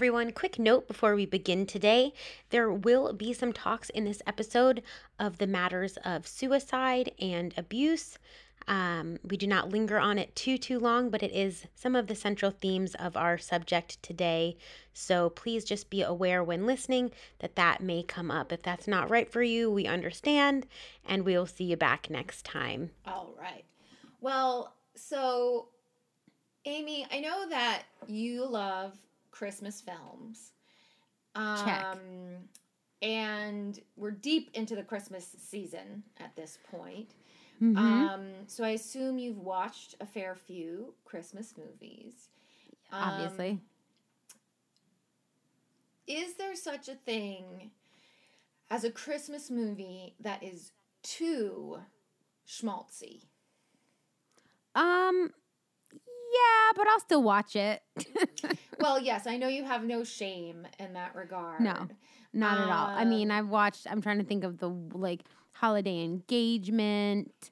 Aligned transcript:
Everyone. 0.00 0.32
Quick 0.32 0.58
note 0.58 0.88
before 0.88 1.14
we 1.14 1.26
begin 1.26 1.66
today 1.66 2.14
there 2.48 2.72
will 2.72 3.12
be 3.12 3.34
some 3.34 3.52
talks 3.52 3.90
in 3.90 4.06
this 4.06 4.22
episode 4.26 4.82
of 5.18 5.36
the 5.36 5.46
matters 5.46 5.98
of 6.06 6.26
suicide 6.26 7.12
and 7.18 7.52
abuse. 7.58 8.18
Um, 8.66 9.18
we 9.22 9.36
do 9.36 9.46
not 9.46 9.68
linger 9.68 9.98
on 9.98 10.18
it 10.18 10.34
too, 10.34 10.56
too 10.56 10.78
long, 10.78 11.10
but 11.10 11.22
it 11.22 11.32
is 11.32 11.66
some 11.74 11.94
of 11.94 12.06
the 12.06 12.14
central 12.14 12.50
themes 12.50 12.94
of 12.94 13.14
our 13.14 13.36
subject 13.36 14.02
today. 14.02 14.56
So 14.94 15.28
please 15.28 15.66
just 15.66 15.90
be 15.90 16.00
aware 16.00 16.42
when 16.42 16.64
listening 16.64 17.10
that 17.40 17.56
that 17.56 17.82
may 17.82 18.02
come 18.02 18.30
up. 18.30 18.52
If 18.52 18.62
that's 18.62 18.88
not 18.88 19.10
right 19.10 19.30
for 19.30 19.42
you, 19.42 19.70
we 19.70 19.84
understand, 19.86 20.66
and 21.04 21.26
we'll 21.26 21.44
see 21.44 21.64
you 21.64 21.76
back 21.76 22.08
next 22.08 22.46
time. 22.46 22.88
All 23.04 23.34
right. 23.38 23.66
Well, 24.22 24.72
so 24.96 25.68
Amy, 26.64 27.06
I 27.12 27.20
know 27.20 27.50
that 27.50 27.82
you 28.06 28.48
love 28.48 28.94
Christmas 29.40 29.80
films. 29.80 30.52
Um, 31.34 31.64
Check. 31.64 31.96
And 33.00 33.80
we're 33.96 34.10
deep 34.10 34.50
into 34.52 34.76
the 34.76 34.82
Christmas 34.82 35.34
season 35.38 36.02
at 36.18 36.36
this 36.36 36.58
point. 36.70 37.14
Mhm. 37.58 37.74
Um, 37.78 38.32
so 38.48 38.64
I 38.64 38.70
assume 38.70 39.18
you've 39.18 39.38
watched 39.38 39.94
a 39.98 40.04
fair 40.04 40.36
few 40.36 40.92
Christmas 41.06 41.54
movies. 41.56 42.28
Um, 42.92 43.02
Obviously. 43.02 43.60
is 46.06 46.34
there 46.34 46.54
such 46.54 46.88
a 46.90 46.94
thing 46.94 47.70
as 48.68 48.84
a 48.84 48.90
Christmas 48.90 49.50
movie 49.50 50.16
that 50.20 50.42
is 50.42 50.72
too 51.02 51.78
schmaltzy? 52.46 53.22
Um 54.74 55.32
yeah, 56.32 56.72
but 56.76 56.86
I'll 56.88 57.00
still 57.00 57.22
watch 57.22 57.56
it. 57.56 57.82
Well, 58.80 58.98
yes, 58.98 59.26
I 59.26 59.36
know 59.36 59.46
you 59.48 59.64
have 59.64 59.84
no 59.84 60.04
shame 60.04 60.66
in 60.78 60.94
that 60.94 61.14
regard. 61.14 61.60
No. 61.60 61.86
Not 62.32 62.56
at 62.62 62.68
all. 62.70 62.86
I 62.86 63.04
mean, 63.04 63.30
Um, 63.30 63.36
I've 63.36 63.48
watched 63.50 63.86
I'm 63.90 64.00
trying 64.00 64.16
to 64.20 64.24
think 64.24 64.42
of 64.42 64.56
the 64.56 64.70
like 64.70 65.20
holiday 65.52 66.02
engagement. 66.02 67.50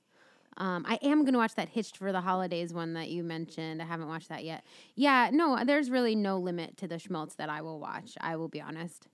Um, 0.57 0.85
I 0.89 0.99
am 1.03 1.27
gonna 1.27 1.37
watch 1.37 1.55
that 1.57 1.69
Hitched 1.69 1.99
for 1.99 2.13
the 2.13 2.23
Holidays 2.23 2.73
one 2.73 2.95
that 2.95 3.11
you 3.11 3.23
mentioned. 3.23 3.83
I 3.83 3.85
haven't 3.85 4.09
watched 4.09 4.31
that 4.31 4.43
yet. 4.45 4.65
Yeah, 4.95 5.29
no, 5.31 5.63
there's 5.67 5.91
really 5.91 6.15
no 6.17 6.39
limit 6.39 6.79
to 6.79 6.89
the 6.89 6.99
schmaltz 6.99 7.35
that 7.35 7.51
I 7.51 7.61
will 7.61 7.79
watch. 7.79 8.13
I 8.21 8.37
will 8.37 8.49
be 8.49 8.61
honest. 8.63 9.07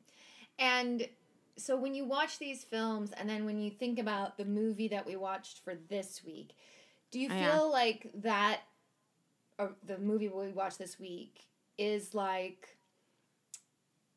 And 0.59 1.09
so 1.57 1.77
when 1.77 1.95
you 1.95 2.05
watch 2.05 2.39
these 2.39 2.63
films 2.63 3.11
and 3.13 3.29
then 3.29 3.45
when 3.45 3.59
you 3.59 3.71
think 3.71 3.99
about 3.99 4.39
the 4.39 4.45
movie 4.45 4.89
that 4.89 5.05
we 5.05 5.17
watched 5.17 5.65
for 5.65 5.75
this 5.89 6.23
week, 6.25 6.53
do 7.11 7.19
you 7.19 7.29
Oh, 7.29 7.35
feel 7.35 7.41
yeah. 7.41 7.59
like 7.61 8.11
that 8.15 8.61
or 9.59 9.77
the 9.87 9.99
movie 9.99 10.29
we 10.29 10.49
watched 10.49 10.79
this 10.79 10.99
week 10.99 11.47
is 11.79 12.15
like 12.15 12.77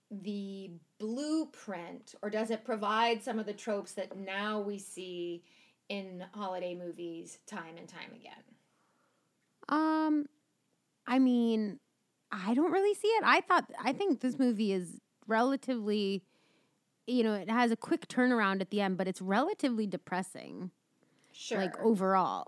the 0.10 0.72
blueprint 1.00 2.16
or 2.22 2.30
does 2.30 2.50
it 2.50 2.64
provide 2.64 3.24
some 3.24 3.40
of 3.40 3.46
the 3.46 3.54
tropes 3.54 3.92
that 3.94 4.18
now 4.18 4.60
we 4.60 4.78
see 4.78 5.44
in 5.90 6.24
holiday 6.34 6.76
movies 6.76 7.40
time 7.46 7.78
and 7.78 7.88
time 7.88 8.12
again? 8.16 8.44
Um, 9.70 10.26
I 11.06 11.20
mean, 11.20 11.80
I 12.32 12.54
don't 12.54 12.72
really 12.72 12.94
see 12.94 13.08
it. 13.08 13.24
I 13.26 13.42
thought 13.42 13.70
I 13.84 13.94
think 13.94 14.22
this 14.22 14.40
movie 14.40 14.72
is 14.74 15.00
relatively, 15.28 16.24
you 17.06 17.24
know, 17.24 17.34
it 17.34 17.50
has 17.50 17.72
a 17.72 17.78
quick 17.78 18.08
turnaround 18.08 18.62
at 18.62 18.70
the 18.70 18.82
end, 18.82 18.98
but 18.98 19.08
it's 19.08 19.22
relatively 19.22 19.88
depressing, 19.88 20.72
Sure. 21.38 21.58
like 21.60 21.78
overall. 21.84 22.46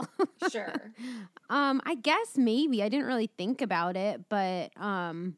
sure. 0.49 0.91
um, 1.49 1.81
I 1.85 1.95
guess 1.95 2.37
maybe 2.37 2.81
I 2.83 2.89
didn't 2.89 3.05
really 3.07 3.29
think 3.37 3.61
about 3.61 3.95
it, 3.95 4.21
but 4.29 4.71
um, 4.77 5.35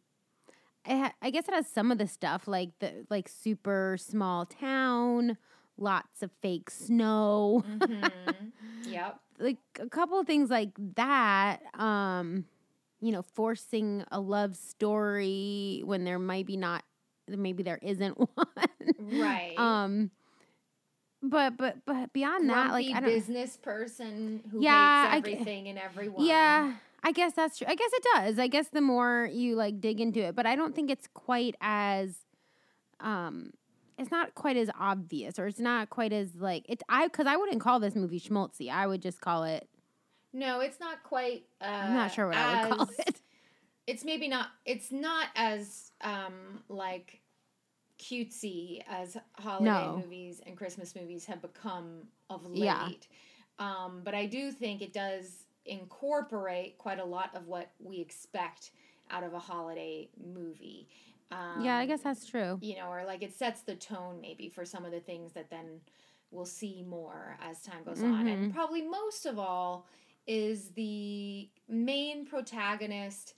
I, 0.85 0.95
ha- 0.97 1.13
I 1.21 1.29
guess 1.31 1.47
it 1.47 1.53
has 1.53 1.67
some 1.67 1.91
of 1.91 1.97
the 1.97 2.07
stuff 2.07 2.47
like 2.47 2.71
the 2.79 3.05
like 3.09 3.27
super 3.29 3.97
small 3.99 4.45
town, 4.45 5.37
lots 5.77 6.23
of 6.23 6.31
fake 6.41 6.69
snow. 6.69 7.63
hmm 7.65 8.49
Yep. 8.83 9.19
like 9.39 9.57
a 9.79 9.87
couple 9.89 10.19
of 10.19 10.27
things 10.27 10.49
like 10.49 10.69
that 10.95 11.59
um 11.79 12.45
you 12.99 13.11
know 13.11 13.21
forcing 13.21 14.03
a 14.11 14.19
love 14.19 14.55
story 14.55 15.81
when 15.85 16.03
there 16.03 16.19
might 16.19 16.45
be 16.45 16.57
not 16.57 16.83
maybe 17.27 17.63
there 17.63 17.79
isn't 17.81 18.17
one 18.35 18.93
Right. 18.97 19.53
um 19.57 20.11
but 21.23 21.57
but 21.57 21.77
but 21.85 22.11
beyond 22.13 22.49
that 22.49 22.71
like 22.71 22.85
grumpy 22.85 22.93
i 22.93 22.99
don't 22.99 23.09
business 23.13 23.57
person 23.57 24.41
who 24.51 24.61
Yeah, 24.61 25.11
hates 25.11 25.27
everything 25.27 25.67
and 25.67 25.77
everyone. 25.77 26.25
yeah 26.25 26.73
i 27.03 27.11
guess 27.11 27.33
that's 27.33 27.57
true 27.57 27.67
i 27.69 27.75
guess 27.75 27.91
it 27.93 28.03
does 28.15 28.39
i 28.39 28.47
guess 28.47 28.69
the 28.69 28.81
more 28.81 29.29
you 29.31 29.55
like 29.55 29.79
dig 29.79 29.99
into 30.01 30.19
it 30.19 30.35
but 30.35 30.45
i 30.45 30.55
don't 30.55 30.75
think 30.75 30.89
it's 30.89 31.07
quite 31.13 31.55
as 31.61 32.15
um 32.99 33.51
it's 33.97 34.09
not 34.11 34.33
quite 34.35 34.57
as 34.57 34.69
obvious 34.79 35.37
or 35.37 35.45
it's 35.47 35.59
not 35.59 35.89
quite 35.89 36.11
as 36.13 36.35
like 36.35 36.65
it's 36.67 36.83
i 36.89 37.05
because 37.07 37.27
i 37.27 37.35
wouldn't 37.35 37.61
call 37.61 37.79
this 37.79 37.95
movie 37.95 38.19
schmaltzy 38.19 38.71
i 38.71 38.85
would 38.87 39.01
just 39.01 39.21
call 39.21 39.43
it 39.43 39.67
No, 40.33 40.61
it's 40.61 40.79
not 40.79 41.03
quite. 41.03 41.43
Uh, 41.61 41.65
i'm 41.65 41.93
not 41.93 42.11
sure 42.13 42.27
what 42.27 42.37
i 42.37 42.65
would 42.67 42.77
call 42.77 42.89
it 42.99 43.21
It's 43.87 44.05
maybe 44.05 44.27
not. 44.27 44.47
It's 44.65 44.91
not 44.91 45.27
as 45.35 45.91
um 46.01 46.63
like 46.69 47.20
cutesy 48.01 48.81
as 48.87 49.15
holiday 49.33 49.87
No. 49.91 49.97
movies 49.97 50.41
and 50.45 50.57
Christmas 50.57 50.95
movies 50.95 51.25
have 51.25 51.41
become 51.41 52.07
of 52.29 52.45
late. 52.49 52.59
Yeah. 52.59 52.89
Um, 53.59 54.01
but 54.03 54.15
I 54.15 54.25
do 54.25 54.51
think 54.51 54.81
it 54.81 54.91
does 54.93 55.45
incorporate 55.65 56.77
quite 56.79 56.99
a 56.99 57.05
lot 57.05 57.35
of 57.35 57.47
what 57.47 57.71
we 57.79 57.99
expect 57.99 58.71
out 59.11 59.23
of 59.23 59.33
a 59.33 59.39
holiday 59.39 60.09
movie. 60.17 60.87
Um, 61.31 61.61
yeah 61.61 61.77
i 61.77 61.85
guess 61.85 62.01
that's 62.01 62.25
true 62.25 62.57
you 62.61 62.75
know, 62.75 62.89
or 62.89 63.05
like 63.05 63.23
it 63.23 63.33
sets 63.33 63.61
the 63.61 63.75
tone 63.75 64.19
maybe 64.19 64.49
for 64.49 64.65
some 64.65 64.83
of 64.83 64.91
the 64.91 64.99
things 64.99 65.31
that 65.31 65.49
then 65.49 65.79
we'll 66.31 66.45
see 66.45 66.83
more 66.83 67.37
as 67.41 67.61
time 67.61 67.83
goes 67.85 68.01
on. 68.03 68.27
And 68.27 68.49
Mhm. 68.49 68.53
probably 68.53 68.81
most 68.81 69.25
of 69.25 69.37
all 69.39 69.85
is 70.27 70.69
the 70.71 71.49
main 71.69 72.25
protagonist. 72.25 73.33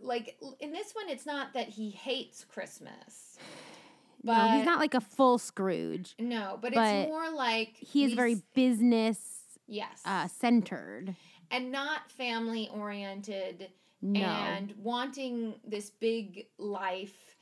Like 0.00 0.36
in 0.60 0.72
this 0.72 0.92
one, 0.94 1.08
it's 1.08 1.26
not 1.26 1.54
that 1.54 1.68
he 1.68 1.90
hates 1.90 2.44
Christmas. 2.44 3.36
no, 4.22 4.34
he's 4.56 4.64
not 4.66 4.78
like 4.80 4.94
a 4.94 5.00
full 5.00 5.38
Scrooge. 5.38 6.14
No, 6.18 6.58
but, 6.60 6.74
But 6.74 6.86
it's 6.94 7.08
more 7.08 7.30
like 7.30 7.76
He 7.76 8.04
is 8.04 8.14
very 8.14 8.42
business 8.54 9.18
yes, 9.66 10.00
uh, 10.04 10.28
centered. 10.28 11.14
and 11.50 11.70
not 11.72 12.10
family 12.10 12.68
oriented. 12.72 13.68
No, 14.02 14.20
and 14.20 14.74
wanting 14.82 15.54
this 15.66 15.88
big 15.90 16.46
life 16.58 17.36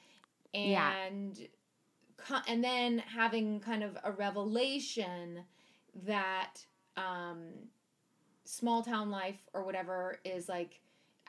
Yeah. 0.53 0.93
and 1.07 1.49
co- 2.17 2.43
and 2.47 2.63
then 2.63 2.99
having 2.99 3.59
kind 3.59 3.83
of 3.83 3.99
a 4.05 4.13
revelation 4.13 5.41
that 6.05 6.55
um 6.97 7.49
small 8.45 8.83
town 8.83 9.11
life 9.11 9.41
or 9.55 9.65
whatever 9.65 10.21
is 10.25 10.49
like 10.49 10.81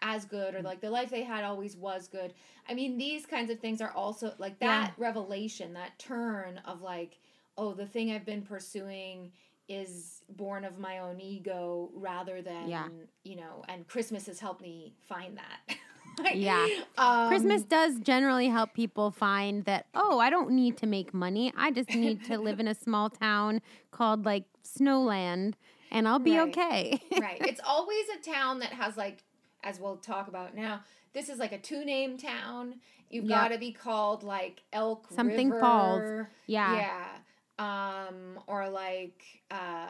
as 0.03 0.25
good 0.25 0.53
or 0.53 0.59
Mm. 0.59 0.65
like 0.65 0.81
the 0.81 0.89
life 0.91 1.09
they 1.09 1.23
had 1.23 1.43
always 1.43 1.75
was 1.75 2.07
good. 2.07 2.33
I 2.69 2.73
mean 2.75 2.97
these 2.97 3.25
kinds 3.25 3.49
of 3.49 3.59
things 3.59 3.81
are 3.81 3.91
also 3.91 4.33
like 4.37 4.59
that 4.59 4.93
revelation, 4.97 5.73
that 5.73 5.97
turn 5.97 6.59
of 6.65 6.81
like 6.81 7.17
oh 7.57 7.73
the 7.73 7.85
thing 7.87 8.11
I've 8.11 8.25
been 8.25 8.41
pursuing 8.43 9.31
is 9.69 10.23
born 10.29 10.65
of 10.65 10.77
my 10.77 10.99
own 10.99 11.21
ego 11.21 11.89
rather 11.93 12.41
than 12.41 12.67
Yeah. 12.67 12.89
you 13.23 13.37
know 13.37 13.63
and 13.69 13.87
christmas 13.87 14.25
has 14.25 14.37
helped 14.41 14.61
me 14.61 14.93
find 15.07 15.37
that 15.37 15.77
Yeah. 16.35 16.67
Um, 16.97 17.27
Christmas 17.29 17.63
does 17.63 17.97
generally 17.99 18.47
help 18.47 18.73
people 18.75 19.09
find 19.09 19.65
that, 19.65 19.87
oh, 19.95 20.19
I 20.19 20.29
don't 20.29 20.51
need 20.51 20.77
to 20.77 20.85
make 20.85 21.11
money. 21.11 21.51
I 21.57 21.71
just 21.71 21.89
need 21.89 22.23
to 22.25 22.37
live 22.37 22.59
in 22.59 22.67
a 22.67 22.75
small 22.85 23.09
town 23.09 23.61
called 23.89 24.23
like 24.23 24.43
Snowland 24.63 25.53
and 25.91 26.07
I'll 26.07 26.19
be 26.19 26.37
Right. 26.37 26.49
okay. 26.49 27.01
right. 27.19 27.41
It's 27.41 27.61
always 27.65 28.05
a 28.09 28.21
town 28.31 28.59
that 28.59 28.73
has 28.73 28.95
like, 28.95 29.23
as 29.63 29.79
we'll 29.79 29.97
talk 29.97 30.27
about 30.27 30.55
now. 30.55 30.81
This 31.13 31.29
is 31.29 31.39
like 31.39 31.51
a 31.51 31.57
two 31.57 31.85
name 31.85 32.17
town. 32.17 32.75
You've 33.09 33.25
Yep. 33.25 33.39
got 33.39 33.47
to 33.49 33.57
be 33.59 33.71
called 33.71 34.23
like 34.23 34.63
Elk 34.73 35.07
Something 35.11 35.49
River. 35.51 35.59
Falls. 35.61 36.27
yeah. 36.47 36.75
Yeah. 36.75 38.07
Um, 38.07 38.39
or 38.47 38.67
like 38.69 39.21
uh, 39.51 39.87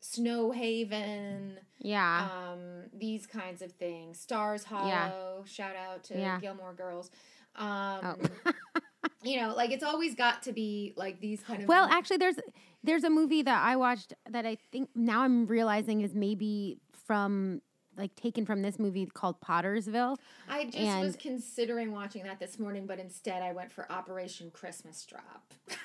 Snow 0.00 0.50
Haven. 0.50 1.58
Yeah. 1.78 2.28
Um, 2.32 2.84
these 2.94 3.26
kinds 3.26 3.60
of 3.62 3.72
things. 3.72 4.18
Stars 4.18 4.64
Hollow. 4.64 4.88
Yeah. 4.88 5.44
Shout 5.44 5.76
out 5.76 6.04
to 6.04 6.18
Yeah. 6.18 6.40
Gilmore 6.40 6.72
Girls. 6.74 7.10
Um, 7.56 8.00
Oh. 8.02 8.16
you 9.22 9.38
know, 9.40 9.54
like 9.54 9.70
it's 9.70 9.84
always 9.84 10.14
got 10.14 10.42
to 10.44 10.52
be 10.52 10.94
like 10.96 11.20
these 11.20 11.42
kind 11.42 11.62
of. 11.62 11.68
Well, 11.68 11.86
actually, 11.90 12.16
there's 12.16 12.36
there's 12.82 13.04
a 13.04 13.10
movie 13.10 13.42
that 13.42 13.62
I 13.62 13.76
watched 13.76 14.14
that 14.30 14.46
I 14.46 14.56
think 14.72 14.88
now 14.94 15.20
I'm 15.22 15.46
realizing 15.46 16.00
is 16.00 16.14
maybe 16.14 16.78
from 17.06 17.60
like 17.96 18.14
taken 18.16 18.44
from 18.46 18.62
this 18.62 18.78
movie 18.78 19.06
called 19.06 19.40
Pottersville. 19.40 20.16
I 20.48 20.64
just 20.64 20.98
was 21.00 21.16
considering 21.16 21.92
watching 21.92 22.24
that 22.24 22.40
this 22.40 22.58
morning, 22.58 22.86
but 22.86 22.98
instead 22.98 23.42
I 23.42 23.52
went 23.52 23.70
for 23.72 23.90
Operation 23.90 24.50
Christmas 24.50 25.04
Drop. 25.04 25.54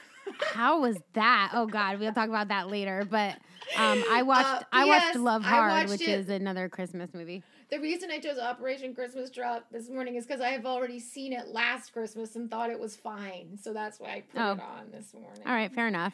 How 0.54 0.81
was 0.81 0.98
that? 1.13 1.51
Oh 1.54 1.68
God, 1.68 2.00
we'll 2.00 2.12
talk 2.13 2.27
about 2.30 2.50
that 2.50 2.69
later. 2.69 3.07
But 3.09 3.38
um, 3.77 4.04
I 4.09 4.24
watched 4.24 4.45
Uh, 4.45 4.62
I 4.74 4.86
watched 4.86 5.15
Love 5.15 5.44
Hard, 5.44 5.71
watched 5.71 5.89
which 5.89 6.01
it. 6.01 6.09
is 6.09 6.30
another 6.30 6.68
Christmas 6.68 7.13
movie. 7.13 7.44
The 7.69 7.80
reason 7.80 8.09
I 8.12 8.19
chose 8.19 8.38
Operation 8.38 8.94
Christmas 8.95 9.30
Drop 9.30 9.65
this 9.71 9.89
morning 9.89 10.15
is 10.15 10.25
because 10.25 10.42
I 10.42 10.50
have 10.50 10.65
already 10.65 11.00
seen 11.00 11.33
it 11.33 11.50
last 11.50 11.92
Christmas 11.94 12.36
and 12.36 12.50
thought 12.51 12.69
it 12.69 12.80
was 12.80 12.95
fine. 12.95 13.57
So 13.62 13.74
that's 13.74 14.00
why 14.00 14.07
I 14.09 14.21
put 14.21 14.42
Oh. 14.42 14.51
it 14.54 14.59
on 14.62 14.92
this 14.92 15.13
morning. 15.13 15.42
All 15.45 15.54
right, 15.54 15.71
fair 15.74 15.88
enough. 15.88 16.13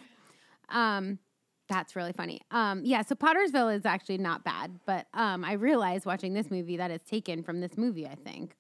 Um, 0.70 1.20
that's 1.74 1.96
really 1.96 2.14
funny. 2.14 2.42
Um, 2.52 2.82
yeah, 2.86 3.02
so 3.02 3.16
Pottersville 3.16 3.76
is 3.76 3.86
actually 3.86 4.18
not 4.20 4.44
bad, 4.44 4.80
but 4.86 5.08
um, 5.14 5.44
I 5.44 5.54
realized 5.54 6.06
watching 6.06 6.34
this 6.34 6.50
movie 6.52 6.78
that 6.78 6.92
it's 6.92 7.10
taken 7.10 7.44
from 7.44 7.60
this 7.62 7.78
movie. 7.78 8.08
I 8.08 8.16
think. 8.16 8.56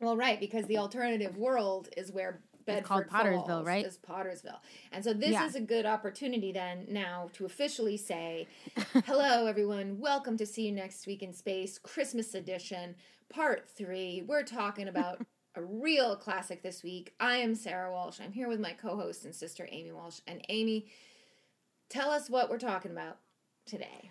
Well, 0.00 0.16
right, 0.16 0.38
because 0.40 0.66
the 0.66 0.78
alternative 0.78 1.36
world 1.36 1.88
is 1.96 2.10
where 2.10 2.40
Bedford 2.66 2.78
It's 2.78 2.88
called 2.88 3.06
Pottersville, 3.08 3.46
Falls 3.46 3.66
right? 3.66 3.84
Is 3.86 3.98
Pottersville, 3.98 4.60
and 4.92 5.02
so 5.04 5.12
this 5.12 5.30
Yeah. 5.32 5.46
is 5.46 5.54
a 5.54 5.60
good 5.60 5.86
opportunity 5.86 6.52
then 6.52 6.86
now 6.88 7.30
to 7.34 7.44
officially 7.46 7.96
say, 7.96 8.46
"Hello, 9.06 9.46
everyone. 9.46 9.98
Welcome 9.98 10.36
to 10.38 10.46
See 10.46 10.66
You 10.66 10.72
Next 10.72 11.06
Week 11.06 11.22
in 11.22 11.32
Space 11.32 11.78
Christmas 11.78 12.34
Edition, 12.34 12.94
Part 13.28 13.68
Three. 13.68 14.22
We're 14.26 14.42
talking 14.42 14.88
about 14.94 15.24
a 15.56 15.62
real 15.62 16.14
classic 16.16 16.62
this 16.62 16.82
week. 16.82 17.12
I 17.18 17.36
am 17.38 17.54
Sarah 17.54 17.90
Walsh. 17.90 18.20
I'm 18.22 18.32
here 18.32 18.48
with 18.48 18.60
my 18.60 18.72
co-host 18.72 19.24
and 19.24 19.34
sister 19.34 19.66
Amy 19.72 19.90
Walsh. 19.92 20.20
And 20.28 20.44
Amy, 20.48 20.86
tell 21.90 22.10
us 22.10 22.30
what 22.30 22.48
we're 22.48 22.58
talking 22.58 22.90
about 22.92 23.18
today. 23.66 24.10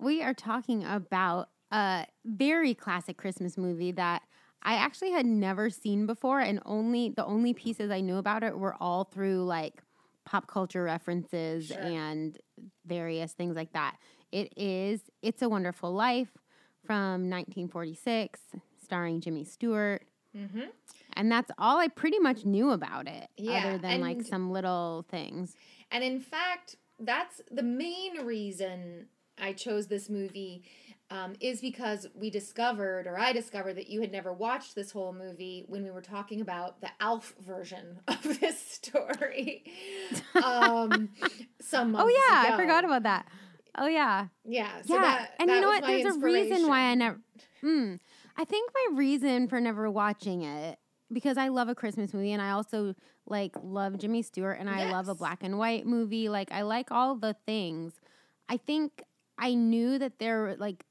We 0.00 0.22
are 0.22 0.34
talking 0.34 0.84
about 0.84 1.50
a 1.70 2.06
very 2.24 2.74
classic 2.74 3.16
Christmas 3.16 3.56
movie 3.56 3.92
that 3.92 4.22
I 4.62 4.74
actually 4.74 5.12
had 5.12 5.26
never 5.26 5.70
seen 5.70 6.06
before, 6.06 6.40
and 6.40 6.58
only 6.64 7.10
the 7.10 7.24
only 7.24 7.52
pieces 7.52 7.90
I 7.90 8.00
knew 8.00 8.16
about 8.16 8.42
it 8.42 8.58
were 8.58 8.74
all 8.80 9.04
through 9.04 9.44
like 9.44 9.82
pop 10.24 10.46
culture 10.46 10.82
references 10.82 11.66
Sure. 11.66 11.78
and 11.78 12.36
various 12.86 13.32
things 13.32 13.54
like 13.56 13.72
that. 13.74 13.96
It 14.32 14.52
is 14.56 15.02
It's 15.22 15.42
a 15.42 15.48
Wonderful 15.48 15.92
Life 15.92 16.30
from 16.84 17.28
1946, 17.30 18.40
starring 18.82 19.20
Jimmy 19.20 19.44
Stewart. 19.44 20.02
Mm-hmm. 20.36 20.62
And 21.12 21.30
that's 21.30 21.50
all 21.58 21.78
I 21.78 21.88
pretty 21.88 22.18
much 22.18 22.44
knew 22.44 22.70
about 22.70 23.06
it, 23.06 23.28
Yeah, 23.36 23.66
other 23.66 23.78
than 23.78 24.00
like 24.00 24.22
some 24.22 24.50
little 24.50 25.04
things. 25.10 25.54
And 25.92 26.02
in 26.02 26.18
fact, 26.20 26.76
that's 26.98 27.40
the 27.50 27.62
main 27.62 28.24
reason 28.24 29.06
I 29.38 29.52
chose 29.52 29.86
this 29.86 30.08
movie 30.08 30.64
um, 31.10 31.34
is 31.40 31.60
because 31.60 32.06
we 32.14 32.30
discovered, 32.30 33.06
or 33.06 33.18
I 33.18 33.32
discovered, 33.32 33.74
that 33.74 33.88
you 33.88 34.00
had 34.00 34.10
never 34.10 34.32
watched 34.32 34.74
this 34.74 34.90
whole 34.90 35.12
movie 35.12 35.64
when 35.68 35.84
we 35.84 35.90
were 35.90 36.02
talking 36.02 36.40
about 36.40 36.80
the 36.80 36.88
Alf 37.00 37.34
version 37.40 38.00
of 38.08 38.40
this 38.40 38.58
story. 38.60 39.64
um, 40.42 41.10
some 41.60 41.92
months 41.92 42.06
Oh 42.06 42.32
yeah, 42.32 42.52
I 42.52 42.56
forgot 42.56 42.84
about 42.84 43.02
that. 43.04 43.26
Oh 43.76 43.86
yeah. 43.86 44.28
Yeah, 44.44 44.82
so 44.82 44.94
yeah, 44.94 45.02
that, 45.02 45.30
and 45.38 45.48
that 45.48 45.54
you 45.56 45.60
know 45.60 45.68
what? 45.68 45.84
There's 45.86 46.16
a 46.16 46.18
reason 46.18 46.68
why 46.68 46.80
I 46.80 46.94
never. 46.94 47.20
Mm, 47.62 47.98
I 48.36 48.44
think 48.44 48.70
my 48.74 48.96
reason 48.96 49.48
for 49.48 49.60
never 49.60 49.90
watching 49.90 50.42
it 50.42 50.78
because 51.12 51.36
I 51.38 51.48
love 51.48 51.68
a 51.68 51.74
Christmas 51.74 52.12
movie 52.14 52.32
and 52.32 52.42
I 52.42 52.50
also 52.50 52.94
like 53.26 53.52
love 53.62 53.98
Jimmy 53.98 54.22
Stewart 54.22 54.58
and 54.60 54.68
I 54.68 54.90
love 54.90 55.08
a 55.08 55.14
black 55.14 55.42
and 55.42 55.58
white 55.58 55.86
movie. 55.86 56.28
Like 56.28 56.52
I 56.52 56.62
like 56.62 56.90
all 56.90 57.14
the 57.16 57.34
things. 57.46 57.94
I 58.48 58.56
think 58.58 59.02
I 59.38 59.54
knew 59.54 59.98
that 59.98 60.18
there 60.18 60.56
like 60.58 60.84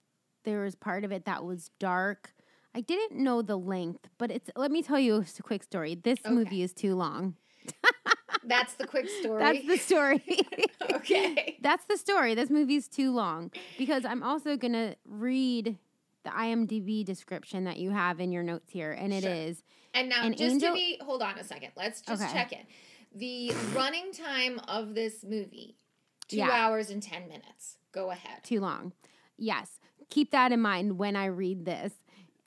there 0.43 0.61
was 0.61 0.75
part 0.75 1.03
of 1.03 1.11
it 1.11 1.25
that 1.25 1.43
was 1.43 1.69
dark. 1.79 2.33
I 2.75 2.81
didn't 2.81 3.23
know 3.23 3.41
the 3.43 3.57
length, 3.57 4.07
but 4.17 4.31
it's. 4.31 4.49
Let 4.55 4.71
me 4.71 4.81
tell 4.81 4.99
you 4.99 5.17
a 5.17 5.43
quick 5.43 5.61
story. 5.63 5.93
This 5.95 6.19
Okay. 6.25 6.33
movie 6.33 6.63
is 6.63 6.73
too 6.73 6.95
long. 6.95 7.35
That's 8.45 8.73
the 8.73 8.85
quick 8.87 9.07
story. 9.07 9.39
That's 9.39 9.67
the 9.67 9.77
story. 9.77 10.23
okay. 10.93 11.57
That's 11.61 11.85
the 11.85 11.97
story. 11.97 12.35
This 12.35 12.49
movie's 12.49 12.87
too 12.87 13.13
long 13.13 13.51
because 13.77 14.03
I'm 14.05 14.21
also 14.23 14.57
going 14.57 14.73
to 14.73 14.95
read 15.05 15.77
the 16.23 16.29
IMDb 16.29 17.05
description 17.05 17.65
that 17.65 17.77
you 17.77 17.91
have 17.91 18.19
in 18.19 18.31
your 18.31 18.43
notes 18.43 18.71
here, 18.71 18.91
and 18.91 19.13
it 19.13 19.23
is 19.23 19.57
Sure. 19.57 19.63
And 19.93 20.09
now, 20.09 20.25
An 20.25 20.31
just 20.33 20.55
angel- 20.55 20.69
to 20.69 20.73
be, 20.75 20.97
hold 21.01 21.21
on 21.21 21.37
a 21.37 21.43
second. 21.43 21.71
Let's 21.75 22.01
just 22.01 22.21
Okay. 22.23 22.33
check 22.33 22.51
in. 22.53 22.65
The 23.15 23.51
running 23.75 24.11
time 24.11 24.59
of 24.67 24.95
this 24.95 25.23
movie, 25.23 25.77
two 26.27 26.37
Yeah. 26.37 26.49
hours 26.49 26.89
and 26.89 27.01
10 27.01 27.27
minutes. 27.27 27.77
Go 27.91 28.09
ahead. 28.09 28.43
too 28.43 28.59
long. 28.59 28.93
Yes, 29.37 29.79
keep 30.09 30.31
that 30.31 30.51
in 30.51 30.59
mind 30.61 30.97
when 30.97 31.15
I 31.15 31.25
read 31.25 31.65
this. 31.65 31.93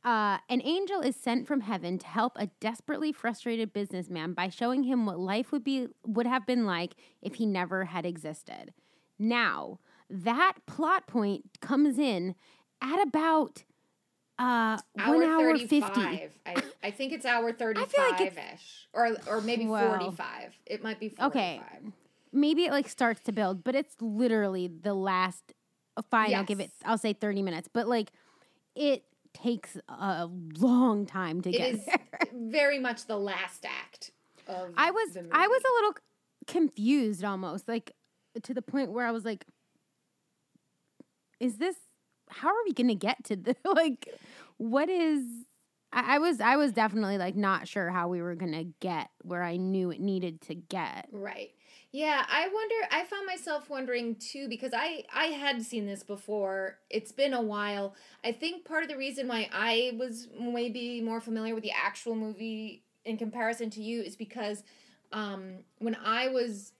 Uh, 0.02 0.38
an 0.49 0.61
angel 0.64 1.00
is 1.00 1.14
sent 1.16 1.47
from 1.47 1.61
heaven 1.61 1.99
to 1.99 2.06
help 2.06 2.32
a 2.37 2.47
desperately 2.59 3.12
frustrated 3.12 3.73
businessman 3.73 4.32
by 4.35 4.49
showing 4.49 4.82
him 4.85 5.06
what 5.06 5.18
life 5.20 5.52
would 5.52 5.62
be 5.64 5.87
would 6.04 6.26
have 6.26 6.47
been 6.47 6.64
like 6.66 6.94
if 7.23 7.37
he 7.37 7.47
never 7.47 7.85
had 7.87 8.04
existed. 8.06 8.73
Now, 9.20 9.78
that 10.11 10.54
plot 10.66 11.06
point 11.06 11.61
comes 11.61 11.97
in 11.99 12.35
at 12.80 13.00
about 13.00 13.64
uh, 14.38 14.78
Hour 14.99 15.16
one 15.16 15.23
hour 15.25 15.57
35. 15.59 15.69
fifty. 15.69 16.00
I, 16.47 16.62
I 16.83 16.90
think 16.90 17.12
it's 17.12 17.25
hour 17.25 17.52
35 17.59 17.90
feel 17.90 18.05
like 18.11 18.38
ish. 18.55 18.88
Or, 18.93 19.16
or 19.26 19.40
maybe 19.40 19.66
Well, 19.66 19.97
45. 19.99 20.59
It 20.66 20.83
might 20.83 21.00
be 21.00 21.09
45. 21.09 21.31
Okay. 21.31 21.61
maybe 22.33 22.64
it 22.64 22.71
like 22.71 22.88
starts 22.88 23.21
to 23.25 23.33
build, 23.33 23.64
but 23.64 23.75
it's 23.75 23.97
literally 24.00 24.66
the 24.69 24.95
last. 24.95 25.52
uh, 25.97 26.02
Fine, 26.11 26.35
I'll 26.35 26.45
give 26.45 26.61
it. 26.61 26.71
I'll 26.85 26.99
say 26.99 27.12
thirty 27.14 27.43
minutes, 27.43 27.69
but 27.73 27.88
like 27.88 28.11
it 28.75 29.05
takes 29.33 29.76
a 29.88 30.28
long 30.59 31.07
time 31.07 31.40
to 31.43 31.49
It 31.50 31.52
get 31.59 31.75
is 31.75 31.85
there. 31.87 31.99
very 32.35 32.78
much 32.78 33.07
the 33.07 33.19
last 33.19 33.64
act 33.64 34.11
of 34.49 34.71
I 34.76 34.90
was 34.90 35.16
I 35.33 35.47
was 35.47 35.62
a 35.62 35.73
little 35.76 35.95
confused 36.47 37.25
almost, 37.25 37.66
like 37.69 37.93
to 38.43 38.52
the 38.55 38.62
point 38.62 38.93
where 38.93 39.07
I 39.07 39.11
was 39.12 39.25
like, 39.25 39.47
"Is 41.40 41.57
this? 41.57 41.76
How 42.28 42.49
are 42.49 42.64
we 42.64 42.73
going 42.73 42.88
to 42.88 42.95
get 42.95 43.25
to 43.25 43.37
the 43.37 43.56
like? 43.64 44.09
What 44.59 44.88
is?" 44.88 45.23
I, 45.92 46.16
I 46.16 46.18
was 46.18 46.40
I 46.40 46.56
was 46.56 46.73
definitely 46.73 47.18
like 47.18 47.37
not 47.37 47.68
sure 47.68 47.90
how 47.90 48.09
we 48.09 48.21
were 48.23 48.35
going 48.35 48.52
to 48.52 48.64
get 48.80 49.11
where 49.23 49.42
I 49.42 49.56
knew 49.56 49.90
it 49.90 50.00
needed 50.00 50.40
to 50.42 50.54
get. 50.54 51.09
Right. 51.11 51.50
Yeah, 51.92 52.25
I 52.28 52.49
wonder 52.49 52.75
I 52.90 53.04
found 53.04 53.26
myself 53.26 53.71
wondering 53.71 54.16
too 54.16 54.49
because 54.49 54.73
I 54.75 55.04
I 55.14 55.26
had 55.26 55.62
seen 55.62 55.87
this 55.87 56.02
before. 56.02 56.78
It's 56.90 57.12
been 57.12 57.33
a 57.33 57.40
while. 57.40 57.95
I 58.25 58.33
think 58.33 58.64
part 58.64 58.83
of 58.83 58.88
the 58.88 58.97
reason 58.97 59.28
why 59.28 59.49
I 59.52 59.92
was 59.99 60.28
maybe 60.38 61.00
more 61.00 61.21
familiar 61.21 61.54
with 61.54 61.64
the 61.64 61.73
actual 61.73 62.14
movie 62.14 62.85
in 63.04 63.16
comparison 63.16 63.71
to 63.71 63.83
you 63.83 64.02
is 64.02 64.16
because 64.16 64.64
um 65.12 65.61
when 65.78 65.95
I 65.95 66.28
was 66.28 66.73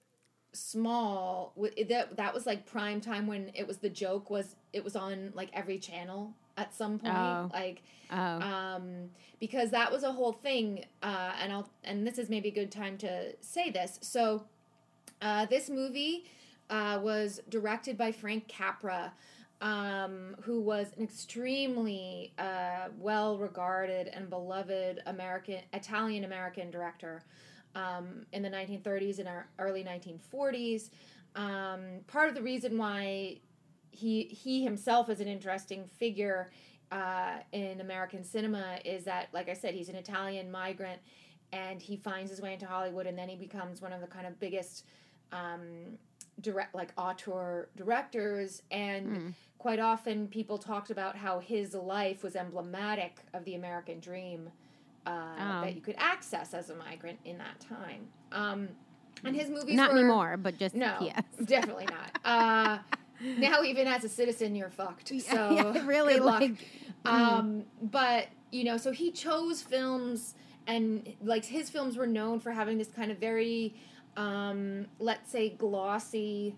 small 0.57 1.53
that 1.89 2.17
that 2.17 2.33
was 2.35 2.47
like 2.47 2.67
prime 2.67 3.01
time 3.01 3.27
when 3.27 3.51
it 3.55 3.67
was 3.67 3.79
the 3.79 3.91
joke 3.91 4.31
was 4.31 4.57
it 4.73 4.83
was 4.83 4.97
on 4.97 5.33
like 5.35 5.51
every 5.53 5.79
channel 5.79 6.35
at 6.57 6.75
some 6.75 6.99
point 6.99 7.15
Oh. 7.15 7.51
like 7.53 7.83
Oh, 8.11 8.17
um, 8.17 9.11
because 9.41 9.71
that 9.73 9.91
was 9.91 10.05
a 10.05 10.13
whole 10.13 10.33
thing. 10.33 10.85
Uh, 11.03 11.33
and 11.43 11.53
I'll 11.53 11.69
and 11.83 12.07
this 12.07 12.19
is 12.19 12.29
maybe 12.31 12.51
a 12.51 12.53
good 12.53 12.71
time 12.71 12.97
to 12.99 13.35
say 13.41 13.69
this. 13.71 13.99
So, 14.01 14.45
uh, 15.21 15.47
this 15.47 15.69
movie 15.69 16.25
uh, 16.71 17.01
was 17.03 17.41
directed 17.49 17.99
by 17.99 18.13
Frank 18.13 18.47
Capra, 18.47 19.13
um, 19.61 20.37
who 20.43 20.61
was 20.61 20.93
an 20.97 21.03
extremely 21.03 22.33
uh, 22.39 22.89
well 22.99 23.39
regarded 23.39 24.07
and 24.09 24.31
beloved 24.31 25.03
American 25.07 25.61
Italian 25.73 26.23
American 26.25 26.71
director 26.71 27.25
um, 27.77 28.25
in 28.33 28.43
the 28.43 28.49
1930s 28.51 29.19
and 29.21 29.29
our 29.29 29.47
early 29.59 29.85
1940s. 29.85 30.91
Um, 31.37 31.81
part 32.07 32.29
of 32.29 32.35
the 32.35 32.43
reason 32.43 32.79
why 32.79 33.39
he 33.91 34.25
he 34.25 34.65
himself 34.65 35.09
is 35.11 35.21
an 35.21 35.29
interesting 35.29 35.85
figure 35.99 36.51
uh, 36.91 37.37
in 37.53 37.81
American 37.81 38.25
cinema 38.25 38.79
is 38.85 39.05
that, 39.05 39.29
like 39.33 39.49
I 39.49 39.55
said, 39.55 39.75
he's 39.75 39.89
an 39.89 39.97
Italian 39.97 40.51
migrant 40.51 41.01
and 41.53 41.81
he 41.81 41.97
finds 41.97 42.31
his 42.31 42.41
way 42.41 42.53
into 42.55 42.67
Hollywood 42.67 43.07
and 43.07 43.17
then 43.19 43.29
he 43.29 43.37
becomes 43.37 43.81
one 43.83 43.93
of 43.93 44.01
the 44.01 44.07
kind 44.07 44.27
of 44.27 44.39
biggest 44.41 44.85
um, 45.33 45.99
direct 46.41 46.75
like 46.75 46.93
auteur 46.97 47.69
directors 47.77 48.63
and 48.71 49.07
Mm. 49.07 49.35
quite 49.59 49.79
often 49.81 50.29
people 50.29 50.59
talked 50.59 50.91
about 50.91 51.17
how 51.17 51.39
his 51.41 51.75
life 51.75 52.23
was 52.23 52.37
emblematic 52.37 53.17
of 53.35 53.45
the 53.45 53.55
American 53.55 54.01
dream 54.01 54.51
uh, 55.07 55.11
Oh. 55.39 55.61
that 55.63 55.75
you 55.75 55.81
could 55.81 55.95
access 55.99 56.53
as 56.55 56.71
a 56.71 56.75
migrant 56.75 57.19
in 57.25 57.39
that 57.39 57.61
time. 57.61 58.09
Um, 58.33 58.69
and 59.25 59.35
his 59.35 59.49
movies 59.49 59.77
Not 59.77 59.93
were, 59.93 59.99
anymore, 59.99 60.37
but 60.37 60.59
just 60.59 60.75
No, 60.75 60.97
yes. 61.01 61.23
definitely 61.45 61.87
not. 61.87 62.19
Uh, 62.25 62.79
now 63.39 63.63
even 63.63 63.87
as 63.87 64.05
a 64.05 64.09
citizen, 64.09 64.55
you're 64.55 64.71
fucked. 64.71 65.09
So 65.09 65.51
yeah, 65.51 65.87
really 65.87 66.15
good 66.15 66.23
luck. 66.25 66.41
like 66.41 66.53
mm. 67.05 67.11
Um, 67.11 67.65
but 67.83 68.29
you 68.51 68.65
know, 68.65 68.77
so 68.77 68.93
he 68.93 69.11
chose 69.11 69.63
films, 69.63 70.35
and 70.67 71.15
like 71.23 71.45
his 71.45 71.71
films 71.71 71.97
were 71.97 72.07
known 72.07 72.41
for 72.41 72.53
having 72.53 72.79
this 72.79 72.89
kind 72.89 73.11
of 73.11 73.19
very, 73.19 73.75
um, 74.17 74.87
let's 74.99 75.31
say, 75.31 75.51
glossy 75.51 76.55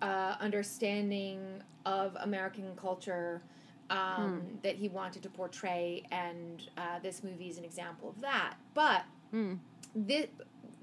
uh, 0.00 0.36
understanding 0.40 1.62
of 1.84 2.16
American 2.20 2.74
culture 2.76 3.42
um, 3.92 4.42
that 4.62 4.76
he 4.76 4.88
wanted 4.88 5.22
to 5.22 5.28
portray, 5.28 6.02
and 6.10 6.62
uh, 6.76 6.98
this 7.02 7.22
movie 7.22 7.48
is 7.48 7.58
an 7.58 7.64
example 7.64 8.08
of 8.08 8.20
that. 8.20 8.54
But 8.74 9.02
Mm. 9.32 9.58
this, 9.94 10.26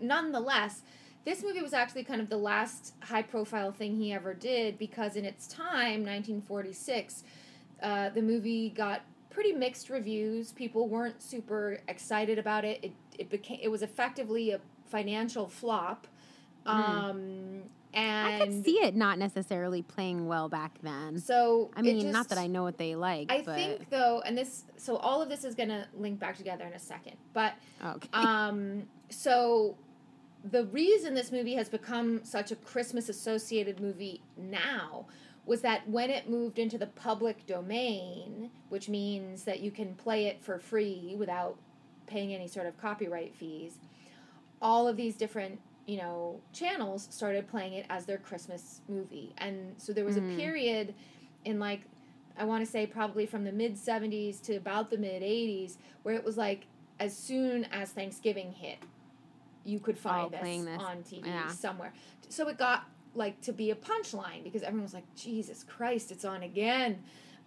nonetheless, 0.02 0.82
this 1.26 1.44
movie 1.44 1.62
was 1.62 1.74
actually 1.74 2.04
kind 2.04 2.22
of 2.22 2.30
the 2.30 2.38
last 2.38 2.94
high 3.04 3.22
profile 3.22 3.72
thing 3.72 3.96
he 3.96 4.12
ever 4.14 4.34
did 4.34 4.78
because 4.80 5.16
in 5.16 5.26
its 5.26 5.48
time, 5.48 6.04
1946, 6.06 7.24
uh, 7.84 8.10
the 8.10 8.22
movie 8.22 8.70
got 8.70 9.02
pretty 9.30 9.52
mixed 9.52 9.90
reviews. 9.90 10.52
People 10.52 10.88
weren't 10.88 11.22
super 11.22 11.80
excited 11.88 12.40
about 12.40 12.66
it. 12.66 12.80
It 12.84 12.94
it 13.18 13.30
became 13.30 13.60
it 13.62 13.68
was 13.70 13.82
effectively 13.84 14.52
a 14.52 14.60
financial 14.86 15.48
flop. 15.48 16.08
Um, 16.66 17.64
and 17.94 18.28
I 18.28 18.46
could 18.46 18.64
see 18.64 18.76
it 18.76 18.96
not 18.96 19.18
necessarily 19.18 19.82
playing 19.82 20.28
well 20.28 20.50
back 20.50 20.78
then. 20.82 21.20
so 21.20 21.72
I 21.76 21.82
mean, 21.82 22.12
not 22.12 22.30
that 22.30 22.38
I 22.38 22.48
know 22.48 22.64
what 22.64 22.78
they 22.78 22.96
like, 22.96 23.32
I 23.32 23.42
but 23.42 23.56
think 23.56 23.90
though, 23.90 24.22
and 24.26 24.38
this 24.38 24.66
so 24.78 24.98
all 24.98 25.22
of 25.22 25.30
this 25.30 25.44
is 25.44 25.56
gonna 25.56 25.88
link 25.98 26.20
back 26.20 26.38
together 26.38 26.66
in 26.66 26.74
a 26.74 26.80
second, 26.80 27.18
but 27.34 27.54
okay. 27.84 28.10
um, 28.14 28.84
so 29.10 29.76
the 30.50 30.66
reason 30.68 31.14
this 31.14 31.32
movie 31.32 31.56
has 31.56 31.70
become 31.70 32.24
such 32.24 32.52
a 32.52 32.56
Christmas 32.56 33.10
associated 33.10 33.80
movie 33.80 34.22
now 34.38 35.06
was 35.46 35.62
that 35.62 35.88
when 35.90 36.10
it 36.10 36.30
moved 36.30 36.60
into 36.60 36.78
the 36.78 36.86
public 36.88 37.46
domain, 37.48 38.52
which 38.70 38.88
means 38.88 39.44
that 39.44 39.60
you 39.60 39.72
can 39.72 39.96
play 39.96 40.26
it 40.26 40.42
for 40.42 40.60
free 40.60 41.16
without 41.18 41.58
paying 42.06 42.34
any 42.34 42.48
sort 42.48 42.68
of 42.68 42.78
copyright 42.78 43.36
fees, 43.36 43.80
all 44.62 44.88
of 44.88 44.96
these 44.96 45.16
different 45.16 45.60
you 45.86 45.98
know 45.98 46.40
channels 46.54 47.08
started 47.12 47.48
playing 47.48 47.74
it 47.74 47.86
as 47.90 48.06
their 48.06 48.18
Christmas 48.18 48.82
movie, 48.88 49.34
and 49.38 49.74
so 49.78 49.94
there 49.94 50.06
was 50.06 50.18
Mm. 50.18 50.34
a 50.34 50.38
period 50.38 50.94
in 51.46 51.60
like 51.60 51.82
I 52.38 52.46
want 52.46 52.64
to 52.66 52.72
say 52.72 52.86
probably 52.88 53.26
from 53.26 53.44
the 53.44 53.52
mid 53.52 53.76
70s 53.76 54.40
to 54.44 54.56
about 54.56 54.90
the 54.90 54.98
mid 54.98 55.22
80s 55.22 55.78
where 56.04 56.16
it 56.16 56.24
was 56.24 56.38
like 56.38 56.68
as 57.00 57.16
soon 57.18 57.66
as 57.66 57.92
Thanksgiving 57.92 58.52
hit, 58.54 58.78
you 59.66 59.80
could 59.80 59.98
find 59.98 60.28
Oh, 60.28 60.30
this 60.30 60.66
this. 60.66 60.82
on 60.82 60.98
TV 61.04 61.26
Yeah. 61.28 61.48
somewhere. 61.50 61.94
So 62.30 62.48
it 62.50 62.58
got 62.58 62.86
like 63.16 63.40
to 63.42 63.52
be 63.52 63.72
a 63.72 63.76
punchline 63.76 64.44
because 64.44 64.62
everyone 64.64 64.84
was 64.84 64.94
like, 64.94 65.04
Jesus 65.16 65.64
Christ, 65.64 66.12
it's 66.12 66.24
on 66.26 66.44
again. 66.44 67.02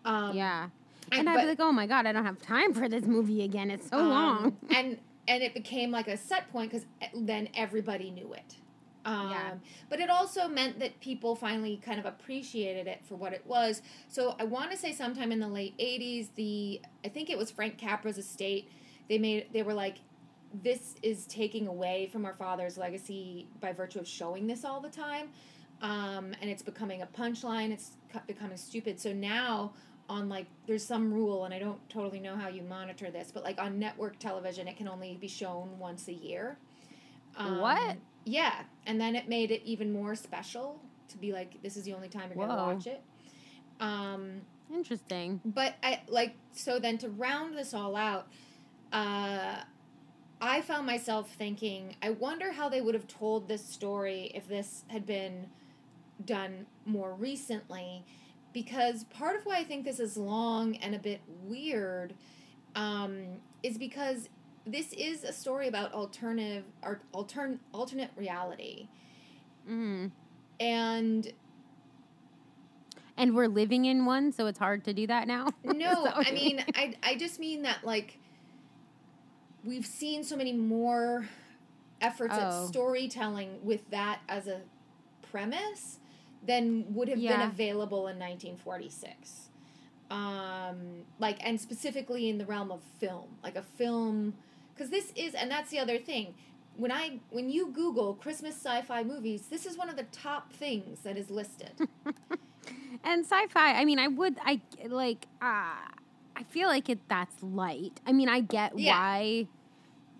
Um, 0.04 0.36
yeah. 0.36 0.68
and- 1.10 1.20
And 1.20 1.28
I'd 1.30 1.34
but- 1.36 1.40
be 1.42 1.46
like, 1.48 1.60
oh 1.60 1.72
my 1.72 1.86
god, 1.86 2.06
I 2.06 2.12
don't 2.12 2.24
have 2.24 2.40
time 2.42 2.74
for 2.74 2.88
this 2.88 3.04
movie 3.04 3.42
again. 3.44 3.70
It's 3.70 3.88
so 3.88 3.98
um, 3.98 4.08
long. 4.08 4.56
and 4.74 4.98
and 5.28 5.42
it 5.42 5.54
became 5.54 5.90
like 5.90 6.08
a 6.08 6.16
set 6.16 6.50
point 6.50 6.70
because 6.70 6.86
then 7.14 7.48
everybody 7.54 8.10
knew 8.10 8.32
it. 8.32 8.56
Um, 9.04 9.30
Yeah. 9.30 9.52
But 9.88 10.00
it 10.00 10.10
also 10.10 10.48
meant 10.48 10.78
that 10.78 11.00
people 11.00 11.34
finally 11.34 11.80
kind 11.84 11.98
of 11.98 12.06
appreciated 12.06 12.86
it 12.86 13.04
for 13.04 13.16
what 13.16 13.32
it 13.32 13.44
was. 13.46 13.82
So 14.08 14.36
I 14.38 14.44
want 14.44 14.70
to 14.70 14.76
say 14.76 14.92
sometime 14.92 15.32
in 15.32 15.40
the 15.40 15.48
late 15.48 15.76
'80s, 15.78 16.28
the 16.34 16.80
I 17.04 17.08
think 17.08 17.30
it 17.30 17.38
was 17.38 17.50
Frank 17.50 17.78
Capra's 17.78 18.18
estate. 18.18 18.70
They 19.08 19.18
made 19.18 19.48
they 19.52 19.62
were 19.62 19.74
like, 19.74 19.98
this 20.62 20.94
is 21.02 21.26
taking 21.26 21.66
away 21.66 22.08
from 22.12 22.24
our 22.24 22.34
father's 22.34 22.76
legacy 22.78 23.48
by 23.60 23.72
virtue 23.72 23.98
of 23.98 24.06
showing 24.06 24.46
this 24.46 24.64
all 24.64 24.80
the 24.80 24.90
time, 24.90 25.30
um, 25.80 26.32
and 26.40 26.50
it's 26.50 26.62
becoming 26.62 27.02
a 27.02 27.06
punchline. 27.06 27.72
It's 27.72 27.92
becoming 28.26 28.56
stupid. 28.56 29.00
So 29.00 29.12
now 29.12 29.72
on 30.12 30.28
like 30.28 30.46
there's 30.66 30.84
some 30.84 31.12
rule 31.12 31.44
and 31.44 31.54
I 31.54 31.58
don't 31.58 31.80
totally 31.88 32.20
know 32.20 32.36
how 32.36 32.48
you 32.48 32.62
monitor 32.62 33.10
this, 33.10 33.30
but 33.32 33.42
like 33.42 33.60
on 33.60 33.78
network 33.78 34.18
television 34.18 34.68
it 34.68 34.76
can 34.76 34.86
only 34.88 35.16
be 35.20 35.28
shown 35.28 35.78
once 35.78 36.06
a 36.08 36.12
year. 36.12 36.58
Um, 37.36 37.58
What? 37.58 37.96
Yeah, 38.24 38.62
and 38.86 39.00
then 39.00 39.16
it 39.16 39.28
made 39.28 39.50
it 39.50 39.62
even 39.64 39.92
more 39.92 40.14
special 40.14 40.80
to 41.08 41.18
be 41.18 41.32
like 41.32 41.62
this 41.62 41.76
is 41.76 41.84
the 41.84 41.94
only 41.94 42.08
time 42.08 42.30
you're 42.30 42.46
Whoa. 42.46 42.54
gonna 42.54 42.74
watch 42.74 42.86
it. 42.86 43.02
Um, 43.80 44.42
Interesting. 44.72 45.40
but 45.44 45.74
I 45.82 46.02
like 46.08 46.34
so 46.52 46.78
then 46.78 46.98
to 46.98 47.08
round 47.08 47.56
this 47.56 47.74
all 47.74 47.96
out, 47.96 48.28
uh, 48.92 49.56
I 50.40 50.60
found 50.60 50.86
myself 50.86 51.34
thinking, 51.36 51.96
I 52.02 52.10
wonder 52.10 52.52
how 52.52 52.68
they 52.68 52.80
would 52.80 52.94
have 52.94 53.08
told 53.08 53.48
this 53.48 53.64
story 53.64 54.30
if 54.34 54.46
this 54.46 54.84
had 54.88 55.06
been 55.06 55.46
done 56.24 56.66
more 56.84 57.14
recently, 57.14 58.04
because 58.52 59.04
part 59.04 59.36
of 59.36 59.44
why 59.46 59.58
I 59.58 59.64
think 59.64 59.84
this 59.84 60.00
is 60.00 60.16
long 60.16 60.76
and 60.76 60.94
a 60.94 60.98
bit 60.98 61.20
weird, 61.44 62.14
um, 62.74 63.24
is 63.62 63.78
because 63.78 64.28
this 64.66 64.92
is 64.92 65.24
a 65.24 65.32
story 65.32 65.68
about 65.68 65.92
alternative 65.92 66.64
or 66.82 67.00
altern 67.14 67.58
alternate 67.72 68.10
reality, 68.16 68.88
Mm. 69.68 70.10
and 70.60 71.32
And 73.16 73.34
we're 73.36 73.46
living 73.48 73.84
in 73.84 74.04
one, 74.06 74.32
so 74.32 74.46
it's 74.46 74.58
hard 74.58 74.84
to 74.84 74.92
do 74.94 75.06
that 75.06 75.26
now. 75.28 75.48
No, 75.64 76.06
I 76.06 76.32
mean, 76.32 76.64
I, 76.74 76.94
I 77.02 77.14
just 77.16 77.38
mean 77.38 77.62
that, 77.62 77.84
like, 77.84 78.18
we've 79.64 79.86
seen 79.86 80.24
so 80.24 80.36
many 80.36 80.52
more 80.52 81.28
efforts 82.00 82.34
at 82.34 82.48
Oh. 82.52 82.66
storytelling 82.66 83.64
with 83.64 83.88
that 83.90 84.20
as 84.28 84.48
a 84.48 84.62
premise 85.30 85.98
than 86.46 86.92
would 86.94 87.08
have 87.08 87.18
been 87.38 87.48
available 87.48 88.08
in 88.08 88.18
1946. 88.18 89.48
Um, 90.10 91.04
like, 91.18 91.38
and 91.46 91.60
specifically 91.60 92.28
in 92.28 92.38
the 92.38 92.44
realm 92.46 92.70
of 92.70 92.82
film, 92.98 93.36
like 93.42 93.56
a 93.56 93.62
film, 93.62 94.34
because 94.74 94.90
this 94.90 95.12
is, 95.16 95.34
and 95.34 95.50
that's 95.50 95.70
the 95.70 95.78
other 95.78 95.98
thing. 95.98 96.34
When 96.76 96.90
I 96.92 97.20
when 97.30 97.50
you 97.50 97.68
Google 97.70 98.14
Christmas 98.14 98.54
sci-fi 98.56 99.02
movies, 99.04 99.46
this 99.50 99.66
is 99.66 99.76
one 99.76 99.88
of 99.88 99.96
the 99.96 100.04
top 100.04 100.52
things 100.52 101.00
that 101.00 101.16
is 101.16 101.30
listed. 101.30 101.72
and 103.04 103.24
sci-fi 103.24 103.72
i 103.80 103.84
mean 103.84 103.98
i 103.98 104.06
would 104.06 104.36
i 104.44 104.60
like 104.86 105.26
uh 105.40 105.74
i 106.36 106.42
feel 106.50 106.68
like 106.68 106.88
it 106.88 107.00
that's 107.08 107.42
light 107.42 108.00
i 108.06 108.12
mean 108.12 108.28
i 108.28 108.38
get 108.40 108.78
Yeah. 108.78 108.92
why 108.96 109.48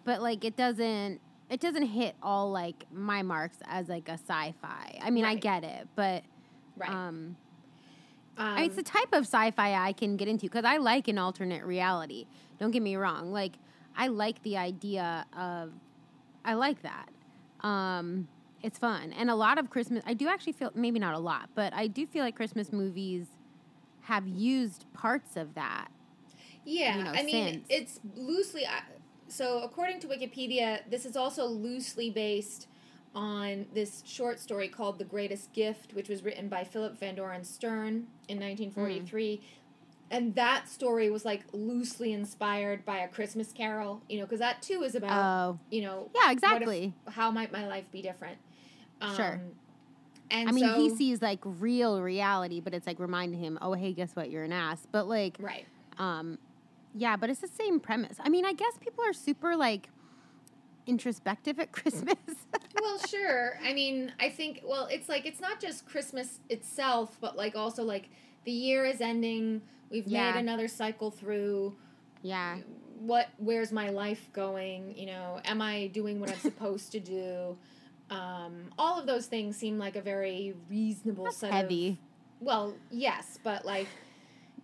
but 0.04 0.20
like 0.22 0.44
it 0.44 0.56
doesn't 0.56 1.20
it 1.52 1.60
doesn't 1.60 1.86
hit 1.86 2.16
all 2.22 2.50
like 2.50 2.84
my 2.92 3.22
marks 3.22 3.58
as 3.66 3.88
like 3.88 4.08
a 4.08 4.12
sci-fi 4.14 4.98
i 5.02 5.10
mean 5.10 5.24
i 5.24 5.34
get 5.34 5.62
it 5.64 5.88
but 5.94 6.22
Right. 6.76 6.90
um, 6.90 7.36
Um, 8.38 8.58
it's 8.58 8.76
the 8.76 8.82
type 8.82 9.12
of 9.12 9.24
sci-fi 9.26 9.74
i 9.74 9.92
can 9.92 10.16
get 10.16 10.28
into 10.28 10.46
because 10.46 10.64
i 10.64 10.78
like 10.78 11.08
an 11.08 11.18
alternate 11.18 11.64
reality 11.64 12.26
don't 12.58 12.70
get 12.70 12.82
me 12.82 12.96
wrong 12.96 13.30
like 13.32 13.58
i 13.96 14.08
like 14.08 14.42
the 14.42 14.56
idea 14.56 15.26
of 15.36 15.72
i 16.44 16.54
like 16.54 16.80
that 16.82 17.10
um 17.62 18.28
it's 18.62 18.78
fun 18.78 19.12
and 19.12 19.30
a 19.30 19.34
lot 19.34 19.58
of 19.58 19.68
christmas 19.70 20.02
i 20.06 20.14
do 20.14 20.28
actually 20.28 20.52
feel 20.54 20.70
maybe 20.74 20.98
not 20.98 21.14
a 21.14 21.18
lot 21.18 21.50
but 21.54 21.74
i 21.74 21.86
do 21.86 22.06
feel 22.06 22.24
like 22.24 22.34
christmas 22.34 22.72
movies 22.72 23.26
have 24.02 24.26
used 24.26 24.86
parts 24.94 25.36
of 25.36 25.54
that 25.54 25.88
Yeah, 26.64 26.96
you 26.96 27.04
know, 27.04 27.10
I 27.14 27.22
mean, 27.22 27.46
since. 27.46 27.66
it's 27.70 28.00
loosely. 28.16 28.64
So, 29.32 29.62
according 29.62 30.00
to 30.00 30.08
Wikipedia, 30.08 30.80
this 30.90 31.06
is 31.06 31.16
also 31.16 31.46
loosely 31.46 32.10
based 32.10 32.66
on 33.14 33.64
this 33.72 34.02
short 34.04 34.38
story 34.38 34.68
called 34.68 34.98
"The 34.98 35.06
Greatest 35.06 35.54
Gift," 35.54 35.94
which 35.94 36.10
was 36.10 36.22
written 36.22 36.48
by 36.50 36.64
Philip 36.64 36.98
Van 36.98 37.14
Doren 37.14 37.42
Stern 37.42 38.08
in 38.28 38.38
1943. 38.38 39.40
And 40.10 40.34
that 40.34 40.68
story 40.68 41.08
was 41.08 41.24
like 41.24 41.44
loosely 41.54 42.12
inspired 42.12 42.84
by 42.84 42.98
A 42.98 43.08
Christmas 43.08 43.52
Carol, 43.52 44.02
you 44.06 44.18
know, 44.18 44.26
because 44.26 44.40
that 44.40 44.60
too 44.60 44.82
is 44.82 44.94
about, 44.94 45.54
oh 45.54 45.58
you 45.70 45.80
know, 45.80 46.10
yeah 46.14 46.20
what 46.20 46.30
if- 46.32 46.32
exactly 46.32 46.92
how 47.08 47.30
might 47.30 47.50
my 47.50 47.66
life 47.66 47.90
be 47.90 48.02
different? 48.02 48.36
Um, 49.00 49.16
Sure. 49.16 49.40
And 50.30 50.48
i 50.48 50.52
mean 50.52 50.64
so, 50.64 50.80
he 50.80 50.90
sees 50.96 51.20
like 51.20 51.40
real 51.44 52.00
reality 52.00 52.60
but 52.60 52.72
it's 52.72 52.86
like 52.86 52.98
reminding 52.98 53.38
him 53.38 53.58
oh 53.60 53.74
hey 53.74 53.92
guess 53.92 54.16
what 54.16 54.30
you're 54.30 54.44
an 54.44 54.52
ass 54.52 54.86
but 54.90 55.06
like 55.06 55.36
right. 55.38 55.66
Um, 55.98 56.38
yeah, 56.94 57.16
but 57.16 57.30
it's 57.30 57.40
the 57.40 57.48
same 57.48 57.80
premise. 57.80 58.16
I 58.20 58.28
mean, 58.28 58.44
I 58.44 58.52
guess 58.52 58.76
people 58.80 59.04
are 59.04 59.12
super 59.12 59.56
like 59.56 59.88
introspective 60.86 61.58
at 61.58 61.72
Christmas. 61.78 62.16
well, 62.80 62.98
sure. 62.98 63.58
I 63.64 63.72
mean, 63.72 64.12
I 64.20 64.28
think 64.28 64.62
well, 64.64 64.86
it's 64.90 65.08
like 65.08 65.26
it's 65.26 65.40
not 65.40 65.60
just 65.60 65.86
Christmas 65.86 66.40
itself, 66.48 67.16
but 67.20 67.36
like 67.36 67.54
also 67.56 67.82
like 67.84 68.08
the 68.44 68.52
year 68.52 68.84
is 68.84 69.00
ending. 69.00 69.62
We've 69.90 70.06
Yeah. 70.06 70.32
made 70.32 70.40
another 70.40 70.68
cycle 70.68 71.10
through. 71.10 71.76
Yeah. 72.22 72.58
What? 72.98 73.28
Where's 73.38 73.72
my 73.72 73.90
life 73.90 74.28
going? 74.32 74.96
You 74.96 75.06
know, 75.06 75.40
am 75.44 75.60
I 75.60 75.88
doing 75.88 76.20
what 76.20 76.30
I'm 76.30 76.38
supposed 76.50 76.92
to 76.92 77.00
do? 77.00 77.56
Um, 78.10 78.70
all 78.78 78.98
of 79.00 79.06
those 79.06 79.26
things 79.26 79.56
seem 79.56 79.78
like 79.78 79.96
a 79.96 80.02
very 80.02 80.54
reasonable 80.68 81.24
That's 81.24 81.38
set 81.38 81.52
heavy. 81.52 81.88
of. 81.90 81.96
Well, 82.46 82.74
yes, 82.90 83.38
but 83.42 83.64
like, 83.64 83.86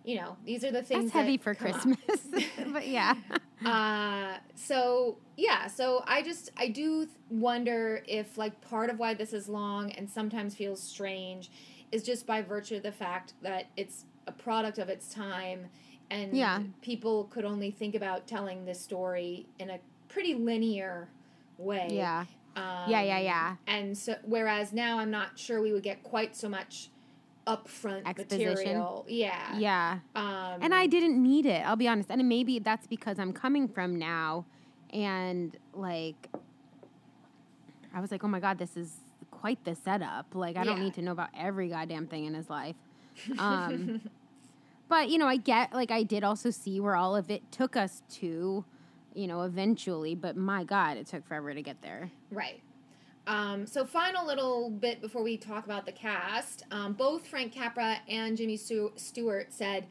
you 0.09 0.15
know, 0.15 0.35
these 0.43 0.63
are 0.63 0.71
the 0.71 0.81
things 0.81 1.11
That's 1.11 1.13
heavy 1.13 1.37
that 1.37 1.43
for. 1.43 1.53
Christmas. 1.53 1.97
but 2.73 2.87
yeah. 2.87 3.13
uh 3.65 4.37
so 4.55 5.17
yeah 5.35 5.67
so 5.67 6.01
i 6.07 6.21
just 6.21 6.49
i 6.55 6.67
do 6.69 7.05
wonder 7.29 8.01
if 8.07 8.37
like 8.37 8.59
part 8.61 8.89
of 8.89 8.97
why 8.97 9.13
this 9.13 9.33
is 9.33 9.49
long 9.49 9.91
and 9.91 10.09
sometimes 10.09 10.55
feels 10.55 10.81
strange 10.81 11.51
is 11.91 12.01
just 12.03 12.25
by 12.25 12.41
virtue 12.41 12.77
of 12.77 12.83
the 12.83 12.91
fact 12.91 13.33
that 13.41 13.65
it's 13.75 14.05
a 14.27 14.31
product 14.31 14.77
of 14.77 14.87
its 14.87 15.13
time 15.13 15.67
and 16.09 16.33
Yeah. 16.33 16.61
people 16.81 17.25
could 17.25 17.43
only 17.43 17.69
think 17.69 17.95
about 17.95 18.27
telling 18.27 18.63
this 18.65 18.79
story 18.79 19.45
in 19.59 19.69
a 19.71 19.79
pretty 20.07 20.35
linear 20.35 21.09
way 21.57 21.89
Yeah. 21.91 22.25
um, 22.55 22.89
Yeah, 22.89 23.01
yeah, 23.01 23.19
yeah. 23.19 23.55
and 23.67 23.97
so 23.97 24.15
whereas 24.23 24.71
now 24.71 24.99
i'm 24.99 25.11
not 25.11 25.37
sure 25.37 25.61
we 25.61 25.73
would 25.73 25.83
get 25.83 26.01
quite 26.03 26.33
so 26.35 26.47
much 26.47 26.89
upfront 27.57 28.07
Exposition. 28.07 28.47
material 28.47 29.05
yeah 29.07 29.57
Yeah. 29.57 29.99
um 30.15 30.61
And 30.61 30.73
I 30.73 30.87
didn't 30.87 31.21
need 31.21 31.45
it. 31.45 31.61
I'll 31.65 31.75
be 31.75 31.87
honest. 31.87 32.09
And 32.11 32.27
maybe 32.29 32.59
that's 32.59 32.87
because 32.87 33.17
I'm 33.19 33.33
coming 33.33 33.67
from 33.67 33.97
now 33.97 34.45
and 34.91 35.55
like 35.73 36.29
I 37.93 37.99
was 38.01 38.11
like, 38.11 38.23
"Oh 38.23 38.27
my 38.27 38.39
god, 38.39 38.57
this 38.59 38.77
is 38.77 38.91
quite 39.31 39.63
the 39.65 39.73
setup. 39.75 40.27
Like 40.35 40.55
I 40.57 40.63
don't 40.63 40.79
need 40.79 40.93
to 40.95 41.01
know 41.01 41.11
about 41.11 41.29
every 41.35 41.69
goddamn 41.69 42.07
thing 42.07 42.25
in 42.25 42.33
his 42.33 42.49
life." 42.49 42.75
Um 43.39 44.01
but, 44.89 45.09
you 45.11 45.19
know, 45.19 45.27
I 45.27 45.37
get 45.37 45.71
like 45.71 45.91
I 45.91 46.03
did 46.03 46.23
also 46.23 46.49
see 46.49 46.79
where 46.79 46.95
all 46.95 47.15
of 47.15 47.29
it 47.29 47.43
took 47.51 47.75
us 47.77 48.01
to, 48.19 48.65
you 49.13 49.27
know, 49.27 49.41
eventually, 49.43 50.15
but 50.15 50.35
my 50.35 50.63
god, 50.63 50.97
it 50.97 51.05
took 51.07 51.25
forever 51.27 51.53
to 51.53 51.61
get 51.61 51.81
there. 51.83 52.09
Right. 52.31 52.61
Um, 53.27 53.67
so, 53.67 53.85
final 53.85 54.25
little 54.25 54.69
bit 54.69 55.01
before 55.01 55.21
we 55.21 55.37
talk 55.37 55.65
about 55.65 55.85
the 55.85 55.91
cast. 55.91 56.63
Um, 56.71 56.93
both 56.93 57.27
Frank 57.27 57.53
Capra 57.53 57.97
and 58.07 58.35
Jimmy 58.35 58.57
Stewart 58.57 59.53
said 59.53 59.85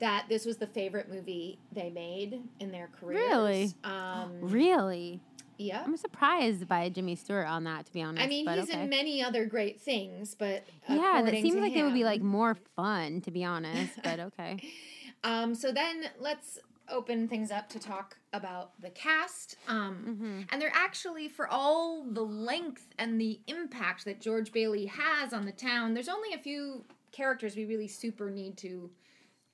that 0.00 0.26
this 0.28 0.44
was 0.44 0.56
the 0.56 0.66
favorite 0.66 1.08
movie 1.08 1.58
they 1.72 1.88
made 1.88 2.40
in 2.60 2.72
their 2.72 2.88
careers. 3.00 3.28
Really? 3.28 3.72
Um, 3.84 4.32
Really? 4.40 5.20
yeah. 5.58 5.82
I'm 5.84 5.96
surprised 5.96 6.66
by 6.66 6.88
Jimmy 6.88 7.14
Stewart 7.14 7.46
on 7.46 7.64
that, 7.64 7.86
to 7.86 7.92
be 7.92 8.02
honest. 8.02 8.24
I 8.24 8.28
mean, 8.28 8.48
he's 8.48 8.68
okay. 8.68 8.82
in 8.82 8.90
many 8.90 9.22
other 9.22 9.46
great 9.46 9.80
things, 9.80 10.34
but 10.34 10.64
Yeah, 10.88 11.22
that 11.24 11.32
seems 11.34 11.54
like 11.54 11.74
it 11.74 11.84
would 11.84 11.94
be 11.94 12.04
like 12.04 12.20
more 12.20 12.56
fun, 12.76 13.20
to 13.22 13.30
be 13.30 13.44
honest. 13.44 13.92
But 14.02 14.20
okay. 14.20 14.58
Um, 15.24 15.54
so 15.54 15.70
then 15.70 16.06
let's 16.18 16.58
open 16.88 17.28
things 17.28 17.50
up 17.50 17.68
to 17.70 17.78
talk 17.78 18.16
about 18.32 18.80
the 18.80 18.90
cast. 18.90 19.56
Um, 19.68 20.04
Mm-hmm. 20.08 20.40
And 20.50 20.60
they're 20.60 20.72
actually, 20.74 21.28
for 21.28 21.46
all 21.48 22.04
the 22.04 22.22
length 22.22 22.86
and 22.98 23.20
the 23.20 23.40
impact 23.46 24.04
that 24.04 24.20
George 24.20 24.52
Bailey 24.52 24.86
has 24.86 25.32
on 25.32 25.44
the 25.44 25.52
town, 25.52 25.94
there's 25.94 26.08
only 26.08 26.32
a 26.34 26.38
few 26.38 26.84
characters 27.12 27.56
we 27.56 27.64
really 27.64 27.88
super 27.88 28.30
need 28.30 28.56
to 28.58 28.90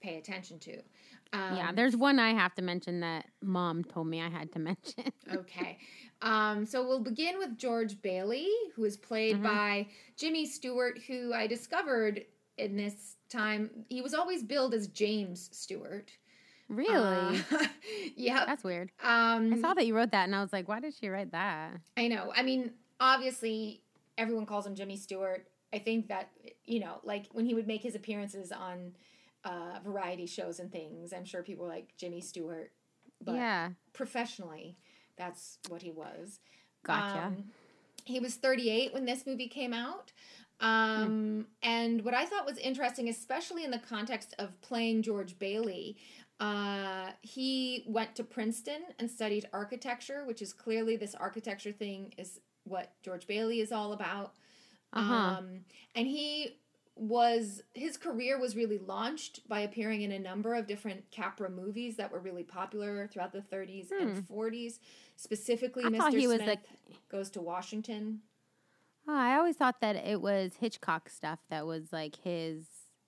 pay 0.00 0.16
attention 0.18 0.58
to. 0.60 0.76
Um, 1.32 1.56
yeah, 1.56 1.72
there's 1.72 1.94
one 1.96 2.18
I 2.18 2.32
have 2.32 2.54
to 2.54 2.62
mention 2.62 3.00
that 3.00 3.26
mom 3.42 3.84
told 3.84 4.06
me 4.06 4.22
I 4.22 4.30
had 4.30 4.50
to 4.52 4.58
mention. 4.70 5.04
okay. 5.32 5.78
Um, 6.22 6.64
so 6.64 6.86
we'll 6.86 7.02
begin 7.02 7.38
with 7.38 7.58
George 7.58 8.00
Bailey, 8.00 8.48
who 8.74 8.84
is 8.84 8.96
played 8.96 9.36
Mhm. 9.36 9.42
by 9.42 9.88
Jimmy 10.16 10.46
Stewart, 10.46 10.98
who 11.06 11.32
I 11.34 11.46
discovered 11.46 12.24
in 12.56 12.76
this 12.76 13.16
time. 13.28 13.70
He 13.88 14.00
was 14.00 14.14
always 14.14 14.42
billed 14.42 14.72
as 14.74 14.86
James 14.88 15.50
Stewart. 15.52 16.10
Really? 16.68 17.40
Uh, 17.50 17.66
yep. 18.16 18.46
That's 18.46 18.64
weird. 18.64 18.90
Um, 19.02 19.52
I 19.54 19.60
saw 19.60 19.74
that 19.74 19.86
you 19.86 19.94
wrote 19.94 20.12
that 20.12 20.24
and 20.24 20.34
I 20.34 20.42
was 20.42 20.52
like, 20.52 20.68
why 20.68 20.80
did 20.80 20.94
she 20.94 21.08
write 21.08 21.32
that? 21.32 21.72
I 21.96 22.08
know. 22.08 22.32
I 22.34 22.42
mean, 22.42 22.72
obviously, 23.00 23.82
everyone 24.16 24.46
calls 24.46 24.66
him 24.66 24.74
Jimmy 24.74 24.96
Stewart. 24.96 25.46
I 25.72 25.78
think 25.78 26.08
that, 26.08 26.30
you 26.64 26.80
know, 26.80 27.00
like 27.04 27.26
when 27.32 27.44
he 27.44 27.54
would 27.54 27.66
make 27.66 27.82
his 27.82 27.94
appearances 27.94 28.52
on 28.52 28.92
uh, 29.44 29.78
variety 29.84 30.26
shows 30.26 30.60
and 30.60 30.70
things, 30.72 31.12
I'm 31.12 31.24
sure 31.24 31.42
people 31.42 31.64
were 31.64 31.70
like 31.70 31.94
Jimmy 31.96 32.20
Stewart. 32.20 32.72
But 33.24 33.34
yeah. 33.34 33.70
professionally, 33.92 34.76
that's 35.16 35.58
what 35.68 35.82
he 35.82 35.90
was. 35.90 36.40
Gotcha. 36.84 37.26
Um, 37.26 37.44
he 38.04 38.20
was 38.20 38.36
38 38.36 38.94
when 38.94 39.04
this 39.04 39.26
movie 39.26 39.48
came 39.48 39.74
out. 39.74 40.12
Um, 40.60 41.46
And 41.62 42.04
what 42.04 42.14
I 42.14 42.24
thought 42.24 42.46
was 42.46 42.58
interesting, 42.58 43.08
especially 43.08 43.64
in 43.64 43.70
the 43.70 43.78
context 43.78 44.34
of 44.38 44.60
playing 44.60 45.02
George 45.02 45.38
Bailey, 45.38 45.96
uh, 46.40 47.10
he 47.22 47.84
went 47.86 48.14
to 48.16 48.24
Princeton 48.24 48.82
and 48.98 49.10
studied 49.10 49.48
architecture, 49.52 50.24
which 50.24 50.40
is 50.42 50.52
clearly 50.52 50.96
this 50.96 51.14
architecture 51.14 51.72
thing 51.72 52.14
is 52.16 52.40
what 52.64 52.92
George 53.02 53.26
Bailey 53.26 53.60
is 53.60 53.72
all 53.72 53.92
about. 53.92 54.34
Uh-huh. 54.92 55.14
Um, 55.14 55.60
and 55.94 56.06
he 56.06 56.56
was 56.94 57.62
his 57.74 57.96
career 57.96 58.40
was 58.40 58.56
really 58.56 58.78
launched 58.78 59.48
by 59.48 59.60
appearing 59.60 60.02
in 60.02 60.10
a 60.12 60.18
number 60.18 60.54
of 60.54 60.66
different 60.66 61.08
Capra 61.12 61.48
movies 61.48 61.96
that 61.96 62.10
were 62.10 62.18
really 62.18 62.42
popular 62.42 63.06
throughout 63.06 63.32
the 63.32 63.40
30s 63.40 63.90
and 63.92 64.26
40s. 64.28 64.78
Specifically, 65.16 65.84
Hmm. 65.84 65.94
I 65.94 65.98
thought 65.98 66.12
Mr. 66.12 66.18
he 66.18 66.26
was 66.26 66.36
Smith 66.38 66.48
like- 66.48 67.08
goes 67.08 67.30
to 67.30 67.40
Washington. 67.40 68.22
Oh, 69.06 69.14
I 69.14 69.36
always 69.36 69.56
thought 69.56 69.80
that 69.80 69.96
it 69.96 70.20
was 70.20 70.56
Hitchcock 70.56 71.08
stuff 71.08 71.38
that 71.50 71.66
was 71.66 71.92
like 71.92 72.16
his 72.16 72.64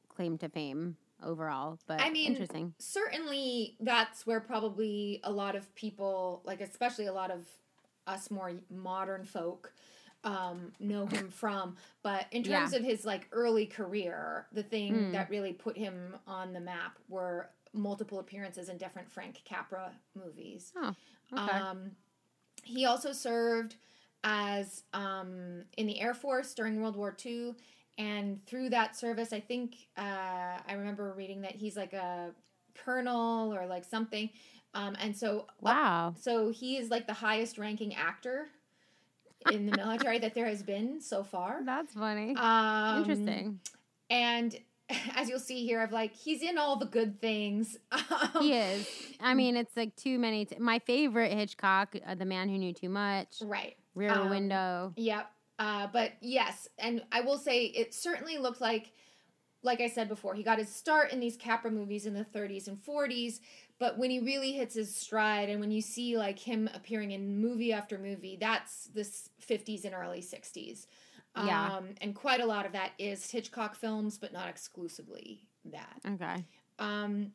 claim 0.09 0.39
to 0.39 0.49
fame 0.49 0.97
overall. 1.23 1.79
But 1.87 2.01
I 2.01 2.11
mean, 2.11 2.33
interesting. 2.33 2.75
certainly 2.79 3.77
that's 3.81 4.27
where 4.27 4.41
probably 4.41 5.21
a 5.25 5.31
lot 5.33 5.57
of 5.57 5.73
people, 5.75 6.43
like 6.45 6.61
especially 6.61 7.07
a 7.07 7.13
lot 7.13 7.31
of 7.31 7.47
us 8.07 8.31
more 8.31 8.53
modern 8.71 9.25
folk, 9.25 9.73
um, 10.25 10.73
know 10.81 11.07
him 11.07 11.29
from. 11.31 11.77
But 12.03 12.27
in 12.33 12.45
Yeah. 12.45 12.61
terms 12.61 12.75
of 12.75 12.83
his 12.83 13.05
like 13.05 13.29
early 13.33 13.67
career, 13.67 14.47
the 14.53 14.63
thing 14.63 14.95
Mm. 14.95 15.13
that 15.13 15.31
really 15.31 15.53
put 15.53 15.77
him 15.77 16.17
on 16.27 16.53
the 16.53 16.61
map 16.61 16.99
were 17.09 17.51
multiple 17.73 18.19
appearances 18.19 18.69
in 18.69 18.77
different 18.79 19.09
Frank 19.11 19.41
Capra 19.45 19.93
movies. 20.17 20.73
Oh, 20.77 20.93
okay. 21.33 21.53
Um, 21.59 21.93
he 22.65 22.85
also 22.85 23.13
served 23.13 23.77
as 24.25 24.83
um, 24.93 25.63
in 25.79 25.87
the 25.87 26.01
Air 26.01 26.13
Force 26.15 26.53
during 26.53 26.81
World 26.81 26.97
War 26.97 27.17
II, 27.25 27.55
and 28.01 28.45
through 28.47 28.71
that 28.71 28.97
service, 28.97 29.33
I 29.33 29.41
think 29.41 29.75
uh, 29.97 30.01
I 30.69 30.73
remember 30.73 31.13
reading 31.17 31.43
that 31.43 31.53
he's 31.53 31.77
like 31.77 31.93
a 31.93 32.31
colonel 32.75 33.53
or 33.55 33.67
like 33.67 33.85
something. 33.85 34.31
Um, 34.75 34.97
and 35.01 35.17
so, 35.17 35.41
up- 35.41 35.55
wow. 35.61 36.15
so 36.19 36.51
he 36.51 36.77
is 36.77 36.91
like 36.91 37.07
the 37.07 37.13
highest 37.13 37.59
ranking 37.59 37.95
actor 37.95 38.47
in 39.51 39.67
the 39.67 39.77
military 39.77 40.19
that 40.21 40.35
there 40.35 40.47
has 40.47 40.63
been 40.63 41.01
so 41.01 41.23
far. 41.25 41.61
That's 41.65 41.93
funny. 41.95 42.35
Um, 42.37 42.99
Interesting. 43.03 43.61
And 44.09 44.57
as 45.17 45.29
you'll 45.29 45.39
see 45.39 45.67
here, 45.67 45.81
I've 45.81 45.93
like 45.93 46.15
he's 46.15 46.43
in 46.43 46.57
all 46.59 46.77
the 46.77 46.87
good 46.87 47.21
things. 47.21 47.77
Um, 47.93 48.01
He 48.41 48.55
is. 48.55 48.89
I 49.21 49.35
mean, 49.35 49.57
it's 49.57 49.77
like 49.77 49.95
too 49.97 50.19
many. 50.19 50.45
T- 50.47 50.57
My 50.59 50.79
favorite 50.81 51.33
Hitchcock, 51.33 51.97
uh, 52.07 52.15
The 52.15 52.25
Man 52.25 52.49
Who 52.49 52.57
Knew 52.59 52.73
Too 52.73 52.89
Much, 52.89 53.39
right. 53.43 53.77
Rear 53.95 54.13
Um, 54.13 54.31
Window. 54.31 54.93
Yep. 54.97 55.27
Uh, 55.61 55.87
but 55.93 56.13
yes, 56.23 56.69
and 56.79 57.03
I 57.13 57.21
will 57.21 57.37
say 57.37 57.67
it 57.67 57.93
certainly 57.93 58.39
looked 58.39 58.63
like, 58.63 58.93
like 59.63 59.83
I 59.83 59.89
said 59.89 60.09
before, 60.09 60.35
he 60.35 60.43
got 60.43 60.59
his 60.59 60.75
start 60.75 61.13
in 61.13 61.21
these 61.21 61.37
Capra 61.37 61.71
movies 61.71 62.07
in 62.07 62.15
the 62.15 62.25
30s 62.25 62.67
and 62.67 62.79
40s. 62.83 63.41
But 63.79 63.99
when 63.99 64.11
he 64.11 64.21
really 64.21 64.53
hits 64.53 64.75
his 64.75 64.95
stride, 64.95 65.51
and 65.51 65.61
when 65.61 65.71
you 65.71 65.83
see 65.83 66.17
like 66.17 66.39
him 66.39 66.71
appearing 66.75 67.11
in 67.11 67.43
movie 67.43 67.75
after 67.75 67.99
movie, 67.99 68.39
that's 68.41 68.89
the 68.95 69.03
50s 69.03 69.85
and 69.85 69.95
early 69.95 70.23
60s. 70.23 70.87
Yeah. 71.37 71.77
Um, 71.77 71.91
and 72.01 72.15
quite 72.15 72.41
a 72.41 72.47
lot 72.47 72.65
of 72.65 72.73
that 72.73 72.93
is 72.99 73.31
Hitchcock 73.31 73.75
films, 73.75 74.17
but 74.17 74.33
not 74.33 74.49
exclusively 74.49 75.47
that. 75.67 76.01
Okay. 76.15 76.43
Um, 76.79 77.33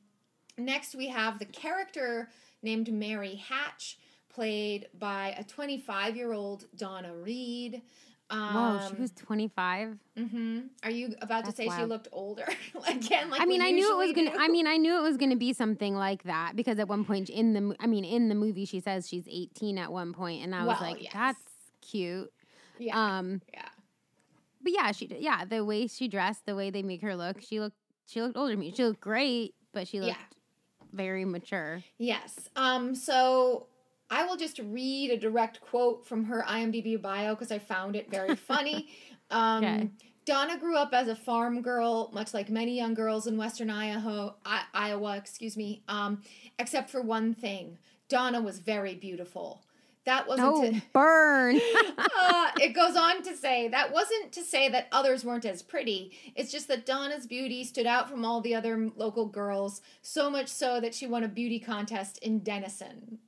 next, 0.57 0.95
we 0.95 1.09
have 1.09 1.37
the 1.37 1.45
character 1.45 2.29
named 2.63 2.91
Mary 2.91 3.35
Hatch, 3.35 3.99
played 4.29 4.87
by 4.97 5.35
a 5.37 5.43
25 5.43 6.17
year 6.17 6.33
old 6.33 6.65
Donna 6.75 7.15
Reed. 7.15 7.83
Um, 8.29 8.53
Whoa, 8.53 8.79
she 8.89 8.95
was 9.01 9.11
25. 9.11 9.97
hmm 10.17 10.59
Are 10.83 10.89
you 10.89 11.13
about 11.21 11.45
That's 11.45 11.57
to 11.57 11.69
say 11.69 11.77
she 11.77 11.85
looked 11.85 12.07
older 12.11 12.45
again? 12.87 13.29
Like 13.29 13.41
I 13.41 13.45
mean, 13.45 13.61
I 13.61 13.71
knew 13.71 13.91
it 13.91 13.97
was 13.97 14.07
usually 14.09 14.29
gonna. 14.29 14.43
I 14.43 14.47
mean, 14.47 14.65
I 14.67 14.77
knew 14.77 14.97
it 14.97 15.01
was 15.01 15.17
gonna 15.17 15.35
be 15.35 15.53
something 15.53 15.95
like 15.95 16.23
that 16.23 16.55
because 16.55 16.79
at 16.79 16.87
one 16.87 17.05
point 17.05 17.29
in 17.29 17.53
the, 17.53 17.75
I 17.79 17.85
mean, 17.87 18.03
in 18.03 18.29
the 18.29 18.35
movie, 18.35 18.65
she 18.65 18.79
says 18.79 19.07
she's 19.07 19.27
18 19.29 19.77
at 19.77 19.91
one 19.91 20.13
point, 20.13 20.43
and 20.43 20.55
I 20.55 20.65
was 20.65 20.79
Well, 20.79 20.91
like, 20.91 21.03
yes. 21.03 21.13
that's 21.13 21.39
cute. 21.81 22.31
yeah, 22.79 23.17
Um, 23.17 23.41
yeah, 23.53 23.67
but 24.61 24.71
yeah, 24.73 24.91
she, 24.91 25.07
yeah, 25.19 25.45
the 25.45 25.63
way 25.63 25.85
she 25.87 26.07
dressed, 26.07 26.45
the 26.47 26.55
way 26.55 26.71
they 26.71 26.81
make 26.81 27.01
her 27.03 27.15
look, 27.15 27.41
she 27.41 27.59
looked, 27.59 27.77
she 28.07 28.21
looked 28.21 28.37
older 28.37 28.53
to 28.53 28.59
me. 28.59 28.73
She 28.75 28.83
looked 28.83 29.01
great, 29.01 29.53
but 29.71 29.87
she 29.87 29.97
Yeah. 29.99 30.05
looked 30.07 30.19
very 30.93 31.25
mature. 31.25 31.83
yes. 31.99 32.49
Um, 32.55 32.95
so 32.95 33.67
I 34.09 34.25
will 34.25 34.37
just 34.37 34.59
read 34.59 35.11
a 35.11 35.17
direct 35.17 35.61
quote 35.61 36.05
from 36.05 36.25
her 36.25 36.43
IMDb 36.47 37.01
bio 37.01 37.33
because 37.33 37.51
I 37.51 37.59
found 37.59 37.95
it 37.95 38.09
very 38.09 38.35
funny. 38.51 38.89
Um, 39.31 39.63
Okay. 39.63 39.89
Donna 40.25 40.57
grew 40.57 40.75
up 40.75 40.91
as 40.91 41.07
a 41.07 41.15
farm 41.15 41.61
girl, 41.61 42.09
much 42.11 42.33
like 42.33 42.49
many 42.49 42.75
young 42.75 42.95
girls 42.95 43.27
in 43.27 43.37
Western 43.37 43.69
Idaho, 43.69 44.33
I- 44.43 44.63
Iowa, 44.73 45.17
excuse 45.17 45.55
me. 45.55 45.83
Um, 45.87 46.23
except 46.57 46.89
for 46.89 46.99
one 47.01 47.35
thing, 47.35 47.77
Donna 48.09 48.41
was 48.41 48.57
very 48.57 48.95
beautiful. 48.95 49.61
That 50.05 50.27
wasn't. 50.27 50.47
Oh, 50.47 50.71
to- 50.71 50.81
burn. 50.93 51.55
uh, 51.97 52.49
it 52.59 52.73
goes 52.73 52.95
on 52.95 53.21
to 53.23 53.35
say 53.35 53.67
that 53.67 53.91
wasn't 53.93 54.31
to 54.31 54.41
say 54.43 54.67
that 54.69 54.87
others 54.91 55.23
weren't 55.23 55.45
as 55.45 55.61
pretty. 55.61 56.11
It's 56.35 56.51
just 56.51 56.67
that 56.69 56.87
Donna's 56.87 57.27
beauty 57.27 57.63
stood 57.63 57.85
out 57.85 58.09
from 58.09 58.25
all 58.25 58.41
the 58.41 58.55
other 58.55 58.89
local 58.95 59.27
girls, 59.27 59.81
so 60.01 60.29
much 60.31 60.47
so 60.47 60.79
that 60.79 60.95
she 60.95 61.05
won 61.05 61.23
a 61.23 61.27
beauty 61.27 61.59
contest 61.59 62.17
in 62.23 62.39
Denison. 62.39 63.19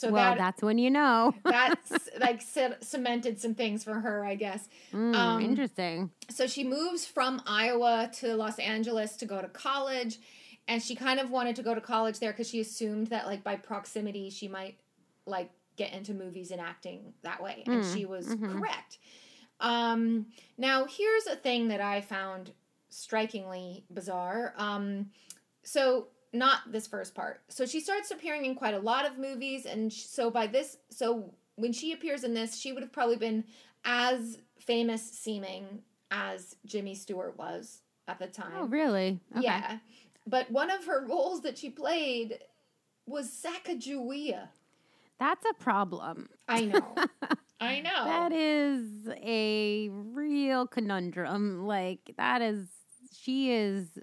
So 0.00 0.10
well, 0.10 0.30
that 0.30 0.38
that's 0.38 0.62
when 0.62 0.78
you 0.78 0.90
know. 0.90 1.34
that's 1.44 2.08
like 2.18 2.40
c- 2.40 2.68
cemented 2.80 3.38
some 3.40 3.54
things 3.54 3.84
for 3.84 3.94
her, 3.94 4.24
I 4.24 4.34
guess. 4.34 4.66
Mm, 4.94 5.14
Um, 5.14 5.40
interesting. 5.42 6.10
So 6.30 6.46
she 6.46 6.64
moves 6.64 7.04
from 7.04 7.42
Iowa 7.46 8.10
to 8.20 8.34
Los 8.34 8.58
Angeles 8.58 9.16
to 9.16 9.26
go 9.26 9.42
to 9.42 9.48
college, 9.48 10.18
and 10.68 10.82
she 10.82 10.94
kind 10.94 11.20
of 11.20 11.30
wanted 11.30 11.56
to 11.56 11.62
go 11.62 11.74
to 11.74 11.80
college 11.82 12.18
there 12.18 12.32
because 12.32 12.48
she 12.48 12.60
assumed 12.60 13.08
that 13.08 13.26
like 13.26 13.44
by 13.44 13.56
proximity 13.56 14.30
she 14.30 14.48
might 14.48 14.78
like 15.26 15.50
get 15.76 15.92
into 15.92 16.14
movies 16.14 16.50
and 16.50 16.60
acting 16.60 17.12
that 17.22 17.42
way, 17.42 17.62
and 17.66 17.82
Mm, 17.82 17.92
she 17.94 18.06
was 18.06 18.26
mhm. 18.26 18.58
correct. 18.58 18.98
Um, 19.60 20.26
now 20.56 20.86
here's 20.86 21.26
a 21.26 21.36
thing 21.36 21.68
that 21.68 21.82
I 21.82 22.00
found 22.00 22.52
strikingly 22.88 23.84
bizarre. 23.92 24.54
Um, 24.56 25.10
so 25.62 26.06
not 26.32 26.70
this 26.70 26.86
first 26.86 27.14
part. 27.14 27.40
So 27.48 27.66
she 27.66 27.80
starts 27.80 28.10
appearing 28.10 28.44
in 28.44 28.54
quite 28.54 28.74
a 28.74 28.78
lot 28.78 29.06
of 29.06 29.18
movies, 29.18 29.66
and 29.66 29.92
so 29.92 30.30
by 30.30 30.46
this, 30.46 30.78
so 30.90 31.34
when 31.56 31.72
she 31.72 31.92
appears 31.92 32.24
in 32.24 32.34
this, 32.34 32.58
she 32.58 32.72
would 32.72 32.82
have 32.82 32.92
probably 32.92 33.16
been 33.16 33.44
as 33.84 34.38
famous 34.58 35.02
seeming 35.02 35.82
as 36.10 36.56
Jimmy 36.66 36.94
Stewart 36.94 37.36
was 37.38 37.82
at 38.08 38.18
the 38.18 38.26
time. 38.26 38.52
Oh, 38.56 38.66
really? 38.66 39.20
Okay. 39.32 39.44
Yeah. 39.44 39.78
But 40.26 40.50
one 40.50 40.70
of 40.70 40.84
her 40.84 41.06
roles 41.08 41.42
that 41.42 41.58
she 41.58 41.70
played 41.70 42.38
was 43.06 43.28
Sacagawea. 43.30 44.48
That's 45.18 45.44
a 45.50 45.54
problem. 45.62 46.28
I 46.48 46.64
know. 46.64 46.94
I 47.60 47.80
know. 47.80 48.04
That 48.04 48.32
is 48.32 49.08
a 49.22 49.90
real 49.90 50.66
conundrum. 50.66 51.66
Like 51.66 52.14
that 52.16 52.40
is 52.40 52.68
she 53.12 53.52
is 53.52 53.98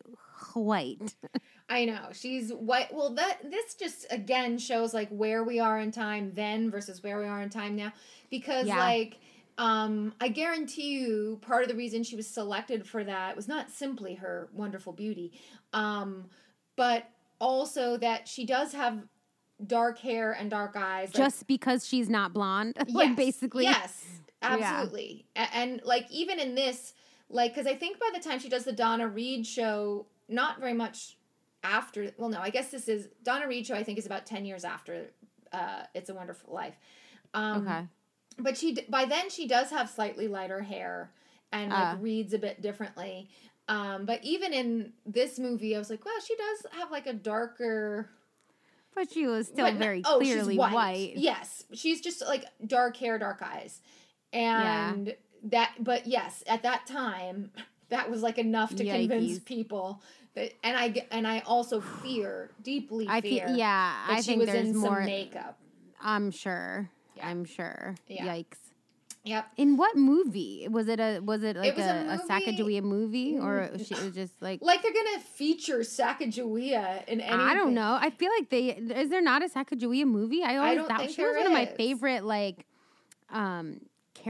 white. 0.54 1.16
I 1.70 1.86
know. 1.86 2.08
She's 2.14 2.52
white. 2.52 2.94
Well, 2.94 3.10
that 3.16 3.40
this 3.52 3.74
just 3.76 4.06
again 4.10 4.58
shows 4.58 4.94
like 4.94 5.10
where 5.10 5.44
we 5.44 5.60
are 5.60 5.80
in 5.80 5.92
time 5.92 6.32
then 6.34 6.72
versus 6.72 7.04
where 7.04 7.20
we 7.20 7.26
are 7.26 7.42
in 7.42 7.50
time 7.50 7.76
now 7.76 7.92
because 8.30 8.68
Yeah. 8.68 8.78
like 8.80 9.18
um 9.58 10.14
I 10.22 10.30
guarantee 10.30 11.00
you 11.00 11.40
part 11.42 11.64
of 11.64 11.70
the 11.70 11.76
reason 11.76 12.04
she 12.04 12.16
was 12.16 12.28
selected 12.28 12.88
for 12.88 13.04
that 13.04 13.36
was 13.36 13.48
not 13.48 13.70
simply 13.72 14.16
her 14.16 14.48
wonderful 14.54 14.94
beauty 14.94 15.32
um 15.74 16.26
but 16.76 17.10
also 17.42 17.98
that 17.98 18.28
she 18.28 18.46
does 18.46 18.72
have 18.74 19.00
dark 19.66 19.98
hair 20.00 20.32
and 20.34 20.50
dark 20.52 20.76
eyes 20.78 21.10
like- 21.10 21.24
Just 21.26 21.48
because 21.48 21.86
she's 21.88 22.08
not 22.10 22.32
blonde. 22.34 22.78
like 22.90 23.16
basically. 23.16 23.64
Yes, 23.64 24.06
absolutely. 24.42 25.26
A- 25.36 25.56
And, 25.56 25.82
like 25.84 26.06
even 26.12 26.40
in 26.40 26.54
this, 26.56 26.94
like 27.30 27.54
because 27.56 27.66
I 27.68 27.76
think 27.76 28.00
by 28.00 28.10
the 28.14 28.20
time 28.20 28.38
she 28.40 28.50
does 28.50 28.64
the 28.66 28.72
Donna 28.72 29.08
Reed 29.08 29.46
show, 29.48 30.06
not 30.30 30.60
very 30.60 30.74
much 30.74 31.17
after. 31.68 32.12
Well, 32.18 32.30
no, 32.30 32.40
I 32.40 32.50
guess 32.50 32.70
this 32.72 32.88
is 32.88 33.10
Donna 33.24 33.48
Reed 33.48 33.68
show. 33.68 33.76
I 33.76 33.84
think 33.84 33.98
is 33.98 34.06
about 34.06 34.26
ten 34.26 34.46
years 34.46 34.64
after 34.64 35.08
uh, 35.52 35.84
It's 35.94 36.10
a 36.10 36.14
Wonderful 36.14 36.54
Life. 36.54 36.76
Um, 37.34 37.68
Okay. 37.68 37.88
But 38.40 38.56
she 38.58 38.78
by 38.88 39.06
then 39.06 39.30
she 39.32 39.48
does 39.48 39.72
have 39.72 39.90
slightly 39.90 40.28
lighter 40.28 40.62
hair 40.62 41.12
and 41.52 41.72
like 41.72 41.80
Ah. 41.80 41.98
reads 42.00 42.34
a 42.34 42.38
bit 42.40 42.62
differently. 42.62 43.30
Um, 43.68 44.06
but 44.06 44.24
even 44.24 44.54
in 44.54 44.94
this 45.06 45.40
movie, 45.40 45.76
I 45.76 45.80
was 45.80 45.90
like, 45.90 46.06
wow, 46.06 46.12
she 46.26 46.36
does 46.36 46.72
have 46.74 46.92
like 46.92 47.08
a 47.08 47.14
darker. 47.14 48.10
But 48.96 49.12
she 49.12 49.28
was 49.28 49.48
still 49.48 49.66
but 49.66 49.74
very 49.76 50.02
oh, 50.06 50.18
clearly 50.20 50.58
white. 50.58 50.74
white. 50.74 51.14
Yes, 51.18 51.66
she's 51.74 52.00
just 52.02 52.22
like 52.26 52.46
dark 52.66 52.96
hair, 52.98 53.18
dark 53.20 53.42
eyes, 53.44 53.82
and 54.34 55.16
that. 55.44 55.74
But 55.80 56.08
yes, 56.08 56.44
at 56.48 56.64
that 56.64 56.86
time, 56.88 57.52
that 57.90 58.10
was 58.10 58.22
like 58.22 58.38
enough 58.38 58.76
to 58.76 58.86
convince 58.86 59.40
people. 59.40 60.02
And 60.64 60.78
I 60.78 61.08
and 61.12 61.28
I 61.28 61.40
also 61.46 61.82
fear 61.82 62.52
deeply 62.62 63.08
I 63.08 63.22
fear. 63.22 63.48
feel 63.48 63.56
yeah, 63.58 64.06
I 64.08 64.22
she 64.22 64.32
think 64.32 64.40
was 64.42 64.48
there's 64.50 64.70
in 64.70 64.78
more 64.78 64.96
some 64.98 65.06
makeup. 65.06 65.58
I'm 66.02 66.32
sure. 66.32 66.90
Yeah. 67.16 67.28
I'm 67.28 67.46
sure. 67.46 67.96
Yeah. 68.08 68.26
Yikes. 68.28 68.58
Yep. 69.24 69.46
In 69.58 69.76
what 69.76 69.98
movie? 69.98 70.68
Was 70.70 70.88
it 70.88 71.00
a 71.02 71.20
was 71.20 71.44
it 71.44 71.58
like 71.58 71.76
was 71.76 71.86
a, 71.86 71.90
a 71.90 71.94
a, 72.14 72.18
movie- 72.18 72.28
Sacagawea 72.30 72.82
movie 72.84 73.38
or 73.38 73.70
Mm, 73.74 73.86
she 73.88 73.94
was 73.96 74.14
just 74.14 74.42
like 74.42 74.62
Like 74.62 74.82
they're 74.84 74.94
gonna 74.94 75.20
feature 75.20 75.80
Sacagawea 75.80 77.06
in 77.08 77.20
any? 77.20 77.34
I 77.44 77.54
don't 77.54 77.74
know. 77.74 77.98
I 78.00 78.10
feel 78.12 78.32
like 78.38 78.50
they 78.50 78.68
is 78.70 79.10
there 79.10 79.22
not 79.22 79.44
a 79.44 79.50
Sacagawea 79.50 80.06
movie? 80.06 80.44
I 80.44 80.58
always 80.58 80.76
don't 80.78 80.88
thought 80.88 81.02
she 81.02 81.08
was 81.08 81.16
there 81.16 81.34
one 81.38 81.48
of 81.48 81.52
my 81.52 81.66
favorite 81.66 82.24
like 82.24 82.66
um 83.30 83.82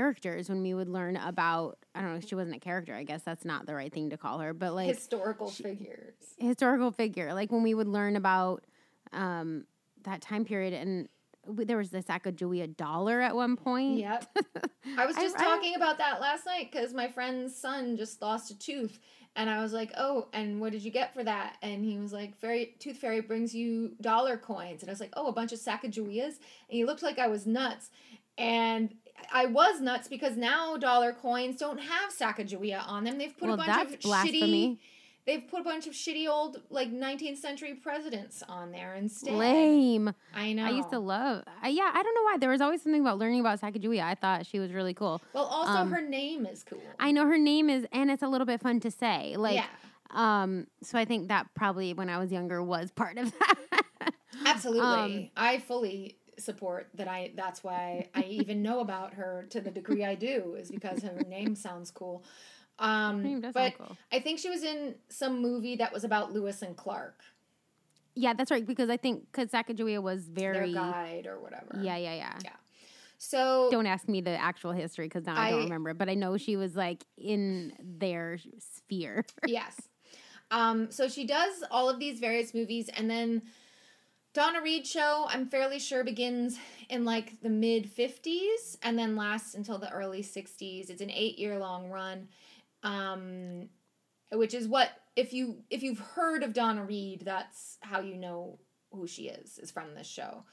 characters 0.02 0.48
when 0.48 0.62
we 0.62 0.74
would 0.76 0.88
learn 0.90 1.18
about 1.18 1.78
I 1.96 2.02
don't 2.02 2.14
know, 2.14 2.20
she 2.20 2.36
wasn't 2.36 2.56
a 2.56 2.60
character, 2.60 2.94
I 2.94 3.04
guess 3.04 3.24
that's 3.24 3.44
not 3.46 3.66
the 3.66 3.74
right 3.74 3.92
thing 3.92 4.12
to 4.12 4.18
call 4.18 4.38
her, 4.40 4.54
but 4.54 4.76
like 4.76 4.90
Historical 4.94 5.50
figures. 5.50 6.14
historical 6.38 6.92
figure. 6.92 7.34
Like 7.34 7.52
when 7.52 7.64
we 7.64 7.74
would 7.74 7.88
learn 7.88 8.16
about 8.16 8.64
um 9.12 9.66
that 10.04 10.22
time 10.22 10.46
period 10.46 10.74
and 10.74 11.10
there 11.48 11.78
was 11.78 11.90
the 11.90 12.04
Sacagawea 12.04 12.76
dollar 12.78 13.22
at 13.22 13.36
one 13.36 13.56
point. 13.56 14.00
Yep. 14.00 14.38
I 14.98 15.06
was 15.08 15.16
just 15.16 15.40
I- 15.40 15.44
talking 15.44 15.76
about 15.76 15.98
that 15.98 16.22
last 16.22 16.46
night 16.46 16.70
because 16.72 16.94
my 16.94 17.08
friend's 17.08 17.56
son 17.56 17.98
just 17.98 18.22
lost 18.22 18.52
a 18.52 18.60
tooth. 18.60 19.00
And 19.36 19.50
I 19.52 19.62
was 19.62 19.72
like, 19.72 19.92
oh, 19.98 20.28
and 20.34 20.60
what 20.60 20.72
did 20.72 20.82
you 20.84 20.90
get 20.92 21.14
for 21.14 21.24
that? 21.24 21.58
And 21.62 21.86
he 21.86 21.98
was 22.00 22.12
like, 22.12 22.36
fairy 22.40 22.76
Tooth 22.80 22.98
Fairy 22.98 23.22
brings 23.22 23.54
you 23.54 23.92
dollar 24.02 24.36
coins. 24.36 24.82
And 24.82 24.90
I 24.90 24.94
was 24.94 25.00
like, 25.00 25.14
oh, 25.16 25.28
a 25.28 25.32
bunch 25.32 25.52
of 25.54 25.60
Sacagaweas? 25.60 26.24
And 26.70 26.76
he 26.78 26.86
looked 26.86 27.04
like 27.04 27.18
I 27.20 27.28
was 27.28 27.46
nuts. 27.46 27.92
And 28.38 28.94
I 29.32 29.46
was 29.46 29.82
nuts 29.82 30.08
because 30.08 30.38
now 30.38 30.78
dollar 30.78 31.12
coins 31.14 31.58
don't 31.58 31.80
have 31.80 32.12
Sacagawea 32.14 32.88
on 32.88 33.04
them. 33.04 33.18
They've 33.18 33.36
put 33.38 33.48
Well, 33.50 33.60
a 33.60 33.66
bunch 33.66 33.94
of 33.94 34.00
blasphemy. 34.02 34.42
shitty. 34.42 34.78
They've 35.26 35.46
put 35.46 35.60
a 35.60 35.64
bunch 35.64 35.88
of 35.88 35.94
shitty 35.94 36.26
old 36.30 36.62
like 36.70 36.90
19th 36.90 37.38
century 37.40 37.74
presidents 37.74 38.42
on 38.48 38.72
there 38.72 38.96
instead. 38.96 39.34
Lame. 39.34 40.14
I 40.34 40.54
know. 40.54 40.66
I 40.66 40.70
used 40.70 40.90
to 40.92 41.00
love. 41.00 41.44
I, 41.62 41.68
yeah, 41.68 41.92
I 41.94 42.02
don't 42.02 42.16
know 42.16 42.24
why. 42.24 42.38
There 42.40 42.50
was 42.50 42.62
always 42.62 42.82
something 42.82 43.02
about 43.02 43.18
learning 43.18 43.42
about 43.42 43.60
Sacagawea. 43.60 44.04
I 44.04 44.16
thought 44.16 44.46
she 44.46 44.60
was 44.60 44.72
really 44.72 44.94
cool. 44.94 45.22
Well, 45.34 45.44
also 45.44 45.74
um, 45.74 45.92
her 45.92 46.02
name 46.02 46.46
is 46.46 46.64
cool. 46.64 46.82
I 46.98 47.12
know 47.12 47.26
her 47.26 47.38
name 47.38 47.70
is, 47.70 47.86
and 47.92 48.10
it's 48.10 48.24
a 48.24 48.28
little 48.30 48.48
bit 48.48 48.62
fun 48.62 48.80
to 48.80 48.90
say. 48.90 49.36
Like, 49.36 49.56
yeah. 49.56 49.66
um, 50.12 50.68
so 50.82 50.98
I 50.98 51.04
think 51.04 51.28
that 51.28 51.48
probably 51.56 51.94
when 51.94 52.10
I 52.10 52.20
was 52.20 52.32
younger 52.32 52.64
was 52.64 52.92
part 52.92 53.18
of 53.18 53.34
that. 53.40 54.14
Absolutely. 54.46 54.82
Um, 55.26 55.30
I 55.36 55.60
fully 55.60 56.16
support 56.40 56.90
that 56.96 57.08
I 57.08 57.32
that's 57.36 57.64
why 57.64 58.10
I 58.14 58.22
even 58.30 58.62
know 58.62 58.80
about 58.80 59.14
her 59.16 59.48
to 59.50 59.62
the 59.62 59.72
degree 59.72 60.04
I 60.06 60.16
do 60.16 60.56
is 60.58 60.70
because 60.72 61.04
her 61.04 61.22
name 61.28 61.56
sounds 61.56 61.92
cool. 61.92 62.24
Um 62.80 63.42
but 63.54 63.78
cool. 63.78 63.98
I 64.12 64.20
think 64.20 64.40
she 64.40 64.50
was 64.50 64.64
in 64.64 64.96
some 65.10 65.42
movie 65.42 65.76
that 65.78 65.92
was 65.92 66.04
about 66.04 66.32
Lewis 66.34 66.62
and 66.62 66.76
Clark, 66.78 67.24
yeah, 68.18 68.34
that's 68.34 68.50
right. 68.50 68.66
Because 68.66 68.90
I 68.90 68.98
think 68.98 69.26
because 69.32 69.50
Sacagawea 69.52 70.02
was 70.02 70.28
very. 70.28 70.74
their 70.74 70.82
guide 70.84 71.28
or 71.28 71.40
whatever. 71.40 71.80
Yeah, 71.82 71.98
yeah, 71.98 72.16
yeah. 72.16 72.34
Yeah. 72.44 72.50
So 73.20 73.70
Don't 73.72 73.86
ask 73.86 74.08
me 74.08 74.22
the 74.22 74.32
actual 74.32 74.72
history 74.72 75.06
because 75.06 75.26
now 75.26 75.40
I, 75.40 75.52
don't 75.52 75.60
I- 75.62 75.64
remember. 75.64 75.94
But 75.94 76.10
I 76.10 76.16
know 76.16 76.38
she 76.38 76.56
was 76.56 76.76
like 76.76 77.04
in 77.18 77.74
their 77.80 78.40
sphere. 78.60 79.26
yes. 79.46 79.80
Um, 80.50 80.90
so 80.92 81.10
she 81.10 81.28
does 81.28 81.62
all 81.72 81.90
of 81.90 82.00
these 82.00 82.22
various 82.22 82.54
movies, 82.54 82.90
and 82.96 83.10
then 83.10 83.42
Donna 84.34 84.62
Reed 84.62 84.86
show, 84.86 85.26
I'm 85.30 85.48
fairly 85.48 85.80
sure 85.80 86.04
begins 86.04 86.60
in 86.90 87.06
like 87.06 87.42
the 87.42 87.50
mid 87.50 87.94
50s 87.94 88.78
and 88.84 88.98
then 88.98 89.16
lasts 89.16 89.56
until 89.56 89.80
the 89.80 89.92
early 89.92 90.22
60s. 90.22 90.90
It's 90.90 91.02
an 91.02 91.10
eight 91.10 91.40
year 91.40 91.58
long 91.58 91.90
run, 91.90 92.28
um, 92.84 93.70
which 94.32 94.54
is 94.54 94.68
what 94.68 94.92
if 95.16 95.34
you 95.34 95.58
if 95.70 95.82
you've 95.82 96.00
heard 96.00 96.44
of 96.44 96.54
Donna 96.54 96.86
Reed, 96.86 97.24
that's 97.26 97.78
how 97.82 98.02
you 98.02 98.16
know 98.16 98.60
who 98.92 99.08
she 99.08 99.24
is 99.24 99.58
is 99.58 99.72
from 99.72 99.96
this 99.96 100.08
show, 100.08 100.44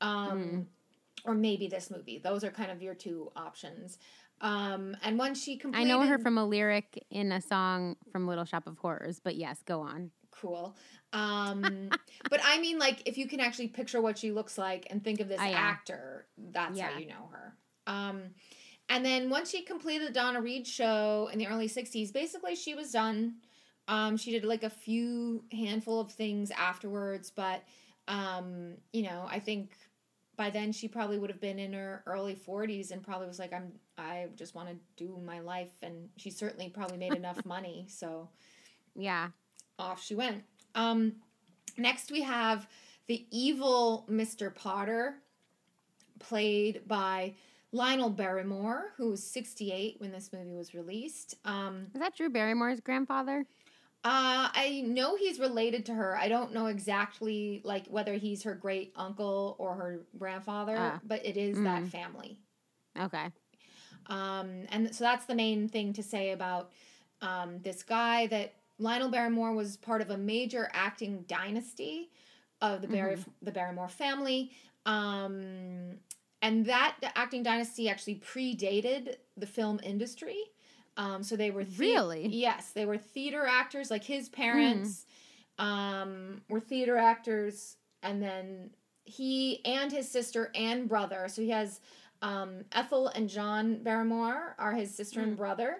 um, 0.00 0.66
or 1.24 1.34
maybe 1.34 1.68
this 1.68 1.90
movie. 1.90 2.18
Those 2.18 2.42
are 2.42 2.50
kind 2.50 2.70
of 2.70 2.82
your 2.82 2.94
two 2.94 3.30
options. 3.36 3.98
Um, 4.40 4.96
and 5.02 5.18
once 5.18 5.42
she 5.42 5.56
completes 5.56 5.84
I 5.84 5.88
know 5.88 6.06
her 6.06 6.18
from 6.18 6.38
a 6.38 6.44
lyric 6.44 7.04
in 7.10 7.32
a 7.32 7.40
song 7.40 7.96
from 8.12 8.26
Little 8.26 8.44
Shop 8.44 8.66
of 8.66 8.78
Horrors. 8.78 9.20
But 9.22 9.36
yes, 9.36 9.62
go 9.64 9.80
on. 9.80 10.10
Cool. 10.40 10.76
Um, 11.12 11.92
but 12.30 12.40
I 12.44 12.58
mean, 12.60 12.78
like, 12.78 13.02
if 13.06 13.18
you 13.18 13.26
can 13.26 13.40
actually 13.40 13.68
picture 13.68 14.00
what 14.00 14.18
she 14.18 14.32
looks 14.32 14.58
like 14.58 14.86
and 14.90 15.02
think 15.02 15.20
of 15.20 15.28
this 15.28 15.40
Ah, 15.40 15.46
yeah. 15.48 15.58
actor, 15.58 16.26
that's 16.52 16.78
Yeah. 16.78 16.90
how 16.90 16.98
you 16.98 17.06
know 17.08 17.28
her. 17.32 17.56
Um, 17.86 18.34
and 18.88 19.04
then 19.04 19.30
once 19.30 19.50
she 19.50 19.62
completed 19.62 20.08
the 20.08 20.12
Donna 20.12 20.40
Reed 20.40 20.66
show 20.66 21.28
in 21.32 21.38
the 21.38 21.46
early 21.46 21.68
60s, 21.68 22.12
basically 22.12 22.54
she 22.54 22.74
was 22.74 22.90
done. 22.92 23.36
Um, 23.86 24.16
she 24.16 24.32
did 24.32 24.44
like 24.44 24.62
a 24.64 24.70
few 24.70 25.44
handful 25.52 26.00
of 26.00 26.10
things 26.12 26.50
afterwards, 26.50 27.30
but, 27.30 27.62
um, 28.06 28.74
you 28.92 29.02
know, 29.02 29.26
I 29.28 29.40
think 29.40 29.76
by 30.36 30.50
then 30.50 30.72
she 30.72 30.88
probably 30.88 31.18
would 31.18 31.30
have 31.30 31.40
been 31.40 31.58
in 31.58 31.72
her 31.72 32.02
early 32.06 32.34
40s 32.34 32.90
and 32.92 33.02
probably 33.02 33.26
was 33.26 33.38
like 33.40 33.52
I'm 33.52 33.72
I 33.98 34.28
just 34.36 34.54
want 34.54 34.68
to 34.68 34.76
do 34.96 35.18
my 35.18 35.40
life 35.40 35.72
and 35.82 36.08
she 36.16 36.30
certainly 36.30 36.68
probably 36.70 36.96
made 36.96 37.12
enough 37.14 37.44
money 37.44 37.86
so 37.88 38.28
Yeah. 38.94 39.30
Off 39.78 40.02
she 40.02 40.14
went. 40.14 40.42
Um, 40.74 41.14
next 41.76 42.10
we 42.10 42.22
have 42.22 42.68
the 43.06 43.26
evil 43.30 44.06
Mr. 44.10 44.54
Potter, 44.54 45.16
played 46.18 46.82
by 46.86 47.34
Lionel 47.72 48.10
Barrymore, 48.10 48.92
who 48.96 49.10
was 49.10 49.22
68 49.22 49.96
when 50.00 50.10
this 50.12 50.30
movie 50.32 50.54
was 50.54 50.74
released. 50.74 51.36
Um, 51.44 51.86
Is 51.94 52.00
that 52.00 52.16
Drew 52.16 52.28
Barrymore's 52.30 52.80
grandfather? 52.80 53.44
uh, 54.04 54.48
I 54.54 54.82
know 54.86 55.16
he's 55.16 55.38
related 55.40 55.84
to 55.86 55.94
her. 55.94 56.16
I 56.16 56.28
don't 56.28 56.52
know 56.54 56.66
exactly 56.66 57.60
like 57.64 57.86
whether 57.88 58.14
he's 58.14 58.42
her 58.44 58.54
great 58.54 58.92
uncle 58.96 59.56
or 59.58 59.74
her 59.74 60.00
grandfather, 60.18 60.76
Ah. 60.78 61.00
but 61.04 61.24
it 61.26 61.36
is 61.36 61.56
that 61.62 61.82
Mm. 61.82 61.90
family. 61.90 62.38
Okay. 62.98 63.26
Um, 64.06 64.64
and 64.70 64.94
so 64.94 65.04
that's 65.04 65.26
the 65.26 65.34
main 65.34 65.68
thing 65.68 65.92
to 65.94 66.02
say 66.02 66.30
about 66.32 66.70
um, 67.20 67.58
this 67.62 67.82
guy 67.82 68.28
that 68.28 68.54
Lionel 68.78 69.08
Barrymore 69.10 69.52
was 69.54 69.76
part 69.76 70.00
of 70.00 70.10
a 70.10 70.16
major 70.16 70.70
acting 70.72 71.24
dynasty 71.26 72.10
of 72.60 72.80
the 72.82 72.88
Barry 72.88 73.16
the 73.42 73.50
Barrymore 73.52 73.88
family. 73.88 74.52
Um, 74.86 75.98
and 76.42 76.66
that 76.66 76.96
acting 77.16 77.42
dynasty 77.42 77.88
actually 77.88 78.16
predated 78.16 79.16
the 79.36 79.46
film 79.46 79.80
industry. 79.82 80.38
Um, 80.96 81.22
so 81.22 81.36
they 81.36 81.50
were 81.50 81.64
thea- 81.64 81.78
Really? 81.94 82.28
yes, 82.28 82.70
they 82.70 82.84
were 82.86 82.98
theater 82.98 83.44
actors. 83.46 83.90
Like 83.90 84.04
his 84.04 84.28
parents 84.28 85.06
um, 85.58 86.42
were 86.48 86.60
theater 86.60 86.96
actors, 86.96 87.76
and 88.02 88.22
then 88.22 88.70
he 89.04 89.64
and 89.64 89.90
his 89.90 90.08
sister 90.08 90.50
and 90.54 90.88
brother. 90.88 91.26
So 91.28 91.42
he 91.42 91.50
has 91.50 91.80
um, 92.22 92.64
Ethel 92.72 93.08
and 93.08 93.28
John 93.28 93.82
Barrymore 93.82 94.54
are 94.58 94.72
his 94.72 94.94
sister 94.94 95.20
and 95.20 95.36
brother, 95.36 95.78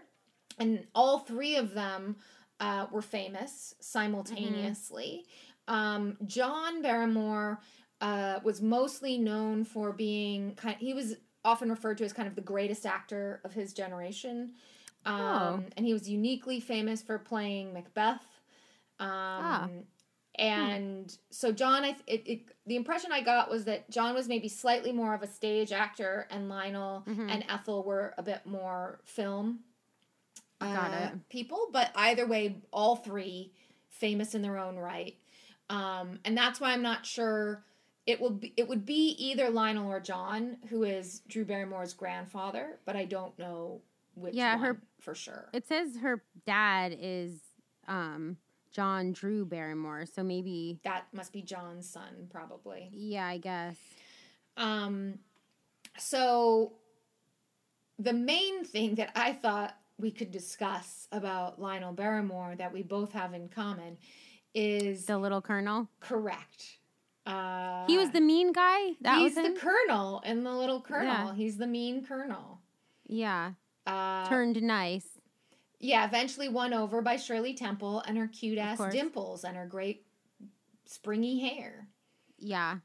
and 0.59 0.85
all 0.95 1.21
three 1.21 1.57
of 1.57 1.75
them 1.75 2.17
uh, 2.61 2.87
were 2.91 3.03
famous 3.03 3.75
simultaneously. 3.81 5.25
Um, 5.69 6.17
John 6.27 6.83
Barrymore 6.83 7.61
uh, 8.01 8.41
was 8.43 8.61
mostly 8.63 9.19
known 9.19 9.65
for 9.65 9.93
being 9.93 10.55
kind. 10.55 10.77
he 10.79 10.95
was 10.95 11.17
often 11.45 11.71
referred 11.71 11.99
to 11.99 12.05
as 12.05 12.13
kind 12.13 12.29
of 12.29 12.35
the 12.35 12.41
greatest 12.41 12.85
actor 12.87 13.41
of 13.45 13.53
his 13.53 13.73
generation, 13.73 14.53
um, 15.07 15.15
Oh. 15.17 15.65
and 15.77 15.87
he 15.87 15.93
was 15.93 16.09
uniquely 16.09 16.59
famous 16.61 17.01
for 17.03 17.19
playing 17.19 17.73
Macbeth. 17.73 18.25
Um, 18.99 19.85
And 20.41 21.17
so 21.31 21.51
John, 21.51 21.85
I 21.85 21.97
it, 22.07 22.23
it 22.27 22.41
the 22.65 22.77
impression 22.77 23.11
I 23.11 23.23
got 23.23 23.51
was 23.51 23.65
that 23.65 23.91
John 23.91 24.15
was 24.15 24.29
maybe 24.29 24.49
slightly 24.49 24.93
more 24.93 25.13
of 25.15 25.23
a 25.23 25.27
stage 25.27 25.73
actor, 25.73 26.29
and 26.31 26.49
Lionel 26.49 27.03
Mhm. 27.09 27.29
and 27.29 27.45
Ethel 27.49 27.83
were 27.83 28.15
a 28.17 28.23
bit 28.23 28.47
more 28.47 29.01
film. 29.05 29.65
Got 30.61 30.93
uh, 30.93 30.97
it. 31.13 31.29
People, 31.29 31.69
but 31.73 31.91
either 31.95 32.27
way, 32.27 32.57
all 32.73 32.97
three 32.97 33.53
famous 33.91 34.35
in 34.35 34.43
their 34.43 34.59
own 34.59 34.77
right, 34.77 35.15
um, 35.71 36.19
and 36.25 36.37
that's 36.37 36.61
why 36.61 36.73
I'm 36.73 36.83
not 36.83 37.07
sure. 37.07 37.65
It 38.07 38.21
will 38.21 38.31
be. 38.31 38.55
It 38.57 38.67
would 38.69 38.85
be 38.87 39.15
either 39.19 39.51
Lionel 39.51 39.91
or 39.91 40.01
John, 40.01 40.57
who 40.69 40.83
is 40.83 41.21
Drew 41.29 41.45
Barrymore's 41.45 41.93
grandfather, 41.93 42.79
but 42.87 42.97
I 42.97 43.05
don't 43.05 43.39
know 43.39 43.83
which 44.15 44.35
Yeah, 44.35 44.57
one 44.57 44.65
her- 44.65 44.81
for 45.01 45.15
sure. 45.15 45.49
It 45.53 45.67
says 45.69 45.97
her 45.99 46.23
dad 46.47 46.97
is 46.99 47.35
um 47.87 48.37
John 48.73 49.13
Drew 49.13 49.45
Barrymore, 49.45 50.07
so 50.07 50.23
maybe 50.23 50.81
that 50.85 51.05
must 51.13 51.33
be 51.33 51.43
John's 51.43 51.89
son, 51.89 52.29
probably. 52.31 52.89
yeah, 52.93 53.27
I 53.27 53.39
guess. 53.39 53.77
Um, 54.57 55.19
so 55.99 56.73
the 57.99 58.13
main 58.13 58.65
thing 58.65 58.97
that 58.97 59.11
I 59.15 59.33
thought 59.33 59.77
we 59.99 60.11
could 60.11 60.31
discuss 60.31 61.09
about 61.13 61.61
Lionel 61.61 61.93
Barrymore 61.93 62.55
that 62.59 62.73
we 62.73 62.83
both 62.83 63.13
have 63.13 63.35
in 63.35 63.49
common 63.49 63.99
is 64.55 65.07
The 65.07 65.19
little 65.19 65.43
colonel. 65.43 65.89
correct. 66.01 66.79
Uh, 67.27 67.85
He 67.87 67.99
was 67.99 68.11
the 68.11 68.21
mean 68.21 68.53
guy. 68.53 68.93
That 69.03 69.19
he's 69.19 69.37
was 69.37 69.45
the 69.45 69.59
colonel 69.61 70.23
and 70.25 70.47
the 70.47 70.53
little 70.55 70.81
colonel. 70.81 71.27
Yeah. 71.29 71.35
He's 71.35 71.59
the 71.59 71.67
mean 71.67 72.05
colonel. 72.05 72.61
yeah, 73.07 73.53
Uh, 73.87 74.27
turned 74.29 74.63
nice. 74.63 75.07
yeah, 75.81 76.07
eventually 76.07 76.49
won 76.49 76.73
over 76.73 77.03
by 77.03 77.17
Shirley 77.17 77.55
Temple 77.55 78.01
and 78.07 78.17
her 78.17 78.29
cute 78.29 78.59
ass 78.59 78.81
dimples 78.93 79.45
and 79.45 79.57
her 79.57 79.67
great 79.67 80.07
springy 80.87 81.39
hair. 81.41 81.89
Yeah, 82.39 82.79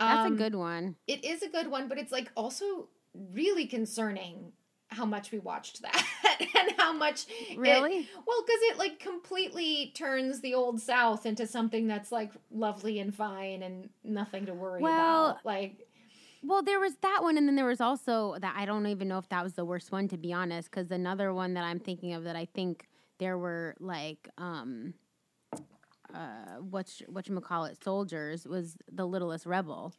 that's 0.00 0.26
Um, 0.26 0.34
a 0.34 0.36
good 0.36 0.54
one. 0.54 0.96
it 1.06 1.24
is 1.24 1.42
a 1.42 1.48
good 1.48 1.68
one, 1.68 1.86
but 1.88 1.98
it's 1.98 2.12
like 2.12 2.32
also 2.34 2.88
really 3.14 3.66
concerning 3.66 4.52
how 4.96 5.04
much 5.04 5.30
we 5.30 5.38
watched 5.38 5.82
that 5.82 6.06
and 6.40 6.72
how 6.78 6.92
much 6.92 7.26
it- 7.28 7.58
Really? 7.58 8.08
well, 8.26 8.42
because 8.42 8.60
it 8.70 8.78
like 8.78 8.98
completely 8.98 9.92
turns 9.94 10.40
the 10.40 10.54
old 10.54 10.80
South 10.80 11.26
into 11.26 11.46
something 11.46 11.86
that's 11.86 12.10
like 12.10 12.32
lovely 12.50 12.98
and 12.98 13.14
fine 13.14 13.62
and 13.62 13.90
nothing 14.02 14.46
to 14.46 14.54
worry 14.54 14.82
Well, 14.82 15.28
about. 15.30 15.44
Like, 15.44 15.86
Well, 16.42 16.62
there 16.62 16.80
was 16.80 16.94
that 17.02 17.22
one, 17.22 17.36
and 17.36 17.46
then 17.46 17.56
there 17.56 17.66
was 17.66 17.80
also 17.80 18.36
that 18.40 18.54
I 18.56 18.64
don't 18.64 18.86
even 18.86 19.08
know 19.08 19.18
if 19.18 19.28
that 19.28 19.44
was 19.44 19.52
the 19.54 19.64
worst 19.64 19.92
one 19.92 20.08
to 20.08 20.16
be 20.16 20.32
honest, 20.32 20.70
because 20.70 20.90
another 20.90 21.32
one 21.34 21.54
that 21.54 21.64
I'm 21.64 21.78
thinking 21.80 22.14
of 22.14 22.24
that 22.24 22.36
I 22.36 22.46
think 22.46 22.86
there 23.18 23.36
were 23.38 23.74
like 23.80 24.28
um 24.38 24.94
uh 26.14 26.56
what 26.60 26.88
what 27.08 27.28
you 27.28 27.40
call 27.40 27.64
it 27.64 27.82
soldiers 27.82 28.46
was 28.46 28.76
the 28.90 29.06
littlest 29.06 29.44
rebel. 29.46 29.92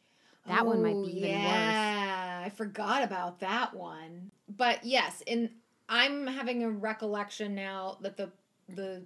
That 0.48 0.66
one 0.66 0.82
might 0.82 0.94
be 1.04 1.18
even 1.18 1.30
worse. 1.44 1.44
yeah, 1.52 2.42
I 2.44 2.50
forgot 2.50 3.02
about 3.02 3.40
that 3.40 3.74
one. 3.74 4.30
But 4.48 4.84
yes, 4.84 5.22
in 5.26 5.50
I'm 5.88 6.26
having 6.26 6.64
a 6.64 6.70
recollection 6.70 7.54
now 7.54 7.98
that 8.02 8.16
the 8.16 8.30
the 8.68 9.02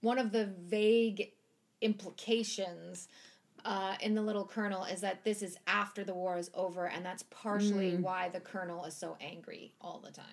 one 0.00 0.18
of 0.18 0.32
the 0.32 0.46
vague 0.46 1.32
implications 1.80 3.08
uh, 3.64 3.94
in 4.00 4.14
the 4.14 4.20
little 4.22 4.44
colonel 4.44 4.84
is 4.84 5.00
that 5.00 5.24
this 5.24 5.40
is 5.42 5.56
after 5.66 6.04
the 6.04 6.12
war 6.14 6.36
is 6.36 6.50
over, 6.54 6.86
and 6.86 7.04
that's 7.04 7.22
partially 7.30 7.92
Mm. 7.92 8.00
why 8.00 8.28
the 8.28 8.40
colonel 8.40 8.84
is 8.84 8.94
so 8.94 9.16
angry 9.20 9.72
all 9.80 10.00
the 10.00 10.10
time. 10.10 10.26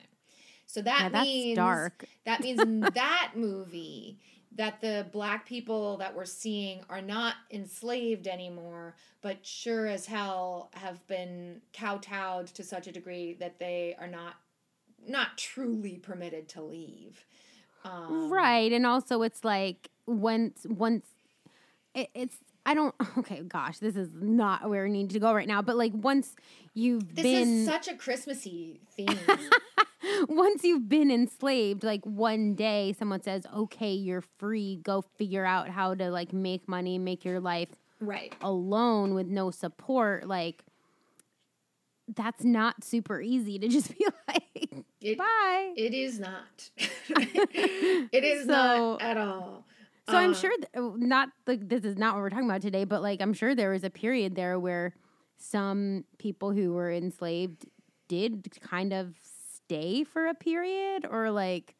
So 0.71 0.81
that 0.81 1.11
Yeah, 1.11 1.21
means 1.23 1.55
dark. 1.55 2.05
that 2.25 2.39
means 2.41 2.59
in 2.63 2.81
that 2.93 3.33
movie 3.35 4.19
that 4.55 4.81
the 4.81 5.05
black 5.11 5.45
people 5.45 5.97
that 5.97 6.15
we're 6.15 6.25
seeing 6.25 6.81
are 6.89 7.01
not 7.01 7.35
enslaved 7.51 8.27
anymore, 8.27 8.95
but 9.21 9.45
sure 9.45 9.87
as 9.87 10.05
hell 10.05 10.69
have 10.73 11.05
been 11.07 11.61
kowtowed 11.73 12.47
to 12.47 12.63
such 12.63 12.87
a 12.87 12.91
degree 12.91 13.33
that 13.33 13.59
they 13.59 13.95
are 13.99 14.07
not 14.07 14.35
not 15.05 15.37
truly 15.37 15.97
permitted 15.97 16.47
to 16.49 16.61
leave. 16.61 17.25
Um, 17.83 18.29
right, 18.31 18.71
and 18.71 18.85
also 18.85 19.21
it's 19.23 19.43
like 19.43 19.89
once 20.05 20.65
once 20.69 21.05
it, 21.93 22.09
it's 22.13 22.37
I 22.65 22.73
don't 22.73 22.95
okay 23.17 23.41
gosh 23.41 23.79
this 23.79 23.95
is 23.95 24.09
not 24.21 24.69
where 24.69 24.83
we 24.85 24.89
need 24.91 25.09
to 25.11 25.19
go 25.19 25.33
right 25.33 25.47
now, 25.47 25.61
but 25.61 25.75
like 25.75 25.91
once 25.95 26.35
you've 26.73 27.13
This 27.15 27.25
been 27.25 27.59
is 27.59 27.65
such 27.65 27.87
a 27.89 27.95
Christmassy 27.95 28.79
theme. 28.95 29.17
once 30.29 30.63
you've 30.63 30.87
been 30.89 31.11
enslaved, 31.11 31.83
like 31.83 32.03
one 32.05 32.55
day 32.55 32.93
someone 32.97 33.21
says, 33.21 33.45
"Okay, 33.55 33.93
you're 33.93 34.23
free. 34.39 34.79
Go 34.83 35.01
figure 35.17 35.45
out 35.45 35.69
how 35.69 35.93
to 35.95 36.09
like 36.11 36.33
make 36.33 36.67
money, 36.67 36.97
make 36.97 37.23
your 37.25 37.39
life 37.39 37.69
right. 37.99 38.33
alone 38.41 39.13
with 39.13 39.27
no 39.27 39.51
support." 39.51 40.27
Like 40.27 40.63
that's 42.13 42.43
not 42.43 42.83
super 42.83 43.21
easy 43.21 43.57
to 43.59 43.67
just 43.77 43.97
be 43.97 44.05
like, 44.27 44.83
It- 45.01 45.17
"Bye." 45.17 45.73
It 45.75 45.93
is 45.93 46.19
not. 46.19 46.69
it 47.09 48.23
is 48.23 48.45
So- 48.45 48.47
not 48.51 49.01
at 49.01 49.17
all. 49.17 49.65
so 50.09 50.17
I'm 50.17 50.31
Uh, 50.31 50.35
sure 50.35 50.51
th- 50.57 50.67
not 50.97 51.29
like 51.47 51.67
this 51.69 51.83
is 51.83 51.97
not 51.97 52.15
what 52.15 52.21
we're 52.21 52.29
talking 52.29 52.49
about 52.49 52.61
today, 52.61 52.83
but 52.85 53.01
like 53.01 53.21
I'm 53.21 53.33
sure 53.33 53.55
there 53.55 53.69
was 53.71 53.83
a 53.83 53.89
period 53.89 54.35
there 54.35 54.59
where 54.59 54.93
some 55.37 56.05
people 56.17 56.51
who 56.51 56.73
were 56.73 56.91
enslaved 56.91 57.65
did 58.07 58.49
kind 58.61 58.91
of 58.93 59.15
stay 59.71 60.03
for 60.03 60.27
a 60.27 60.33
period 60.33 61.05
or 61.09 61.31
like 61.31 61.75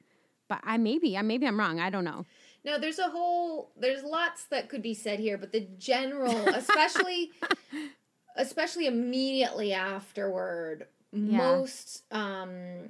but 0.47 0.60
I 0.63 0.77
maybe 0.77 1.17
I 1.17 1.21
maybe 1.21 1.47
I'm 1.47 1.60
wrong. 1.60 1.80
I 1.80 1.89
don't 1.89 2.04
know. 2.04 2.25
No, 2.63 2.77
there's 2.77 2.99
a 2.99 3.10
whole 3.10 3.71
there's 3.77 4.04
lots 4.04 4.45
that 4.45 4.69
could 4.69 4.82
be 4.82 4.93
said 4.93 5.19
here, 5.19 5.38
but 5.38 5.51
the 5.51 5.62
general, 5.77 6.47
especially 6.47 7.32
especially 8.36 8.88
immediately 8.88 9.73
afterward, 9.73 10.88
Yeah. 11.12 11.38
most 11.38 12.04
um 12.12 12.89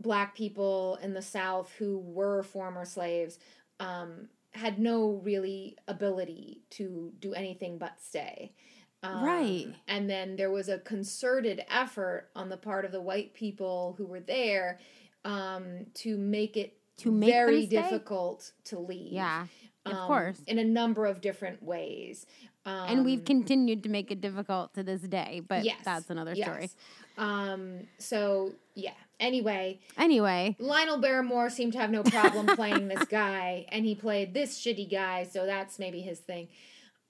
black 0.00 0.34
people 0.34 0.98
in 1.02 1.12
the 1.12 1.22
south 1.22 1.70
who 1.78 1.98
were 1.98 2.42
former 2.42 2.84
slaves 2.86 3.38
um 3.78 4.28
had 4.52 4.78
no 4.78 5.20
really 5.22 5.76
ability 5.86 6.62
to 6.70 7.12
do 7.18 7.34
anything 7.34 7.78
but 7.78 8.00
stay. 8.00 8.52
Um, 9.02 9.24
Right. 9.24 9.66
And 9.88 10.08
then 10.08 10.36
there 10.36 10.50
was 10.50 10.68
a 10.68 10.78
concerted 10.78 11.64
effort 11.70 12.28
on 12.36 12.48
the 12.48 12.56
part 12.56 12.84
of 12.84 12.92
the 12.92 13.00
white 13.00 13.34
people 13.34 13.94
who 13.96 14.06
were 14.06 14.20
there 14.20 14.78
um, 15.24 15.86
to 15.94 16.16
make 16.16 16.56
it 16.56 16.76
To 16.98 17.10
make 17.10 17.30
very 17.30 17.66
difficult 17.66 18.52
to 18.64 18.78
leave. 18.78 19.12
Yeah. 19.12 19.46
Of 19.86 19.94
um, 19.94 20.06
course. 20.06 20.40
in 20.46 20.58
a 20.58 20.64
number 20.64 21.06
of 21.06 21.22
different 21.22 21.62
ways. 21.62 22.26
Um, 22.66 22.88
and 22.88 23.04
we've 23.06 23.24
continued 23.24 23.82
to 23.84 23.88
make 23.88 24.10
it 24.10 24.20
difficult 24.20 24.74
to 24.74 24.82
this 24.82 25.00
day, 25.00 25.40
but 25.46 25.64
yes, 25.64 25.78
that's 25.82 26.10
another 26.10 26.34
story. 26.34 26.62
yes. 26.62 26.76
Um, 27.16 27.86
so 27.98 28.52
yeah. 28.74 28.92
Anyway, 29.18 29.80
Anyway, 29.98 30.56
Lionel 30.58 30.98
Barrymore 30.98 31.50
seemed 31.50 31.72
to 31.74 31.78
have 31.78 31.90
no 31.90 32.02
problem 32.02 32.46
playing 32.56 32.88
this 32.88 33.04
guy, 33.10 33.66
and 33.70 33.84
he 33.84 33.94
played 33.94 34.32
this 34.34 34.58
shitty 34.58 34.90
guy, 34.90 35.24
so 35.24 35.46
that's 35.46 35.78
maybe 35.78 36.00
his 36.00 36.18
thing. 36.18 36.48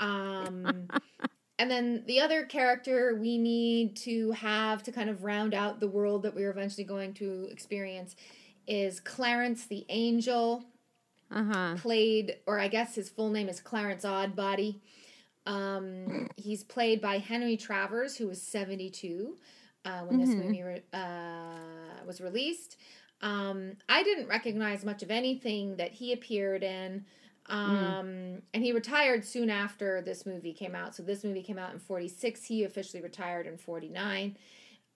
Um, 0.01 0.89
and 1.61 1.71
then 1.71 2.05
the 2.07 2.21
other 2.21 2.45
character 2.47 3.15
we 3.21 3.37
need 3.37 3.95
to 3.97 4.33
have 4.33 4.83
to 4.85 4.93
kind 4.93 5.11
of 5.11 5.23
round 5.25 5.53
out 5.53 5.79
the 5.79 5.87
world 5.89 6.23
that 6.23 6.35
we're 6.35 6.51
eventually 6.51 6.85
going 6.85 7.13
to 7.15 7.47
experience 7.51 8.17
is 8.67 8.99
Clarence 9.01 9.67
the 9.67 9.85
Angel, 9.91 10.65
uh 11.31 11.45
huh. 11.45 11.75
played, 11.77 12.37
or 12.47 12.59
I 12.59 12.69
guess 12.69 12.95
his 12.95 13.11
full 13.11 13.29
name 13.31 13.49
is 13.51 13.61
Clarence 13.61 14.05
Odbody. 14.07 14.81
Um, 15.45 16.29
he's 16.37 16.65
played 16.65 17.01
by 17.03 17.19
Henry 17.19 17.57
Travers, 17.59 18.17
who 18.17 18.27
was 18.29 18.41
72 18.41 19.37
uh, 19.85 20.01
when 20.07 20.19
this 20.19 20.31
Mhm. 20.31 20.45
movie 20.45 20.63
re- 20.63 20.83
uh, 20.95 22.05
was 22.07 22.21
released. 22.23 22.77
Um, 23.23 23.77
I 23.89 24.03
didn't 24.03 24.29
recognize 24.29 24.83
much 24.85 25.03
of 25.03 25.11
anything 25.11 25.77
that 25.77 25.93
he 25.93 26.13
appeared 26.13 26.63
in. 26.63 27.05
Um, 27.51 28.43
And 28.55 28.63
he 28.63 28.73
retired 28.73 29.25
soon 29.25 29.51
after 29.51 30.01
this 30.03 30.25
movie 30.27 30.53
came 30.53 30.75
out. 30.75 30.95
So 30.95 31.03
this 31.03 31.25
movie 31.25 31.43
came 31.43 31.59
out 31.59 31.73
in 31.73 31.79
46. 31.79 32.45
He 32.45 32.65
officially 32.65 33.03
retired 33.03 33.47
in 33.47 33.57
49. 33.59 34.37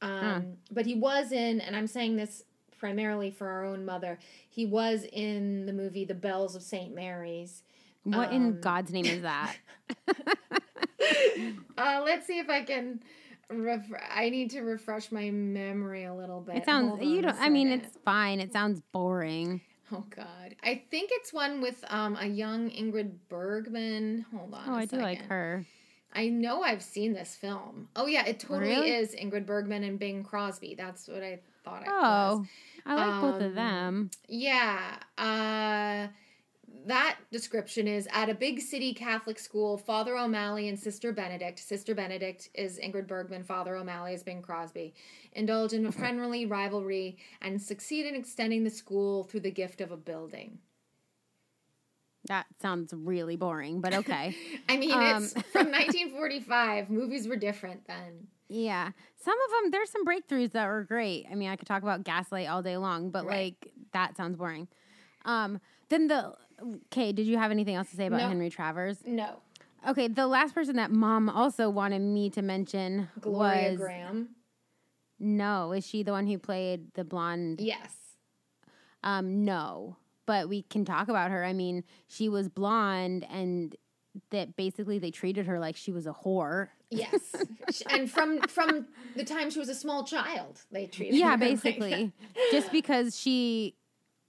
Um, 0.03 0.57
But 0.71 0.87
he 0.87 0.95
was 0.95 1.33
in, 1.33 1.61
and 1.61 1.75
I'm 1.77 1.87
saying 1.87 2.17
this 2.17 2.45
primarily 2.79 3.31
for 3.31 3.49
our 3.49 3.65
own 3.65 3.85
mother, 3.85 4.19
he 4.51 4.67
was 4.67 5.05
in 5.13 5.67
the 5.67 5.73
movie 5.73 6.05
The 6.05 6.15
Bells 6.15 6.55
of 6.55 6.63
St. 6.63 6.95
Mary's. 6.95 7.63
What 8.05 8.29
Um, 8.29 8.35
in 8.35 8.61
God's 8.61 8.93
name 8.93 9.07
is 9.07 9.23
that? 9.23 9.57
Uh, 11.77 12.03
let's 12.05 12.27
see 12.27 12.39
if 12.39 12.49
I 12.49 12.63
can. 12.63 13.01
Ref- 13.51 13.91
I 14.11 14.31
need 14.31 14.51
to 14.53 14.63
refresh 14.63 15.13
my 15.13 15.31
memory 15.31 16.05
a 16.05 16.15
little 16.15 16.41
bit. 16.41 16.57
It 16.57 16.65
sounds 16.65 17.03
you 17.05 17.21
don't. 17.21 17.37
I 17.39 17.51
mean, 17.51 17.69
it's 17.69 17.99
fine. 18.05 18.41
It 18.41 18.53
sounds 18.53 18.81
boring. 18.93 19.61
Oh 19.93 20.05
God, 20.11 20.57
I 20.63 20.83
think 20.91 21.11
it's 21.13 21.33
one 21.33 21.61
with 21.61 21.85
um 21.89 22.17
a 22.21 22.27
young 22.27 22.71
Ingrid 22.71 23.13
Bergman. 23.29 24.25
Hold 24.35 24.55
on. 24.55 24.65
Oh, 24.69 24.75
I 24.75 24.81
I 24.83 24.85
do 24.87 24.97
like 24.97 25.23
her. 25.27 25.67
I 26.13 26.29
know 26.29 26.63
I've 26.63 26.83
seen 26.83 27.13
this 27.13 27.35
film. 27.35 27.89
Oh 27.97 28.07
yeah, 28.07 28.25
it 28.27 28.41
totally 28.41 28.71
Really? 28.71 28.91
is 28.91 29.15
Ingrid 29.15 29.47
Bergman 29.47 29.85
and 29.85 29.99
Bing 29.99 30.23
Crosby. 30.25 30.75
That's 30.77 31.09
what 31.09 31.23
I 31.23 31.41
thought 31.65 31.83
it 31.83 31.89
was. 31.89 32.47
Oh, 32.47 32.47
I 32.87 32.95
like 32.95 33.21
both 33.21 33.43
of 33.43 33.49
Um, 33.51 33.55
them. 33.55 34.11
Yeah. 34.29 34.97
Uh 35.19 36.09
that 36.87 37.19
description 37.33 37.89
is 37.89 38.07
at 38.13 38.29
a 38.29 38.35
big 38.35 38.61
city 38.61 38.93
Catholic 38.95 39.39
school, 39.39 39.79
Father 39.79 40.17
O'Malley 40.17 40.69
and 40.69 40.79
Sister 40.79 41.13
Benedict. 41.13 41.59
Sister 41.59 41.95
Benedict 41.95 42.51
is 42.55 42.79
Ingrid 42.79 43.07
Bergman, 43.07 43.43
Father 43.45 43.77
O'Malley 43.77 44.15
is 44.15 44.23
Bing 44.23 44.43
Crosby. 44.43 44.95
Indulge 45.33 45.73
in 45.73 45.87
a 45.87 45.93
friendly 45.93 46.47
rivalry 46.47 47.17
and 47.41 47.61
succeed 47.61 48.07
in 48.07 48.15
extending 48.15 48.65
the 48.65 48.71
school 48.71 49.25
through 49.25 49.41
the 49.41 49.51
gift 49.51 49.81
of 49.81 49.91
a 49.93 49.97
building. 49.97 50.59
That 52.27 52.47
sounds 52.63 52.93
really 52.95 53.37
boring, 53.37 53.81
but 53.83 53.93
okay. 53.95 54.35
I 54.69 54.77
mean, 54.79 54.93
Um, 54.93 55.25
it's 55.25 55.33
from 55.53 55.67
1945. 55.71 56.89
Movies 56.91 57.29
were 57.29 57.37
different 57.37 57.87
then. 57.87 58.29
yeah, 58.49 58.91
some 59.23 59.35
of 59.47 59.51
them. 59.63 59.71
There's 59.71 59.91
some 59.91 60.07
breakthroughs 60.07 60.53
that 60.53 60.67
were 60.67 60.85
great. 60.85 61.27
I 61.31 61.35
mean, 61.35 61.51
I 61.51 61.57
could 61.57 61.67
talk 61.69 61.83
about 61.83 62.05
Gaslight 62.05 62.49
all 62.49 62.63
day 62.63 62.77
long, 62.79 63.11
but 63.11 63.27
Right. 63.27 63.55
like 63.63 63.73
that 63.93 64.17
sounds 64.17 64.37
boring. 64.37 64.69
Um, 65.27 65.61
then 65.91 66.09
the 66.09 66.35
okay. 66.87 67.13
Did 67.13 67.27
you 67.27 67.39
have 67.39 67.51
anything 67.51 67.75
else 67.75 67.91
to 67.91 67.97
say 67.97 68.07
about 68.07 68.21
No. 68.21 68.29
Henry 68.29 68.51
Travers? 68.51 68.99
No. 69.07 69.41
Okay, 69.89 70.09
the 70.09 70.27
last 70.27 70.55
person 70.55 70.77
that 70.77 70.91
Mom 70.91 71.29
also 71.29 71.69
wanted 71.69 72.01
me 72.01 72.31
to 72.31 72.43
mention 72.43 73.09
Gloria 73.21 73.73
was 73.73 73.81
Grahame. 73.81 74.27
no. 75.19 75.73
Is 75.73 75.87
she 75.87 76.03
the 76.03 76.13
one 76.13 76.27
who 76.27 76.39
played 76.39 76.95
the 76.95 77.05
blonde? 77.05 77.61
Yes. 77.61 77.95
Um, 79.03 79.45
no, 79.45 79.97
but 80.25 80.49
we 80.49 80.63
can 80.63 80.87
talk 80.87 81.09
about 81.09 81.31
her. 81.31 81.45
I 81.45 81.53
mean, 81.53 81.85
she 82.09 82.31
was 82.31 82.49
blonde, 82.49 83.27
and 83.31 83.77
that 84.31 84.57
basically 84.57 84.99
they 84.99 85.11
treated 85.11 85.47
her 85.47 85.59
like 85.59 85.77
she 85.77 85.93
was 85.93 86.07
a 86.07 86.13
whore. 86.13 86.69
Yes. 86.91 87.35
and 87.91 88.11
from 88.11 88.41
from 88.43 88.87
the 89.17 89.25
time 89.25 89.51
she 89.51 89.59
was 89.59 89.69
a 89.69 89.75
small 89.75 90.05
child, 90.05 90.63
they 90.71 90.87
treated 90.87 91.17
yeah, 91.17 91.27
her 91.27 91.31
like 91.33 91.41
basically, 91.41 92.13
just 92.51 92.73
because 92.73 93.19
she, 93.19 93.75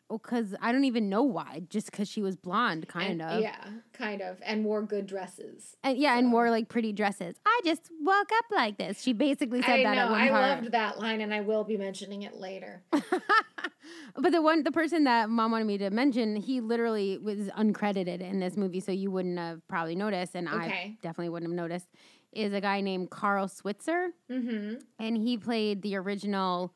because 0.10 0.54
I 0.62 0.72
don't 0.72 0.86
even 0.86 1.10
know 1.10 1.24
why. 1.24 1.64
Just 1.70 1.90
because 1.92 2.08
she 2.08 2.22
was 2.22 2.36
blonde, 2.36 2.88
kind 2.88 3.22
And- 3.22 3.22
of. 3.22 3.42
Yeah, 3.42 3.56
kind 3.94 4.22
of. 4.22 4.38
And 4.46 4.64
wore 4.64 4.82
good 4.84 5.08
dresses. 5.08 5.76
And 5.84 5.98
yeah, 5.98 6.18
and 6.18 6.32
wore 6.32 6.50
like 6.52 6.70
pretty 6.70 6.94
dresses. 6.94 7.36
I 7.46 7.62
just 7.66 7.90
woke 8.02 8.30
up 8.38 8.46
like 8.52 8.78
this. 8.78 9.02
She 9.02 9.14
basically 9.14 9.62
said 9.62 9.80
I 9.80 9.84
that 9.84 9.96
know. 9.96 10.02
at 10.06 10.12
one 10.12 10.22
I 10.22 10.30
part. 10.30 10.42
loved 10.62 10.72
that 10.74 11.00
line, 11.00 11.22
and 11.22 11.34
I 11.34 11.42
will 11.42 11.64
be 11.64 11.78
mentioning 11.78 12.22
it 12.24 12.36
later. 12.36 12.84
but 12.92 14.32
the 14.32 14.42
one, 14.42 14.64
the 14.64 14.72
person 14.72 15.04
that 15.06 15.30
mom 15.30 15.52
wanted 15.52 15.66
me 15.66 15.78
to 15.80 15.90
mention, 15.90 16.36
he 16.36 16.62
literally 16.62 17.18
was 17.18 17.50
uncredited 17.58 18.22
in 18.22 18.40
this 18.40 18.56
movie, 18.58 18.80
so 18.80 18.92
you 18.92 19.12
wouldn't 19.12 19.38
have 19.40 19.68
probably 19.68 19.96
noticed, 19.96 20.36
and 20.36 20.48
I 20.48 20.98
definitely 21.02 21.30
wouldn't 21.30 21.52
have 21.52 21.56
noticed. 21.56 21.88
Is 22.32 22.52
a 22.54 22.60
guy 22.60 22.82
named 22.82 23.12
Carl 23.12 23.48
Switzer, 23.48 24.10
Mm-hmm. 24.30 24.76
and 25.00 25.16
he 25.18 25.38
played 25.38 25.82
the 25.82 25.96
original 25.96 26.74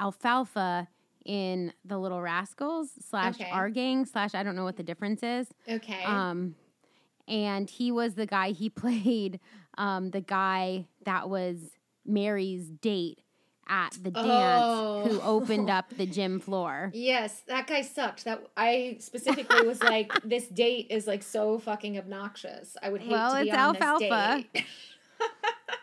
Alfalfa 0.00 0.88
in 1.28 1.72
The 1.84 1.98
Little 1.98 2.20
Rascals 2.22 2.88
slash 3.08 3.34
Okay. 3.40 3.50
Our 3.50 3.68
Gang 3.68 4.06
slash 4.06 4.34
I 4.34 4.42
don't 4.42 4.56
know 4.56 4.64
what 4.64 4.76
the 4.78 4.82
difference 4.82 5.22
is. 5.22 5.46
Okay. 5.68 6.02
Um, 6.04 6.56
and 7.28 7.68
he 7.68 7.92
was 7.92 8.14
the 8.14 8.24
guy 8.26 8.50
he 8.52 8.68
played 8.82 9.38
um, 9.76 10.10
the 10.10 10.22
guy 10.22 10.86
that 11.04 11.28
was 11.28 11.58
Mary's 12.06 12.68
date 12.70 13.20
at 13.68 13.90
the 14.02 14.10
dance 14.10 14.24
who 15.12 15.20
Oh. 15.20 15.22
opened 15.22 15.68
up 15.68 15.90
the 15.90 16.06
gym 16.16 16.40
floor. 16.40 16.90
yes, 16.94 17.42
that 17.48 17.66
guy 17.66 17.82
sucked. 17.82 18.24
That 18.24 18.42
I 18.56 18.96
specifically 18.98 19.66
was 19.66 19.82
like, 19.82 20.10
this 20.24 20.46
date 20.48 20.86
is 20.88 21.06
like 21.06 21.22
so 21.22 21.58
fucking 21.58 21.98
obnoxious. 21.98 22.78
I 22.82 22.88
would 22.88 23.02
hate 23.02 23.10
Well, 23.12 23.34
to 23.36 23.42
be 23.42 23.48
it's 23.50 23.58
on 23.58 23.76
alfalfa. 23.76 24.44
this 24.54 24.62
date. 24.62 24.66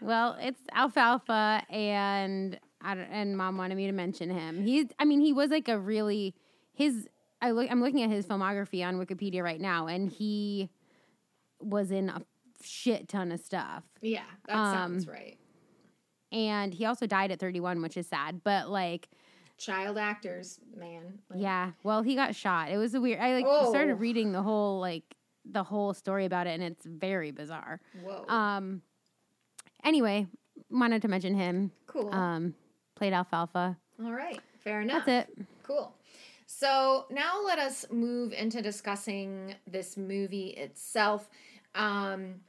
Well, 0.02 0.36
it's 0.42 0.60
alfalfa, 0.74 1.62
and 1.70 2.60
and 2.94 3.38
mom 3.38 3.58
wanted 3.58 3.76
me 3.76 3.88
to 3.88 3.92
mention 3.94 4.30
him. 4.30 4.64
He's, 4.64 4.86
I 5.00 5.06
mean, 5.06 5.20
he 5.22 5.34
was 5.34 5.50
like 5.52 5.68
a 5.68 5.78
really 5.80 6.36
his. 6.74 7.08
I 7.42 7.52
look, 7.52 7.70
I'm 7.70 7.82
looking 7.82 8.02
at 8.04 8.10
his 8.10 8.26
filmography 8.26 8.86
on 8.86 8.98
Wikipedia 8.98 9.44
right 9.44 9.60
now, 9.62 9.88
and 9.88 10.10
he 10.10 10.70
was 11.60 11.92
in 11.92 12.10
a 12.10 12.22
shit 12.64 13.08
ton 13.08 13.32
of 13.32 13.40
stuff. 13.40 13.84
yeah, 14.02 14.24
that 14.48 14.56
Um, 14.56 14.74
sounds 14.74 15.08
right. 15.08 15.38
And 16.32 16.74
he 16.74 16.86
also 16.86 17.06
died 17.08 17.32
at 17.32 17.40
31, 17.40 17.82
which 17.82 17.98
is 17.98 18.08
sad. 18.08 18.42
But 18.44 18.70
like, 18.70 19.10
Child 19.58 19.98
actors, 19.98 20.60
man. 20.76 21.20
Like, 21.30 21.40
yeah, 21.42 21.72
well, 21.84 22.02
he 22.02 22.14
got 22.16 22.36
shot. 22.36 22.72
It 22.72 22.78
was 22.78 22.94
a 22.94 23.00
weird. 23.00 23.20
I 23.22 23.34
like 23.36 23.46
Oh. 23.48 23.70
started 23.70 23.96
reading 23.96 24.32
the 24.34 24.42
whole 24.42 24.80
like 24.82 25.16
the 25.46 25.64
whole 25.64 25.94
story 25.94 26.26
about 26.26 26.48
it, 26.48 26.52
and 26.60 26.64
it's 26.64 26.86
very 26.86 27.32
bizarre. 27.32 27.80
Whoa. 28.04 28.26
Um. 28.28 28.82
Anyway, 29.84 30.28
wanted 30.70 31.02
to 31.04 31.08
mention 31.08 31.36
him. 31.36 31.72
cool. 31.88 32.14
Um, 32.14 32.56
played 32.96 33.14
alfalfa. 33.14 33.78
All 34.04 34.14
right. 34.14 34.40
Fair 34.64 34.82
enough. 34.82 35.06
That's 35.06 35.30
it. 35.30 35.48
Cool. 35.64 35.94
So 36.48 37.06
now 37.10 37.42
let 37.46 37.60
us 37.60 37.86
move 37.92 38.34
into 38.34 38.62
discussing 38.62 39.56
this 39.68 39.98
movie 39.98 40.50
itself. 40.50 41.30
Um, 41.74 42.42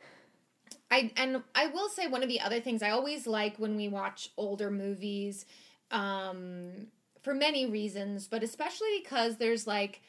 I 0.90 1.11
and 1.16 1.42
I 1.54 1.66
will 1.66 1.88
say 1.88 2.06
one 2.06 2.22
of 2.22 2.28
the 2.28 2.40
other 2.40 2.61
things 2.61 2.82
I 2.82 2.90
always 2.90 3.26
like 3.26 3.56
when 3.59 3.76
we 3.76 3.88
watch 3.88 4.30
older 4.37 4.70
movies, 4.70 5.46
um, 5.90 6.88
for 7.22 7.34
many 7.34 7.66
reasons, 7.66 8.28
but 8.28 8.42
especially 8.42 9.01
because 9.03 9.36
there's 9.36 9.66
like 9.66 10.01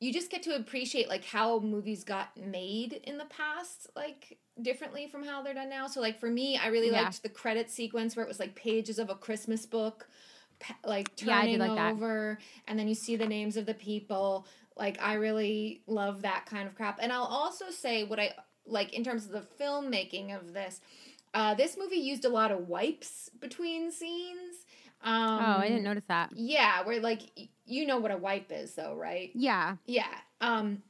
you 0.00 0.12
just 0.12 0.30
get 0.30 0.42
to 0.44 0.54
appreciate 0.54 1.08
like 1.08 1.24
how 1.24 1.58
movies 1.58 2.04
got 2.04 2.36
made 2.36 3.00
in 3.04 3.18
the 3.18 3.24
past, 3.26 3.88
like 3.96 4.38
differently 4.62 5.08
from 5.08 5.24
how 5.24 5.42
they're 5.42 5.54
done 5.54 5.68
now. 5.70 5.86
So 5.88 6.00
like 6.00 6.20
for 6.20 6.30
me, 6.30 6.56
I 6.56 6.68
really 6.68 6.90
Yeah. 6.90 7.02
liked 7.04 7.22
the 7.22 7.28
credit 7.28 7.70
sequence 7.70 8.14
where 8.16 8.24
it 8.24 8.28
was 8.28 8.38
like 8.38 8.54
pages 8.54 8.98
of 8.98 9.10
a 9.10 9.14
Christmas 9.14 9.66
book, 9.66 10.08
like 10.84 11.14
turning 11.16 11.52
did 11.52 11.60
like 11.60 11.74
that. 11.74 11.92
over, 11.94 12.38
and 12.66 12.78
then 12.78 12.88
you 12.88 12.94
see 12.94 13.16
the 13.16 13.26
names 13.26 13.56
of 13.56 13.66
the 13.66 13.74
people. 13.74 14.46
Like 14.76 15.00
I 15.02 15.14
really 15.14 15.82
love 15.86 16.22
that 16.22 16.46
kind 16.46 16.68
of 16.68 16.74
crap. 16.76 16.98
And 17.02 17.12
I'll 17.12 17.24
also 17.24 17.70
say 17.70 18.04
what 18.04 18.20
I 18.20 18.34
like 18.66 18.92
in 18.92 19.02
terms 19.02 19.24
of 19.26 19.32
the 19.32 19.44
filmmaking 19.60 20.36
of 20.36 20.52
this. 20.52 20.80
Uh, 21.34 21.54
this 21.54 21.76
movie 21.76 21.96
used 21.96 22.24
a 22.24 22.28
lot 22.28 22.50
of 22.52 22.68
wipes 22.68 23.30
between 23.40 23.90
scenes. 23.90 24.64
Um, 25.02 25.40
oh, 25.40 25.58
I 25.58 25.68
didn't 25.68 25.84
notice 25.84 26.04
that. 26.08 26.30
Yeah, 26.34 26.84
where 26.84 27.00
like 27.00 27.20
you 27.68 27.86
know 27.86 27.98
what 27.98 28.10
a 28.10 28.16
wipe 28.16 28.50
is, 28.52 28.74
though, 28.74 28.94
right? 28.94 29.30
Yeah. 29.34 29.76
Yeah. 29.86 30.06
Um 30.40 30.82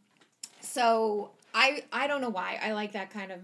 so 0.61 1.31
I 1.55 1.83
I 1.93 2.07
don't 2.07 2.21
know 2.21 2.29
why. 2.31 2.59
I 2.63 2.73
like 2.73 2.93
that 2.93 3.11
kind 3.11 3.33
of 3.33 3.41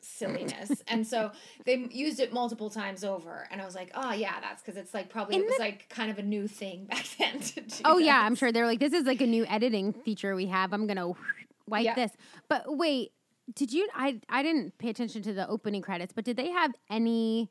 silliness. 0.00 0.70
and 0.88 1.06
so 1.06 1.32
they 1.64 1.86
used 1.90 2.20
it 2.20 2.32
multiple 2.32 2.70
times 2.70 3.02
over 3.04 3.46
and 3.50 3.60
I 3.60 3.64
was 3.64 3.74
like, 3.74 3.90
"Oh, 3.94 4.12
yeah, 4.12 4.34
that's 4.40 4.62
cuz 4.62 4.76
it's 4.76 4.94
like 4.94 5.08
probably 5.08 5.36
In 5.36 5.42
it 5.42 5.46
was 5.46 5.56
the- 5.56 5.62
like 5.62 5.88
kind 5.88 6.10
of 6.10 6.18
a 6.18 6.22
new 6.22 6.46
thing 6.48 6.84
back 6.90 7.06
then 7.18 7.40
to 7.40 7.60
do 7.60 7.82
Oh 7.84 7.98
yeah, 7.98 8.20
I'm 8.20 8.34
sure 8.34 8.52
they're 8.52 8.66
like 8.66 8.80
this 8.80 8.92
is 8.92 9.04
like 9.04 9.20
a 9.20 9.26
new 9.26 9.44
editing 9.46 9.92
feature 9.92 10.34
we 10.34 10.46
have. 10.46 10.72
I'm 10.72 10.86
gonna 10.86 11.12
wipe 11.68 11.84
Yeah. 11.84 11.94
this. 11.94 12.12
But 12.48 12.76
wait, 12.76 13.12
did 13.54 13.72
you? 13.72 13.88
I 13.94 14.20
I 14.28 14.42
didn't 14.42 14.76
pay 14.78 14.90
attention 14.90 15.22
to 15.22 15.32
the 15.32 15.48
opening 15.48 15.82
credits, 15.82 16.12
but 16.12 16.24
did 16.24 16.36
they 16.36 16.50
have 16.50 16.74
any 16.90 17.48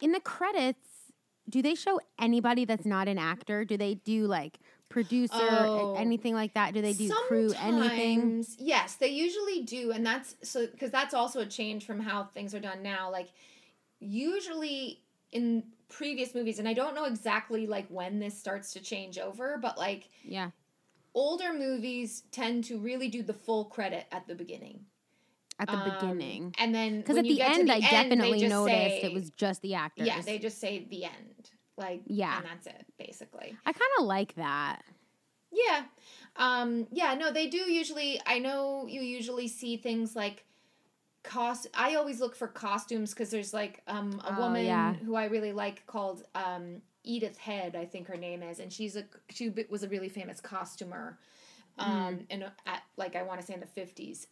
in 0.00 0.12
the 0.12 0.20
credits? 0.20 0.87
Do 1.48 1.62
they 1.62 1.74
show 1.74 2.00
anybody 2.18 2.64
that's 2.64 2.84
not 2.84 3.08
an 3.08 3.18
actor? 3.18 3.64
Do 3.64 3.76
they 3.76 3.94
do 3.94 4.26
like 4.26 4.58
producer, 4.88 5.36
Oh. 5.40 5.94
anything 5.96 6.34
like 6.34 6.54
that? 6.54 6.74
Do 6.74 6.82
they 6.82 6.92
do 6.92 7.12
crew, 7.26 7.52
anything? 7.58 8.44
Yes, 8.58 8.96
they 8.96 9.08
usually 9.08 9.62
do, 9.62 9.90
and 9.92 10.04
that's 10.04 10.36
so 10.42 10.66
because 10.66 10.90
that's 10.90 11.14
also 11.14 11.40
a 11.40 11.46
change 11.46 11.84
from 11.86 12.00
how 12.00 12.24
things 12.24 12.54
are 12.54 12.60
done 12.60 12.82
now. 12.82 13.10
Like 13.10 13.28
usually 14.00 15.02
in 15.32 15.64
previous 15.88 16.34
movies, 16.34 16.58
and 16.58 16.68
I 16.68 16.74
don't 16.74 16.94
know 16.94 17.04
exactly 17.04 17.66
like 17.66 17.86
when 17.88 18.18
this 18.18 18.38
starts 18.38 18.72
to 18.74 18.80
change 18.80 19.18
over, 19.18 19.58
but 19.60 19.78
like 19.78 20.08
Yeah, 20.22 20.50
older 21.14 21.52
movies 21.52 22.24
tend 22.30 22.64
to 22.64 22.78
really 22.78 23.08
do 23.08 23.22
the 23.22 23.34
full 23.34 23.64
credit 23.66 24.06
at 24.12 24.26
the 24.26 24.34
beginning. 24.34 24.84
At 25.58 25.68
the 25.68 25.76
Um, 25.76 25.90
beginning. 25.90 26.54
and 26.58 26.74
then 26.74 26.98
Because 27.00 27.16
at 27.18 27.24
the 27.24 27.40
end, 27.42 27.68
the 27.68 27.72
I 27.72 27.76
end, 27.76 27.84
definitely 28.10 28.46
noticed 28.48 28.66
say- 28.66 29.02
it 29.02 29.12
was 29.12 29.30
just 29.30 29.60
the 29.62 29.74
actors. 29.74 30.06
Yeah, 30.06 30.20
they 30.22 30.38
just 30.38 30.58
say 30.58 30.84
the 30.84 31.04
end. 31.04 31.50
Like 31.76 32.02
Yeah. 32.06 32.36
and 32.38 32.46
that's 32.46 32.66
it 32.66 32.86
basically. 32.98 33.56
I 33.66 33.72
kind 33.72 33.90
of 33.98 34.04
like 34.06 34.34
that. 34.34 34.82
Yeah. 35.52 35.84
Um, 36.36 36.86
yeah, 36.92 37.14
no, 37.14 37.32
they 37.32 37.48
do 37.48 37.58
usually 37.70 38.20
I 38.26 38.38
know 38.38 38.86
you 38.86 39.00
usually 39.00 39.48
see 39.48 39.76
things 39.76 40.14
like 40.16 40.44
cost 41.24 41.66
I 41.74 41.94
always 41.96 42.20
look 42.20 42.34
for 42.36 42.48
costumes 42.48 43.12
because 43.12 43.30
there's 43.30 43.52
like 43.52 43.82
um 43.86 44.20
a 44.24 44.34
Oh, 44.36 44.40
woman 44.40 44.64
yeah. 44.64 44.94
who 44.94 45.14
I 45.14 45.26
really 45.26 45.52
like 45.52 45.86
called 45.86 46.24
um 46.34 46.82
Edith 47.04 47.38
Head, 47.38 47.74
I 47.76 47.86
think 47.86 48.06
her 48.08 48.16
name 48.16 48.42
is, 48.42 48.58
and 48.60 48.72
she's 48.72 48.94
a 48.96 49.04
she 49.30 49.50
was 49.70 49.82
a 49.82 49.88
really 49.88 50.08
famous 50.08 50.40
costumer. 50.40 51.18
Um 51.78 52.26
and 52.30 52.44
at 52.66 52.82
like 52.96 53.14
I 53.16 53.22
want 53.22 53.40
to 53.40 53.46
say 53.46 53.54
in 53.54 53.60
the 53.60 53.66
50s. 53.66 54.26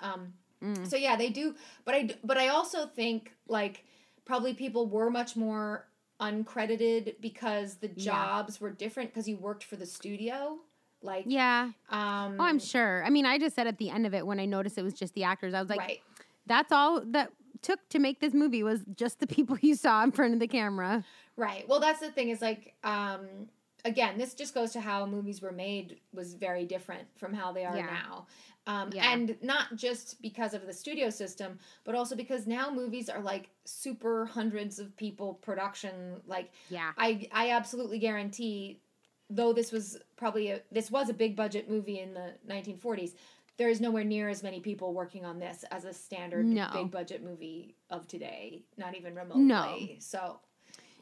Mm. 0.63 0.89
so 0.89 0.97
yeah, 0.97 1.17
they 1.17 1.29
do, 1.31 1.55
but 1.85 1.95
I 1.95 2.11
but 2.25 2.39
I 2.39 2.49
also 2.49 2.87
think 2.87 3.33
like 3.49 3.85
probably 4.25 4.55
people 4.55 4.87
were 4.89 5.11
much 5.11 5.37
more 5.37 5.87
uncredited 6.21 7.21
because 7.21 7.77
the 7.77 7.89
Yeah. 7.89 8.13
jobs 8.13 8.61
were 8.61 8.71
different 8.71 9.11
because 9.11 9.29
you 9.29 9.37
worked 9.37 9.65
for 9.65 9.77
the 9.77 9.87
studio. 9.87 10.59
Like 11.03 11.25
Yeah. 11.27 11.71
um 11.91 12.41
Oh, 12.41 12.45
I'm 12.45 12.59
sure. 12.59 13.05
I 13.05 13.11
mean, 13.11 13.27
I 13.27 13.39
just 13.39 13.55
said 13.55 13.67
at 13.67 13.79
the 13.79 13.91
end 13.91 14.07
of 14.07 14.15
it 14.15 14.27
when 14.27 14.41
I 14.41 14.47
noticed 14.47 14.79
it 14.79 14.83
was 14.83 14.95
just 14.95 15.15
the 15.15 15.25
actors, 15.25 15.55
I 15.55 15.61
was 15.61 15.69
like, 15.69 15.79
right. 15.79 16.03
that's 16.47 16.73
all 16.73 17.01
that 17.07 17.33
took 17.63 17.87
to 17.91 17.99
make 17.99 18.21
this 18.21 18.33
movie 18.35 18.63
was 18.63 18.81
just 18.97 19.21
the 19.21 19.27
people 19.37 19.59
you 19.61 19.75
saw 19.75 20.03
in 20.03 20.13
front 20.13 20.35
of 20.35 20.41
the 20.41 20.49
camera. 20.49 21.05
Right. 21.37 21.69
Well, 21.69 21.81
that's 21.81 22.01
the 22.01 22.11
thing 22.11 22.31
is 22.31 22.41
like 22.41 22.75
um 22.83 23.29
again, 23.85 24.19
this 24.19 24.35
just 24.35 24.55
goes 24.55 24.73
to 24.73 24.81
how 24.81 25.07
movies 25.07 25.41
were 25.43 25.53
made 25.53 26.01
was 26.13 26.35
very 26.35 26.65
different 26.65 27.07
from 27.17 27.33
how 27.33 27.53
they 27.53 27.65
are 27.65 27.77
Yeah. 27.77 27.87
now. 27.87 28.27
Um 28.67 28.91
Yeah. 28.93 29.13
and 29.13 29.37
not 29.43 29.77
just 29.77 30.21
because 30.21 30.55
of 30.55 30.67
the 30.67 30.73
studio 30.73 31.09
system, 31.11 31.59
but 31.85 31.95
also 31.95 32.17
because 32.17 32.47
now 32.47 32.71
movies 32.71 33.09
are 33.09 33.21
like 33.21 33.51
super 33.65 34.27
hundreds 34.27 34.79
of 34.79 34.97
people 34.97 35.35
production 35.35 36.21
like 36.27 36.51
Yeah. 36.69 36.93
I 36.97 37.29
I 37.33 37.51
absolutely 37.51 37.99
guarantee 37.99 38.81
though 39.31 39.53
this 39.53 39.71
was 39.73 39.99
probably 40.17 40.51
a 40.51 40.63
this 40.73 40.91
was 40.91 41.09
a 41.09 41.15
big 41.15 41.37
budget 41.37 41.69
movie 41.69 41.99
in 42.01 42.15
the 42.15 42.35
1940s 42.49 43.15
there 43.57 43.69
is 43.71 43.81
nowhere 43.81 44.05
near 44.05 44.29
as 44.29 44.43
many 44.43 44.61
people 44.61 44.93
working 44.93 45.25
on 45.25 45.39
this 45.39 45.65
as 45.71 45.85
a 45.85 45.93
standard 45.93 46.45
No. 46.47 46.69
big 46.73 46.91
budget 46.91 47.23
movie 47.25 47.75
of 47.91 48.07
today 48.07 48.63
not 48.77 48.95
even 48.97 49.15
remotely 49.17 49.97
so 50.01 50.39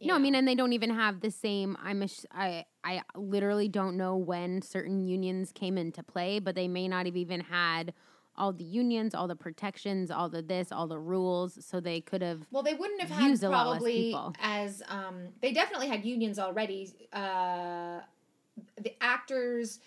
No, 0.04 0.14
I 0.14 0.18
mean, 0.18 0.34
and 0.34 0.46
they 0.46 0.54
don't 0.54 0.72
even 0.72 0.90
have 0.90 1.20
the 1.20 1.30
same. 1.30 1.76
I'm 1.82 2.02
a, 2.02 2.08
sh- 2.08 2.26
I, 2.30 2.64
I 2.82 3.02
literally 3.14 3.68
don't 3.68 3.96
know 3.96 4.16
when 4.16 4.62
certain 4.62 5.00
unions 5.00 5.52
came 5.52 5.78
into 5.78 6.02
play, 6.02 6.38
but 6.38 6.54
they 6.54 6.68
may 6.68 6.88
not 6.88 7.06
have 7.06 7.16
even 7.16 7.40
had 7.40 7.94
all 8.36 8.52
the 8.52 8.64
unions, 8.64 9.14
all 9.14 9.28
the 9.28 9.36
protections, 9.36 10.10
all 10.10 10.28
the 10.28 10.42
this, 10.42 10.72
all 10.72 10.86
the 10.86 10.98
rules. 10.98 11.64
So 11.64 11.80
they 11.80 12.00
could 12.00 12.22
have. 12.22 12.46
Well, 12.50 12.62
they 12.62 12.74
wouldn't 12.74 13.00
have 13.00 13.10
had 13.10 13.28
use 13.28 13.42
a 13.42 13.48
lot 13.48 13.68
less 13.68 13.78
probably 13.78 14.16
as 14.40 14.82
um, 14.88 15.28
they 15.40 15.52
definitely 15.52 15.88
had 15.88 16.04
unions 16.04 16.38
already. 16.38 16.92
Uh, 17.12 18.00
the 18.80 18.94
actors 19.00 19.80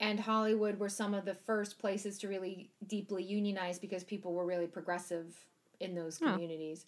and 0.00 0.18
Hollywood 0.18 0.78
were 0.78 0.88
some 0.88 1.14
of 1.14 1.24
the 1.24 1.34
first 1.34 1.78
places 1.78 2.18
to 2.18 2.28
really 2.28 2.70
deeply 2.88 3.22
unionize 3.22 3.78
because 3.78 4.02
people 4.02 4.32
were 4.34 4.44
really 4.44 4.66
progressive 4.66 5.32
in 5.80 5.94
those 5.94 6.18
communities. 6.18 6.86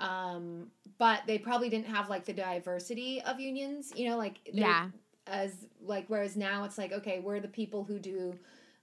Um, 0.00 0.70
but 0.98 1.22
they 1.26 1.38
probably 1.38 1.68
didn't 1.68 1.86
have 1.86 2.08
like 2.10 2.24
the 2.24 2.32
diversity 2.32 3.22
of 3.22 3.40
unions, 3.40 3.92
you 3.96 4.08
know, 4.08 4.16
like 4.18 4.38
Yeah. 4.52 4.90
as 5.26 5.66
like 5.80 6.04
whereas 6.08 6.36
now 6.36 6.64
it's 6.64 6.78
like 6.78 6.92
okay, 6.92 7.20
we're 7.20 7.40
the 7.40 7.48
people 7.48 7.84
who 7.84 7.98
do 7.98 8.38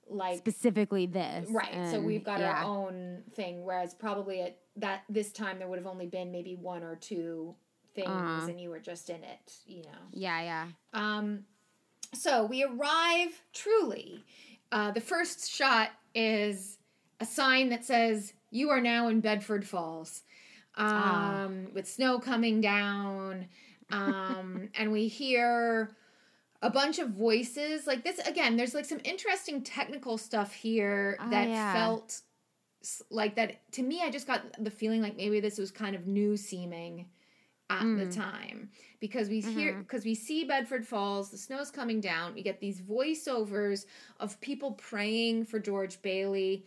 like 0.09 0.37
Specifically, 0.37 1.05
this 1.05 1.49
Right. 1.49 1.89
so 1.89 2.01
we've 2.01 2.23
got 2.23 2.39
yeah. 2.39 2.51
our 2.51 2.63
own 2.63 3.23
thing. 3.35 3.63
Whereas 3.63 3.93
probably 3.93 4.41
at 4.41 4.57
that 4.77 5.03
this 5.07 5.31
time 5.31 5.59
there 5.59 5.67
would 5.67 5.77
have 5.79 5.87
only 5.87 6.07
been 6.07 6.31
maybe 6.31 6.55
one 6.55 6.83
or 6.83 6.95
two 6.95 7.55
things, 7.95 8.07
Uh-huh. 8.09 8.47
and 8.47 8.59
you 8.59 8.69
were 8.69 8.79
just 8.79 9.09
in 9.09 9.23
it. 9.23 9.53
You 9.67 9.83
know. 9.83 9.99
Yeah, 10.11 10.41
yeah. 10.41 10.67
Um, 10.93 11.45
so 12.13 12.45
we 12.45 12.63
arrive 12.63 13.41
truly. 13.53 14.23
Uh, 14.71 14.91
the 14.91 15.01
first 15.01 15.49
shot 15.51 15.91
is 16.15 16.79
a 17.19 17.25
sign 17.25 17.69
that 17.69 17.85
says 17.85 18.33
"You 18.49 18.71
are 18.71 18.81
now 18.81 19.07
in 19.07 19.19
Bedford 19.21 19.65
Falls," 19.67 20.23
um, 20.75 20.85
Ah. 20.85 21.47
with 21.73 21.87
snow 21.87 22.19
coming 22.19 22.61
down, 22.61 23.47
um, 23.91 24.69
and 24.75 24.91
we 24.91 25.07
hear 25.07 25.95
a 26.61 26.69
bunch 26.69 26.97
of 26.99 27.09
voices 27.09 27.85
like 27.85 28.05
this 28.05 28.19
again 28.19 28.55
there's 28.55 28.73
like 28.73 28.85
some 28.85 29.01
interesting 29.03 29.61
technical 29.61 30.17
stuff 30.17 30.53
here 30.53 31.17
Oh, 31.19 31.29
that 31.29 31.49
yeah. 31.49 31.73
felt 31.73 32.21
like 33.09 33.35
that 33.35 33.69
to 33.73 33.83
me 33.83 34.01
i 34.01 34.09
just 34.09 34.27
got 34.27 34.41
the 34.63 34.71
feeling 34.71 35.01
like 35.01 35.17
maybe 35.17 35.41
this 35.41 35.57
was 35.57 35.71
kind 35.71 35.93
of 35.93 36.07
new 36.07 36.37
seeming 36.37 37.07
at 37.69 37.81
the 37.81 38.05
Mm. 38.05 38.15
time 38.15 38.69
because 39.01 39.27
we 39.27 39.41
hear 39.41 39.73
Mhm. 39.73 39.79
because 39.79 40.05
we 40.05 40.15
see 40.15 40.45
bedford 40.45 40.87
falls 40.87 41.31
the 41.31 41.37
snow's 41.37 41.69
coming 41.69 41.99
down 41.99 42.33
we 42.33 42.41
get 42.43 42.61
these 42.61 42.79
voiceovers 42.81 43.85
of 44.21 44.39
people 44.39 44.71
praying 44.73 45.43
for 45.45 45.59
george 45.59 46.01
bailey 46.01 46.65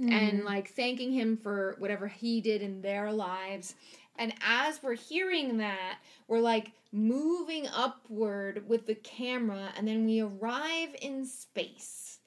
Mm-hmm. 0.00 0.12
and 0.12 0.44
like 0.44 0.70
thanking 0.70 1.12
him 1.12 1.36
for 1.36 1.74
whatever 1.78 2.08
he 2.08 2.40
did 2.40 2.62
in 2.62 2.80
their 2.80 3.12
lives. 3.12 3.74
And 4.16 4.32
as 4.42 4.82
we're 4.82 4.94
hearing 4.94 5.58
that, 5.58 5.98
we're 6.26 6.40
like 6.40 6.72
moving 6.92 7.66
upward 7.68 8.66
with 8.66 8.86
the 8.86 8.94
camera, 8.94 9.68
and 9.76 9.86
then 9.86 10.06
we 10.06 10.20
arrive 10.20 10.94
in 11.02 11.26
space. 11.26 12.18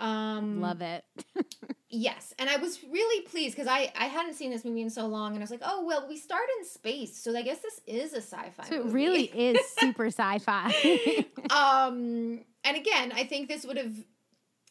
Um, 0.00 0.60
Love 0.60 0.80
it. 0.82 1.04
Yes, 1.90 2.34
and 2.38 2.50
I 2.50 2.58
was 2.58 2.84
really 2.84 3.22
pleased 3.26 3.56
because 3.56 3.66
I 3.66 3.90
I 3.98 4.06
hadn't 4.08 4.34
seen 4.34 4.50
this 4.50 4.62
movie 4.62 4.82
in 4.82 4.90
so 4.90 5.06
long, 5.06 5.30
and 5.32 5.38
I 5.38 5.40
was 5.44 5.50
like, 5.50 5.62
oh 5.64 5.86
well, 5.86 6.04
we 6.06 6.18
start 6.18 6.44
in 6.58 6.66
space, 6.66 7.16
so 7.16 7.34
I 7.34 7.40
guess 7.40 7.60
this 7.60 7.80
is 7.86 8.12
a 8.12 8.20
sci-fi. 8.20 8.64
So 8.68 8.74
it 8.74 8.84
movie. 8.84 8.94
really 8.94 9.22
is 9.24 9.58
super 9.78 10.06
sci-fi. 10.08 11.24
um 11.50 12.40
and 12.64 12.76
again 12.76 13.12
i 13.14 13.24
think 13.24 13.48
this 13.48 13.64
would 13.64 13.78
have 13.78 13.94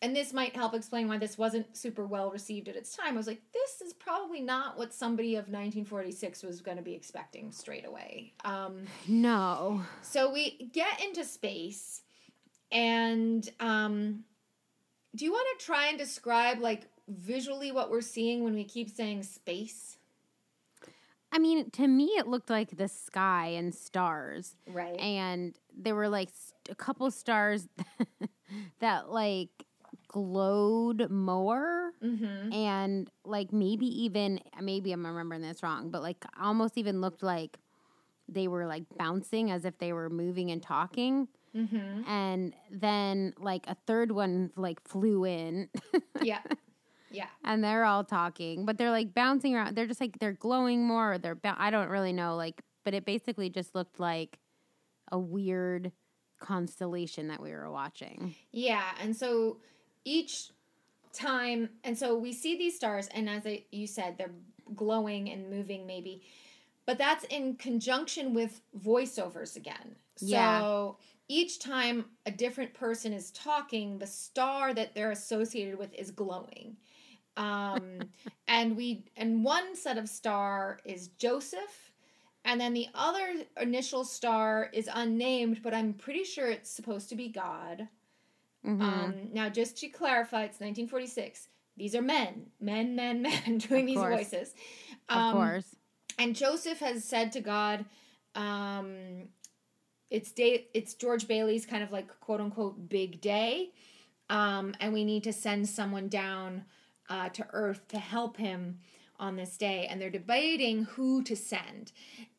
and 0.01 0.15
this 0.15 0.33
might 0.33 0.55
help 0.55 0.73
explain 0.73 1.07
why 1.07 1.17
this 1.17 1.37
wasn't 1.37 1.75
super 1.75 2.05
well 2.05 2.31
received 2.31 2.67
at 2.67 2.75
its 2.75 2.95
time 2.95 3.13
i 3.13 3.17
was 3.17 3.27
like 3.27 3.41
this 3.53 3.81
is 3.81 3.93
probably 3.93 4.41
not 4.41 4.77
what 4.77 4.93
somebody 4.93 5.35
of 5.35 5.45
1946 5.45 6.43
was 6.43 6.61
going 6.61 6.77
to 6.77 6.83
be 6.83 6.93
expecting 6.93 7.51
straight 7.51 7.85
away 7.85 8.33
um 8.45 8.85
no. 9.07 9.81
so 10.01 10.31
we 10.31 10.69
get 10.73 11.03
into 11.03 11.23
space 11.23 12.01
and 12.71 13.49
um 13.59 14.23
do 15.15 15.25
you 15.25 15.31
want 15.31 15.47
to 15.57 15.65
try 15.65 15.87
and 15.87 15.97
describe 15.97 16.59
like 16.59 16.87
visually 17.07 17.71
what 17.71 17.89
we're 17.89 18.01
seeing 18.01 18.43
when 18.43 18.53
we 18.53 18.63
keep 18.63 18.89
saying 18.89 19.23
space 19.23 19.97
I 21.29 21.39
mean, 21.39 21.69
to 21.71 21.85
me, 21.87 22.05
it 22.17 22.25
looked 22.25 22.49
like 22.49 22.77
the 22.77 22.87
sky 22.87 23.47
and 23.47 23.75
stars. 23.75 24.55
right 24.65 24.97
and 24.97 25.53
there 25.77 25.93
were 25.93 26.09
like 26.09 26.29
st- 26.29 26.71
a 26.71 26.75
couple 26.75 27.11
stars 27.11 27.67
that 28.79 29.09
like 29.09 29.66
glowed 30.07 31.09
more 31.11 31.91
mm-hmm. 32.03 32.53
and 32.53 33.09
like 33.25 33.51
maybe 33.51 33.85
even 33.85 34.39
maybe 34.61 34.91
i'm 34.91 35.05
remembering 35.05 35.41
this 35.41 35.61
wrong 35.61 35.89
but 35.91 36.01
like 36.01 36.23
almost 36.39 36.77
even 36.77 37.01
looked 37.01 37.21
like 37.21 37.57
they 38.29 38.47
were 38.47 38.65
like 38.65 38.83
bouncing 38.97 39.51
as 39.51 39.65
if 39.65 39.77
they 39.77 39.93
were 39.93 40.09
moving 40.09 40.51
and 40.51 40.61
talking. 40.61 41.27
Mm-hmm. 41.55 42.09
And 42.09 42.53
then 42.69 43.33
like 43.39 43.65
a 43.67 43.75
third 43.87 44.11
one 44.11 44.51
like 44.55 44.81
flew 44.87 45.25
in. 45.25 45.69
Yeah. 46.21 46.41
Yeah. 47.09 47.27
And 47.45 47.63
they're 47.63 47.85
all 47.85 48.03
talking 48.03 48.65
but 48.65 48.77
they're 48.77 48.91
like 48.91 49.13
bouncing 49.13 49.55
around. 49.55 49.77
They're 49.77 49.87
just 49.87 50.01
like 50.01 50.19
they're 50.19 50.33
glowing 50.33 50.85
more 50.85 51.13
or 51.13 51.17
they're 51.17 51.35
bou- 51.35 51.55
i 51.57 51.71
don't 51.71 51.87
really 51.87 52.11
know 52.11 52.35
like 52.35 52.61
but 52.83 52.93
it 52.93 53.05
basically 53.05 53.49
just 53.49 53.73
looked 53.73 53.97
like 53.97 54.39
a 55.09 55.17
weird 55.17 55.93
constellation 56.41 57.29
that 57.29 57.41
we 57.41 57.51
were 57.51 57.71
watching. 57.71 58.35
Yeah, 58.51 58.83
and 59.01 59.15
so 59.15 59.59
each 60.07 60.51
time, 61.13 61.69
and 61.83 61.97
so 61.97 62.15
we 62.17 62.33
see 62.33 62.57
these 62.57 62.75
stars, 62.75 63.07
and 63.09 63.29
as 63.29 63.45
I, 63.45 63.63
you 63.71 63.87
said, 63.87 64.17
they're 64.17 64.31
glowing 64.75 65.29
and 65.31 65.49
moving, 65.49 65.87
maybe. 65.87 66.21
but 66.85 66.97
that's 66.97 67.25
in 67.25 67.55
conjunction 67.55 68.33
with 68.33 68.61
voiceovers 68.77 69.55
again. 69.55 69.95
So 70.15 70.27
Yeah. 70.27 70.63
each 71.29 71.59
time 71.59 72.05
a 72.25 72.31
different 72.31 72.73
person 72.73 73.13
is 73.13 73.31
talking, 73.31 73.99
the 73.99 74.07
star 74.07 74.73
that 74.73 74.95
they're 74.95 75.11
associated 75.11 75.77
with 75.79 75.93
is 75.93 76.11
glowing. 76.11 76.77
Um, 77.37 78.09
and 78.47 78.75
we 78.77 79.05
and 79.17 79.43
one 79.43 79.75
set 79.75 79.97
of 79.97 80.09
star 80.09 80.79
is 80.85 81.09
Joseph, 81.19 81.91
and 82.45 82.59
then 82.61 82.73
the 82.73 82.87
other 82.95 83.27
initial 83.61 84.03
star 84.05 84.69
is 84.73 84.89
unnamed, 84.93 85.61
but 85.63 85.73
I'm 85.73 85.93
pretty 85.93 86.23
sure 86.23 86.49
it's 86.49 86.69
supposed 86.71 87.09
to 87.09 87.15
be 87.15 87.29
God. 87.29 87.87
Mhm. 88.65 88.81
Um, 88.81 89.33
now, 89.33 89.49
just 89.49 89.77
to 89.77 89.87
clarify, 89.87 90.43
it's 90.43 90.59
1946. 90.59 91.47
These 91.77 91.95
are 91.95 92.01
men, 92.01 92.47
men, 92.59 92.95
men, 92.95 93.21
men 93.45 93.57
doing 93.59 93.81
Of 93.81 93.87
these 93.87 93.97
voices. 93.97 94.53
of 95.09 95.17
Um, 95.17 95.33
course. 95.33 95.75
And 96.19 96.35
Joseph 96.35 96.79
has 96.79 97.03
said 97.03 97.31
to 97.33 97.41
God, 97.41 97.85
um, 98.35 99.29
"It's 100.09 100.31
day. 100.31 100.67
It's 100.73 100.95
George 100.95 101.27
Bailey's 101.27 101.65
kind 101.65 101.83
of 101.83 101.91
like 101.91 102.19
quote 102.19 102.41
unquote 102.41 102.89
big 102.89 103.21
day, 103.21 103.71
um, 104.29 104.73
and 104.79 104.93
we 104.93 105.03
need 105.05 105.23
to 105.25 105.33
send 105.33 105.69
someone 105.69 106.07
down 106.09 106.65
uh, 107.09 107.29
to 107.29 107.45
Earth 107.53 107.87
to 107.89 107.99
help 107.99 108.37
him 108.37 108.79
on 109.19 109.35
this 109.35 109.57
day." 109.57 109.85
And 109.87 110.01
they're 110.01 110.09
debating 110.09 110.85
who 110.85 111.21
to 111.23 111.35
send, 111.35 111.91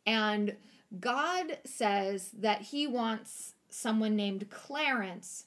and 0.04 0.56
God 0.98 1.58
says 1.64 2.30
that 2.32 2.62
He 2.62 2.86
wants 2.88 3.54
someone 3.70 4.16
named 4.16 4.50
Clarence 4.50 5.44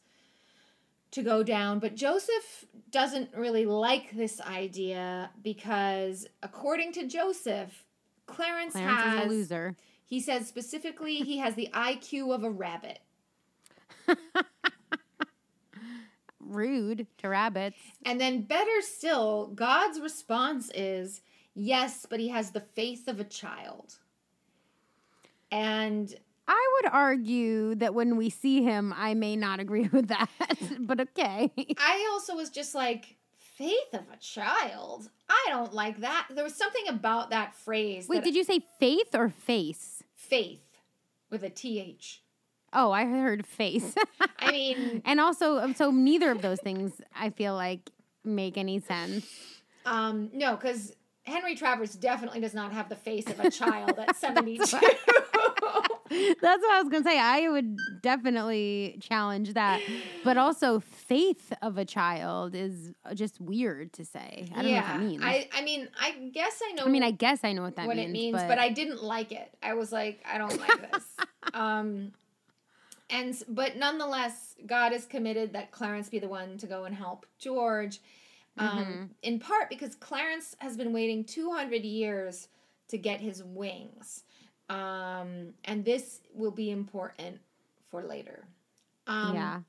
to 1.11 1.21
go 1.21 1.43
down, 1.43 1.79
but 1.79 1.95
Joseph 1.95 2.65
doesn't 2.89 3.29
really 3.35 3.65
like 3.65 4.11
this 4.15 4.39
idea 4.41 5.29
because, 5.43 6.27
according 6.41 6.93
to 6.93 7.07
Joseph, 7.07 7.85
Clarence, 8.27 8.73
Clarence 8.73 9.01
has 9.01 9.23
is 9.23 9.25
a 9.25 9.29
loser. 9.29 9.75
he 10.05 10.19
says 10.19 10.47
specifically 10.47 11.17
he 11.17 11.37
has 11.39 11.55
the 11.55 11.69
IQ 11.73 12.33
of 12.33 12.43
a 12.43 12.49
rabbit. 12.49 12.99
Rude 16.39 17.07
to 17.19 17.29
rabbits. 17.29 17.77
And 18.05 18.19
then 18.19 18.41
better 18.43 18.81
still, 18.81 19.47
God's 19.47 19.99
response 19.99 20.71
is 20.73 21.21
yes, 21.53 22.05
but 22.09 22.19
he 22.19 22.29
has 22.29 22.51
the 22.51 22.61
faith 22.61 23.07
of 23.07 23.19
a 23.19 23.25
child. 23.25 23.97
And 25.51 26.13
I 26.53 26.71
would 26.83 26.91
argue 26.91 27.75
that 27.75 27.93
when 27.93 28.17
we 28.17 28.29
see 28.29 28.61
him, 28.63 28.93
I 28.95 29.13
may 29.13 29.35
not 29.35 29.59
agree 29.59 29.87
with 29.91 30.09
that, 30.09 30.29
but 30.79 30.99
okay. 30.99 31.51
I 31.77 32.09
also 32.11 32.35
was 32.35 32.49
just 32.49 32.75
like, 32.75 33.15
faith 33.37 33.93
of 33.93 34.01
a 34.13 34.17
child? 34.17 35.09
I 35.29 35.45
don't 35.49 35.73
like 35.73 35.99
that. 35.99 36.27
There 36.31 36.43
was 36.43 36.55
something 36.55 36.87
about 36.89 37.29
that 37.29 37.53
phrase. 37.55 38.07
Wait, 38.09 38.17
that- 38.17 38.23
did 38.25 38.35
you 38.35 38.43
say 38.43 38.61
faith 38.79 39.13
or 39.13 39.29
face? 39.29 40.03
faith 40.15 40.61
with 41.29 41.43
a 41.43 41.49
TH. 41.49 42.21
Oh, 42.73 42.91
I 42.91 43.05
heard 43.05 43.45
face. 43.45 43.93
I 44.39 44.51
mean, 44.51 45.01
and 45.05 45.19
also, 45.19 45.57
um, 45.59 45.75
so 45.75 45.91
neither 45.91 46.31
of 46.31 46.41
those 46.41 46.59
things 46.61 47.01
I 47.13 47.29
feel 47.31 47.53
like 47.53 47.89
make 48.23 48.57
any 48.57 48.79
sense. 48.79 49.25
um, 49.85 50.29
no, 50.33 50.55
because 50.55 50.93
Henry 51.23 51.55
Travers 51.55 51.93
definitely 51.95 52.39
does 52.39 52.53
not 52.53 52.71
have 52.71 52.87
the 52.89 52.95
face 52.95 53.27
of 53.27 53.39
a 53.41 53.49
child 53.61 53.99
at 53.99 54.15
72. 54.15 54.63
That's 56.11 56.61
what 56.61 56.73
I 56.73 56.81
was 56.81 56.89
going 56.89 57.03
to 57.03 57.09
say. 57.09 57.17
I 57.19 57.47
would 57.47 57.77
definitely 58.01 58.97
challenge 59.01 59.53
that. 59.53 59.81
But 60.23 60.37
also, 60.37 60.79
faith 60.79 61.53
of 61.61 61.77
a 61.77 61.85
child 61.85 62.53
is 62.53 62.91
just 63.13 63.39
weird 63.39 63.93
to 63.93 64.05
say. 64.05 64.49
I 64.53 64.61
don't 64.61 64.71
know 64.71 64.77
what 64.77 64.87
that 64.87 64.99
means. 64.99 65.23
I, 65.23 65.49
I, 65.53 65.61
mean, 65.63 65.89
I 65.99 66.11
guess 66.33 66.61
I 66.67 66.73
know 66.73 66.83
I 66.83 66.89
mean, 66.89 67.03
I 67.03 67.11
guess 67.11 67.43
I 67.43 67.53
know 67.53 67.61
what 67.61 67.75
that 67.77 67.87
what 67.87 67.95
means. 67.95 68.09
it 68.09 68.11
means, 68.11 68.37
but, 68.37 68.47
but, 68.49 68.59
I 68.59 68.69
didn't 68.69 69.03
like 69.03 69.31
it. 69.31 69.53
I 69.63 69.73
was 69.73 69.91
like, 69.91 70.23
I 70.31 70.37
don't 70.37 70.59
like 70.59 70.91
this. 70.91 71.05
um, 71.53 72.11
and 73.09 73.41
but 73.47 73.77
nonetheless, 73.77 74.55
God 74.65 74.93
is 74.93 75.05
committed 75.05 75.53
that 75.53 75.71
Clarence 75.71 76.09
be 76.09 76.19
the 76.19 76.27
one 76.27 76.57
to 76.57 76.67
go 76.67 76.83
and 76.85 76.95
help 76.95 77.25
George. 77.39 77.99
Um, 78.57 78.67
Mm-hmm. 78.67 79.03
In 79.23 79.39
part 79.39 79.69
because 79.69 79.95
Clarence 79.95 80.57
has 80.59 80.75
been 80.75 80.91
waiting 80.91 81.23
200 81.23 81.83
years 81.83 82.49
to 82.89 82.97
get 82.97 83.21
his 83.21 83.41
wings, 83.41 84.23
um, 84.71 85.53
and 85.65 85.83
this 85.85 86.21
will 86.33 86.51
be 86.51 86.71
important 86.71 87.39
for 87.89 88.03
later. 88.03 88.45
Um, 89.07 89.33
yeah. 89.35 89.59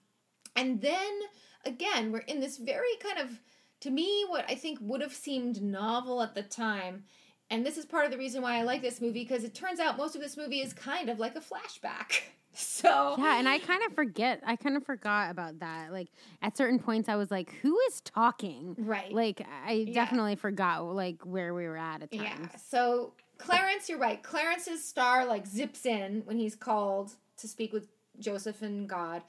and 0.56 0.80
then 0.80 1.20
again, 1.64 2.12
we're 2.12 2.18
in 2.20 2.40
this 2.40 2.58
very 2.58 2.94
kind 3.00 3.18
of, 3.18 3.40
to 3.80 3.90
me, 3.90 4.24
what 4.28 4.44
I 4.48 4.54
think 4.54 4.78
would 4.80 5.00
have 5.00 5.12
seemed 5.14 5.62
novel 5.62 6.22
at 6.22 6.34
the 6.34 6.42
time. 6.42 7.04
And 7.50 7.66
this 7.66 7.76
is 7.76 7.84
part 7.84 8.04
of 8.06 8.10
the 8.12 8.18
reason 8.18 8.42
why 8.42 8.56
I 8.58 8.62
like 8.62 8.80
this 8.80 9.00
movie 9.00 9.24
because 9.24 9.44
it 9.44 9.54
turns 9.54 9.80
out 9.80 9.96
most 9.98 10.14
of 10.14 10.22
this 10.22 10.36
movie 10.36 10.60
is 10.60 10.72
kind 10.72 11.08
of 11.10 11.18
like 11.18 11.36
a 11.36 11.40
flashback. 11.40 12.20
So, 12.54 13.14
Yeah, 13.18 13.38
and 13.38 13.48
I 13.48 13.58
kind 13.60 13.80
of 13.86 13.94
forget. 13.94 14.42
I 14.44 14.56
kind 14.56 14.76
of 14.76 14.84
forgot 14.84 15.30
about 15.30 15.60
that. 15.60 15.90
Like 15.90 16.08
at 16.42 16.54
certain 16.54 16.78
points, 16.78 17.08
I 17.08 17.16
was 17.16 17.30
like, 17.30 17.50
"Who 17.62 17.78
is 17.88 18.02
talking?" 18.02 18.74
right. 18.78 19.10
Like 19.10 19.40
I 19.66 19.86
Yeah. 19.88 19.94
definitely 19.94 20.36
forgot 20.36 20.84
like 20.84 21.24
where 21.24 21.54
we 21.54 21.64
were 21.66 21.78
at 21.78 22.02
at 22.02 22.10
times. 22.12 22.22
Yeah. 22.22 22.48
So 22.68 23.14
Clarence, 23.42 23.88
you're 23.88 23.98
right. 23.98 24.22
Clarence's 24.22 24.84
star 24.84 25.26
like 25.26 25.46
zips 25.46 25.84
in 25.84 26.22
when 26.24 26.38
he's 26.38 26.54
called 26.54 27.12
to 27.38 27.48
speak 27.48 27.72
with 27.72 27.88
Joseph 28.18 28.62
and 28.62 28.88
God. 28.88 29.22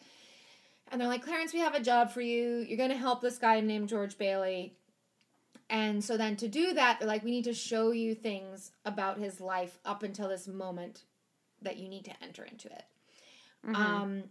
And 0.91 1.01
they're 1.01 1.07
like, 1.07 1.23
Clarence, 1.23 1.53
we 1.53 1.59
have 1.59 1.73
a 1.73 1.79
job 1.79 2.11
for 2.11 2.21
you. 2.21 2.65
You're 2.67 2.77
going 2.77 2.91
to 2.91 2.95
help 2.95 3.21
this 3.21 3.37
guy 3.39 3.59
named 3.61 3.89
George 3.89 4.17
Bailey. 4.17 4.75
And 5.69 6.03
so 6.03 6.17
then 6.17 6.35
to 6.37 6.47
do 6.47 6.73
that, 6.73 6.99
they're 6.99 7.07
like, 7.07 7.23
we 7.23 7.31
need 7.31 7.45
to 7.45 7.53
show 7.53 7.91
you 7.91 8.13
things 8.13 8.71
about 8.85 9.17
his 9.17 9.41
life 9.41 9.79
up 9.85 10.03
until 10.03 10.29
this 10.29 10.47
moment 10.47 11.03
that 11.63 11.77
you 11.77 11.87
need 11.89 12.05
to 12.05 12.23
enter 12.23 12.43
into 12.43 12.67
it. 12.67 12.83
Mhm. 13.65 13.75
Um, 13.75 14.23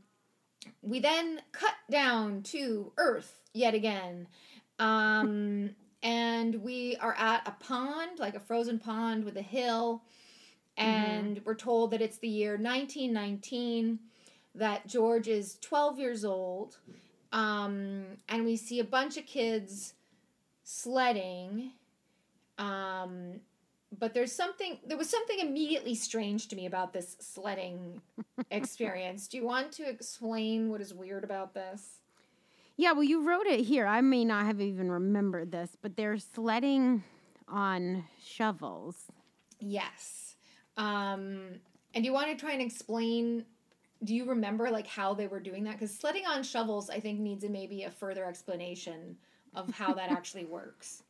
we 0.83 1.01
then 1.01 1.41
cut 1.51 1.75
down 1.91 2.43
to 2.45 2.93
Earth 2.97 3.41
yet 3.53 3.75
again. 3.75 4.29
Um, 4.79 5.75
and 6.03 6.57
we 6.63 6.97
are 6.97 7.15
at 7.17 7.47
a 7.47 7.53
pond, 7.65 8.19
like 8.19 8.35
a 8.35 8.41
frozen 8.41 8.79
pond 8.79 9.25
with 9.25 9.37
a 9.37 9.43
hill. 9.43 10.03
And 10.77 11.41
we're 11.45 11.55
told 11.55 11.91
that 11.91 12.01
it's 12.01 12.19
the 12.19 12.29
year 12.29 12.53
1919, 12.53 13.99
that 14.55 14.87
George 14.87 15.29
is 15.29 15.59
12 15.61 15.99
years 15.99 16.25
old. 16.25 16.79
Um, 17.31 18.05
and 18.29 18.45
we 18.45 18.57
see 18.57 18.81
a 18.81 18.85
bunch 18.85 19.17
of 19.17 19.27
kids 19.27 19.95
sledding. 20.65 21.73
Um, 22.59 23.41
but 23.99 24.15
there's 24.15 24.33
something, 24.33 24.79
there 24.87 24.97
was 24.97 25.11
something 25.11 25.39
immediately 25.39 25.95
strange 25.95 26.49
to 26.49 26.57
me 26.57 26.67
about 26.67 26.93
this 26.93 27.17
sledding 27.21 28.01
experience. 28.51 29.29
Do 29.29 29.37
you 29.37 29.45
want 29.45 29.73
to 29.73 29.89
explain 29.89 30.71
what 30.71 30.81
is 30.81 30.95
weird 30.95 31.25
about 31.25 31.55
this? 31.55 32.02
Yeah, 32.77 32.93
well, 32.93 33.05
you 33.05 33.27
wrote 33.27 33.47
it 33.47 33.61
here. 33.61 33.87
I 33.87 34.01
may 34.01 34.25
not 34.25 34.47
have 34.47 34.61
even 34.61 34.91
remembered 34.91 35.53
this, 35.53 35.77
but 35.81 35.97
they're 35.97 36.19
sledding 36.19 37.05
on 37.49 38.05
shovels. 38.23 38.97
Yes. 39.61 40.37
Um, 40.77 41.61
and 41.95 42.03
do 42.03 42.03
you 42.03 42.13
want 42.13 42.29
to 42.29 42.37
try 42.37 42.53
and 42.53 42.63
explain? 42.63 43.45
Do 44.03 44.15
you 44.15 44.25
remember 44.25 44.71
like 44.71 44.87
how 44.87 45.15
they 45.15 45.27
were 45.27 45.41
doing 45.41 45.65
that? 45.65 45.73
Because 45.73 45.97
sledding 45.97 46.27
on 46.27 46.43
shovels, 46.43 46.91
I 46.91 46.99
think, 46.99 47.21
needs 47.21 47.45
a, 47.45 47.49
maybe 47.49 47.85
a 47.85 47.91
further 47.91 48.25
explanation 48.25 49.17
of 49.55 49.73
how 49.75 49.93
that 49.95 50.11
actually 50.11 50.47
works. 50.47 51.03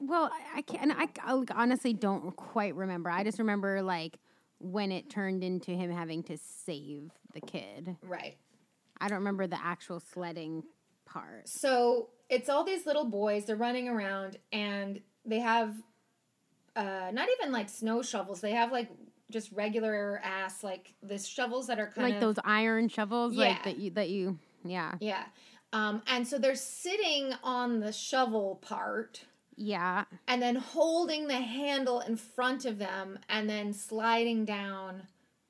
Well, 0.00 0.30
I, 0.32 0.58
I 0.58 0.62
can't. 0.62 0.92
I, 0.96 1.08
I 1.22 1.42
honestly 1.54 1.92
don't 1.92 2.34
quite 2.34 2.74
remember. 2.74 3.10
I 3.10 3.22
just 3.24 3.38
remember 3.38 3.82
like 3.82 4.18
when 4.58 4.90
it 4.90 5.10
turned 5.10 5.44
into 5.44 5.72
him 5.72 5.90
having 5.90 6.22
to 6.24 6.38
save 6.38 7.10
the 7.32 7.40
kid. 7.40 7.96
Right. 8.02 8.36
I 9.00 9.08
don't 9.08 9.18
remember 9.18 9.46
the 9.46 9.62
actual 9.62 10.00
sledding 10.00 10.64
part. 11.14 11.48
So 11.48 12.08
it's 12.28 12.48
all 12.48 12.64
these 12.64 12.84
little 12.84 13.06
boys. 13.06 13.46
They're 13.46 13.56
running 13.56 13.88
around, 13.88 14.36
and 14.52 15.00
they 15.24 15.40
have 15.40 15.74
uh, 16.76 17.10
not 17.12 17.28
even 17.38 17.52
like 17.52 17.68
snow 17.68 18.02
shovels. 18.02 18.40
They 18.40 18.52
have 18.52 18.72
like 18.72 18.90
just 19.30 19.50
regular 19.52 20.20
ass 20.22 20.62
like 20.62 20.92
the 21.02 21.18
shovels 21.18 21.68
that 21.68 21.78
are 21.78 21.86
kind 21.86 22.04
like 22.08 22.16
of 22.16 22.22
like 22.22 22.36
those 22.36 22.42
iron 22.44 22.88
shovels, 22.88 23.34
like 23.36 23.62
that 23.64 23.78
you 23.78 23.90
that 23.92 24.10
you. 24.10 24.38
Yeah, 24.64 24.94
yeah. 25.00 25.24
Um, 25.72 26.02
and 26.06 26.26
so 26.28 26.38
they're 26.38 26.54
sitting 26.54 27.32
on 27.42 27.80
the 27.80 27.92
shovel 27.92 28.60
part. 28.62 29.24
yeah. 29.56 30.04
and 30.28 30.40
then 30.42 30.56
holding 30.56 31.26
the 31.28 31.34
handle 31.34 32.00
in 32.00 32.16
front 32.16 32.64
of 32.64 32.78
them 32.78 33.18
and 33.28 33.48
then 33.48 33.72
sliding 33.72 34.44
down 34.44 35.02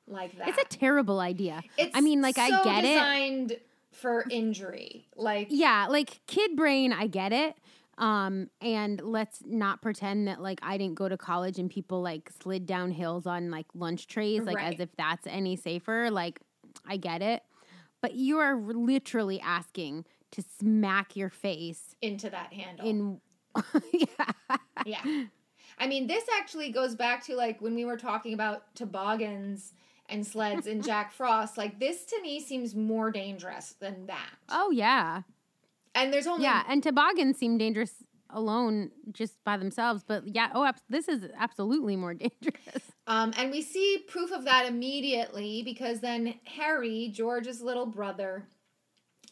like 0.06 0.36
that. 0.38 0.48
It's 0.48 0.58
a 0.58 0.78
terrible 0.78 1.20
idea. 1.20 1.62
It's 1.76 1.96
I 1.96 2.00
mean, 2.00 2.22
like, 2.22 2.38
I 2.38 2.48
so 2.50 2.64
get 2.64 2.84
it. 2.84 3.66
For 3.94 4.24
injury. 4.30 5.08
Like 5.16 5.48
Yeah, 5.50 5.86
like 5.88 6.20
kid 6.26 6.56
brain, 6.56 6.92
I 6.92 7.06
get 7.06 7.32
it. 7.32 7.56
Um, 7.96 8.48
and 8.60 9.00
let's 9.00 9.40
not 9.46 9.80
pretend 9.80 10.26
that 10.26 10.42
like 10.42 10.58
I 10.62 10.76
didn't 10.78 10.96
go 10.96 11.08
to 11.08 11.16
college 11.16 11.58
and 11.58 11.70
people 11.70 12.02
like 12.02 12.30
slid 12.42 12.66
down 12.66 12.90
hills 12.90 13.26
on 13.26 13.50
like 13.50 13.66
lunch 13.74 14.08
trays, 14.08 14.42
like 14.42 14.56
Right. 14.56 14.74
as 14.74 14.80
if 14.80 14.88
that's 14.96 15.26
any 15.26 15.54
safer. 15.56 16.10
Like, 16.10 16.40
I 16.86 16.96
get 16.96 17.22
it. 17.22 17.42
But 18.00 18.14
you 18.14 18.38
are 18.38 18.56
literally 18.56 19.40
asking 19.40 20.04
to 20.32 20.42
smack 20.58 21.14
your 21.14 21.30
face 21.30 21.94
into 22.02 22.28
that 22.30 22.52
handle. 22.52 22.86
in 22.86 23.20
yeah. 23.92 24.52
yeah. 24.84 25.24
I 25.78 25.86
mean, 25.86 26.06
this 26.08 26.24
actually 26.38 26.70
goes 26.72 26.96
back 26.96 27.24
to 27.26 27.36
like 27.36 27.60
when 27.60 27.74
we 27.76 27.84
were 27.84 27.96
talking 27.96 28.34
about 28.34 28.74
toboggans 28.74 29.72
and 30.14 30.26
sleds 30.26 30.66
and 30.66 30.82
Jack 30.82 31.12
Frost. 31.16 31.58
Like 31.58 31.78
this 31.78 32.04
to 32.06 32.22
me 32.22 32.40
seems 32.40 32.74
more 32.74 33.10
dangerous 33.10 33.74
than 33.80 34.06
that. 34.06 34.30
Oh 34.48 34.70
yeah, 34.70 35.22
And 35.94 36.12
there's 36.12 36.26
only 36.26 36.44
yeah. 36.44 36.62
And 36.68 36.82
toboggans 36.82 37.36
seem 37.36 37.58
dangerous 37.58 37.92
alone 38.30 38.90
just 39.12 39.42
by 39.44 39.56
themselves, 39.56 40.02
but 40.06 40.26
yeah. 40.26 40.50
Oh, 40.54 40.70
this 40.88 41.08
is 41.08 41.26
absolutely 41.36 41.96
more 41.96 42.14
dangerous. 42.26 42.92
Um, 43.06 43.32
and 43.36 43.50
we 43.50 43.60
see 43.60 44.04
proof 44.08 44.32
of 44.32 44.44
that 44.44 44.66
immediately 44.66 45.62
because 45.62 46.00
then 46.00 46.34
Harry, 46.44 47.10
George's 47.12 47.60
little 47.60 47.86
brother, 47.86 48.46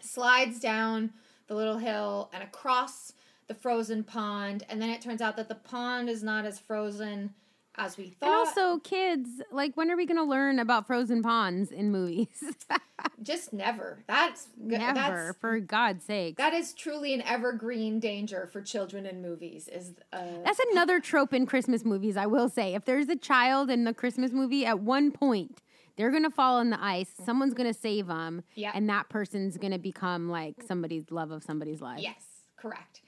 slides 0.00 0.60
down 0.60 1.12
the 1.46 1.54
little 1.54 1.78
hill 1.78 2.30
and 2.34 2.42
across 2.42 3.12
the 3.48 3.54
frozen 3.54 4.04
pond. 4.04 4.64
And 4.68 4.80
then 4.80 4.90
it 4.90 5.00
turns 5.00 5.20
out 5.20 5.36
that 5.36 5.48
the 5.48 5.54
pond 5.54 6.08
is 6.08 6.22
not 6.22 6.44
as 6.44 6.58
frozen 6.58 7.34
as 7.76 7.96
we 7.96 8.10
thought. 8.10 8.26
And 8.26 8.34
also, 8.34 8.78
kids, 8.80 9.28
like, 9.50 9.76
when 9.76 9.90
are 9.90 9.96
we 9.96 10.06
going 10.06 10.18
to 10.18 10.24
learn 10.24 10.58
about 10.58 10.86
frozen 10.86 11.22
ponds 11.22 11.70
in 11.70 11.90
movies? 11.90 12.42
just 13.22 13.52
never. 13.52 14.02
That's 14.06 14.48
Never, 14.58 14.94
That's, 14.94 15.38
for 15.38 15.58
God's 15.60 16.04
sake. 16.04 16.36
that 16.36 16.52
is 16.52 16.72
truly 16.72 17.14
an 17.14 17.22
evergreen 17.22 17.98
danger 17.98 18.48
for 18.52 18.60
children 18.60 19.06
in 19.06 19.22
movies. 19.22 19.68
Is 19.68 19.92
uh, 20.12 20.24
That's 20.44 20.60
another 20.72 21.00
trope 21.00 21.32
in 21.32 21.46
Christmas 21.46 21.84
movies, 21.84 22.16
I 22.16 22.26
will 22.26 22.48
say. 22.48 22.74
If 22.74 22.84
there's 22.84 23.08
a 23.08 23.16
child 23.16 23.70
in 23.70 23.84
the 23.84 23.94
Christmas 23.94 24.32
movie, 24.32 24.66
at 24.66 24.80
one 24.80 25.10
point, 25.10 25.62
they're 25.96 26.10
going 26.10 26.22
to 26.24 26.30
fall 26.30 26.60
in 26.60 26.70
the 26.70 26.82
ice. 26.82 27.10
Someone's 27.24 27.54
going 27.54 27.72
to 27.72 27.78
save 27.78 28.06
them. 28.06 28.42
Yeah. 28.54 28.72
And 28.74 28.88
that 28.88 29.08
person's 29.08 29.56
going 29.56 29.72
to 29.72 29.78
become 29.78 30.28
like 30.28 30.56
somebody's 30.66 31.10
love 31.10 31.30
of 31.30 31.42
somebody's 31.42 31.80
life. 31.80 32.00
Yes, 32.00 32.22
correct. 32.56 33.02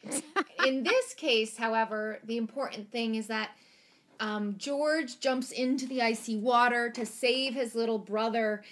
In 0.67 0.83
this 0.83 1.15
case, 1.15 1.57
however, 1.57 2.21
the 2.25 2.37
important 2.37 2.91
thing 2.91 3.15
is 3.15 3.27
that 3.29 3.51
um, 4.21 4.57
George 4.59 5.21
jumps 5.21 5.51
into 5.51 5.87
the 5.87 6.03
icy 6.03 6.37
water 6.37 6.91
to 6.91 7.07
save 7.07 7.55
his 7.55 7.75
little 7.75 7.99
brother. 7.99 8.63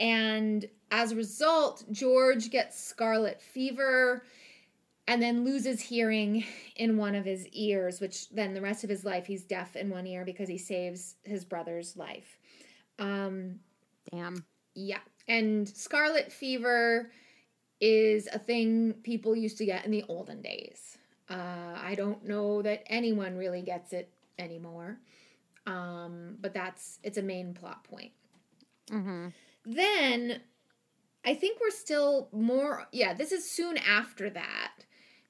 And 0.00 0.68
as 0.90 1.12
a 1.12 1.16
result, 1.16 1.84
George 1.90 2.50
gets 2.50 2.82
scarlet 2.82 3.40
fever 3.40 4.24
and 5.06 5.22
then 5.22 5.44
loses 5.44 5.80
hearing 5.80 6.44
in 6.76 6.96
one 6.96 7.14
of 7.14 7.24
his 7.24 7.46
ears, 7.48 8.00
which 8.00 8.28
then 8.30 8.54
the 8.54 8.60
rest 8.60 8.84
of 8.84 8.90
his 8.90 9.04
life 9.04 9.26
he's 9.26 9.44
deaf 9.44 9.76
in 9.76 9.90
one 9.90 10.06
ear 10.06 10.24
because 10.24 10.48
he 10.48 10.58
saves 10.58 11.16
his 11.24 11.44
brother's 11.44 11.96
life. 11.96 12.38
Um, 12.98 13.60
Damn. 14.10 14.44
yeah. 14.74 15.00
And 15.28 15.68
scarlet 15.68 16.30
fever 16.30 17.10
is 17.80 18.28
a 18.32 18.38
thing 18.38 18.94
people 19.02 19.34
used 19.34 19.58
to 19.58 19.66
get 19.66 19.84
in 19.84 19.90
the 19.90 20.04
olden 20.08 20.40
days. 20.42 20.98
Uh, 21.28 21.76
I 21.76 21.94
don't 21.96 22.24
know 22.26 22.62
that 22.62 22.84
anyone 22.86 23.36
really 23.36 23.62
gets 23.62 23.92
it 23.92 24.13
anymore. 24.38 24.98
Um, 25.66 26.36
but 26.40 26.52
that's 26.52 26.98
it's 27.02 27.18
a 27.18 27.22
main 27.22 27.54
plot 27.54 27.84
point. 27.84 28.12
hmm 28.90 29.28
Then 29.64 30.40
I 31.24 31.34
think 31.34 31.58
we're 31.60 31.70
still 31.70 32.28
more 32.32 32.86
yeah, 32.92 33.14
this 33.14 33.32
is 33.32 33.50
soon 33.50 33.78
after 33.78 34.30
that. 34.30 34.72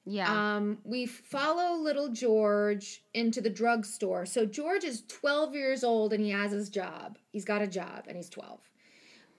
Yeah. 0.05 0.55
Um, 0.55 0.77
we 0.83 1.07
follow 1.07 1.77
little 1.81 2.09
George 2.09 3.03
into 3.13 3.41
the 3.41 3.49
drugstore. 3.49 4.25
So 4.27 4.45
George 4.45 4.83
is 4.83 5.03
12 5.07 5.55
years 5.55 5.83
old 5.83 6.13
and 6.13 6.23
he 6.23 6.29
has 6.29 6.51
his 6.51 6.69
job. 6.69 7.17
He's 7.31 7.45
got 7.45 7.63
a 7.63 7.67
job 7.67 8.03
and 8.07 8.15
he's 8.15 8.29
12. 8.29 8.59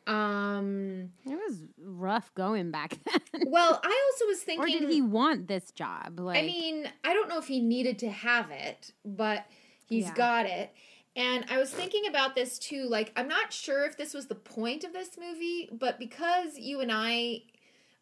Um, 0.06 1.10
it 1.24 1.34
was 1.34 1.62
rough 1.78 2.32
going 2.34 2.70
back 2.70 2.96
then. 3.32 3.42
well, 3.48 3.80
I 3.82 4.10
also 4.12 4.26
was 4.26 4.40
thinking 4.40 4.76
or 4.76 4.80
did 4.80 4.88
he 4.90 5.02
want 5.02 5.48
this 5.48 5.70
job? 5.72 6.20
Like, 6.20 6.38
I 6.42 6.46
mean, 6.46 6.88
I 7.04 7.12
don't 7.12 7.28
know 7.28 7.38
if 7.38 7.46
he 7.48 7.60
needed 7.60 7.98
to 8.00 8.10
have 8.10 8.50
it, 8.50 8.92
but 9.04 9.46
he's 9.88 10.04
Yeah. 10.04 10.14
got 10.14 10.46
it. 10.46 10.72
And 11.16 11.46
I 11.50 11.58
was 11.58 11.70
thinking 11.70 12.06
about 12.08 12.34
this 12.34 12.58
too. 12.58 12.86
Like, 12.88 13.10
I'm 13.16 13.26
not 13.28 13.52
sure 13.52 13.84
if 13.86 13.96
this 13.96 14.12
was 14.12 14.26
the 14.26 14.34
point 14.34 14.84
of 14.84 14.92
this 14.92 15.10
movie, 15.18 15.68
but 15.72 15.98
because 15.98 16.58
you 16.58 16.80
and 16.80 16.92
I 16.92 17.42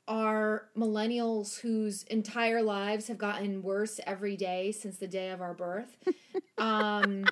are 0.09 0.69
millennials 0.77 1.61
whose 1.61 2.03
entire 2.05 2.61
lives 2.61 3.09
have 3.09 3.17
gotten 3.17 3.63
worse 3.63 4.01
every 4.07 4.37
day 4.37 4.73
since 4.73 4.99
the 4.99 5.07
day 5.07 5.31
of 5.31 5.41
our 5.41 5.55
birth, 5.55 5.97
um, 6.59 7.31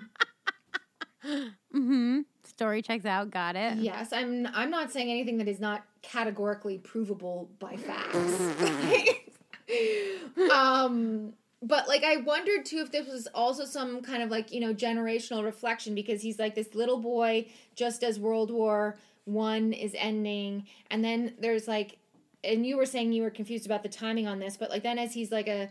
hmm 1.72 2.20
story 2.44 2.82
checks 2.82 3.04
out. 3.04 3.30
Got 3.30 3.56
it. 3.56 3.78
yes, 3.78 4.12
I'm. 4.12 4.46
I'm 4.54 4.70
not 4.70 4.92
saying 4.92 5.10
anything 5.10 5.38
that 5.38 5.48
is 5.48 5.60
not 5.60 5.84
categorically 6.02 6.78
provable 6.78 7.50
by 7.58 7.76
facts. 7.76 8.16
um 10.52 11.32
but 11.62 11.86
like 11.88 12.02
i 12.02 12.16
wondered 12.16 12.64
too 12.64 12.78
if 12.78 12.90
this 12.90 13.06
was 13.06 13.28
also 13.34 13.64
some 13.64 14.02
kind 14.02 14.22
of 14.22 14.30
like 14.30 14.52
you 14.52 14.60
know 14.60 14.74
generational 14.74 15.44
reflection 15.44 15.94
because 15.94 16.20
he's 16.20 16.38
like 16.38 16.54
this 16.54 16.74
little 16.74 16.98
boy 16.98 17.46
just 17.74 18.02
as 18.02 18.18
world 18.18 18.50
war 18.50 18.98
one 19.24 19.72
is 19.72 19.94
ending 19.96 20.66
and 20.90 21.04
then 21.04 21.32
there's 21.38 21.68
like 21.68 21.98
and 22.44 22.66
you 22.66 22.76
were 22.76 22.86
saying 22.86 23.12
you 23.12 23.22
were 23.22 23.30
confused 23.30 23.66
about 23.66 23.82
the 23.82 23.88
timing 23.88 24.26
on 24.26 24.40
this 24.40 24.56
but 24.56 24.68
like 24.68 24.82
then 24.82 24.98
as 24.98 25.14
he's 25.14 25.30
like 25.30 25.48
a 25.48 25.70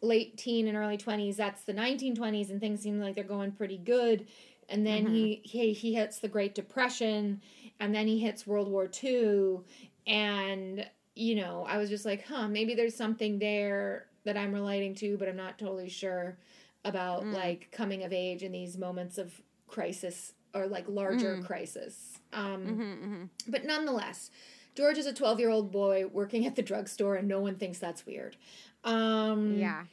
late 0.00 0.36
teen 0.36 0.68
and 0.68 0.76
early 0.76 0.98
20s 0.98 1.36
that's 1.36 1.64
the 1.64 1.72
1920s 1.72 2.50
and 2.50 2.60
things 2.60 2.80
seem 2.80 3.00
like 3.00 3.14
they're 3.14 3.24
going 3.24 3.50
pretty 3.50 3.78
good 3.78 4.26
and 4.68 4.86
then 4.86 5.06
he, 5.06 5.40
he 5.44 5.72
he 5.72 5.94
hits 5.94 6.18
the 6.18 6.28
great 6.28 6.54
depression 6.54 7.40
and 7.80 7.94
then 7.94 8.06
he 8.06 8.18
hits 8.18 8.46
world 8.46 8.68
war 8.68 8.90
ii 9.02 9.58
and 10.06 10.86
you 11.14 11.34
know 11.34 11.64
i 11.68 11.76
was 11.76 11.88
just 11.90 12.04
like 12.04 12.24
huh 12.26 12.48
maybe 12.48 12.74
there's 12.74 12.94
something 12.94 13.38
there 13.38 14.06
that 14.24 14.36
i'm 14.36 14.52
relating 14.52 14.94
to 14.94 15.16
but 15.18 15.28
i'm 15.28 15.36
not 15.36 15.58
totally 15.58 15.88
sure 15.88 16.36
about 16.84 17.24
like 17.32 17.68
coming 17.72 18.04
of 18.04 18.12
age 18.12 18.42
in 18.42 18.52
these 18.52 18.76
moments 18.76 19.16
of 19.18 19.32
crisis 19.66 20.32
or 20.54 20.66
like 20.66 20.84
larger 20.88 21.36
crisis. 21.42 22.18
Um 22.32 22.66
hmm 22.66 23.24
but 23.48 23.64
nonetheless 23.64 24.30
george 24.74 24.98
is 24.98 25.06
a 25.06 25.12
12 25.12 25.40
year 25.40 25.50
old 25.50 25.70
boy 25.72 26.06
working 26.06 26.46
at 26.46 26.56
the 26.56 26.62
drugstore 26.62 27.16
and 27.16 27.26
no 27.28 27.40
one 27.40 27.56
thinks 27.56 27.78
that's 27.78 28.04
weird. 28.06 28.36
Um 28.84 29.58
Yeah. 29.58 29.84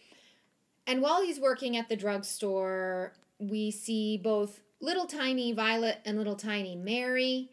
and 0.88 1.02
while 1.02 1.24
he's 1.24 1.40
working 1.40 1.78
at 1.78 1.88
the 1.90 1.96
drugstore, 1.96 3.14
we 3.42 3.72
see 3.72 4.18
both 4.18 4.62
little 4.80 5.06
tiny 5.06 5.52
Violet 5.52 6.00
and 6.06 6.18
little 6.18 6.36
tiny 6.36 6.76
Mary. 6.76 7.50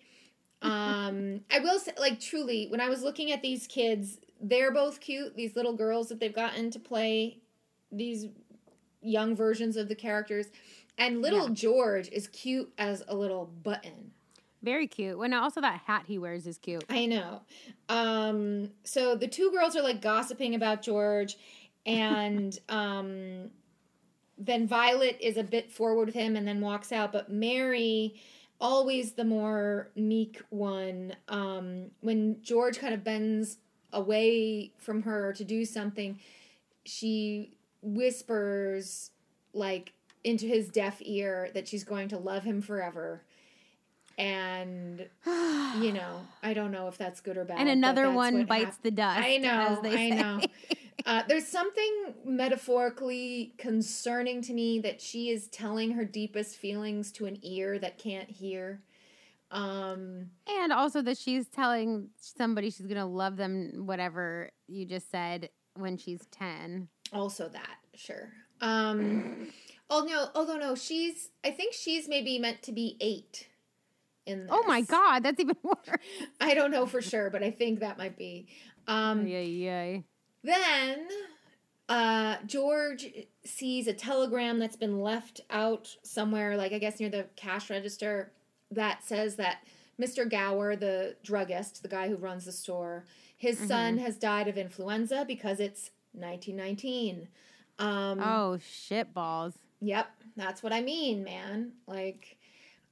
Um, 0.63 1.41
I 1.51 1.61
will 1.61 1.79
say, 1.79 1.93
like, 1.99 2.21
truly, 2.21 2.67
when 2.69 2.81
I 2.81 2.89
was 2.89 3.03
looking 3.03 3.33
at 3.33 3.43
these 3.43 3.67
kids, 3.67 4.19
they're 4.41 4.73
both 4.73 5.01
cute. 5.01 5.37
These 5.37 5.57
little 5.57 5.73
girls 5.73 6.09
that 6.09 6.21
they've 6.21 6.35
gotten 6.35 6.71
to 6.71 6.79
play 6.79 7.39
these 7.91 8.27
young 9.01 9.35
versions 9.35 9.77
of 9.77 9.89
the 9.89 9.95
characters. 9.95 10.47
And 10.99 11.23
little 11.23 11.49
Yeah. 11.49 11.55
George 11.55 12.09
is 12.11 12.29
cute 12.29 12.73
as 12.77 13.05
a 13.09 13.17
little 13.17 13.47
button. 13.47 14.13
Very 14.63 14.89
cute. 14.89 15.17
Well, 15.17 15.29
no, 15.29 15.41
also 15.41 15.61
that 15.61 15.83
hat 15.87 16.05
he 16.09 16.19
wears 16.19 16.47
is 16.47 16.59
cute. 16.59 16.85
I 16.89 17.07
know. 17.07 17.43
Um, 17.89 18.71
so 18.83 19.15
the 19.15 19.29
two 19.29 19.53
girls 19.53 19.77
are 19.77 19.83
like 19.83 20.03
gossiping 20.03 20.57
about 20.57 20.83
George, 20.83 21.39
and 21.87 22.59
um, 22.69 23.51
then 24.39 24.67
Violet 24.67 25.19
is 25.21 25.37
a 25.37 25.43
bit 25.43 25.71
forward 25.71 26.07
with 26.07 26.15
him 26.15 26.37
and 26.37 26.47
then 26.47 26.61
walks 26.61 26.93
out. 26.93 27.13
But 27.13 27.31
Mary, 27.31 28.15
always 28.61 29.13
the 29.13 29.25
more 29.25 29.91
meek 29.97 30.41
one, 30.51 31.15
um, 31.29 31.91
when 32.01 32.41
George 32.43 32.79
kind 32.79 32.95
of 32.95 33.03
bends 33.03 33.59
away 33.93 34.73
from 34.79 35.03
her 35.03 35.33
to 35.33 35.45
do 35.45 35.65
something, 35.65 36.19
she 36.85 37.53
whispers 37.83 39.11
like 39.53 39.93
into 40.25 40.47
his 40.47 40.69
deaf 40.69 40.99
ear 41.01 41.51
that 41.55 41.67
she's 41.69 41.85
going 41.85 42.09
to 42.09 42.19
love 42.19 42.45
him 42.45 42.61
forever. 42.61 43.23
And 44.19 45.07
you 45.27 45.93
know, 45.93 46.21
I 46.43 46.53
don't 46.53 46.73
know 46.73 46.89
if 46.89 46.99
that's 46.99 47.21
good 47.21 47.37
or 47.39 47.45
bad. 47.45 47.59
and 47.61 47.69
another 47.69 48.11
one 48.11 48.45
bites 48.45 48.65
hap- 48.77 48.83
the 48.83 48.91
dust. 48.91 49.21
I 49.25 49.37
know, 49.39 49.81
I 49.85 50.09
know. 50.11 50.41
Uh, 51.07 51.23
there's 51.29 51.47
something 51.47 52.13
metaphorically 52.25 53.55
concerning 53.57 54.43
to 54.43 54.53
me 54.53 54.81
that 54.81 55.01
she 55.01 55.31
is 55.31 55.47
telling 55.49 55.93
her 55.93 56.05
deepest 56.05 56.57
feelings 56.57 57.13
to 57.13 57.25
an 57.27 57.39
ear 57.43 57.79
that 57.79 57.97
can't 57.99 58.29
hear. 58.29 58.83
Um, 59.51 60.31
And 60.47 60.73
also 60.73 61.01
that 61.03 61.17
she's 61.17 61.47
telling 61.49 62.09
somebody 62.21 62.69
she's 62.71 62.87
gonna 62.87 63.07
love 63.07 63.37
them, 63.37 63.87
whatever 63.87 64.51
you 64.67 64.85
just 64.85 65.11
said, 65.11 65.49
when 65.75 65.97
she's 65.97 66.27
ten. 66.31 66.89
also 67.13 67.49
that, 67.49 67.77
sure. 67.95 68.33
Um, 68.61 69.47
oh 69.89 70.05
no, 70.07 70.29
although 70.35 70.59
no, 70.59 70.75
she's. 70.75 71.31
I 71.45 71.51
think 71.53 71.73
she's 71.73 72.09
maybe 72.09 72.39
meant 72.39 72.63
to 72.65 72.73
be 72.73 72.97
eight. 73.01 73.48
In 74.29 74.41
this. 74.43 74.51
Oh 74.53 74.63
my 74.67 74.83
god, 74.83 75.23
that's 75.23 75.41
even 75.41 75.57
worse. 75.63 75.99
I 76.41 76.55
don't 76.55 76.71
know 76.71 76.87
for 76.87 77.01
sure, 77.03 77.31
but 77.31 77.43
I 77.43 77.51
think 77.51 77.81
that 77.81 77.99
might 77.99 78.17
be. 78.17 78.47
Um, 78.87 79.27
Yay, 79.27 79.47
yay. 79.47 80.05
Then 80.45 81.09
uh, 81.89 82.37
George 82.47 83.07
sees 83.45 83.87
a 83.87 83.93
telegram 83.93 84.59
that's 84.59 84.77
been 84.77 85.01
left 85.01 85.41
out 85.51 85.95
somewhere, 86.03 86.57
like 86.57 86.73
I 86.73 86.79
guess 86.79 87.01
near 87.01 87.09
the 87.09 87.27
cash 87.37 87.71
register, 87.71 88.33
that 88.71 89.03
says 89.03 89.37
that 89.37 89.59
Mr. 90.01 90.29
Gower, 90.31 90.77
the 90.77 91.17
druggist, 91.25 91.83
the 91.83 91.89
guy 91.89 92.09
who 92.09 92.17
runs 92.17 92.45
the 92.45 92.53
store, 92.53 93.05
his 93.37 93.59
son 93.59 93.99
has 93.99 94.17
died 94.17 94.49
of 94.49 94.57
influenza 94.59 95.25
because 95.27 95.61
it's 95.61 95.91
1919. 96.13 97.29
Um, 97.79 98.21
Oh 98.21 98.59
shit 98.59 99.13
balls. 99.15 99.55
Yep, 99.81 100.09
that's 100.37 100.63
what 100.63 100.73
I 100.73 100.81
mean, 100.81 101.23
man. 101.23 101.73
Like, 101.87 102.37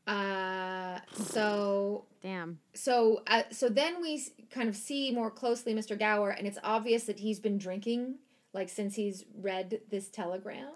uh, 0.07 1.01
so 1.13 2.05
Damn. 2.23 2.59
so 2.75 3.23
uh, 3.27 3.43
so 3.51 3.69
then 3.69 4.01
we 4.01 4.23
kind 4.51 4.69
of 4.69 4.77
see 4.77 5.11
more 5.11 5.31
closely 5.31 5.75
Mr. 5.75 5.99
Gower, 5.99 6.31
and 6.31 6.47
it's 6.47 6.59
obvious 6.63 7.05
that 7.05 7.19
he's 7.19 7.41
been 7.41 7.59
drinking 7.59 8.17
like 8.53 8.69
since 8.69 8.95
he's 8.95 9.25
read 9.41 9.81
this 9.91 10.09
telegram. 10.09 10.71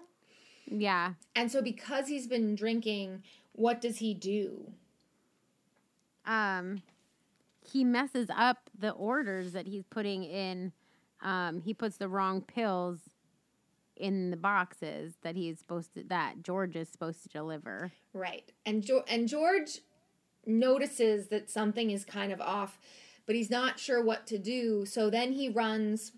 Yeah. 0.67 1.13
And 1.35 1.51
so 1.51 1.61
because 1.61 2.07
he's 2.07 2.27
been 2.27 2.55
drinking, 2.55 3.23
what 3.53 3.81
does 3.81 3.97
he 3.97 4.13
do? 4.13 4.71
Um, 6.25 6.83
he 7.61 7.83
messes 7.83 8.29
up 8.35 8.69
the 8.77 8.91
orders 8.91 9.53
that 9.53 9.67
he's 9.67 9.83
putting 9.83 10.23
in. 10.23 10.71
Um, 11.21 11.61
he 11.61 11.73
puts 11.73 11.97
the 11.97 12.07
wrong 12.07 12.41
pills 12.41 12.99
in 14.01 14.31
the 14.31 14.37
boxes 14.37 15.13
that 15.21 15.35
he's 15.35 15.59
supposed 15.59 15.93
to 15.93 16.03
that 16.09 16.41
George 16.43 16.75
is 16.75 16.89
supposed 16.89 17.23
to 17.23 17.29
deliver. 17.29 17.91
Right. 18.13 18.51
And 18.65 18.83
jo- 18.83 19.05
and 19.07 19.27
George 19.27 19.79
notices 20.45 21.27
that 21.27 21.49
something 21.49 21.91
is 21.91 22.03
kind 22.03 22.31
of 22.31 22.41
off, 22.41 22.79
but 23.25 23.35
he's 23.35 23.49
not 23.49 23.79
sure 23.79 24.03
what 24.03 24.25
to 24.27 24.37
do. 24.37 24.85
So 24.85 25.09
then 25.09 25.33
he 25.33 25.49
runs 25.49 26.13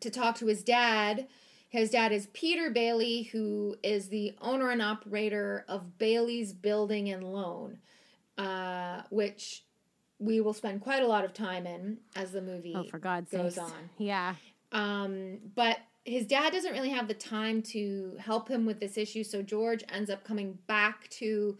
to 0.00 0.10
talk 0.10 0.36
to 0.36 0.46
his 0.46 0.62
dad. 0.62 1.26
His 1.68 1.90
dad 1.90 2.12
is 2.12 2.26
Peter 2.32 2.68
Bailey, 2.70 3.22
who 3.24 3.76
is 3.82 4.08
the 4.08 4.34
owner 4.40 4.70
and 4.70 4.82
operator 4.82 5.64
of 5.68 5.98
Bailey's 5.98 6.52
Building 6.52 7.08
and 7.10 7.22
Loan, 7.24 7.78
uh, 8.36 9.02
which 9.10 9.64
we 10.18 10.40
will 10.40 10.52
spend 10.52 10.80
quite 10.82 11.02
a 11.02 11.06
lot 11.06 11.24
of 11.24 11.32
time 11.32 11.66
in 11.66 11.98
as 12.14 12.32
the 12.32 12.42
movie 12.42 12.74
Oh, 12.76 12.84
for 12.84 12.98
God's 12.98 13.30
goes 13.30 13.54
sake! 13.54 13.64
on. 13.64 13.72
Yeah. 13.98 14.34
Um, 14.72 15.38
but 15.54 15.78
his 16.10 16.26
dad 16.26 16.52
doesn't 16.52 16.72
really 16.72 16.90
have 16.90 17.08
the 17.08 17.14
time 17.14 17.62
to 17.62 18.16
help 18.18 18.48
him 18.48 18.66
with 18.66 18.80
this 18.80 18.98
issue, 18.98 19.22
so 19.24 19.42
George 19.42 19.84
ends 19.88 20.10
up 20.10 20.24
coming 20.24 20.58
back 20.66 21.08
to 21.10 21.56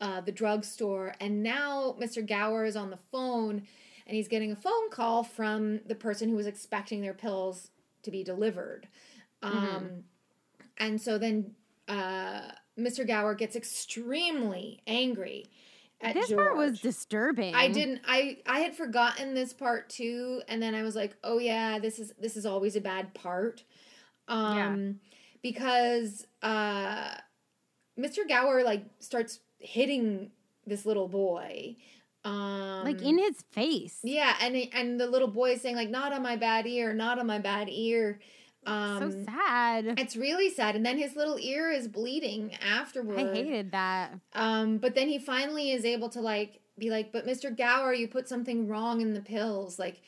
uh, 0.00 0.20
the 0.20 0.32
drugstore, 0.32 1.14
and 1.20 1.42
now 1.42 1.96
Mr. 2.00 2.24
Gower 2.26 2.64
is 2.64 2.76
on 2.76 2.90
the 2.90 2.98
phone, 3.10 3.62
and 4.06 4.16
he's 4.16 4.28
getting 4.28 4.52
a 4.52 4.56
phone 4.56 4.90
call 4.90 5.22
from 5.24 5.80
the 5.86 5.94
person 5.94 6.28
who 6.28 6.36
was 6.36 6.46
expecting 6.46 7.00
their 7.00 7.14
pills 7.14 7.70
to 8.02 8.10
be 8.10 8.22
delivered. 8.22 8.86
Um, 9.42 10.04
And 10.78 11.00
so 11.00 11.18
then 11.18 11.54
uh, 11.88 12.42
Mr. 12.78 13.06
Gower 13.06 13.34
gets 13.34 13.56
extremely 13.56 14.80
angry 14.86 15.46
at 16.00 16.14
This 16.14 16.28
George. 16.28 16.38
part 16.38 16.56
was 16.56 16.80
disturbing. 16.80 17.54
I 17.54 17.68
didn't 17.68 18.00
I 18.06 18.38
I 18.46 18.58
had 18.60 18.74
forgotten 18.74 19.34
this 19.34 19.52
part 19.52 19.88
too 19.88 20.42
and 20.48 20.62
then 20.62 20.74
I 20.74 20.82
was 20.82 20.96
like, 20.96 21.16
"Oh 21.22 21.38
yeah, 21.38 21.78
this 21.78 21.98
is 21.98 22.12
this 22.18 22.36
is 22.36 22.44
always 22.44 22.74
a 22.76 22.80
bad 22.80 23.14
part." 23.14 23.62
Um 24.28 25.00
because 25.42 26.26
uh 26.42 27.14
Mr. 27.98 28.28
Gower 28.28 28.62
like 28.62 28.84
starts 29.00 29.40
hitting 29.58 30.30
this 30.66 30.86
little 30.86 31.08
boy. 31.08 31.76
Um 32.24 32.84
like 32.84 33.02
in 33.02 33.18
his 33.18 33.42
face. 33.52 33.98
Yeah, 34.02 34.34
and 34.40 34.56
and 34.72 35.00
the 35.00 35.06
little 35.06 35.28
boy 35.28 35.52
is 35.52 35.60
saying 35.60 35.76
like 35.76 35.90
not 35.90 36.12
on 36.12 36.22
my 36.22 36.36
bad 36.36 36.66
ear, 36.66 36.94
not 36.94 37.18
on 37.18 37.26
my 37.26 37.38
bad 37.38 37.68
ear. 37.70 38.20
Um 38.66 39.12
so 39.12 39.24
sad. 39.24 39.98
It's 39.98 40.16
really 40.16 40.50
sad 40.50 40.74
and 40.74 40.84
then 40.86 40.96
his 40.96 41.16
little 41.16 41.38
ear 41.38 41.70
is 41.70 41.86
bleeding 41.88 42.54
afterward. 42.66 43.18
I 43.18 43.34
hated 43.34 43.72
that. 43.72 44.12
Um, 44.32 44.78
but 44.78 44.94
then 44.94 45.08
he 45.08 45.18
finally 45.18 45.72
is 45.72 45.84
able 45.84 46.08
to 46.10 46.20
like 46.20 46.60
be 46.78 46.90
like, 46.90 47.12
but 47.12 47.26
Mr. 47.26 47.56
Gower, 47.56 47.92
you 47.92 48.08
put 48.08 48.28
something 48.28 48.68
wrong 48.68 49.00
in 49.00 49.14
the 49.14 49.20
pills, 49.20 49.78
like, 49.78 50.00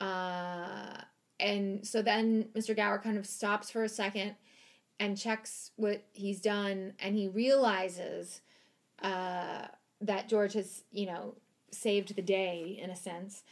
uh, 0.00 0.96
and 1.40 1.86
so 1.86 2.02
then 2.02 2.48
Mr. 2.54 2.74
Gower 2.74 2.98
kind 2.98 3.16
of 3.18 3.26
stops 3.26 3.70
for 3.70 3.84
a 3.84 3.88
second 3.88 4.34
and 5.00 5.16
checks 5.16 5.70
what 5.76 6.02
he's 6.12 6.40
done, 6.40 6.94
and 6.98 7.14
he 7.16 7.28
realizes, 7.28 8.40
uh, 9.02 9.66
that 10.00 10.28
George 10.28 10.54
has, 10.54 10.84
you 10.92 11.06
know, 11.06 11.34
saved 11.70 12.16
the 12.16 12.22
day 12.22 12.78
in 12.82 12.90
a 12.90 12.96
sense. 12.96 13.44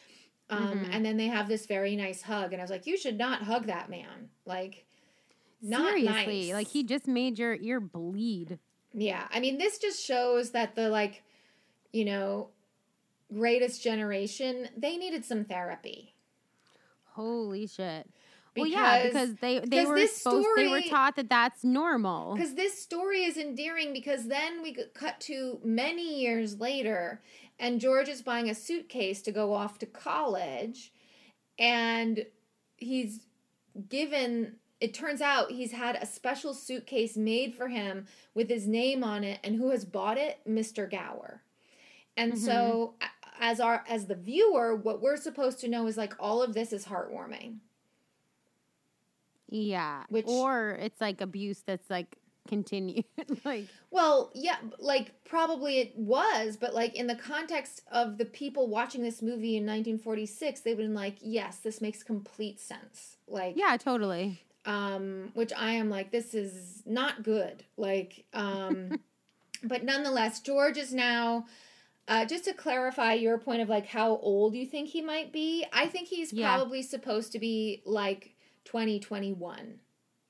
Um, 0.48 0.84
Mhm. 0.84 0.88
and 0.92 1.04
then 1.04 1.16
they 1.16 1.26
have 1.26 1.48
this 1.48 1.66
very 1.66 1.96
nice 1.96 2.22
hug, 2.22 2.52
and 2.52 2.60
I 2.60 2.64
was 2.64 2.70
like, 2.70 2.86
you 2.86 2.96
should 2.96 3.18
not 3.18 3.42
hug 3.42 3.66
that 3.66 3.88
man, 3.90 4.30
like. 4.44 4.84
Not 5.62 5.88
Seriously, 5.88 6.44
nice. 6.46 6.52
like 6.52 6.68
he 6.68 6.84
just 6.84 7.08
made 7.08 7.38
your 7.38 7.54
ear 7.56 7.80
bleed. 7.80 8.58
Yeah, 8.92 9.26
I 9.30 9.40
mean, 9.40 9.58
this 9.58 9.78
just 9.78 10.04
shows 10.04 10.50
that 10.52 10.74
the 10.74 10.88
like, 10.90 11.22
you 11.92 12.04
know, 12.04 12.50
greatest 13.32 13.82
generation 13.82 14.68
they 14.76 14.96
needed 14.96 15.24
some 15.24 15.44
therapy. 15.44 16.14
Holy 17.16 17.66
shit. 17.66 18.06
well, 18.56 18.66
yeah, 18.66 19.02
Because- 19.04 19.30
because 19.30 19.34
they 19.40 19.58
they 19.60 19.86
were 19.86 20.06
supposed 20.06 20.46
they 20.56 20.68
were 20.68 20.82
taught 20.82 21.16
that 21.16 21.28
that's 21.30 21.64
normal. 21.64 22.34
Because 22.34 22.54
this 22.54 22.80
story 22.80 23.24
is 23.24 23.36
endearing. 23.36 23.92
Because 23.92 24.28
then 24.28 24.62
we 24.62 24.76
cut 24.94 25.18
to 25.22 25.58
many 25.64 26.20
years 26.20 26.60
later, 26.60 27.22
and 27.58 27.80
George 27.80 28.08
is 28.08 28.20
buying 28.22 28.50
a 28.50 28.54
suitcase 28.54 29.22
to 29.22 29.32
go 29.32 29.54
off 29.54 29.78
to 29.78 29.86
college, 29.86 30.92
and 31.58 32.26
he's 32.76 33.26
given. 33.88 34.56
It 34.78 34.92
turns 34.92 35.22
out 35.22 35.50
he's 35.50 35.72
had 35.72 35.96
a 35.96 36.04
special 36.04 36.52
suitcase 36.52 37.16
made 37.16 37.54
for 37.54 37.68
him 37.68 38.06
with 38.34 38.50
his 38.50 38.66
name 38.66 39.02
on 39.02 39.24
it, 39.24 39.40
and 39.42 39.56
who 39.56 39.70
has 39.70 39.86
bought 39.86 40.18
it? 40.18 40.38
Mr. 40.46 40.90
Gower. 40.90 41.42
And 42.18 42.38
so, 42.38 42.94
mm-hmm. 43.00 43.04
a- 43.04 43.15
as 43.40 43.60
our 43.60 43.84
as 43.88 44.06
the 44.06 44.14
viewer, 44.14 44.74
what 44.76 45.00
we're 45.02 45.16
supposed 45.16 45.60
to 45.60 45.68
know 45.68 45.86
is 45.86 45.96
like 45.96 46.14
all 46.18 46.42
of 46.42 46.54
this 46.54 46.72
is 46.72 46.86
heartwarming. 46.86 47.58
Yeah. 49.48 50.04
Which- 50.08 50.26
or 50.26 50.70
it's 50.80 51.00
like 51.00 51.20
abuse 51.20 51.60
that's 51.60 51.88
like 51.90 52.16
continued. 52.48 53.04
like 53.44 53.66
Well, 53.90 54.30
yeah, 54.34 54.56
like 54.78 55.12
probably 55.24 55.78
it 55.78 55.96
was, 55.96 56.56
but 56.56 56.74
like 56.74 56.94
in 56.94 57.06
the 57.06 57.14
context 57.16 57.82
of 57.90 58.18
the 58.18 58.24
people 58.24 58.68
watching 58.68 59.02
this 59.02 59.22
movie 59.22 59.56
in 59.56 59.64
1946, 59.64 60.60
they 60.60 60.74
would 60.74 60.82
have 60.82 60.88
been 60.88 60.94
like, 60.94 61.16
"Yes, 61.20 61.58
this 61.58 61.80
makes 61.80 62.02
complete 62.02 62.60
sense." 62.60 63.16
Like, 63.28 63.56
yeah, 63.56 63.76
totally. 63.76 64.40
um, 64.64 65.30
which 65.34 65.52
I 65.56 65.72
am 65.72 65.90
like, 65.90 66.10
this 66.12 66.34
is 66.34 66.82
not 66.86 67.22
good. 67.24 67.64
Like, 67.76 68.24
um, 68.32 69.00
but 69.64 69.84
nonetheless, 69.84 70.40
George 70.40 70.76
is 70.78 70.92
now. 70.94 71.46
Uh, 72.08 72.24
just 72.24 72.44
to 72.44 72.52
clarify 72.52 73.12
your 73.14 73.36
point 73.36 73.60
of 73.60 73.68
like 73.68 73.86
how 73.86 74.16
old 74.18 74.54
you 74.54 74.64
think 74.64 74.88
he 74.90 75.02
might 75.02 75.32
be, 75.32 75.66
I 75.72 75.86
think 75.88 76.08
he's 76.08 76.32
Yeah. 76.32 76.54
probably 76.54 76.82
supposed 76.82 77.32
to 77.32 77.38
be 77.40 77.82
like 77.84 78.34
2021 78.64 79.80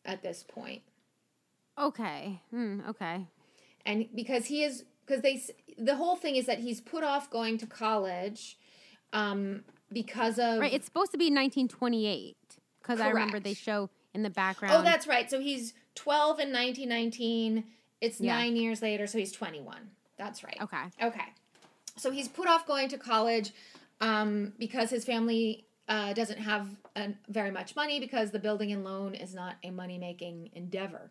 at 0.04 0.22
this 0.22 0.42
point. 0.42 0.82
Okay. 1.78 2.40
Hmm, 2.50 2.80
okay. 2.88 3.26
and 3.84 4.08
because 4.14 4.46
he 4.46 4.64
is 4.64 4.84
because 5.06 5.22
they 5.22 5.40
the 5.78 5.94
whole 5.96 6.16
thing 6.16 6.34
is 6.36 6.46
that 6.46 6.58
he's 6.58 6.80
put 6.80 7.04
off 7.04 7.30
going 7.30 7.56
to 7.58 7.66
college 7.66 8.58
um 9.12 9.62
because 9.92 10.38
of 10.40 10.58
Right, 10.58 10.72
it's 10.72 10.86
supposed 10.86 11.12
to 11.12 11.18
be 11.18 11.26
1928 11.26 12.36
cuz 12.82 13.00
I 13.00 13.08
remember 13.10 13.38
they 13.38 13.54
show 13.54 13.90
in 14.14 14.22
the 14.24 14.30
background. 14.30 14.74
oh 14.74 14.82
that's 14.82 15.06
right 15.06 15.30
so 15.30 15.38
he's 15.38 15.74
12 15.94 16.40
in 16.40 16.52
1919 16.52 17.64
it's 18.00 18.20
Yeah. 18.20 18.34
nine 18.36 18.56
years 18.56 18.82
later 18.82 19.06
so 19.06 19.18
he's 19.18 19.30
21 19.30 19.90
that's 20.16 20.42
right 20.42 20.56
Okay. 20.60 20.84
okay 21.00 21.28
so 21.96 22.10
he's 22.10 22.28
put 22.28 22.48
off 22.48 22.66
going 22.66 22.88
to 22.88 22.98
college 22.98 23.52
um 24.00 24.52
because 24.58 24.90
his 24.90 25.04
family 25.04 25.64
uh, 25.88 26.12
doesn't 26.14 26.38
have 26.38 26.66
uh, 26.96 27.08
very 27.28 27.50
much 27.52 27.76
money 27.76 28.00
because 28.00 28.32
the 28.32 28.40
building 28.40 28.72
and 28.72 28.82
loan 28.84 29.14
is 29.14 29.34
not 29.34 29.54
a 29.62 29.70
money 29.70 29.98
making 29.98 30.50
endeavor 30.54 31.10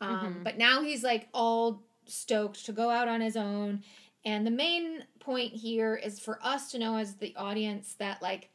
Um, 0.00 0.18
Mhm. 0.40 0.44
But 0.44 0.58
now 0.58 0.82
he's 0.82 1.02
like 1.02 1.28
all 1.34 1.82
stoked 2.06 2.64
to 2.66 2.72
go 2.72 2.90
out 2.90 3.08
on 3.08 3.20
his 3.20 3.36
own. 3.36 3.82
And 4.24 4.46
the 4.46 4.50
main 4.50 5.04
point 5.20 5.52
here 5.54 5.94
is 5.96 6.20
for 6.20 6.38
us 6.42 6.70
to 6.72 6.78
know 6.78 6.96
as 6.96 7.16
the 7.16 7.34
audience 7.36 7.94
that 7.98 8.20
like 8.22 8.50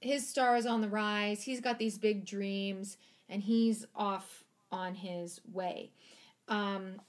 his 0.00 0.28
star 0.28 0.56
is 0.56 0.66
on 0.66 0.80
the 0.80 0.88
rise. 0.88 1.42
He's 1.42 1.60
got 1.60 1.78
these 1.78 1.98
big 1.98 2.24
dreams 2.24 2.96
and 3.28 3.42
he's 3.42 3.84
off 3.94 4.44
on 4.70 4.94
his 4.94 5.40
way. 5.52 5.90
Um, 6.48 7.00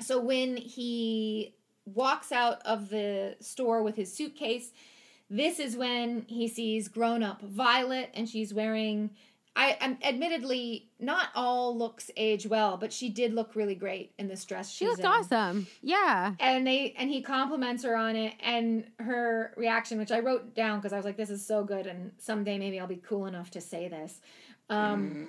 so 0.00 0.18
when 0.20 0.56
he 0.56 1.54
walks 1.84 2.32
out 2.32 2.60
of 2.64 2.88
the 2.88 3.36
store 3.40 3.82
with 3.82 3.96
his 3.96 4.12
suitcase, 4.12 4.70
this 5.28 5.58
is 5.58 5.76
when 5.76 6.24
he 6.28 6.48
sees 6.48 6.88
grown 6.88 7.22
up 7.22 7.40
Violet 7.42 8.10
and 8.14 8.28
she's 8.28 8.52
wearing 8.52 9.10
I 9.54 9.76
am 9.80 9.98
admittedly 10.02 10.88
not 10.98 11.28
all 11.34 11.76
looks 11.76 12.10
age 12.16 12.46
well, 12.46 12.78
but 12.78 12.92
she 12.92 13.10
did 13.10 13.34
look 13.34 13.54
really 13.54 13.74
great 13.74 14.12
in 14.18 14.26
this 14.26 14.44
dress. 14.46 14.70
She 14.70 14.78
she's 14.84 14.88
looked 14.88 15.00
in. 15.00 15.06
awesome. 15.06 15.66
Yeah. 15.82 16.34
And 16.40 16.66
they 16.66 16.94
and 16.96 17.10
he 17.10 17.20
compliments 17.20 17.84
her 17.84 17.94
on 17.94 18.16
it 18.16 18.34
and 18.40 18.84
her 18.98 19.52
reaction, 19.58 19.98
which 19.98 20.10
I 20.10 20.20
wrote 20.20 20.54
down 20.54 20.78
because 20.78 20.94
I 20.94 20.96
was 20.96 21.04
like, 21.04 21.18
this 21.18 21.28
is 21.28 21.46
so 21.46 21.64
good, 21.64 21.86
and 21.86 22.12
someday 22.18 22.56
maybe 22.58 22.80
I'll 22.80 22.86
be 22.86 22.96
cool 22.96 23.26
enough 23.26 23.50
to 23.50 23.60
say 23.60 23.88
this. 23.88 24.20
Um, 24.70 25.28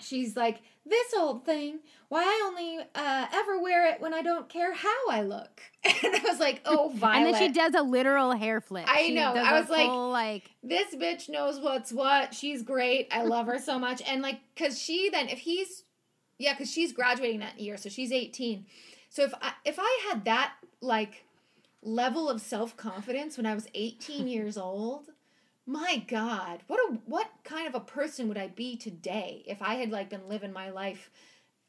she's 0.00 0.36
like, 0.36 0.60
this 0.86 1.12
old 1.16 1.44
thing. 1.44 1.80
Why 2.08 2.22
I 2.22 2.42
only 2.48 2.78
uh, 2.94 3.26
ever 3.32 3.60
wear 3.60 3.88
it 3.92 4.00
when 4.00 4.12
I 4.12 4.22
don't 4.22 4.48
care 4.48 4.74
how 4.74 5.08
I 5.10 5.22
look. 5.22 5.60
And 6.02 6.14
I 6.16 6.20
was 6.24 6.40
like, 6.40 6.60
oh, 6.64 6.90
Violet. 6.94 7.26
And 7.26 7.34
then 7.34 7.40
she 7.42 7.52
does 7.52 7.74
a 7.74 7.82
literal 7.82 8.32
hair 8.32 8.60
flip. 8.60 8.86
I 8.88 9.02
She 9.06 9.14
know. 9.14 9.32
I 9.34 9.60
was 9.60 9.70
like- 9.70 9.86
full, 9.86 10.10
like 10.10 10.50
this 10.62 10.94
bitch 10.96 11.28
knows 11.28 11.60
what's 11.60 11.92
what. 11.92 12.34
She's 12.34 12.62
great. 12.62 13.08
I 13.12 13.22
love 13.22 13.46
her 13.46 13.58
so 13.58 13.78
much. 13.78 14.02
And 14.06 14.22
like, 14.22 14.40
cause 14.56 14.78
she 14.80 15.08
then, 15.10 15.28
if 15.28 15.38
he's 15.40 15.84
Yeah, 16.38 16.54
because 16.54 16.70
she's 16.72 16.92
graduating 16.92 17.40
that 17.40 17.60
year, 17.60 17.76
so 17.76 17.88
she's 17.88 18.10
18. 18.10 18.66
So 19.08 19.22
if 19.24 19.34
I 19.40 19.52
if 19.64 19.76
I 19.78 20.00
had 20.08 20.24
that 20.24 20.54
like 20.80 21.24
level 21.82 22.28
of 22.28 22.40
self 22.40 22.76
confidence 22.76 23.36
when 23.36 23.46
I 23.46 23.54
was 23.54 23.68
18 23.74 24.26
years 24.36 24.58
old, 24.58 25.09
my 25.70 26.02
God, 26.08 26.60
what 26.66 26.80
a 26.80 26.98
what 27.06 27.30
kind 27.44 27.68
of 27.68 27.74
a 27.76 27.80
person 27.80 28.26
would 28.28 28.38
I 28.38 28.48
be 28.48 28.76
today 28.76 29.44
if 29.46 29.62
I 29.62 29.74
had 29.74 29.90
like 29.90 30.10
been 30.10 30.28
living 30.28 30.52
my 30.52 30.70
life 30.70 31.10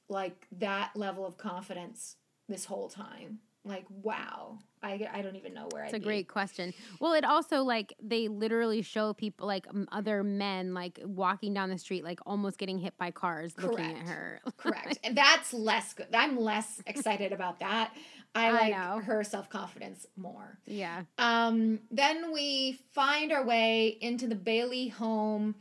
like 0.09 0.47
that 0.57 0.91
level 0.95 1.25
of 1.25 1.37
confidence 1.37 2.15
this 2.49 2.65
whole 2.65 2.89
time? 2.89 3.39
Like 3.63 3.85
wow, 3.89 4.57
I, 4.81 5.07
I 5.13 5.21
don't 5.21 5.35
even 5.35 5.53
know 5.53 5.67
where 5.71 5.83
It's 5.83 5.93
I'd 5.93 5.97
a 5.97 5.99
be. 5.99 6.05
great 6.05 6.27
question. 6.27 6.73
Well, 6.99 7.13
it 7.13 7.23
also 7.23 7.61
like 7.61 7.93
they 8.01 8.27
literally 8.27 8.81
show 8.81 9.13
people 9.13 9.45
like 9.45 9.67
other 9.91 10.23
men 10.23 10.73
like 10.73 10.99
walking 11.03 11.53
down 11.53 11.69
the 11.69 11.77
street 11.77 12.03
like 12.03 12.19
almost 12.25 12.57
getting 12.57 12.79
hit 12.79 12.97
by 12.97 13.11
cars 13.11 13.53
looking 13.59 13.85
at 13.85 13.91
Correct. 13.97 14.09
her. 14.09 14.41
Correct. 14.57 14.99
And 15.03 15.15
that's 15.15 15.53
less 15.53 15.93
good. 15.93 16.07
I'm 16.11 16.39
less 16.39 16.81
excited 16.87 17.31
about 17.33 17.59
that. 17.59 17.93
I 18.33 18.47
I 18.47 18.51
like 18.51 18.71
know. 18.71 18.99
her 19.03 19.23
self 19.23 19.49
confidence 19.49 20.05
more. 20.15 20.57
yeah. 20.65 21.03
Um, 21.17 21.79
then 21.91 22.31
we 22.31 22.79
find 22.93 23.31
our 23.31 23.43
way 23.45 23.97
into 24.01 24.27
the 24.27 24.35
Bailey 24.35 24.87
home. 24.87 25.55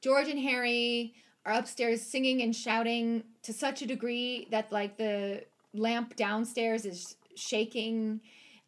George 0.00 0.28
and 0.28 0.38
Harry 0.40 1.14
are 1.44 1.52
upstairs 1.52 2.02
singing 2.02 2.42
and 2.42 2.54
shouting 2.54 3.22
to 3.42 3.52
such 3.52 3.80
a 3.82 3.86
degree 3.86 4.48
that 4.50 4.72
like 4.72 4.96
the 4.96 5.44
lamp 5.72 6.16
downstairs 6.16 6.84
is 6.84 7.16
shaking. 7.36 8.20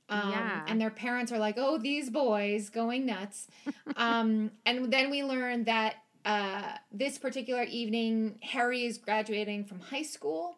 Um, 0.08 0.30
Yeah. 0.30 0.64
And 0.68 0.80
their 0.80 0.90
parents 0.90 1.32
are 1.32 1.38
like, 1.38 1.56
"Oh, 1.58 1.78
these 1.78 2.08
boys 2.10 2.70
going 2.70 3.06
nuts." 3.06 3.48
um, 3.96 4.52
and 4.64 4.92
then 4.92 5.10
we 5.10 5.22
learn 5.24 5.64
that 5.64 5.96
uh, 6.24 6.72
this 6.92 7.18
particular 7.18 7.62
evening, 7.64 8.38
Harry 8.42 8.84
is 8.84 8.98
graduating 8.98 9.64
from 9.64 9.80
high 9.80 10.02
school. 10.02 10.56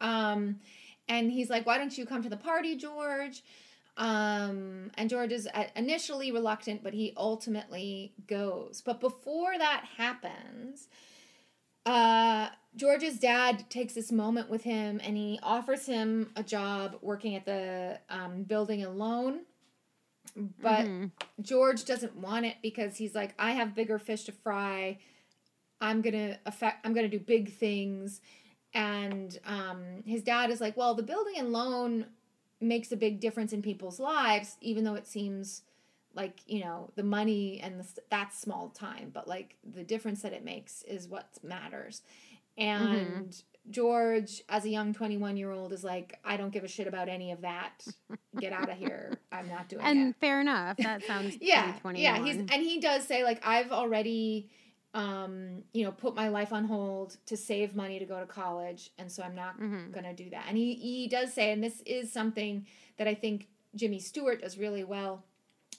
Um, 0.00 0.60
and 1.08 1.30
he's 1.32 1.50
like, 1.50 1.66
"Why 1.66 1.78
don't 1.78 1.96
you 1.96 2.06
come 2.06 2.22
to 2.22 2.28
the 2.28 2.36
party, 2.36 2.76
George?" 2.76 3.42
Um, 3.96 4.92
and 4.96 5.10
George 5.10 5.32
is 5.32 5.48
initially 5.74 6.30
reluctant, 6.30 6.84
but 6.84 6.94
he 6.94 7.12
ultimately 7.16 8.12
goes. 8.28 8.80
But 8.80 9.00
before 9.00 9.58
that 9.58 9.84
happens, 9.96 10.88
uh, 11.84 12.50
George's 12.76 13.18
dad 13.18 13.68
takes 13.70 13.94
this 13.94 14.12
moment 14.12 14.48
with 14.50 14.62
him 14.62 15.00
and 15.02 15.16
he 15.16 15.40
offers 15.42 15.86
him 15.86 16.30
a 16.36 16.44
job 16.44 16.98
working 17.02 17.34
at 17.34 17.44
the 17.44 17.98
um, 18.08 18.44
building 18.44 18.84
alone. 18.84 19.40
But 20.36 20.86
Mhm. 20.86 21.10
George 21.40 21.84
doesn't 21.84 22.14
want 22.14 22.46
it 22.46 22.56
because 22.62 22.96
he's 22.98 23.14
like, 23.16 23.34
I 23.36 23.52
have 23.52 23.74
bigger 23.74 23.98
fish 23.98 24.24
to 24.24 24.32
fry. 24.32 24.98
I'm 25.80 26.02
gonna 26.02 26.38
affect. 26.46 26.86
I'm 26.86 26.92
gonna 26.92 27.08
do 27.08 27.18
big 27.18 27.52
things, 27.52 28.20
and 28.78 29.36
um, 29.44 30.04
his 30.06 30.22
dad 30.22 30.50
is 30.50 30.60
like, 30.60 30.76
well, 30.76 30.94
the 30.94 31.02
building 31.02 31.34
and 31.36 31.52
loan 31.52 32.06
makes 32.60 32.92
a 32.92 32.96
big 32.96 33.18
difference 33.18 33.52
in 33.52 33.60
people's 33.60 33.98
lives, 33.98 34.56
even 34.60 34.84
though 34.84 34.94
it 34.94 35.06
seems 35.06 35.62
like 36.14 36.40
you 36.46 36.60
know 36.60 36.90
the 36.96 37.02
money 37.02 37.60
and 37.62 37.80
the, 37.80 37.86
that's 38.08 38.40
small 38.40 38.68
time, 38.68 39.10
but 39.12 39.26
like 39.26 39.56
the 39.74 39.82
difference 39.82 40.22
that 40.22 40.32
it 40.32 40.44
makes 40.44 40.82
is 40.84 41.08
what 41.08 41.28
matters. 41.42 42.02
And 42.56 43.40
George, 43.70 44.42
as 44.48 44.64
a 44.64 44.68
young 44.68 44.94
21 44.94 45.36
year 45.36 45.50
old, 45.50 45.72
is 45.72 45.82
like, 45.82 46.18
I 46.24 46.36
don't 46.36 46.50
give 46.50 46.64
a 46.64 46.68
shit 46.68 46.86
about 46.86 47.08
any 47.08 47.32
of 47.32 47.40
that. 47.42 47.84
Get 48.38 48.52
out 48.52 48.70
of 48.70 48.78
here. 48.78 49.18
I'm 49.32 49.48
not 49.48 49.68
doing 49.68 49.84
it 49.84 49.88
And 49.88 50.16
fair 50.16 50.40
enough. 50.40 50.76
That 50.78 51.04
sounds 51.04 51.36
yeah 51.40 51.74
yeah 51.96 52.24
he's 52.24 52.36
and 52.36 52.62
he 52.62 52.80
does 52.80 53.04
say 53.04 53.24
like 53.24 53.40
i've 53.44 53.72
already 53.72 54.50
um 54.98 55.62
you 55.72 55.84
know 55.84 55.92
put 55.92 56.14
my 56.16 56.28
life 56.28 56.52
on 56.52 56.64
hold 56.64 57.16
to 57.26 57.36
save 57.36 57.74
money 57.76 57.98
to 57.98 58.04
go 58.04 58.18
to 58.18 58.26
college 58.26 58.90
and 58.98 59.10
so 59.10 59.22
i'm 59.22 59.34
not 59.34 59.58
Mhm. 59.60 59.92
gonna 59.92 60.12
do 60.14 60.28
that 60.30 60.46
and 60.48 60.56
he 60.56 60.74
he 60.74 61.06
does 61.06 61.32
say 61.32 61.52
and 61.52 61.62
this 61.62 61.82
is 61.86 62.12
something 62.12 62.66
that 62.96 63.06
i 63.06 63.14
think 63.14 63.48
jimmy 63.76 64.00
stewart 64.00 64.40
does 64.40 64.58
really 64.58 64.82
well 64.84 65.22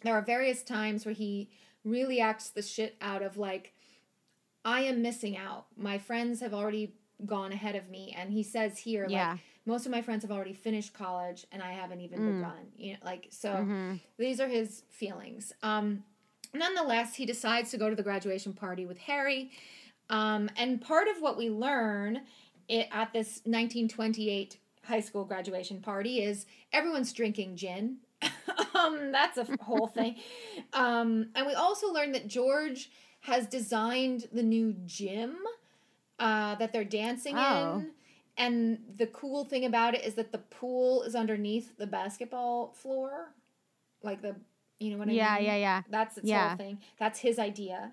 there 0.04 0.14
are 0.14 0.22
various 0.22 0.64
times 0.64 1.06
where 1.06 1.14
he 1.14 1.50
really 1.84 2.22
acts 2.22 2.50
the 2.50 2.62
shit 2.62 2.96
out 3.02 3.22
of 3.22 3.38
like 3.38 3.74
i 4.64 4.82
am 4.82 5.02
missing 5.02 5.36
out 5.36 5.66
my 5.76 5.98
friends 5.98 6.40
have 6.40 6.54
already 6.54 6.94
gone 7.26 7.52
ahead 7.52 7.76
of 7.76 7.90
me 7.90 8.16
and 8.18 8.32
he 8.32 8.44
says 8.44 8.78
here 8.78 9.06
Yeah. 9.10 9.32
like 9.32 9.40
most 9.66 9.86
of 9.86 9.92
my 9.92 10.02
friends 10.02 10.24
have 10.24 10.32
already 10.32 10.54
finished 10.54 10.94
college 10.94 11.46
and 11.52 11.62
i 11.62 11.74
haven't 11.74 12.00
even 12.00 12.20
Mm. 12.22 12.36
begun 12.38 12.72
you 12.78 12.94
know 12.94 13.00
like 13.04 13.28
so 13.32 13.50
Mhm. 13.50 14.00
these 14.18 14.40
are 14.40 14.48
his 14.48 14.84
feelings. 14.90 15.52
Um, 15.62 16.04
nonetheless, 16.54 17.16
he 17.16 17.26
decides 17.26 17.72
to 17.72 17.78
go 17.78 17.90
to 17.90 17.96
the 17.96 18.04
graduation 18.04 18.54
party 18.54 18.86
with 18.86 18.98
Harry. 19.00 19.52
Um, 20.10 20.50
and 20.58 20.82
part 20.82 21.08
of 21.08 21.22
what 21.22 21.38
we 21.38 21.50
learn 21.50 22.22
it, 22.68 22.88
at 22.92 23.14
this 23.14 23.42
1928 23.46 24.58
high 24.84 25.00
school 25.00 25.24
graduation 25.24 25.82
party 25.82 26.24
is 26.24 26.46
everyone's 26.74 27.14
drinking 27.14 27.56
gin. 27.56 27.98
um, 28.76 29.12
that's 29.12 29.38
a 29.38 29.48
whole 29.62 29.88
thing. 29.88 30.16
Um, 30.74 31.30
and 31.36 31.46
we 31.46 31.54
also 31.54 31.92
learn 31.94 32.12
that 32.14 32.28
George 32.28 32.90
has 33.22 33.46
designed 33.48 34.28
the 34.34 34.44
new 34.44 34.74
gym 34.86 35.38
uh, 36.18 36.56
that 36.56 36.74
they're 36.74 36.84
dancing 36.84 37.36
Oh. 37.38 37.78
in. 37.80 37.92
And 38.38 38.80
the 38.98 39.08
cool 39.08 39.44
thing 39.44 39.66
about 39.66 39.94
it 39.96 40.06
is 40.06 40.14
that 40.16 40.32
the 40.32 40.38
pool 40.38 41.04
is 41.04 41.14
underneath 41.14 41.78
the 41.78 41.86
basketball 41.88 42.72
floor. 42.72 43.34
Like 44.02 44.22
the, 44.22 44.36
you 44.80 44.92
know 44.92 44.98
what 44.98 45.10
I 45.10 45.12
Yeah, 45.12 45.36
mean? 45.36 45.46
yeah, 45.46 45.56
yeah. 45.56 45.58
Yeah. 45.58 45.82
That's 45.90 46.18
its 46.18 46.28
Yeah. 46.28 46.48
whole 46.50 46.58
thing. 46.58 46.80
That's 46.98 47.20
his 47.20 47.38
idea. 47.40 47.92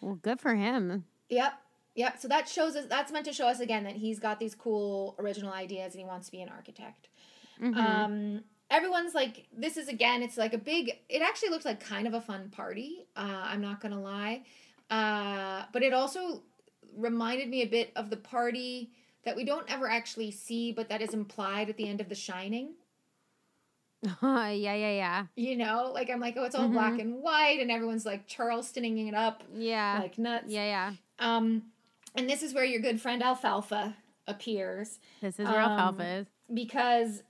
Well, 0.00 0.14
good 0.14 0.40
for 0.40 0.54
him. 0.54 1.04
Yep. 1.28 1.52
Yep. 1.96 2.20
So 2.20 2.28
that 2.28 2.48
shows 2.48 2.76
us, 2.76 2.86
that's 2.86 3.10
meant 3.10 3.24
to 3.26 3.32
show 3.32 3.48
us 3.48 3.58
again 3.60 3.82
that 3.84 3.96
he's 3.96 4.20
got 4.20 4.38
these 4.38 4.54
cool 4.54 5.16
original 5.18 5.52
ideas 5.52 5.92
and 5.94 6.00
he 6.00 6.06
wants 6.06 6.26
to 6.26 6.32
be 6.32 6.40
an 6.40 6.48
architect. 6.48 7.08
Mhm. 7.60 7.76
Um, 7.76 8.44
everyone's 8.70 9.14
like, 9.14 9.46
this 9.52 9.76
is 9.76 9.88
again, 9.88 10.22
it's 10.22 10.36
like 10.36 10.54
a 10.54 10.58
big, 10.58 10.96
it 11.08 11.22
actually 11.22 11.48
looks 11.48 11.64
like 11.64 11.80
kind 11.80 12.06
of 12.06 12.14
a 12.14 12.20
fun 12.20 12.50
party. 12.50 13.04
Uh, 13.16 13.42
I'm 13.46 13.60
not 13.60 13.80
going 13.80 13.92
to 13.92 13.98
lie. 13.98 14.44
Uh, 14.90 15.64
but 15.72 15.82
it 15.82 15.92
also 15.92 16.42
reminded 16.96 17.48
me 17.48 17.62
a 17.62 17.66
bit 17.66 17.90
of 17.96 18.10
the 18.10 18.16
party 18.16 18.92
that 19.24 19.34
we 19.36 19.44
don't 19.44 19.70
ever 19.70 19.90
actually 19.90 20.30
see, 20.30 20.70
but 20.72 20.88
that 20.88 21.02
is 21.02 21.12
implied 21.12 21.68
at 21.68 21.76
the 21.76 21.88
end 21.88 22.00
of 22.00 22.08
The 22.08 22.14
Shining. 22.14 22.74
yeah, 24.22 24.48
yeah, 24.52 24.74
yeah. 24.74 25.26
You 25.36 25.56
know, 25.56 25.90
like 25.94 26.08
I'm 26.10 26.20
like, 26.20 26.34
oh, 26.36 26.44
it's 26.44 26.54
all 26.54 26.68
black 26.68 26.98
and 27.00 27.22
white, 27.22 27.58
and 27.60 27.70
everyone's 27.70 28.06
like 28.06 28.28
Charlestoning 28.28 29.08
it 29.08 29.14
up 29.14 29.42
Yeah. 29.54 29.98
like 30.00 30.18
nuts. 30.18 30.46
yeah, 30.48 30.64
yeah. 30.64 30.92
Um, 31.18 31.64
and 32.14 32.28
this 32.30 32.42
is 32.42 32.54
where 32.54 32.64
your 32.64 32.80
good 32.80 33.00
friend 33.00 33.22
Alfalfa 33.22 33.96
appears 34.26 34.98
This 35.20 35.38
is 35.40 35.46
where 35.48 35.60
Um, 35.60 35.70
alfalfa 35.72 36.04
is. 36.20 36.26
because 36.52 37.22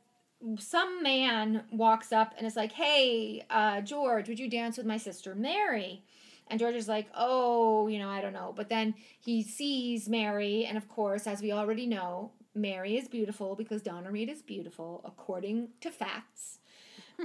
some 0.58 1.02
man 1.02 1.64
walks 1.72 2.12
up 2.12 2.34
and 2.36 2.46
is 2.46 2.54
like, 2.56 2.72
"Hey, 2.72 3.44
uh, 3.50 3.80
George, 3.80 4.28
would 4.28 4.38
you 4.38 4.48
dance 4.48 4.76
with 4.76 4.86
my 4.86 4.96
sister 4.98 5.34
Mary?" 5.34 6.02
And 6.50 6.58
George 6.60 6.74
is 6.76 6.88
like, 6.88 7.06
"Oh, 7.14 7.88
you 7.88 7.98
know, 7.98 8.08
I 8.08 8.20
don't 8.20 8.32
know." 8.32 8.52
But 8.56 8.68
then 8.68 8.94
he 9.20 9.42
sees 9.42 10.08
Mary, 10.08 10.64
and 10.64 10.76
of 10.78 10.88
course, 10.88 11.26
as 11.26 11.42
we 11.42 11.50
already 11.52 11.86
know, 11.86 12.30
Mary 12.54 12.96
is 12.96 13.08
beautiful 13.08 13.54
because 13.54 13.82
Donna 13.82 14.10
Reed 14.10 14.28
is 14.28 14.42
beautiful 14.42 15.02
according 15.04 15.68
to 15.80 15.90
facts. 15.90 16.58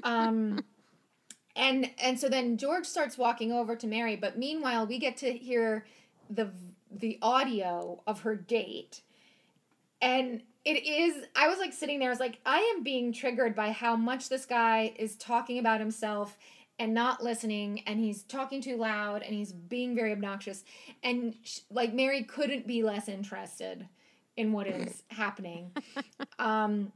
Um, 0.03 0.63
and 1.55 1.89
and 2.01 2.19
so 2.19 2.29
then 2.29 2.57
George 2.57 2.85
starts 2.85 3.17
walking 3.17 3.51
over 3.51 3.75
to 3.75 3.87
Mary, 3.87 4.15
but 4.15 4.37
meanwhile, 4.37 4.85
we 4.85 4.99
get 4.99 5.17
to 5.17 5.31
hear 5.31 5.85
the 6.29 6.51
the 6.91 7.17
audio 7.21 8.01
of 8.05 8.21
her 8.21 8.35
date. 8.35 9.01
And 10.01 10.41
it 10.65 10.85
is 10.85 11.25
i 11.35 11.49
was 11.49 11.59
like 11.59 11.73
sitting 11.73 11.99
there 11.99 12.07
i 12.07 12.09
was 12.09 12.21
like 12.21 12.39
i 12.45 12.59
am 12.73 12.83
being 12.83 13.11
triggered 13.11 13.53
by 13.53 13.69
how 13.69 13.97
much 13.97 14.29
this 14.29 14.45
guy 14.45 14.93
is 14.97 15.17
talking 15.17 15.59
about 15.59 15.81
himself 15.81 16.37
and 16.79 16.93
not 16.93 17.23
listening 17.23 17.81
and 17.85 17.99
he's 17.99 18.23
talking 18.23 18.61
too 18.61 18.77
loud 18.77 19.21
and 19.21 19.33
he's 19.33 19.53
being 19.53 19.95
very 19.95 20.11
obnoxious. 20.11 20.63
And 21.03 21.35
like 21.69 21.93
mary 21.93 22.23
couldn't 22.23 22.67
be 22.67 22.83
less 22.83 23.07
interested 23.07 23.87
in 24.37 24.51
what 24.51 24.67
is 24.67 25.03
happening 25.09 25.71
um 26.39 26.91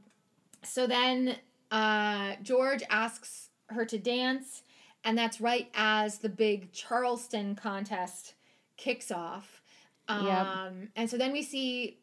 so 0.64 0.86
then 0.86 1.36
uh 1.70 2.32
george 2.42 2.82
asks 2.90 3.50
her 3.68 3.84
to 3.84 3.98
dance 3.98 4.62
and 5.04 5.16
that's 5.16 5.40
right 5.40 5.68
as 5.74 6.18
the 6.18 6.28
big 6.28 6.72
charleston 6.72 7.54
contest 7.54 8.34
kicks 8.76 9.10
off 9.10 9.62
um 10.08 10.24
Yep. 10.26 10.88
and 10.96 11.10
so 11.10 11.16
then 11.18 11.32
we 11.32 11.42
see 11.42 11.98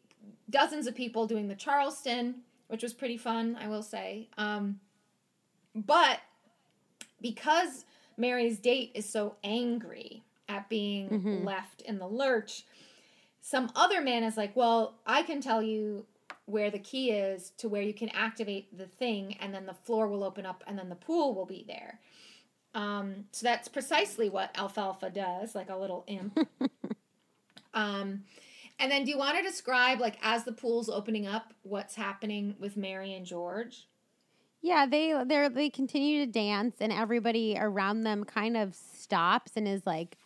dozens 0.50 0.86
of 0.86 0.94
people 0.94 1.26
doing 1.26 1.46
the 1.48 1.54
Charleston, 1.54 2.36
which 2.68 2.82
was 2.82 2.92
pretty 2.92 3.16
fun, 3.16 3.56
I 3.60 3.68
will 3.68 3.82
say. 3.82 4.28
Um, 4.38 4.80
but 5.74 6.20
because 7.20 7.84
Mary's 8.16 8.58
date 8.58 8.92
is 8.94 9.08
so 9.08 9.36
angry 9.44 10.22
at 10.48 10.68
being 10.68 11.08
Mhm. 11.08 11.44
left 11.44 11.82
in 11.82 11.98
the 11.98 12.06
lurch, 12.06 12.64
some 13.46 13.70
other 13.76 14.00
man 14.00 14.24
is 14.24 14.36
like, 14.36 14.56
Well, 14.56 14.98
I 15.06 15.22
can 15.22 15.40
tell 15.40 15.62
you 15.62 16.04
where 16.46 16.68
the 16.68 16.80
key 16.80 17.12
is 17.12 17.50
to 17.58 17.68
where 17.68 17.82
you 17.82 17.94
can 17.94 18.08
activate 18.08 18.76
the 18.76 18.86
thing, 18.86 19.36
and 19.38 19.54
then 19.54 19.66
the 19.66 19.74
floor 19.74 20.08
will 20.08 20.24
open 20.24 20.44
up, 20.44 20.64
and 20.66 20.76
then 20.76 20.88
the 20.88 20.96
pool 20.96 21.32
will 21.32 21.46
be 21.46 21.64
there. 21.68 22.00
Um, 22.74 23.26
so 23.30 23.46
that's 23.46 23.68
precisely 23.68 24.28
what 24.28 24.50
Alfalfa 24.58 25.10
does, 25.10 25.54
like 25.54 25.70
a 25.70 25.76
little 25.76 26.02
imp. 26.08 26.36
um, 27.74 28.24
And 28.80 28.90
then 28.90 29.04
do 29.04 29.12
you 29.12 29.18
want 29.18 29.38
to 29.38 29.44
describe 29.44 30.00
like 30.00 30.18
as 30.22 30.42
the 30.42 30.52
pool's 30.52 30.88
opening 30.88 31.28
up 31.28 31.54
what's 31.62 31.94
happening 31.94 32.56
with 32.58 32.76
Mary 32.76 33.14
and 33.14 33.24
George? 33.24 33.86
Yeah, 34.60 34.86
they 34.86 35.22
they 35.24 35.48
they 35.48 35.70
continue 35.70 36.26
to 36.26 36.32
dance, 36.32 36.78
and 36.80 36.92
everybody 36.92 37.56
around 37.56 38.02
them 38.02 38.24
kind 38.24 38.56
of 38.56 38.74
stops 38.74 39.52
and 39.54 39.68
is 39.68 39.86
like, 39.86 40.18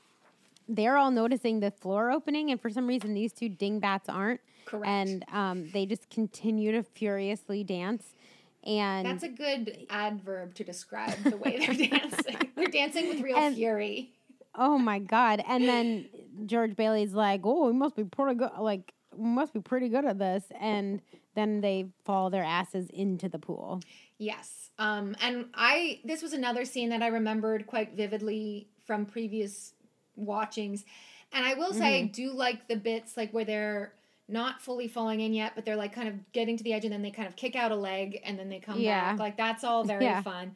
they're 0.74 0.96
all 0.96 1.10
noticing 1.10 1.60
the 1.60 1.70
floor 1.70 2.10
opening, 2.10 2.50
and 2.50 2.60
for 2.60 2.70
some 2.70 2.86
reason 2.86 3.12
these 3.14 3.32
two 3.32 3.48
dingbats 3.48 4.08
aren't. 4.08 4.40
Correct. 4.66 4.86
And 4.86 5.24
um, 5.32 5.68
they 5.72 5.84
just 5.86 6.08
continue 6.10 6.70
to 6.72 6.82
furiously 6.82 7.64
dance. 7.64 8.04
And 8.62 9.06
That's 9.06 9.24
a 9.24 9.28
good 9.28 9.86
adverb 9.90 10.54
to 10.54 10.64
describe 10.64 11.16
the 11.24 11.36
way 11.36 11.58
they're 11.58 11.88
dancing. 11.88 12.36
They're 12.54 12.66
dancing 12.66 13.08
with 13.08 13.20
real 13.20 13.36
And- 13.36 13.56
fury. 13.56 14.12
oh 14.54 14.78
my 14.78 14.98
god! 14.98 15.42
And 15.48 15.64
then 15.66 16.06
George 16.46 16.76
Bailey's 16.76 17.14
like, 17.14 17.40
"Oh, 17.44 17.66
we 17.66 17.72
must 17.72 17.96
be 17.96 18.04
pretty 18.04 18.34
good. 18.38 18.50
Like, 18.58 18.92
we 19.16 19.28
must 19.28 19.52
be 19.54 19.60
pretty 19.60 19.88
good 19.88 20.04
at 20.04 20.18
this." 20.18 20.44
And 20.60 21.00
then 21.34 21.60
they 21.62 21.86
fall 22.04 22.28
their 22.30 22.44
asses 22.44 22.90
into 22.90 23.28
the 23.28 23.38
pool. 23.38 23.80
Yes. 24.18 24.70
Um, 24.78 25.16
and 25.22 25.46
I 25.54 26.00
this 26.04 26.20
was 26.22 26.32
another 26.34 26.64
scene 26.66 26.90
that 26.90 27.02
I 27.02 27.06
remembered 27.08 27.66
quite 27.66 27.94
vividly 27.96 28.68
from 28.86 29.06
previous 29.06 29.72
watchings. 30.20 30.84
And 31.32 31.44
I 31.46 31.54
will 31.54 31.72
say 31.72 32.00
I 32.00 32.04
do 32.06 32.32
like 32.32 32.66
the 32.68 32.76
bits 32.76 33.16
like 33.16 33.32
where 33.32 33.44
they're 33.44 33.92
not 34.28 34.60
fully 34.60 34.88
falling 34.88 35.20
in 35.20 35.32
yet, 35.32 35.52
but 35.54 35.64
they're 35.64 35.76
like 35.76 35.92
kind 35.94 36.08
of 36.08 36.32
getting 36.32 36.56
to 36.56 36.64
the 36.64 36.72
edge 36.72 36.84
and 36.84 36.92
then 36.92 37.02
they 37.02 37.10
kind 37.10 37.28
of 37.28 37.36
kick 37.36 37.56
out 37.56 37.72
a 37.72 37.76
leg 37.76 38.20
and 38.24 38.38
then 38.38 38.48
they 38.48 38.58
come 38.60 38.80
Yeah. 38.80 39.10
back. 39.12 39.18
Like 39.18 39.36
that's 39.36 39.64
all 39.64 39.84
very 39.84 40.04
Yeah. 40.04 40.22
fun. 40.22 40.54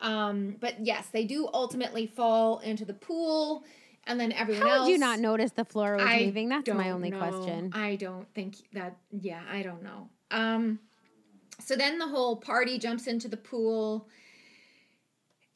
Um, 0.00 0.56
but 0.60 0.84
yes, 0.84 1.08
they 1.08 1.24
do 1.24 1.48
ultimately 1.54 2.06
fall 2.06 2.58
into 2.58 2.84
the 2.84 2.94
pool 2.94 3.64
and 4.06 4.20
then 4.20 4.32
everyone 4.32 4.66
How 4.66 4.74
else 4.76 4.86
did 4.86 4.92
you 4.92 4.98
not 4.98 5.18
notice 5.20 5.52
the 5.52 5.64
floor 5.64 5.96
was 5.96 6.06
I 6.06 6.24
moving? 6.26 6.48
That's 6.48 6.68
my 6.68 6.90
only 6.90 7.10
know. 7.10 7.18
question. 7.18 7.70
I 7.72 7.96
don't 7.96 8.28
think 8.34 8.56
that. 8.72 8.96
Yeah, 9.10 9.42
I 9.50 9.62
don't 9.62 9.82
know. 9.82 10.10
Um, 10.30 10.78
so 11.60 11.74
then 11.76 11.98
the 11.98 12.08
whole 12.08 12.36
party 12.36 12.78
jumps 12.78 13.06
into 13.06 13.28
the 13.28 13.36
pool, 13.38 14.08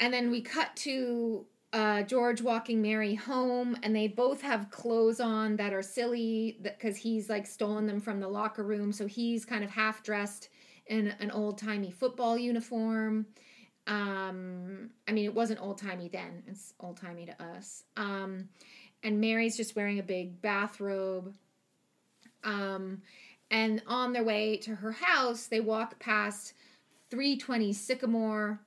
and 0.00 0.14
then 0.14 0.30
we 0.30 0.40
cut 0.40 0.74
to 0.76 1.44
uh, 1.72 2.02
George 2.02 2.40
walking 2.40 2.80
Mary 2.80 3.14
home, 3.14 3.76
and 3.82 3.94
they 3.94 4.08
both 4.08 4.40
have 4.40 4.70
clothes 4.70 5.20
on 5.20 5.56
that 5.56 5.72
are 5.72 5.82
silly 5.82 6.58
because 6.62 6.96
he's 6.96 7.28
like 7.28 7.46
stolen 7.46 7.86
them 7.86 8.00
from 8.00 8.20
the 8.20 8.28
locker 8.28 8.62
room. 8.62 8.92
So 8.92 9.06
he's 9.06 9.44
kind 9.44 9.62
of 9.62 9.70
half 9.70 10.02
dressed 10.02 10.48
in 10.86 11.08
an 11.20 11.30
old 11.30 11.58
timey 11.58 11.90
football 11.90 12.38
uniform. 12.38 13.26
Um, 13.86 14.90
I 15.06 15.12
mean, 15.12 15.26
it 15.26 15.34
wasn't 15.34 15.60
old 15.60 15.78
timey 15.78 16.08
then; 16.08 16.42
it's 16.46 16.72
old 16.80 16.96
timey 16.96 17.26
to 17.26 17.42
us. 17.42 17.84
Um, 17.96 18.48
and 19.02 19.20
Mary's 19.20 19.56
just 19.56 19.76
wearing 19.76 19.98
a 19.98 20.02
big 20.02 20.40
bathrobe. 20.40 21.34
Um, 22.44 23.02
and 23.50 23.82
on 23.86 24.12
their 24.12 24.24
way 24.24 24.56
to 24.58 24.74
her 24.76 24.92
house, 24.92 25.46
they 25.46 25.60
walk 25.60 25.98
past 25.98 26.54
320 27.10 27.72
Sycamore, 27.72 28.60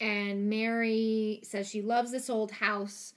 and 0.00 0.48
Mary 0.48 1.40
says 1.42 1.68
she 1.68 1.82
loves 1.82 2.10
this 2.10 2.28
old 2.30 2.50
house. 2.50 3.12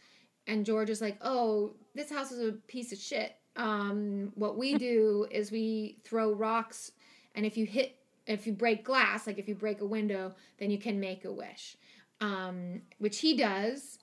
And 0.47 0.65
George 0.65 0.89
is 0.89 0.99
like, 1.01 1.17
"Oh, 1.21 1.75
this 1.93 2.09
house 2.09 2.31
is 2.31 2.39
a 2.47 2.53
piece 2.53 2.91
of 2.91 2.97
shit. 2.97 3.35
Um, 3.55 4.31
what 4.35 4.57
we 4.57 4.75
do 4.77 5.27
is 5.31 5.51
we 5.51 5.99
throw 6.03 6.33
rocks, 6.33 6.91
and 7.35 7.45
if 7.45 7.55
you 7.57 7.65
hit, 7.65 7.95
if 8.25 8.47
you 8.47 8.53
break 8.53 8.83
glass, 8.83 9.27
like 9.27 9.37
if 9.37 9.47
you 9.47 9.53
break 9.55 9.81
a 9.81 9.85
window, 9.85 10.33
then 10.57 10.71
you 10.71 10.77
can 10.79 10.99
make 10.99 11.25
a 11.25 11.31
wish." 11.31 11.77
Um, 12.21 12.81
which 12.97 13.19
he 13.19 13.37
does, 13.37 13.99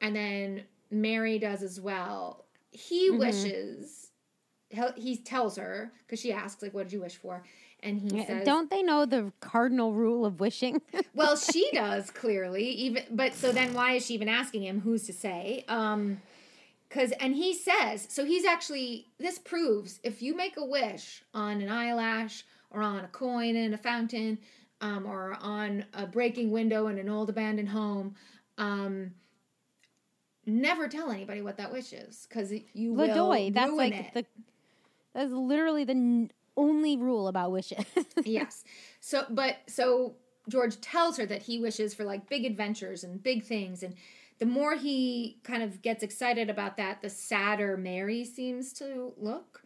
and 0.00 0.14
then 0.14 0.64
Mary 0.90 1.38
does 1.38 1.62
as 1.62 1.80
well. 1.80 2.46
He 2.70 3.10
Mhm. 3.10 3.18
wishes. 3.18 4.04
he- 4.70 5.00
He 5.02 5.16
tells 5.16 5.56
her 5.56 5.92
because 6.00 6.20
she 6.20 6.30
asks, 6.30 6.60
like, 6.62 6.74
"What 6.74 6.84
did 6.84 6.92
you 6.92 7.00
wish 7.00 7.16
for?" 7.16 7.42
And 7.82 8.00
he 8.00 8.24
says, 8.24 8.44
Don't 8.44 8.70
they 8.70 8.82
know 8.82 9.06
the 9.06 9.32
cardinal 9.40 9.92
rule 9.92 10.24
of 10.26 10.40
wishing? 10.40 10.82
well, 11.14 11.36
she 11.36 11.70
does 11.72 12.10
clearly. 12.10 12.64
Even 12.64 13.04
but 13.10 13.34
so 13.34 13.52
then 13.52 13.72
why 13.74 13.92
is 13.92 14.06
she 14.06 14.14
even 14.14 14.28
asking 14.28 14.64
him? 14.64 14.80
Who's 14.80 15.04
to 15.06 15.12
say? 15.12 15.64
Um 15.68 16.20
cuz 16.90 17.12
and 17.20 17.34
he 17.34 17.54
says, 17.54 18.06
so 18.10 18.24
he's 18.24 18.44
actually 18.44 19.06
this 19.18 19.38
proves 19.38 20.00
if 20.02 20.22
you 20.22 20.34
make 20.34 20.56
a 20.56 20.64
wish 20.64 21.22
on 21.34 21.60
an 21.60 21.68
eyelash 21.68 22.44
or 22.70 22.82
on 22.82 23.04
a 23.04 23.08
coin 23.08 23.54
in 23.56 23.74
a 23.74 23.78
fountain 23.78 24.38
um 24.80 25.06
or 25.06 25.36
on 25.40 25.84
a 25.94 26.06
breaking 26.06 26.50
window 26.50 26.88
in 26.88 26.98
an 26.98 27.08
old 27.08 27.30
abandoned 27.30 27.68
home, 27.68 28.14
um 28.56 29.12
never 30.46 30.88
tell 30.88 31.10
anybody 31.10 31.42
what 31.42 31.58
that 31.58 31.72
wish 31.72 31.92
is 31.92 32.26
cuz 32.30 32.52
you 32.72 32.92
will 32.92 33.06
Ladoy, 33.06 33.52
that's 33.52 33.70
ruin 33.70 33.90
like 33.90 33.94
it. 33.94 34.14
the 34.14 34.26
that's 35.14 35.32
literally 35.32 35.84
the 35.84 36.28
only 36.58 36.96
rule 36.98 37.28
about 37.28 37.52
wishes. 37.52 37.84
yes. 38.24 38.64
So, 39.00 39.24
but 39.30 39.56
so 39.68 40.16
George 40.48 40.78
tells 40.82 41.16
her 41.16 41.24
that 41.26 41.42
he 41.42 41.58
wishes 41.58 41.94
for 41.94 42.04
like 42.04 42.28
big 42.28 42.44
adventures 42.44 43.04
and 43.04 43.22
big 43.22 43.44
things. 43.44 43.82
And 43.82 43.94
the 44.38 44.46
more 44.46 44.74
he 44.76 45.38
kind 45.44 45.62
of 45.62 45.80
gets 45.82 46.02
excited 46.02 46.50
about 46.50 46.76
that, 46.76 47.00
the 47.00 47.08
sadder 47.10 47.76
Mary 47.76 48.24
seems 48.24 48.72
to 48.74 49.12
look. 49.16 49.62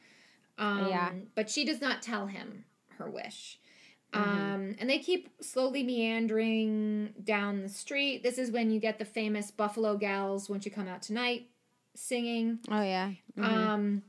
Um, 0.58 0.86
Yeah. 0.88 1.10
But 1.34 1.50
she 1.50 1.64
does 1.64 1.80
not 1.80 2.02
tell 2.02 2.26
him 2.26 2.64
her 2.98 3.10
wish. 3.10 3.58
Mhm. 4.12 4.20
Um, 4.20 4.76
and 4.78 4.90
they 4.90 4.98
keep 4.98 5.30
slowly 5.40 5.82
meandering 5.82 7.14
down 7.24 7.62
the 7.62 7.68
street. 7.70 8.22
This 8.22 8.36
is 8.36 8.50
when 8.50 8.70
you 8.70 8.78
get 8.78 8.98
the 8.98 9.06
famous 9.06 9.50
Buffalo 9.50 9.96
Gals, 9.96 10.50
Won't 10.50 10.66
You 10.66 10.70
Come 10.70 10.86
Out 10.88 11.00
Tonight 11.02 11.48
singing. 11.94 12.58
oh 12.70 12.82
yeah. 12.82 13.12
Mhm. 13.38 13.44
Um, 13.44 14.02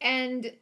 and 0.00 0.52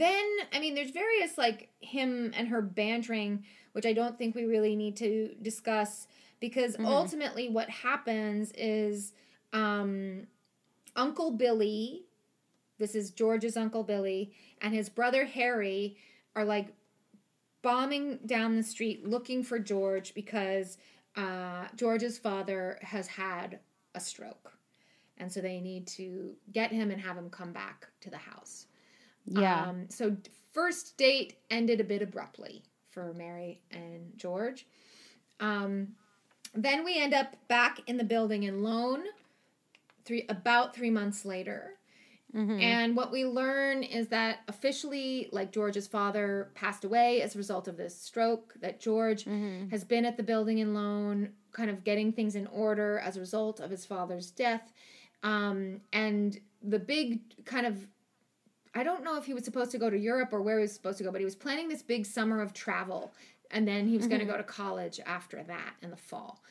then, 0.00 0.24
I 0.52 0.58
mean, 0.60 0.74
there's 0.74 0.90
various 0.90 1.38
like 1.38 1.68
him 1.80 2.32
and 2.36 2.48
her 2.48 2.60
bantering, 2.62 3.44
which 3.72 3.86
I 3.86 3.92
don't 3.92 4.18
think 4.18 4.34
we 4.34 4.44
really 4.44 4.76
need 4.76 4.96
to 4.96 5.34
discuss 5.40 6.06
because 6.40 6.76
Mhm. 6.76 6.86
ultimately 6.86 7.48
what 7.48 7.70
happens 7.70 8.52
is 8.52 9.12
um, 9.52 10.26
Uncle 10.96 11.30
Billy, 11.30 12.06
this 12.78 12.94
is 12.96 13.12
George's 13.12 13.56
Uncle 13.56 13.84
Billy, 13.84 14.32
and 14.60 14.74
his 14.74 14.88
brother 14.88 15.24
Harry 15.26 15.96
are 16.34 16.44
like 16.44 16.74
bombing 17.62 18.18
down 18.26 18.56
the 18.56 18.62
street 18.62 19.06
looking 19.06 19.42
for 19.42 19.58
George 19.58 20.12
because 20.14 20.76
uh, 21.16 21.68
George's 21.76 22.18
father 22.18 22.78
has 22.82 23.06
had 23.06 23.60
a 23.94 24.00
stroke. 24.00 24.52
And 25.16 25.32
so 25.32 25.40
they 25.40 25.60
need 25.60 25.86
to 25.88 26.34
get 26.50 26.72
him 26.72 26.90
and 26.90 27.00
have 27.00 27.16
him 27.16 27.30
come 27.30 27.52
back 27.52 27.86
to 28.00 28.10
the 28.10 28.16
house. 28.18 28.66
Yeah. 29.26 29.66
Um, 29.68 29.86
so 29.88 30.16
first 30.52 30.96
date 30.96 31.36
ended 31.50 31.80
a 31.80 31.84
bit 31.84 32.02
abruptly 32.02 32.62
for 32.90 33.12
Mary 33.14 33.60
and 33.70 34.12
George. 34.16 34.66
Um, 35.40 35.88
then 36.54 36.84
we 36.84 37.00
end 37.00 37.14
up 37.14 37.34
back 37.48 37.80
in 37.86 37.96
the 37.96 38.04
building 38.04 38.44
in 38.44 38.62
loan, 38.62 39.02
three 40.04 40.24
about 40.28 40.74
three 40.74 40.90
months 40.90 41.24
later. 41.24 41.72
Mhm. 42.32 42.60
And 42.60 42.96
what 42.96 43.12
we 43.12 43.24
learn 43.24 43.84
is 43.84 44.08
that 44.08 44.40
officially, 44.48 45.28
like 45.30 45.52
George's 45.52 45.86
father 45.86 46.50
passed 46.54 46.84
away 46.84 47.22
as 47.22 47.34
a 47.34 47.38
result 47.38 47.68
of 47.68 47.76
this 47.76 47.96
stroke, 47.96 48.54
that 48.60 48.80
George 48.80 49.24
Mhm. 49.24 49.70
has 49.70 49.84
been 49.84 50.04
at 50.04 50.16
the 50.16 50.22
building 50.22 50.58
in 50.58 50.74
loan, 50.74 51.32
kind 51.52 51.70
of 51.70 51.84
getting 51.84 52.12
things 52.12 52.34
in 52.34 52.48
order 52.48 52.98
as 52.98 53.16
a 53.16 53.20
result 53.20 53.60
of 53.60 53.70
his 53.70 53.86
father's 53.86 54.30
death. 54.32 54.72
Um, 55.22 55.80
and 55.92 56.40
the 56.60 56.80
big 56.80 57.44
kind 57.44 57.66
of 57.66 57.86
I 58.74 58.82
don't 58.82 59.04
know 59.04 59.16
if 59.16 59.24
he 59.24 59.34
was 59.34 59.44
supposed 59.44 59.70
to 59.72 59.78
go 59.78 59.88
to 59.88 59.98
Europe 59.98 60.30
or 60.32 60.42
where 60.42 60.58
he 60.58 60.62
was 60.62 60.72
supposed 60.72 60.98
to 60.98 61.04
go, 61.04 61.12
but 61.12 61.20
he 61.20 61.24
was 61.24 61.36
planning 61.36 61.68
this 61.68 61.82
big 61.82 62.06
summer 62.06 62.40
of 62.40 62.52
travel. 62.52 63.14
And 63.50 63.68
then 63.68 63.86
he 63.86 63.96
was 63.96 64.08
going 64.08 64.20
to 64.20 64.26
go 64.26 64.36
to 64.36 64.42
college 64.42 64.98
after 65.06 65.42
that 65.44 65.74
in 65.82 65.90
the 65.90 65.96
fall. 65.96 66.42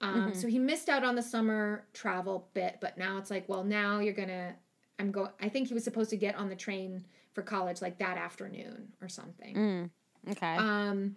Um, 0.00 0.34
So 0.34 0.48
he 0.48 0.58
missed 0.58 0.88
out 0.88 1.04
on 1.04 1.14
the 1.14 1.22
summer 1.22 1.84
travel 1.92 2.48
bit, 2.54 2.78
but 2.80 2.96
now 2.96 3.18
it's 3.18 3.30
like, 3.30 3.48
well, 3.48 3.64
now 3.64 3.98
you're 3.98 4.14
going 4.14 4.28
to, 4.28 4.54
I'm 4.98 5.10
going, 5.10 5.30
I 5.40 5.48
think 5.48 5.68
he 5.68 5.74
was 5.74 5.84
supposed 5.84 6.10
to 6.10 6.16
get 6.16 6.34
on 6.36 6.48
the 6.48 6.56
train 6.56 7.04
for 7.32 7.42
college 7.42 7.82
like 7.82 7.98
that 7.98 8.16
afternoon 8.16 8.92
or 9.02 9.08
something. 9.08 9.54
Mm. 9.54 9.90
Okay. 10.30 10.56
Um, 10.56 11.16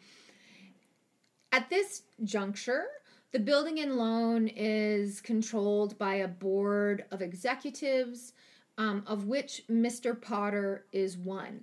at 1.51 1.70
this 1.70 2.03
juncture, 2.24 2.86
the 3.32 3.39
building 3.39 3.80
and 3.80 3.95
loan 3.95 4.47
is 4.47 5.22
controlled 5.22 5.97
by 5.97 6.16
a 6.16 6.28
board 6.28 7.05
of 7.12 7.22
executives, 7.22 8.34
um, 8.80 9.03
of 9.05 9.25
which 9.25 9.61
Mr. 9.69 10.19
Potter 10.19 10.86
is 10.91 11.17
one. 11.17 11.61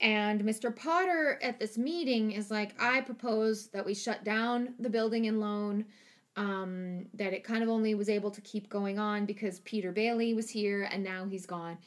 And 0.00 0.42
Mr. 0.42 0.74
Potter 0.74 1.40
at 1.42 1.58
this 1.58 1.76
meeting 1.76 2.30
is 2.30 2.50
like, 2.50 2.80
I 2.80 3.00
propose 3.00 3.66
that 3.68 3.84
we 3.84 3.92
shut 3.92 4.22
down 4.24 4.74
the 4.78 4.88
building 4.88 5.26
and 5.26 5.40
loan. 5.40 5.84
Um, 6.36 7.06
that 7.14 7.32
it 7.32 7.42
kind 7.42 7.64
of 7.64 7.68
only 7.68 7.96
was 7.96 8.08
able 8.08 8.30
to 8.30 8.40
keep 8.42 8.68
going 8.68 9.00
on 9.00 9.26
because 9.26 9.58
Peter 9.60 9.90
Bailey 9.90 10.34
was 10.34 10.48
here 10.48 10.88
and 10.92 11.02
now 11.02 11.24
he's 11.24 11.46
gone. 11.46 11.78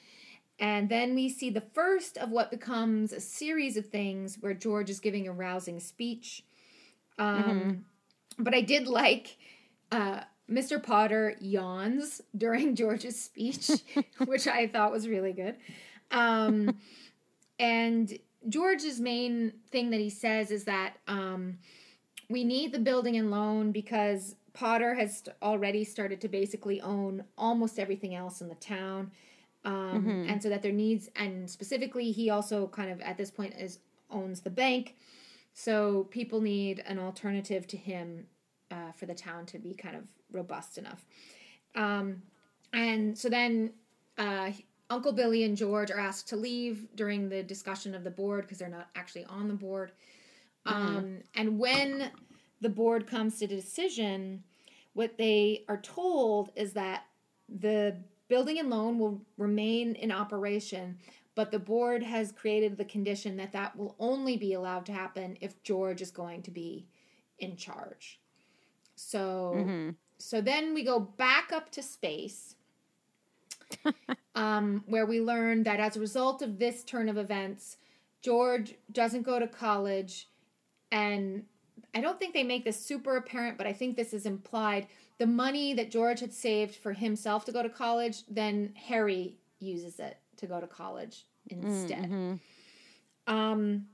And 0.60 0.90
then 0.90 1.16
we 1.16 1.30
see 1.30 1.50
the 1.50 1.64
first 1.74 2.18
of 2.18 2.32
what 2.32 2.52
becomes 2.52 3.14
a 3.14 3.22
series 3.22 3.78
of 3.78 3.86
things 3.86 4.38
where 4.42 4.54
George 4.54 4.90
is 4.90 5.00
giving 5.00 5.30
a 5.30 5.32
rousing 5.32 5.80
speech. 5.80 6.44
Um, 7.18 7.86
But 8.38 8.54
I 8.54 8.60
did 8.60 8.88
like 8.88 9.38
uh, 9.92 10.22
Mr. 10.52 10.82
Potter 10.82 11.36
yawns 11.40 12.22
during 12.38 12.76
George's 12.82 13.20
speech, 13.20 13.70
which 14.26 14.48
I 14.48 14.68
thought 14.68 14.92
was 14.92 15.08
really 15.08 15.34
good. 15.34 15.56
Um, 16.12 16.78
and 17.60 18.12
George's 18.50 19.00
main 19.00 19.54
thing 19.72 19.92
that 19.92 20.00
he 20.00 20.10
says 20.10 20.52
is 20.52 20.66
that 20.66 20.94
um, 21.08 21.60
we 22.30 22.44
need 22.44 22.74
the 22.74 22.80
building 22.80 23.16
and 23.16 23.32
loan 23.32 23.72
because 23.72 24.36
Potter 24.54 24.94
has 24.96 25.24
already 25.42 25.84
started 25.86 26.20
to 26.22 26.28
basically 26.28 26.82
own 26.82 27.24
almost 27.38 27.80
everything 27.80 28.16
else 28.16 28.42
in 28.42 28.50
the 28.50 28.56
town. 28.56 29.12
Um, 29.64 30.04
Mhm. 30.04 30.32
And 30.32 30.44
so 30.44 30.50
that 30.50 30.64
there 30.64 30.72
needs, 30.72 31.10
and 31.16 31.50
specifically, 31.50 32.12
he 32.12 32.30
also 32.32 32.68
kind 32.68 32.92
of 32.92 33.00
at 33.02 33.18
this 33.18 33.30
point 33.32 33.54
is 33.58 33.80
owns 34.10 34.42
the 34.42 34.50
bank. 34.50 34.96
So 35.54 36.06
people 36.06 36.42
need 36.42 36.80
an 36.86 36.98
alternative 36.98 37.68
to 37.68 37.78
him 37.78 38.26
uh, 38.72 38.92
for 38.96 39.06
the 39.06 39.14
town 39.14 39.46
to 39.48 39.60
be 39.60 39.74
kind 39.74 39.96
of 39.96 40.04
robust 40.32 40.78
enough. 40.78 41.06
Um, 41.76 42.22
and 42.74 43.18
so 43.18 43.30
then 43.30 43.74
uh, 44.18 44.52
Uncle 44.90 45.12
Billy 45.12 45.44
and 45.44 45.56
George 45.58 45.92
are 45.92 46.00
asked 46.00 46.30
to 46.30 46.36
leave 46.36 46.88
during 46.96 47.30
the 47.30 47.44
discussion 47.44 47.94
of 47.94 48.04
the 48.04 48.12
board 48.12 48.44
because 48.44 48.60
they're 48.60 48.70
not 48.70 48.90
actually 48.96 49.26
on 49.26 49.48
the 49.48 49.54
board. 49.54 49.92
Um, 50.66 51.20
and 51.36 51.58
when 51.58 52.12
the 52.62 52.70
board 52.70 53.08
comes 53.08 53.40
to 53.40 53.46
a 53.46 53.48
decision, 53.48 54.44
what 54.94 55.18
they 55.18 55.64
are 55.68 55.82
told 55.82 56.52
is 56.56 56.74
that 56.74 57.06
the 57.50 57.98
building 58.28 58.60
and 58.60 58.70
loan 58.70 59.00
will 59.00 59.22
remain 59.38 59.96
in 59.96 60.12
operation, 60.12 60.98
but 61.36 61.52
the 61.52 61.60
board 61.60 62.04
has 62.04 62.32
created 62.32 62.78
the 62.78 62.86
condition 62.86 63.36
that 63.38 63.52
that 63.54 63.76
will 63.76 63.96
only 64.00 64.38
be 64.38 64.54
allowed 64.54 64.86
to 64.86 64.94
happen 64.94 65.38
if 65.42 65.62
George 65.64 66.02
is 66.02 66.12
going 66.12 66.42
to 66.44 66.52
be 66.52 66.86
in 67.40 67.56
charge. 67.56 68.21
So, 69.06 69.66
Mhm. 69.68 69.96
so 70.20 70.42
then 70.42 70.74
we 70.74 70.84
go 70.84 71.00
back 71.00 71.52
up 71.52 71.72
to 71.72 71.82
space, 71.82 72.56
um, 74.36 74.84
where 74.86 75.06
we 75.06 75.20
learn 75.20 75.64
that 75.64 75.80
as 75.80 75.98
a 75.98 76.00
result 76.00 76.42
of 76.42 76.60
this 76.60 76.84
turn 76.84 77.10
of 77.10 77.18
events, 77.18 77.78
George 78.22 78.76
doesn't 78.92 79.24
go 79.24 79.40
to 79.40 79.48
college, 79.48 80.30
and 80.92 81.46
I 81.96 82.02
don't 82.02 82.20
think 82.20 82.34
they 82.34 82.44
make 82.44 82.64
this 82.64 82.80
super 82.80 83.18
apparent, 83.18 83.58
but 83.58 83.66
I 83.68 83.74
think 83.74 83.96
this 83.96 84.14
is 84.14 84.26
implied. 84.26 84.88
The 85.18 85.28
money 85.28 85.74
that 85.74 85.90
George 85.92 86.20
had 86.20 86.32
saved 86.34 86.76
for 86.76 86.94
himself 86.94 87.44
to 87.46 87.52
go 87.52 87.64
to 87.64 87.70
college, 87.70 88.24
then 88.30 88.74
Harry 88.76 89.38
uses 89.60 90.00
it 90.00 90.18
to 90.38 90.46
go 90.46 90.62
to 90.62 90.68
college 90.68 91.26
instead. 91.50 92.10
Mhm. 92.10 92.40
Um, 93.28 93.88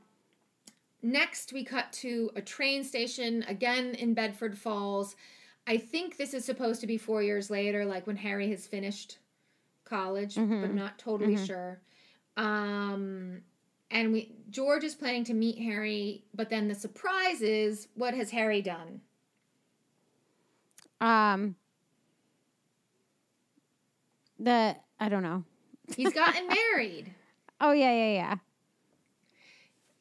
next, 1.11 1.53
we 1.53 1.63
cut 1.63 1.91
to 1.93 2.29
a 2.35 2.41
train 2.41 2.83
station 2.83 3.43
again 3.47 3.95
in 3.95 4.13
Bedford 4.13 4.57
Falls. 4.57 5.15
I 5.65 5.77
think 5.77 6.17
this 6.17 6.33
is 6.33 6.45
supposed 6.45 6.81
to 6.81 6.87
be 6.87 6.97
four 6.97 7.21
years 7.23 7.49
later, 7.49 7.85
like 7.85 8.07
when 8.07 8.17
Harry 8.17 8.49
has 8.51 8.67
finished 8.67 9.17
college, 9.83 10.35
but 10.35 10.43
Mhm. 10.47 10.63
I'm 10.63 10.75
not 10.75 10.97
totally 10.99 11.35
Mhm. 11.35 11.45
sure. 11.47 11.81
Um, 12.35 13.43
and 13.89 14.11
we 14.13 14.33
George 14.49 14.83
is 14.83 14.95
planning 14.95 15.23
to 15.25 15.33
meet 15.33 15.57
Harry, 15.59 16.23
but 16.33 16.49
then 16.49 16.67
the 16.67 16.75
surprise 16.75 17.41
is 17.41 17.87
what 17.95 18.13
has 18.13 18.31
Harry 18.31 18.61
done? 18.61 19.01
Um. 21.01 21.55
The 24.39 24.75
I 24.99 25.09
don't 25.09 25.23
know. 25.23 25.43
He's 25.95 26.13
gotten 26.13 26.47
married. 26.47 27.13
Oh 27.59 27.71
yeah, 27.71 27.91
yeah, 27.91 28.13
yeah. 28.13 28.35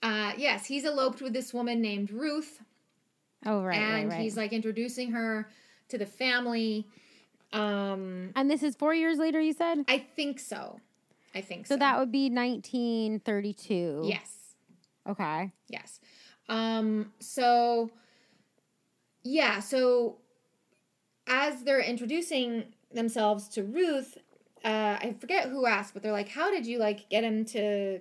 Uh, 0.02 0.32
yes, 0.36 0.66
he's 0.66 0.84
eloped 0.84 1.20
with 1.20 1.32
this 1.32 1.52
woman 1.54 1.80
named 1.80 2.10
Ruth. 2.10 2.60
Oh 3.44 3.62
right, 3.62 3.76
and 3.76 4.08
right, 4.08 4.16
right. 4.16 4.20
he's 4.22 4.36
like 4.36 4.52
introducing 4.52 5.12
her 5.12 5.48
to 5.88 5.98
the 5.98 6.06
family. 6.06 6.86
Um, 7.52 8.32
and 8.34 8.50
this 8.50 8.62
is 8.62 8.74
four 8.76 8.94
years 8.94 9.18
later. 9.18 9.40
You 9.40 9.52
said 9.52 9.84
I 9.88 9.98
think 9.98 10.40
so. 10.40 10.80
I 11.34 11.40
think 11.42 11.66
so. 11.66 11.74
so. 11.74 11.78
That 11.78 11.98
would 11.98 12.10
be 12.10 12.30
1932. 12.30 14.02
yes, 14.04 14.54
Okay. 15.08 15.52
yes. 15.68 16.00
Um, 16.48 17.12
so 17.20 17.90
yeah, 19.22 19.60
so 19.60 20.16
as 21.26 21.62
they're 21.64 21.80
introducing 21.80 22.64
themselves 22.92 23.48
to 23.48 23.64
Ruth, 23.64 24.16
uh, 24.64 24.96
I 25.00 25.14
forget 25.20 25.48
who 25.48 25.66
asked, 25.66 25.94
but 25.94 26.02
they're 26.02 26.12
like, 26.12 26.28
"How 26.28 26.50
did 26.50 26.66
you 26.66 26.78
like 26.78 27.08
get 27.08 27.24
him 27.24 27.44
to 27.46 28.00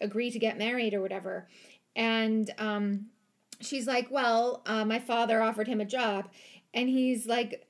agree 0.00 0.30
to 0.30 0.38
get 0.38 0.58
married 0.58 0.94
or 0.94 1.00
whatever?" 1.00 1.48
And 1.96 2.50
um, 2.58 3.06
she's 3.60 3.86
like, 3.86 4.10
"Well, 4.10 4.62
uh, 4.66 4.84
my 4.84 4.98
father 4.98 5.42
offered 5.42 5.68
him 5.68 5.80
a 5.80 5.86
job, 5.86 6.28
and 6.72 6.88
he's 6.88 7.26
like." 7.26 7.66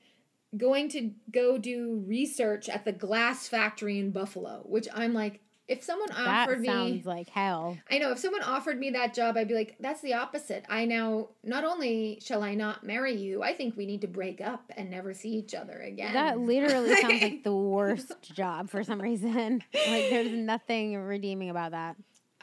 going 0.57 0.87
to 0.87 1.11
go 1.31 1.57
do 1.57 2.01
research 2.07 2.69
at 2.69 2.85
the 2.85 2.91
glass 2.93 3.45
factory 3.45 3.99
in 3.99 4.11
Buffalo, 4.11 4.61
which 4.63 4.87
I'm 4.93 5.13
like, 5.13 5.41
if 5.67 5.83
someone 5.83 6.11
offered 6.11 6.59
me 6.59 6.67
that, 6.67 6.73
sounds 6.73 7.05
like 7.05 7.27
hell. 7.29 7.77
I 7.89 7.97
know 7.97 8.11
if 8.11 8.19
someone 8.19 8.43
offered 8.43 8.79
me 8.79 8.91
that 8.91 9.15
job, 9.15 9.35
I'd 9.35 9.47
be 9.47 9.55
like, 9.55 9.75
that's 9.79 10.01
the 10.01 10.13
opposite. 10.13 10.63
I 10.69 10.85
now 10.85 11.29
not 11.43 11.63
only 11.63 12.19
shall 12.21 12.43
I 12.43 12.53
not 12.53 12.83
marry 12.83 13.15
you, 13.15 13.41
I 13.41 13.53
think 13.53 13.75
we 13.75 13.87
need 13.87 14.01
to 14.01 14.07
break 14.07 14.41
up 14.41 14.71
and 14.77 14.91
never 14.91 15.13
see 15.13 15.29
each 15.29 15.55
other 15.55 15.79
again. 15.79 16.13
That 16.13 16.37
literally 16.37 16.95
sounds 16.95 17.21
like 17.21 17.43
the 17.43 17.55
worst 17.55 18.13
job 18.21 18.69
for 18.69 18.83
some 18.83 19.01
reason. 19.01 19.63
Like 19.73 20.09
there's 20.09 20.31
nothing 20.31 20.97
redeeming 20.97 21.49
about 21.49 21.71
that. 21.71 21.95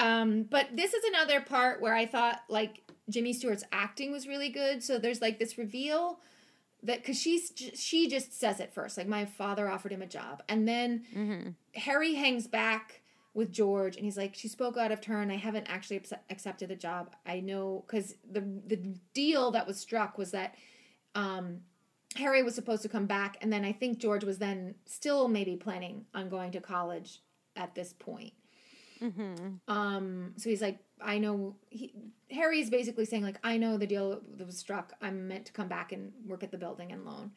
Um, 0.03 0.43
but 0.43 0.75
this 0.75 0.93
is 0.93 1.05
another 1.05 1.41
part 1.41 1.81
where 1.81 1.95
I 1.95 2.07
thought 2.07 2.41
like 2.49 2.83
Jimmy 3.09 3.33
Stewart's 3.33 3.65
acting 3.71 4.11
was 4.11 4.27
really 4.27 4.49
good. 4.49 4.83
So 4.83 4.99
there's 4.99 5.21
like 5.21 5.39
this 5.39 5.57
reveal 5.57 6.19
that 6.83 6.99
because 6.99 7.21
she's 7.21 7.53
she 7.75 8.09
just 8.09 8.39
says 8.39 8.59
it 8.59 8.75
first, 8.75 8.99
like 8.99 9.07
my 9.07 9.25
father 9.25 9.69
offered 9.69 9.93
him 9.93 10.03
a 10.03 10.07
job, 10.07 10.43
and 10.49 10.67
then 10.67 11.05
hmm 11.15 11.51
Harry 11.75 12.15
hangs 12.15 12.47
back 12.47 13.01
with 13.35 13.51
George 13.51 13.97
and 13.97 14.05
he's 14.05 14.17
like, 14.19 14.35
she 14.35 14.47
spoke 14.49 14.77
out 14.77 14.93
of 14.93 15.01
turn. 15.01 15.31
I 15.31 15.37
haven't 15.37 15.67
actually 15.71 15.97
accept- 15.97 16.31
accepted 16.31 16.69
the 16.69 16.77
job. 16.77 17.15
I 17.25 17.41
know 17.41 17.85
because 17.87 18.17
the 18.31 18.41
the 18.67 18.77
deal 19.15 19.53
that 19.53 19.67
was 19.67 19.79
struck 19.79 20.19
was 20.19 20.33
that 20.33 20.57
um, 21.15 21.61
Harry 22.17 22.43
was 22.43 22.55
supposed 22.55 22.83
to 22.83 22.89
come 22.89 23.07
back, 23.07 23.39
and 23.41 23.53
then 23.53 23.65
I 23.65 23.73
think 23.73 23.99
George 23.99 24.25
was 24.25 24.39
then 24.39 24.75
still 24.85 25.29
maybe 25.29 25.57
planning 25.57 26.07
on 26.13 26.29
going 26.29 26.51
to 26.53 26.61
college 26.61 27.21
at 27.57 27.75
this 27.75 27.93
point. 27.93 28.33
Hmm 29.11 29.49
Um, 29.69 30.33
so 30.37 30.49
he's 30.49 30.63
like, 30.63 30.79
I 31.01 31.19
know. 31.19 31.57
He, 31.71 31.93
Harry's 32.31 32.71
basically 32.71 33.05
saying 33.05 33.23
like, 33.23 33.39
I 33.45 33.57
know 33.59 33.77
the 33.77 33.87
deal 33.87 34.21
that 34.37 34.47
was 34.47 34.57
struck. 34.57 34.93
I'm 35.03 35.29
meant 35.29 35.47
to 35.47 35.53
come 35.53 35.69
back 35.69 35.93
and 35.93 36.13
work 36.27 36.43
at 36.43 36.51
the 36.51 36.59
building 36.59 36.93
and 36.93 37.05
loan. 37.05 37.33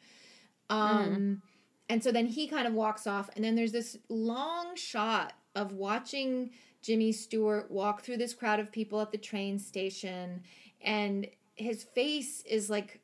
Um, 0.70 1.42
and 1.88 2.02
so 2.02 2.10
then 2.10 2.26
he 2.26 2.48
kind 2.48 2.66
of 2.66 2.72
walks 2.72 3.06
off, 3.06 3.30
and 3.36 3.44
then 3.44 3.54
there's 3.54 3.72
this 3.72 3.96
long 4.08 4.74
shot 4.74 5.34
of 5.54 5.72
watching 5.72 6.50
Jimmy 6.82 7.12
Stewart 7.12 7.70
walk 7.70 8.02
through 8.02 8.16
this 8.16 8.34
crowd 8.34 8.58
of 8.58 8.72
people 8.72 9.00
at 9.00 9.12
the 9.12 9.18
train 9.18 9.58
station, 9.58 10.42
and 10.80 11.28
his 11.54 11.84
face 11.84 12.42
is 12.42 12.68
like 12.68 13.00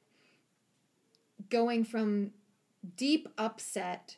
going 1.49 1.85
from 1.85 2.32
deep 2.97 3.28
upset 3.39 4.16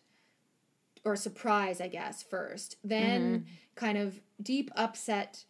or 1.04 1.16
surprise, 1.16 1.80
I 1.80 1.88
guess, 1.88 2.22
first, 2.22 2.76
then 2.82 3.44
kind 3.74 3.98
of 3.98 4.20
deep 4.42 4.70
upset 4.76 5.44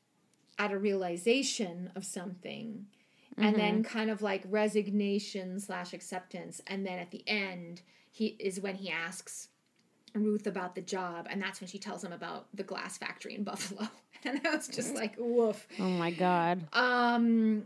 at 0.58 0.72
a 0.72 0.78
realization 0.78 1.90
of 1.96 2.04
something, 2.04 2.86
and 3.36 3.56
then 3.56 3.82
kind 3.82 4.10
of 4.10 4.22
like 4.22 4.44
resignation 4.48 5.58
slash 5.58 5.92
acceptance, 5.92 6.60
and 6.66 6.86
then 6.86 6.98
at 6.98 7.10
the 7.10 7.24
end, 7.26 7.82
he 8.10 8.36
is 8.38 8.60
when 8.60 8.76
he 8.76 8.90
asks 8.90 9.48
Ruth 10.14 10.46
about 10.46 10.76
the 10.76 10.80
job, 10.80 11.26
and 11.28 11.42
that's 11.42 11.60
when 11.60 11.66
she 11.66 11.78
tells 11.78 12.04
him 12.04 12.12
about 12.12 12.46
the 12.54 12.62
glass 12.62 12.96
factory 12.98 13.34
in 13.34 13.44
Buffalo, 13.44 13.88
and 14.24 14.40
I 14.46 14.54
was 14.54 14.68
just 14.68 14.94
like, 14.94 15.14
woof. 15.18 15.66
Oh 15.80 15.82
my 15.88 16.12
god. 16.12 16.66
Um, 16.72 17.64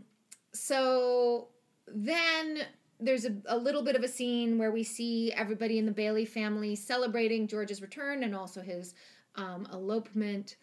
so 0.53 1.49
then 1.87 2.59
there's 2.99 3.25
a, 3.25 3.35
a 3.45 3.57
little 3.57 3.83
bit 3.83 3.95
of 3.95 4.03
a 4.03 4.07
scene 4.07 4.57
where 4.57 4.71
we 4.71 4.83
see 4.83 5.31
everybody 5.33 5.77
in 5.77 5.85
the 5.85 5.91
Bailey 5.91 6.25
family 6.25 6.75
celebrating 6.75 7.47
George's 7.47 7.81
return 7.81 8.23
and 8.23 8.35
also 8.35 8.61
his 8.61 8.93
um, 9.35 9.67
elopement. 9.71 10.55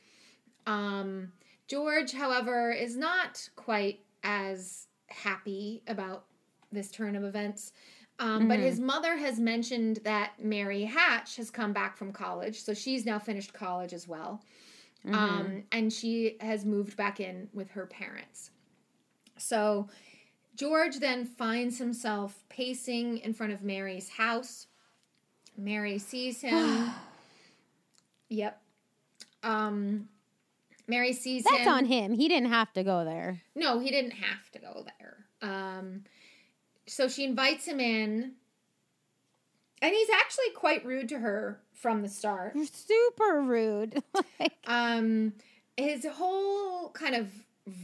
Um, 0.67 1.33
George, 1.69 2.13
however, 2.13 2.71
is 2.71 2.97
not 2.97 3.49
quite 3.57 4.01
as 4.23 4.87
happy 5.09 5.83
about 5.87 6.25
this 6.73 6.91
turn 6.91 7.17
of 7.17 7.25
events. 7.25 7.73
Um, 8.19 8.49
But 8.49 8.61
his 8.61 8.81
mother 8.81 9.17
has 9.17 9.39
mentioned 9.39 10.01
that 10.05 10.33
Mary 10.43 10.85
Hatch 10.85 11.37
has 11.37 11.51
come 11.51 11.73
back 11.73 11.97
from 11.97 12.13
college, 12.13 12.61
so 12.61 12.73
she's 12.73 13.05
now 13.05 13.19
finished 13.19 13.53
college 13.53 13.93
as 13.93 14.09
well. 14.09 14.43
Um, 15.13 15.63
and 15.71 15.93
she 15.93 16.37
has 16.41 16.65
moved 16.65 16.97
back 16.97 17.21
in 17.21 17.49
with 17.53 17.71
her 17.71 17.87
parents. 17.87 18.51
So 19.39 19.89
George 20.57 20.99
then 20.99 21.25
finds 21.25 21.79
himself 21.79 22.43
pacing 22.49 23.19
in 23.19 23.33
front 23.33 23.53
of 23.53 23.63
Mary's 23.63 24.09
house. 24.09 24.67
Mary 25.57 25.99
sees 25.99 26.41
him. 26.41 26.91
yep. 28.29 28.61
Um, 29.43 30.09
Mary 30.89 31.13
sees 31.13 31.45
That's 31.45 31.63
him. 31.63 31.69
on 31.69 31.85
him. 31.85 32.13
He 32.13 32.29
didn't 32.29 32.51
have 32.51 32.73
to 32.75 32.83
go 32.85 33.05
there. 33.05 33.43
No, 33.55 33.79
he 33.81 33.91
didn't 33.91 34.13
have 34.13 34.51
to 34.53 34.59
go 34.59 34.85
there. 34.99 35.17
Um, 35.43 36.05
so 36.87 37.09
she 37.09 37.25
invites 37.25 37.67
him 37.67 37.81
in, 37.81 38.33
and 39.83 39.95
he's 39.95 40.09
actually 40.11 40.51
quite 40.55 40.85
rude 40.85 41.09
to 41.11 41.19
her 41.19 41.61
from 41.75 42.03
the 42.03 42.09
start. 42.09 42.57
Super 42.73 43.43
rude. 43.43 44.03
like, 44.41 44.53
Um, 44.67 45.33
his 45.77 46.07
whole 46.07 46.91
kind 46.91 47.15
of 47.15 47.29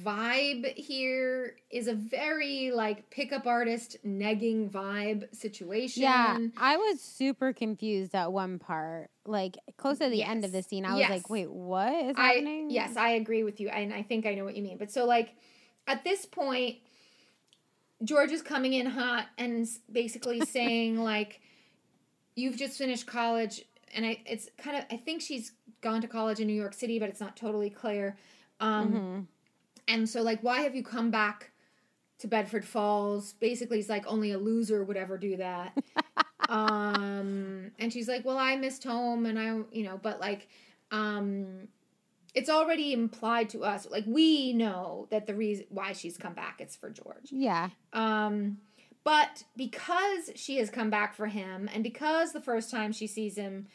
vibe 0.04 0.74
here 0.74 1.56
is 1.70 1.88
a 1.88 1.94
very 1.94 2.70
like 2.70 3.10
pickup 3.10 3.46
artist 3.46 3.96
negging 4.06 4.70
vibe 4.70 5.34
situation. 5.34 6.02
yeah, 6.02 6.38
I 6.56 6.76
was 6.76 7.00
super 7.00 7.52
confused 7.52 8.14
at 8.14 8.32
one 8.32 8.59
part. 8.59 9.10
Like 9.26 9.56
close 9.76 9.98
to 9.98 10.09
the 10.09 10.22
end 10.22 10.44
of 10.44 10.52
the 10.52 10.62
scene, 10.62 10.84
I 10.84 10.94
was 10.94 11.09
like, 11.09 11.28
"Wait, 11.28 11.50
what 11.50 11.92
is 11.92 12.16
I 12.16 12.22
happening?" 12.34 12.70
yes, 12.70 12.96
I 12.96 13.10
agree 13.10 13.42
with 13.42 13.60
you, 13.60 13.68
and 13.68 13.92
I 13.92 14.02
think 14.02 14.24
I 14.26 14.34
know 14.34 14.44
what 14.44 14.56
you 14.56 14.62
mean. 14.62 14.78
But 14.78 14.92
so 14.92 15.04
like 15.04 15.30
at 15.88 16.04
this 16.04 16.26
point, 16.26 16.76
George 18.04 18.30
is 18.32 18.42
coming 18.42 18.72
in 18.72 18.86
hot 18.86 19.26
and 19.38 19.66
basically 19.90 20.40
saying 20.44 20.98
like, 20.98 21.40
"You've 22.36 22.56
just 22.56 22.78
finished 22.78 23.06
college," 23.06 23.64
and 23.94 24.06
I 24.06 24.20
it's 24.26 24.48
kind 24.59 24.76
of 24.76 24.84
I 24.90 24.96
think 24.96 25.22
she's 25.22 25.52
gone 25.80 26.00
to 26.02 26.09
college 26.09 26.38
in 26.38 26.46
New 26.46 26.52
York 26.52 26.74
City, 26.74 27.00
but 27.00 27.09
it's 27.09 27.20
not 27.20 27.36
totally 27.36 27.70
clear. 27.70 28.16
Um, 28.60 28.92
Mhm. 28.92 29.26
And 29.88 30.09
so 30.09 30.22
like, 30.22 30.42
why 30.42 30.60
have 30.62 30.74
you 30.74 30.82
come 30.82 31.10
back 31.10 31.52
to 32.18 32.28
Bedford 32.28 32.64
Falls? 32.64 33.34
Basically, 33.34 33.78
he's 33.78 33.88
like, 33.88 34.06
only 34.06 34.32
a 34.32 34.38
loser 34.38 34.84
would 34.84 34.96
ever 34.96 35.18
do 35.18 35.36
that. 35.36 35.76
um, 36.48 37.72
and 37.78 37.92
she's 37.92 38.09
like, 38.09 38.24
well, 38.24 38.38
I 38.38 38.56
missed 38.56 38.84
home, 38.84 39.26
and 39.26 39.38
I, 39.38 39.60
you 39.72 39.84
know, 39.84 39.98
but 40.00 40.20
like, 40.20 40.48
um, 40.90 41.68
it's 42.34 42.48
already 42.48 42.92
implied 42.92 43.50
to 43.50 43.64
us, 43.64 43.86
like 43.90 44.04
we 44.06 44.52
know 44.52 45.06
that 45.10 45.26
the 45.26 45.34
reason 45.34 45.66
why 45.68 45.92
she's 45.92 46.16
come 46.16 46.34
back 46.34 46.60
it's 46.60 46.76
for 46.76 46.90
George. 46.90 47.30
Yeah. 47.30 47.70
Um, 47.92 48.59
but 49.04 49.44
because 49.56 50.30
she 50.36 50.56
has 50.59 50.70
come 50.70 50.90
back 50.90 51.14
for 51.14 51.26
him, 51.26 51.68
and 51.74 51.82
because 51.82 52.32
the 52.32 52.40
first 52.40 52.70
time 52.70 52.92
she 52.92 53.06
sees 53.06 53.36
him 53.36 53.66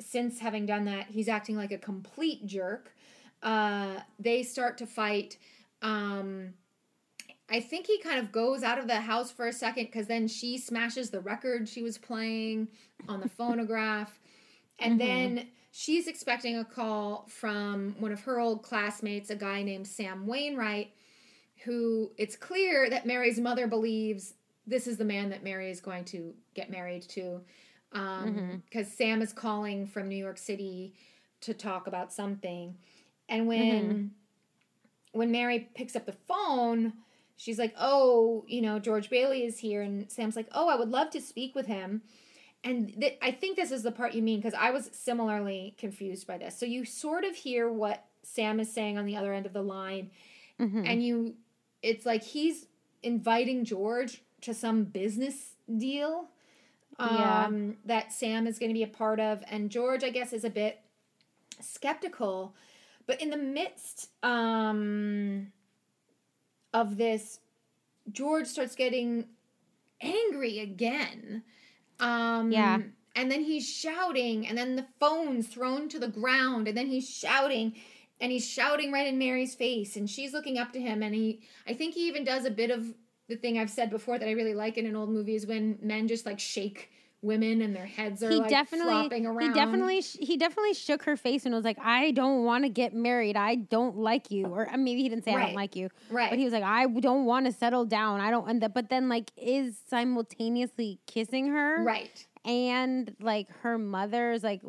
since 0.00 0.38
having 0.38 0.64
done 0.64 0.84
that, 0.84 1.06
he's 1.10 1.28
acting 1.28 1.56
like 1.56 1.72
a 1.72 1.78
complete 1.78 2.46
jerk. 2.46 2.94
Uh, 3.42 4.00
they 4.18 4.42
start 4.42 4.78
to 4.78 4.86
fight. 4.86 5.38
Um, 5.82 6.54
I 7.48 7.60
think 7.60 7.86
he 7.86 7.98
kind 7.98 8.18
of 8.18 8.30
goes 8.30 8.62
out 8.62 8.78
of 8.78 8.86
the 8.86 9.00
house 9.00 9.30
for 9.30 9.46
a 9.48 9.52
second 9.52 9.86
because 9.86 10.06
then 10.06 10.28
she 10.28 10.56
smashes 10.58 11.10
the 11.10 11.20
record 11.20 11.68
she 11.68 11.82
was 11.82 11.98
playing 11.98 12.68
on 13.08 13.20
the 13.20 13.28
phonograph. 13.28 14.20
And 14.78 14.94
Mhm. 14.94 15.04
then 15.04 15.48
she's 15.72 16.06
expecting 16.06 16.56
a 16.58 16.64
call 16.64 17.26
from 17.28 17.96
one 17.98 18.12
of 18.12 18.20
her 18.20 18.38
old 18.38 18.62
classmates, 18.62 19.30
a 19.30 19.36
guy 19.36 19.62
named 19.62 19.88
Sam 19.88 20.26
Wainwright, 20.26 20.92
who 21.64 22.12
it's 22.16 22.36
clear 22.36 22.88
that 22.88 23.04
Mary's 23.06 23.40
mother 23.40 23.66
believes 23.66 24.34
this 24.66 24.86
is 24.86 24.96
the 24.98 25.04
man 25.04 25.30
that 25.30 25.42
Mary 25.42 25.70
is 25.70 25.80
going 25.80 26.04
to 26.04 26.34
get 26.54 26.70
married 26.70 27.02
to. 27.02 27.40
Because 27.90 28.92
Sam 28.92 29.20
is 29.20 29.32
calling 29.32 29.86
from 29.86 30.08
New 30.08 30.16
York 30.16 30.38
City 30.38 30.94
to 31.40 31.52
talk 31.54 31.88
about 31.88 32.12
something. 32.12 32.78
And 33.30 33.46
when 33.46 34.10
when 35.12 35.30
Mary 35.32 35.70
picks 35.74 35.96
up 35.96 36.04
the 36.06 36.12
phone, 36.12 36.92
she's 37.36 37.58
like, 37.58 37.74
"Oh, 37.78 38.44
you 38.46 38.60
know, 38.60 38.78
George 38.78 39.08
Bailey 39.08 39.44
is 39.44 39.58
here," 39.60 39.80
and 39.82 40.10
Sam's 40.10 40.36
like, 40.36 40.48
"Oh, 40.52 40.68
I 40.68 40.76
would 40.76 40.90
love 40.90 41.10
to 41.10 41.20
speak 41.20 41.54
with 41.54 41.66
him." 41.66 42.02
And 42.62 42.92
th- 43.00 43.16
I 43.22 43.30
think 43.30 43.56
this 43.56 43.70
is 43.72 43.82
the 43.82 43.92
part 43.92 44.12
you 44.14 44.20
mean 44.22 44.40
because 44.40 44.52
I 44.54 44.70
was 44.70 44.90
similarly 44.92 45.74
confused 45.78 46.26
by 46.26 46.36
this. 46.36 46.58
So 46.58 46.66
you 46.66 46.84
sort 46.84 47.24
of 47.24 47.34
hear 47.34 47.70
what 47.72 48.04
Sam 48.22 48.60
is 48.60 48.70
saying 48.70 48.98
on 48.98 49.06
the 49.06 49.16
other 49.16 49.32
end 49.32 49.46
of 49.46 49.54
the 49.54 49.62
line, 49.62 50.10
Mhm. 50.58 50.86
and 50.86 51.02
you, 51.02 51.36
it's 51.82 52.04
like 52.04 52.22
he's 52.22 52.66
inviting 53.02 53.64
George 53.64 54.22
to 54.42 54.52
some 54.52 54.84
business 54.84 55.54
deal 55.74 56.28
Yeah. 56.98 57.46
um, 57.46 57.78
that 57.86 58.12
Sam 58.12 58.46
is 58.46 58.58
going 58.58 58.68
to 58.70 58.74
be 58.74 58.82
a 58.82 58.86
part 58.88 59.20
of, 59.20 59.42
and 59.48 59.70
George, 59.70 60.04
I 60.04 60.10
guess, 60.10 60.32
is 60.34 60.44
a 60.44 60.50
bit 60.50 60.80
skeptical. 61.60 62.54
But 63.10 63.20
in 63.20 63.30
the 63.30 63.36
midst 63.36 64.08
um, 64.22 65.50
of 66.72 66.96
this, 66.96 67.40
George 68.12 68.46
starts 68.46 68.76
getting 68.76 69.24
angry 70.00 70.60
again. 70.60 71.42
Um, 71.98 72.52
Yeah. 72.52 72.78
And 73.16 73.28
then 73.28 73.42
he's 73.42 73.68
shouting, 73.68 74.46
and 74.46 74.56
then 74.56 74.76
the 74.76 74.86
phone's 75.00 75.48
thrown 75.48 75.88
to 75.88 75.98
the 75.98 76.06
ground, 76.06 76.68
and 76.68 76.76
then 76.76 76.86
he's 76.86 77.10
shouting, 77.10 77.74
and 78.20 78.30
he's 78.30 78.48
shouting 78.48 78.92
right 78.92 79.08
in 79.08 79.18
Mary's 79.18 79.56
face, 79.56 79.96
and 79.96 80.08
she's 80.08 80.32
looking 80.32 80.56
up 80.56 80.72
to 80.74 80.80
him, 80.80 81.02
and 81.02 81.12
he, 81.12 81.40
I 81.66 81.74
think 81.74 81.94
he 81.94 82.06
even 82.06 82.22
does 82.22 82.44
a 82.44 82.50
bit 82.52 82.70
of 82.70 82.94
the 83.28 83.34
thing 83.34 83.58
I've 83.58 83.70
said 83.70 83.90
before 83.90 84.20
that 84.20 84.28
I 84.28 84.32
really 84.34 84.54
like 84.54 84.78
in 84.78 84.86
an 84.86 84.94
old 84.94 85.10
movie 85.10 85.34
is 85.34 85.48
when 85.48 85.80
men 85.82 86.06
just 86.06 86.26
like 86.26 86.38
shake 86.38 86.92
women 87.22 87.60
and 87.60 87.76
their 87.76 87.86
heads 87.86 88.22
are 88.22 88.30
he 88.30 88.36
like 88.38 88.48
definitely 88.48 88.92
flopping 88.92 89.26
around. 89.26 89.48
he 89.48 89.52
definitely 89.52 90.00
he 90.00 90.36
definitely 90.38 90.72
shook 90.72 91.02
her 91.02 91.16
face 91.16 91.44
and 91.44 91.54
was 91.54 91.64
like 91.64 91.78
i 91.82 92.10
don't 92.12 92.44
want 92.44 92.64
to 92.64 92.70
get 92.70 92.94
married 92.94 93.36
i 93.36 93.54
don't 93.54 93.96
like 93.96 94.30
you 94.30 94.46
or 94.46 94.66
maybe 94.78 95.02
he 95.02 95.08
didn't 95.08 95.24
say 95.24 95.34
i 95.34 95.46
don't 95.46 95.54
like 95.54 95.76
you 95.76 95.90
right. 96.10 96.30
but 96.30 96.38
he 96.38 96.44
was 96.44 96.54
like 96.54 96.62
i 96.62 96.86
don't 96.86 97.26
want 97.26 97.44
to 97.44 97.52
settle 97.52 97.84
down 97.84 98.20
i 98.20 98.30
don't 98.30 98.48
and 98.48 98.62
the, 98.62 98.68
but 98.70 98.88
then 98.88 99.08
like 99.08 99.30
is 99.36 99.76
simultaneously 99.88 100.98
kissing 101.06 101.48
her 101.48 101.82
right. 101.84 102.26
and 102.44 103.14
like 103.20 103.50
her 103.60 103.76
mother's 103.76 104.42
like 104.42 104.62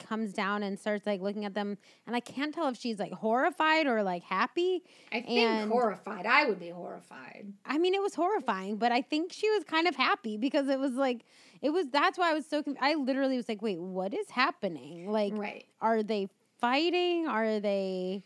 comes 0.00 0.32
down 0.32 0.64
and 0.64 0.80
starts 0.80 1.06
like 1.06 1.20
looking 1.20 1.44
at 1.44 1.54
them 1.54 1.78
and 2.08 2.16
i 2.16 2.20
can't 2.20 2.52
tell 2.52 2.66
if 2.66 2.76
she's 2.76 2.98
like 2.98 3.12
horrified 3.12 3.86
or 3.86 4.02
like 4.02 4.24
happy 4.24 4.82
I 5.12 5.20
think 5.20 5.38
and- 5.38 5.70
horrified. 5.70 6.26
I 6.26 6.46
would 6.46 6.58
be 6.58 6.70
horrified. 6.70 7.52
I 7.66 7.76
mean, 7.78 7.94
it 7.94 8.00
was 8.02 8.14
horrifying, 8.14 8.76
but 8.76 8.92
I 8.92 9.02
think 9.02 9.32
she 9.32 9.48
was 9.50 9.62
kind 9.64 9.86
of 9.86 9.94
happy 9.94 10.38
because 10.38 10.68
it 10.68 10.78
was 10.78 10.92
like, 10.92 11.24
it 11.62 11.70
was, 11.70 11.88
that's 11.88 12.18
why 12.18 12.30
I 12.30 12.34
was 12.34 12.44
so, 12.46 12.62
conf- 12.62 12.76
I 12.80 12.94
literally 12.94 13.36
was 13.36 13.48
like, 13.48 13.62
wait, 13.62 13.78
what 13.80 14.12
is 14.12 14.28
happening? 14.30 15.10
Like, 15.10 15.32
Right. 15.36 15.64
are 15.80 16.02
they 16.02 16.28
fighting? 16.60 17.26
Are 17.28 17.60
they, 17.60 18.24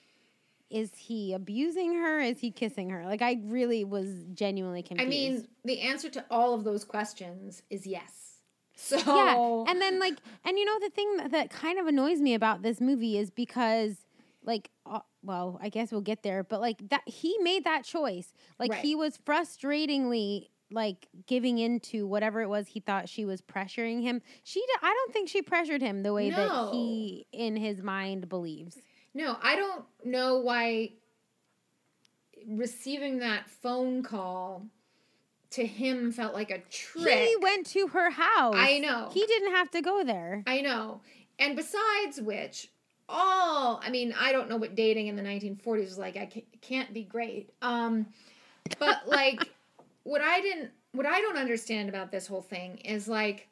is 0.70 0.90
he 0.96 1.32
abusing 1.34 1.94
her? 1.94 2.20
Is 2.20 2.40
he 2.40 2.50
kissing 2.50 2.90
her? 2.90 3.04
Like, 3.04 3.22
I 3.22 3.38
really 3.44 3.84
was 3.84 4.24
genuinely 4.34 4.82
confused. 4.82 5.06
I 5.06 5.10
mean, 5.10 5.46
the 5.64 5.80
answer 5.82 6.08
to 6.10 6.24
all 6.30 6.54
of 6.54 6.64
those 6.64 6.84
questions 6.84 7.62
is 7.70 7.86
yes. 7.86 8.40
So 8.74 8.96
yeah. 8.98 9.64
And 9.70 9.80
then, 9.80 9.98
like, 10.00 10.18
and 10.44 10.58
you 10.58 10.64
know, 10.64 10.78
the 10.80 10.90
thing 10.90 11.16
that, 11.18 11.30
that 11.30 11.50
kind 11.50 11.78
of 11.78 11.86
annoys 11.86 12.20
me 12.20 12.34
about 12.34 12.62
this 12.62 12.80
movie 12.80 13.16
is 13.16 13.30
because, 13.30 13.96
like, 14.44 14.70
uh, 14.84 15.00
well, 15.22 15.58
I 15.62 15.70
guess 15.70 15.90
we'll 15.90 16.02
get 16.02 16.22
there, 16.22 16.44
but 16.44 16.60
like 16.60 16.88
that 16.90 17.02
he 17.08 17.36
made 17.40 17.64
that 17.64 17.84
choice. 17.84 18.32
Like 18.58 18.72
Right. 18.72 18.80
he 18.84 18.94
was 18.94 19.18
frustratingly 19.18 20.48
like 20.70 21.06
giving 21.26 21.59
into 21.59 22.06
whatever 22.06 22.40
it 22.43 22.48
was 22.48 22.66
he 22.66 22.80
thought 22.80 23.09
she 23.09 23.24
was 23.24 23.40
pressuring 23.40 24.02
him. 24.02 24.20
She, 24.43 24.64
I 24.82 24.93
don't 24.93 25.12
think 25.12 25.28
she 25.28 25.43
pressured 25.43 25.80
him 25.80 26.02
the 26.02 26.12
way 26.12 26.30
that 26.30 26.70
he 26.72 27.26
in 27.32 27.56
his 27.56 27.82
mind 27.82 28.28
believes. 28.28 28.76
no, 29.14 29.36
I 29.43 29.56
don't 29.56 29.84
know 30.05 30.38
why 30.38 30.90
receiving 32.48 33.18
that 33.20 33.48
phone 33.48 34.02
call 34.02 34.66
to 35.51 35.64
him 35.66 36.12
felt 36.12 36.34
like 36.34 36.51
a 36.51 36.59
trick. 36.70 37.28
He 37.28 37.36
went 37.40 37.66
to 37.68 37.88
her 37.88 38.10
house. 38.10 38.55
I 38.56 38.78
know. 38.78 39.09
He 39.12 39.24
didn't 39.26 39.52
have 39.52 39.70
to 39.70 39.80
go 39.80 40.05
there. 40.05 40.43
I 40.47 40.60
know. 40.60 41.01
And 41.38 41.56
besides 41.56 42.20
which, 42.20 42.68
all 43.09 43.80
I 43.82 43.90
mean, 43.90 44.14
I 44.18 44.32
don't 44.32 44.48
know 44.48 44.56
what 44.56 44.74
dating 44.74 45.06
in 45.06 45.16
the 45.16 45.22
1940s 45.22 45.84
was 45.84 45.98
like. 45.98 46.16
I 46.16 46.28
can't 46.60 46.93
be 46.93 47.05
great. 47.05 47.51
Um, 47.62 48.06
but 48.78 49.09
like, 49.09 49.48
what 50.06 50.20
I 50.20 50.40
didn't, 50.40 50.70
what 50.92 51.04
I 51.04 51.20
don't 51.20 51.36
understand 51.36 51.88
about 51.88 52.12
this 52.12 52.28
whole 52.28 52.42
thing 52.42 52.78
is 52.78 53.08
like, 53.08 53.48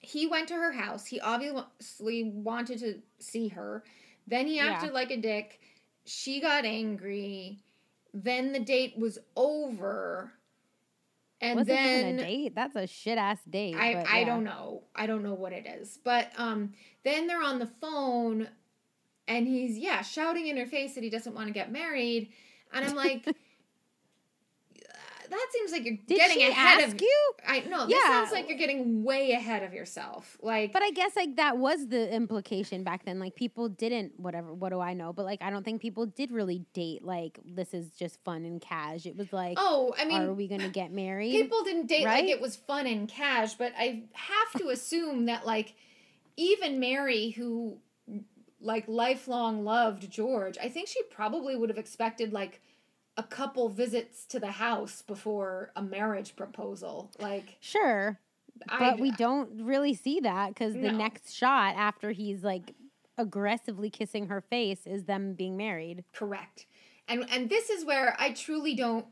he 0.00 0.26
went 0.26 0.48
to 0.48 0.54
her 0.54 0.72
house. 0.72 1.06
He 1.06 1.20
obviously 1.20 2.24
wanted 2.24 2.78
to 2.80 3.00
see 3.18 3.48
her. 3.48 3.84
Then 4.26 4.46
he 4.46 4.56
Yeah. 4.56 4.70
acted 4.72 4.92
like 4.92 5.10
a 5.10 5.16
dick. 5.18 5.60
She 6.06 6.40
got 6.40 6.64
angry. 6.64 7.58
Then 8.12 8.52
the 8.52 8.60
date 8.60 8.98
was 8.98 9.18
over. 9.36 10.32
And 11.40 11.58
Wasn't 11.58 11.68
then 11.68 12.18
a 12.18 12.22
date. 12.22 12.54
That's 12.54 12.76
a 12.76 12.86
shit 12.86 13.18
ass 13.18 13.40
date. 13.48 13.74
I, 13.76 13.94
but 13.94 14.06
I 14.08 14.24
don't 14.24 14.44
know. 14.44 14.84
I 14.94 15.06
don't 15.06 15.22
know 15.22 15.34
what 15.34 15.52
it 15.52 15.66
is. 15.66 15.98
But 16.02 16.32
um 16.38 16.72
then 17.02 17.26
they're 17.26 17.42
on 17.42 17.58
the 17.58 17.66
phone 17.66 18.48
and 19.28 19.46
he's 19.46 19.76
yeah, 19.76 20.00
shouting 20.02 20.46
in 20.46 20.56
her 20.56 20.66
face 20.66 20.94
that 20.94 21.04
he 21.04 21.10
doesn't 21.10 21.34
want 21.34 21.48
to 21.48 21.52
get 21.52 21.70
married. 21.70 22.32
And 22.72 22.84
I'm 22.84 22.96
like 22.96 23.26
that 25.30 25.46
seems 25.52 25.72
like 25.72 25.84
you're 25.84 25.96
Did 26.06 26.18
getting 26.18 26.42
ahead 26.48 26.88
of 26.88 27.00
you? 27.00 27.32
I 27.46 27.60
no, 27.60 27.86
this 27.86 28.02
sounds 28.02 28.32
like 28.32 28.48
you're 28.48 28.58
getting 28.58 29.04
way 29.04 29.32
ahead 29.32 29.62
of 29.62 29.72
yourself. 29.72 30.36
Like 30.42 30.72
But 30.72 30.82
I 30.82 30.90
guess 30.90 31.16
like 31.16 31.36
that 31.36 31.58
was 31.58 31.88
the 31.88 32.12
implication 32.14 32.84
back 32.84 33.04
then. 33.04 33.18
Like 33.18 33.34
people 33.34 33.68
didn't 33.68 34.18
whatever. 34.18 34.52
What 34.52 34.70
do 34.70 34.80
I 34.80 34.94
know? 34.94 35.12
But 35.12 35.24
like 35.24 35.42
I 35.42 35.50
don't 35.50 35.64
think 35.64 35.80
people 35.80 36.06
did 36.06 36.30
really 36.30 36.64
date. 36.72 37.04
Like 37.04 37.38
this 37.44 37.74
is 37.74 37.90
just 37.90 38.22
fun 38.24 38.44
and 38.44 38.60
cash. 38.60 39.06
It 39.06 39.16
was 39.16 39.32
like, 39.32 39.56
oh, 39.60 39.94
I 39.98 40.04
mean 40.04 40.22
are 40.22 40.34
we 40.34 40.48
gonna 40.48 40.68
get 40.68 40.92
married? 40.92 41.32
people 41.32 41.62
didn't 41.64 41.86
date 41.86 42.04
right? 42.04 42.24
like 42.24 42.30
it 42.30 42.40
was 42.40 42.56
fun 42.56 42.86
and 42.86 43.08
cash, 43.08 43.54
but 43.54 43.72
I 43.78 44.04
have 44.12 44.60
to 44.60 44.68
assume 44.68 45.26
that 45.26 45.46
like 45.46 45.74
even 46.36 46.80
Mary 46.80 47.30
who 47.30 47.78
like 48.60 48.84
lifelong 48.88 49.64
loved 49.64 50.10
George, 50.10 50.56
I 50.62 50.68
think 50.68 50.88
she 50.88 51.02
probably 51.04 51.54
would 51.54 51.68
have 51.68 51.78
expected 51.78 52.32
like 52.32 52.60
a 53.16 53.22
couple 53.22 53.68
visits 53.68 54.24
to 54.26 54.40
the 54.40 54.52
house 54.52 55.02
before 55.02 55.70
a 55.76 55.82
marriage 55.82 56.34
proposal. 56.36 57.10
Like 57.18 57.56
sure. 57.60 58.18
but 58.78 58.98
we 58.98 59.10
don't 59.12 59.62
really 59.64 59.94
see 59.94 60.20
that 60.20 60.48
because 60.48 60.74
the 60.74 60.92
No. 60.92 60.98
next 60.98 61.32
shot 61.32 61.74
after 61.76 62.10
he's 62.10 62.42
like 62.42 62.74
aggressively 63.16 63.90
kissing 63.90 64.26
her 64.26 64.40
face 64.40 64.86
is 64.86 65.04
them 65.04 65.34
being 65.34 65.56
married. 65.56 66.04
Correct. 66.12 66.66
And 67.08 67.24
and 67.30 67.48
this 67.48 67.70
is 67.70 67.84
where 67.84 68.16
I 68.18 68.32
truly 68.32 68.74
don't 68.74 69.06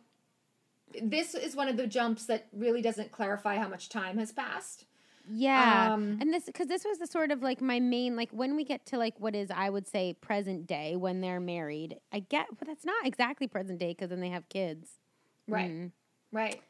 this 1.03 1.35
is 1.35 1.57
one 1.57 1.69
of 1.69 1.77
the 1.77 1.87
jumps 1.87 2.27
that 2.27 2.49
really 2.53 2.83
doesn't 2.83 3.13
clarify 3.13 3.57
how 3.57 3.69
much 3.69 3.89
time 3.89 4.19
has 4.19 4.33
passed. 4.33 4.85
Yeah. 5.31 5.93
Um, 5.93 6.19
and 6.21 6.33
this 6.33 6.45
because 6.45 6.67
this 6.67 6.85
was 6.85 6.99
the 6.99 7.07
sort 7.07 7.31
of 7.31 7.43
like 7.43 7.61
my 7.61 7.81
main 7.81 8.17
like 8.17 8.31
when 8.33 8.57
we 8.57 8.65
get 8.65 8.87
to 8.87 8.99
like 8.99 9.15
what 9.19 9.35
is 9.35 9.51
I 9.51 9.71
would 9.71 9.87
say 9.87 10.15
present 10.15 10.67
day 10.67 10.97
when 10.97 11.21
they're 11.21 11.41
married. 11.41 11.99
I 12.13 12.21
get 12.21 12.47
but 12.59 12.69
that's 12.69 12.85
not 12.85 13.07
exactly 13.07 13.47
present 13.47 13.79
day 13.79 13.91
because 13.93 14.11
then 14.11 14.21
they 14.21 14.31
have 14.31 14.49
kids. 14.49 14.91
Right. 15.49 15.71
Mm. 15.71 15.91
Right. 16.33 16.61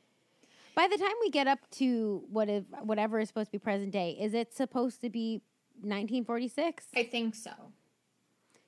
By 0.74 0.89
the 0.89 0.97
time 0.97 1.12
we 1.20 1.31
get 1.31 1.47
up 1.47 1.59
to 1.73 2.24
what 2.31 2.49
if 2.49 2.65
whatever 2.83 3.20
is 3.20 3.29
supposed 3.29 3.49
to 3.49 3.53
be 3.53 3.59
present 3.59 3.91
day, 3.93 4.16
is 4.19 4.35
it 4.35 4.55
supposed 4.55 5.01
to 5.03 5.11
be 5.11 5.43
1946? 5.81 6.87
I 6.97 7.05
think 7.05 7.35
so. 7.35 7.51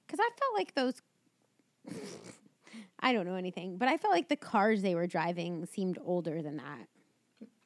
Because 0.06 0.20
I 0.20 0.28
felt 0.39 0.55
like 0.55 0.74
those. 0.74 1.02
I 3.01 3.12
don't 3.12 3.27
know 3.27 3.35
anything, 3.35 3.77
but 3.77 3.89
I 3.89 3.97
felt 3.97 4.15
like 4.15 4.28
the 4.28 4.36
cars 4.36 4.82
they 4.82 4.94
were 4.94 5.06
driving 5.06 5.66
seemed 5.66 5.98
older 6.05 6.40
than 6.43 6.56
that. 6.56 6.89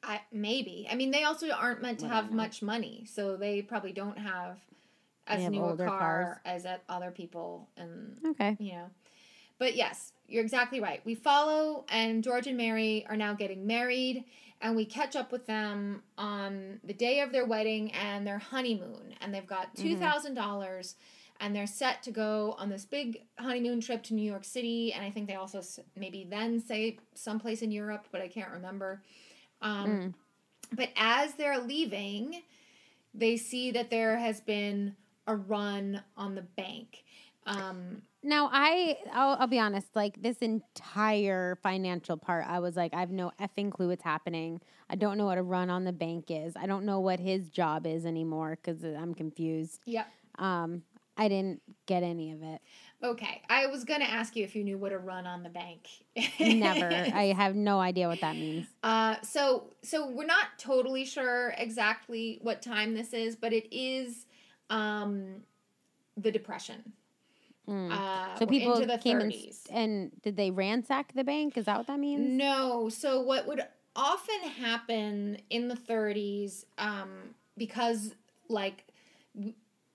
I 0.03 0.21
maybe. 0.31 0.87
I 0.89 0.95
mean, 0.95 1.11
they 1.11 1.23
also 1.23 1.49
aren't 1.49 1.81
meant 1.81 1.99
to 1.99 2.05
I 2.05 2.09
have 2.09 2.31
much 2.31 2.61
money, 2.61 3.05
so 3.07 3.35
they 3.37 3.61
probably 3.61 3.91
don't 3.91 4.17
have 4.17 4.57
as 5.27 5.43
have 5.43 5.51
new 5.51 5.63
a 5.63 5.77
car 5.77 6.41
cars. 6.45 6.65
as 6.65 6.79
other 6.87 7.11
people 7.11 7.69
and 7.77 8.17
Okay. 8.25 8.57
you 8.59 8.73
know. 8.73 8.89
But 9.57 9.75
yes, 9.75 10.13
you're 10.27 10.43
exactly 10.43 10.79
right. 10.79 11.01
We 11.05 11.15
follow, 11.15 11.85
and 11.89 12.23
George 12.23 12.47
and 12.47 12.57
Mary 12.57 13.05
are 13.09 13.17
now 13.17 13.33
getting 13.33 13.67
married, 13.67 14.23
and 14.61 14.75
we 14.75 14.85
catch 14.85 15.15
up 15.17 15.31
with 15.31 15.45
them 15.47 16.01
on 16.17 16.79
the 16.83 16.93
day 16.93 17.19
of 17.19 17.31
their 17.33 17.45
wedding 17.45 17.91
and 17.91 18.25
their 18.25 18.39
honeymoon, 18.39 19.15
and 19.19 19.33
they've 19.33 19.45
got 19.45 19.75
mm-hmm. 19.75 20.33
dollars. 20.33 20.95
and 21.41 21.55
they're 21.55 21.67
set 21.67 22.03
to 22.03 22.11
go 22.11 22.53
on 22.57 22.69
this 22.69 22.83
big 22.83 23.21
honeymoon 23.37 23.79
trip 23.79 24.03
to 24.03 24.13
New 24.13 24.29
York 24.29 24.43
City, 24.43 24.91
and 24.93 25.05
I 25.05 25.09
think 25.09 25.27
they 25.27 25.35
also 25.35 25.61
maybe 25.95 26.25
then 26.29 26.59
say 26.61 26.97
someplace 27.13 27.61
in 27.61 27.71
Europe, 27.71 28.07
but 28.11 28.21
I 28.21 28.27
can't 28.27 28.51
remember. 28.51 29.01
Um, 29.61 29.89
Mm. 29.89 30.13
But 30.71 30.89
as 30.95 31.33
they're 31.33 31.59
leaving, 31.59 32.43
they 33.13 33.37
see 33.37 33.71
that 33.71 33.89
there 33.89 34.17
has 34.17 34.39
been 34.39 34.95
a 35.25 35.35
run 35.35 36.03
on 36.15 36.35
the 36.35 36.43
bank. 36.43 37.03
Um, 37.47 38.03
Now 38.21 38.49
I 38.51 38.97
I'll, 39.11 39.37
I'll 39.39 39.47
be 39.47 39.57
honest. 39.59 39.87
Like 39.95 40.21
this 40.21 40.37
entire 40.37 41.57
financial 41.63 42.17
part, 42.17 42.45
I 42.47 42.59
was 42.59 42.75
like, 42.75 42.93
I 42.93 42.99
have 42.99 43.09
no 43.11 43.31
effing 43.39 43.71
clue 43.71 43.87
what's 43.87 44.03
happening. 44.03 44.61
I 44.89 44.95
don't 44.95 45.17
know 45.17 45.25
what 45.25 45.37
a 45.37 45.43
run 45.43 45.69
on 45.69 45.85
the 45.85 45.91
bank 45.93 46.25
is. 46.29 46.53
I 46.55 46.67
don't 46.67 46.85
know 46.85 46.99
what 46.99 47.19
his 47.19 47.49
job 47.49 47.87
is 47.87 48.05
anymore 48.05 48.57
because 48.61 48.83
I'm 48.83 49.13
confused. 49.15 49.79
Yeah. 49.85 50.05
Um, 50.37 50.83
I 51.17 51.27
didn't 51.27 51.61
get 51.85 52.03
any 52.03 52.31
of 52.31 52.43
it. 52.43 52.61
Okay. 53.01 53.41
I 53.49 53.67
was 53.67 53.85
going 53.85 54.01
to 54.01 54.09
ask 54.09 54.35
you 54.35 54.43
if 54.43 54.55
you 54.55 54.63
knew 54.63 54.77
what 54.77 54.91
a 54.91 54.97
run 54.97 55.25
on 55.25 55.43
the 55.43 55.49
bank. 55.49 55.87
Never. 56.39 56.87
I 56.87 57.33
have 57.35 57.55
no 57.55 57.79
idea 57.79 58.07
what 58.07 58.19
that 58.21 58.35
means. 58.35 58.67
Uh, 58.83 59.15
so 59.21 59.71
so 59.81 60.09
we're 60.09 60.25
not 60.25 60.47
totally 60.57 61.05
sure 61.05 61.53
exactly 61.57 62.39
what 62.41 62.61
time 62.61 62.93
this 62.93 63.13
is, 63.13 63.35
but 63.35 63.53
it 63.53 63.67
is 63.73 64.25
um, 64.69 65.43
the 66.17 66.31
depression. 66.31 66.93
Mm. 67.69 67.91
Uh, 67.91 68.37
So 68.37 68.45
people 68.45 68.73
into 68.73 68.87
the 68.87 68.97
came 68.97 69.19
and, 69.19 69.31
30s. 69.31 69.59
and 69.71 70.11
did 70.21 70.35
they 70.35 70.51
ransack 70.51 71.13
the 71.13 71.23
bank? 71.23 71.57
Is 71.57 71.65
that 71.65 71.77
what 71.77 71.87
that 71.87 71.99
means? 71.99 72.27
No. 72.27 72.89
So 72.89 73.21
what 73.21 73.47
would 73.47 73.65
often 73.95 74.41
happen 74.59 75.37
in 75.49 75.67
the 75.67 75.75
30s, 75.75 76.65
um, 76.77 77.35
because 77.57 78.15
like 78.49 78.85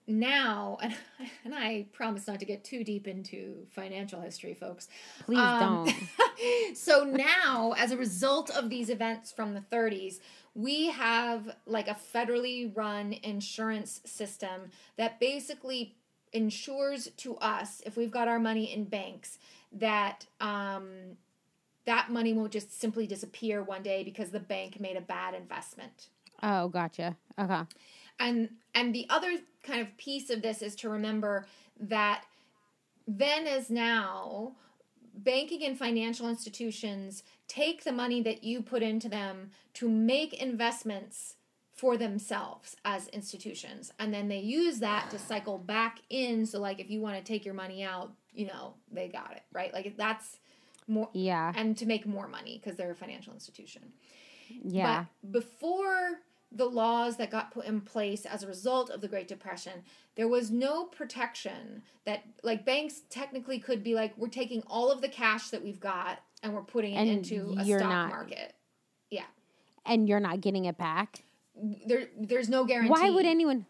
now, 0.07 0.79
and, 0.83 0.95
and 1.45 1.55
I 1.55 1.87
promise 1.93 2.27
not 2.27 2.41
to 2.41 2.45
get 2.47 2.65
too 2.65 2.85
deep 2.85 3.07
into 3.07 3.67
financial 3.71 4.21
history, 4.21 4.55
folks. 4.55 4.89
Please 5.25 5.41
Um, 5.41 5.59
don't. 5.59 5.95
so 6.77 7.05
now, 7.05 7.75
as 7.77 7.91
a 7.91 7.97
result 7.97 8.51
of 8.51 8.71
these 8.71 8.91
events 8.91 9.33
from 9.33 9.55
the 9.55 9.61
30s, 9.73 10.21
we 10.55 10.89
have 10.89 11.57
like 11.67 11.89
a 11.89 11.97
federally 12.15 12.71
run 12.77 13.15
insurance 13.23 14.01
system 14.05 14.71
that 14.97 15.19
basically 15.19 15.97
ensures 16.33 17.09
to 17.17 17.37
us, 17.37 17.81
if 17.87 17.97
we've 17.97 18.11
got 18.11 18.29
our 18.29 18.39
money 18.39 18.73
in 18.73 18.85
banks, 18.85 19.39
that 19.73 20.27
um, 20.41 21.17
that 21.87 22.11
money 22.11 22.33
won't 22.33 22.53
just 22.53 22.79
simply 22.79 23.07
disappear 23.07 23.63
one 23.63 23.83
day 23.83 24.03
because 24.03 24.31
the 24.31 24.41
bank 24.41 24.81
made 24.81 24.97
a 24.97 25.01
bad 25.01 25.35
investment. 25.35 26.09
Oh, 26.43 26.69
gotcha. 26.69 27.17
Okay. 27.39 27.61
And 28.19 28.51
and 28.75 28.95
the 28.95 29.07
other 29.11 29.39
kind 29.63 29.81
of 29.81 29.97
piece 29.97 30.31
of 30.31 30.43
this 30.43 30.63
is 30.63 30.75
to 30.77 30.89
remember 30.89 31.47
that 31.81 32.25
then 33.07 33.47
as 33.47 33.71
now 33.71 34.53
banking 35.17 35.63
and 35.65 35.79
financial 35.79 36.29
institutions 36.29 37.23
take 37.49 37.85
the 37.85 37.93
money 37.93 38.21
that 38.23 38.43
you 38.43 38.63
put 38.63 38.83
into 38.83 39.09
them 39.09 39.51
to 39.75 39.89
make 39.89 40.35
investments 40.35 41.37
for 41.73 41.97
themselves 41.97 42.77
as 42.85 43.09
institutions 43.09 43.93
and 43.99 44.13
then 44.15 44.29
they 44.29 44.39
use 44.39 44.79
that 44.79 45.11
to 45.11 45.19
cycle 45.19 45.59
back 45.59 46.01
in 46.11 46.47
so 46.47 46.59
like 46.61 46.79
if 46.81 46.91
you 46.91 47.01
want 47.01 47.17
to 47.17 47.23
take 47.23 47.45
your 47.45 47.55
money 47.55 47.83
out 47.83 48.13
you 48.33 48.47
know 48.47 48.75
they 48.93 49.09
got 49.09 49.33
it 49.33 49.43
right 49.53 49.73
like 49.73 49.97
that's 49.97 50.39
more 50.89 51.09
Yeah. 51.13 51.53
and 51.57 51.77
to 51.79 51.87
make 51.87 52.07
more 52.07 52.29
money 52.29 52.61
because 52.63 52.77
they're 52.77 52.91
a 52.91 52.95
financial 52.95 53.33
institution 53.35 53.83
Yeah. 54.49 55.05
but 55.23 55.33
before 55.33 56.21
the 56.55 56.65
laws 56.65 57.17
that 57.17 57.31
got 57.31 57.51
put 57.51 57.67
in 57.67 57.81
place 57.81 58.25
as 58.25 58.43
a 58.43 58.47
result 58.47 58.89
of 58.89 59.01
the 59.01 59.09
Great 59.09 59.29
Depression, 59.29 59.83
there 60.15 60.29
was 60.29 60.51
no 60.51 60.85
protection 60.85 61.83
that, 62.05 62.23
like, 62.43 62.65
banks 62.65 63.03
technically 63.11 63.59
could 63.59 63.83
be 63.83 63.95
like, 63.95 64.17
we're 64.17 64.29
taking 64.29 64.63
all 64.69 64.91
of 64.91 65.01
the 65.01 65.09
cash 65.09 65.51
that 65.51 65.63
we've 65.63 65.81
got 65.81 66.21
and 66.43 66.55
we're 66.55 66.63
putting 66.63 66.95
it 66.95 67.09
into 67.09 67.55
a 67.59 67.65
stock 67.65 67.81
not- 67.81 68.09
market. 68.09 68.55
Yeah. 69.11 69.25
And 69.85 70.09
you're 70.09 70.21
not 70.21 70.41
getting 70.41 70.67
it 70.67 70.79
back. 70.79 71.25
There, 71.87 72.09
there's 72.19 72.49
no 72.49 72.65
guarantee. 72.65 72.91
Why 72.91 73.11
would 73.11 73.27
anyone? 73.27 73.67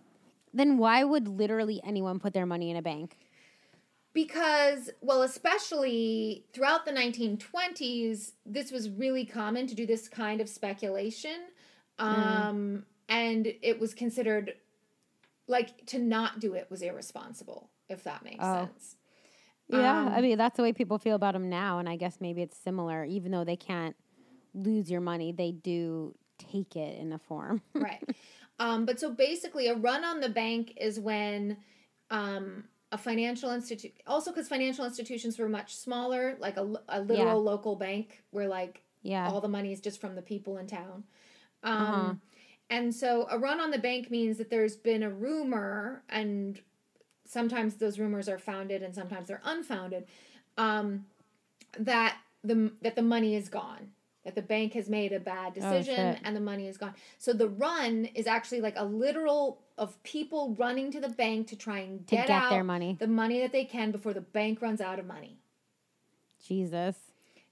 Then 0.52 0.78
why 0.78 1.02
would 1.04 1.26
literally 1.26 1.80
anyone 1.84 2.18
put 2.18 2.32
their 2.32 2.46
money 2.46 2.70
in 2.70 2.76
a 2.76 2.82
bank? 2.82 3.16
Because, 4.12 4.90
well, 5.00 5.22
especially 5.22 6.46
throughout 6.52 6.84
the 6.86 6.92
1920s, 6.92 8.32
this 8.46 8.70
was 8.70 8.88
really 8.88 9.24
common 9.24 9.66
to 9.66 9.74
do 9.74 9.86
this 9.86 10.08
kind 10.08 10.40
of 10.40 10.48
speculation. 10.48 11.40
Um, 11.98 12.86
And 13.08 13.46
it 13.62 13.78
was 13.78 13.94
considered 13.94 14.54
like 15.46 15.84
to 15.86 15.98
not 15.98 16.40
do 16.40 16.54
it 16.54 16.66
was 16.70 16.80
irresponsible, 16.82 17.70
if 17.88 18.02
that 18.04 18.24
makes 18.24 18.44
Oh. 18.44 18.66
sense. 18.66 18.96
Yeah, 19.68 20.00
Um, 20.00 20.08
I 20.08 20.20
mean 20.20 20.38
that's 20.38 20.56
the 20.56 20.62
way 20.62 20.72
people 20.72 20.98
feel 20.98 21.16
about 21.16 21.32
them 21.34 21.48
now, 21.48 21.78
and 21.78 21.88
I 21.88 21.96
guess 21.96 22.18
maybe 22.20 22.42
it's 22.42 22.56
similar. 22.56 23.04
Even 23.04 23.30
though 23.32 23.44
they 23.44 23.56
can't 23.56 23.96
lose 24.54 24.90
your 24.90 25.00
money, 25.00 25.32
they 25.32 25.52
do 25.52 26.14
take 26.38 26.76
it 26.76 26.98
in 26.98 27.12
a 27.12 27.18
form. 27.18 27.60
right. 27.74 28.02
Um, 28.58 28.84
but 28.86 29.00
so 29.00 29.10
basically, 29.10 29.68
a 29.68 29.74
run 29.74 30.04
on 30.04 30.20
the 30.20 30.28
bank 30.28 30.74
is 30.76 31.00
when 31.00 31.56
um, 32.10 32.64
a 32.92 32.98
financial 32.98 33.50
institute, 33.50 33.92
also 34.06 34.30
because 34.30 34.48
financial 34.48 34.84
institutions 34.84 35.38
were 35.38 35.48
much 35.48 35.74
smaller, 35.76 36.36
like 36.38 36.56
a, 36.56 36.72
a 36.88 37.00
literal 37.00 37.16
Yeah. 37.16 37.50
local 37.50 37.76
bank 37.76 38.22
where 38.30 38.48
like 38.48 38.82
yeah, 39.02 39.28
all 39.28 39.40
the 39.40 39.48
money 39.48 39.72
is 39.72 39.80
just 39.80 40.00
from 40.00 40.14
the 40.14 40.22
people 40.22 40.56
in 40.58 40.66
town. 40.66 41.04
Um, 41.64 41.76
Uh-huh. 41.76 42.14
And 42.70 42.94
so 42.94 43.26
a 43.30 43.38
run 43.38 43.60
on 43.60 43.70
the 43.70 43.78
bank 43.78 44.10
means 44.10 44.38
that 44.38 44.48
there's 44.50 44.74
been 44.76 45.02
a 45.02 45.10
rumor, 45.10 46.02
and 46.08 46.58
sometimes 47.26 47.74
those 47.76 47.98
rumors 47.98 48.28
are 48.28 48.38
founded 48.38 48.82
and 48.82 48.94
sometimes 48.94 49.28
they're 49.28 49.42
unfounded, 49.44 50.06
um, 50.56 51.04
that 51.78 52.16
the 52.42 52.72
that 52.82 52.96
the 52.96 53.02
money 53.02 53.34
is 53.36 53.48
gone. 53.48 53.90
That 54.24 54.34
the 54.34 54.42
bank 54.42 54.72
has 54.72 54.88
made 54.88 55.12
a 55.12 55.20
bad 55.20 55.52
decision 55.52 56.16
Oh, 56.16 56.20
and 56.24 56.34
the 56.34 56.40
money 56.40 56.66
is 56.66 56.78
gone. 56.78 56.94
So 57.18 57.34
the 57.34 57.50
run 57.50 58.06
is 58.14 58.26
actually 58.26 58.62
like 58.62 58.74
a 58.78 58.84
literal 58.84 59.60
of 59.76 60.02
people 60.02 60.54
running 60.58 60.90
to 60.92 61.00
the 61.00 61.10
bank 61.10 61.48
to 61.48 61.56
try 61.56 61.80
and 61.80 62.06
get, 62.06 62.28
get 62.28 62.30
out 62.30 62.48
their 62.48 62.64
money. 62.64 62.96
the 62.98 63.06
money 63.06 63.40
that 63.42 63.52
they 63.52 63.66
can 63.66 63.90
before 63.90 64.14
the 64.14 64.22
bank 64.22 64.62
runs 64.62 64.80
out 64.80 64.98
of 64.98 65.04
money. 65.04 65.36
Jesus. 66.42 66.96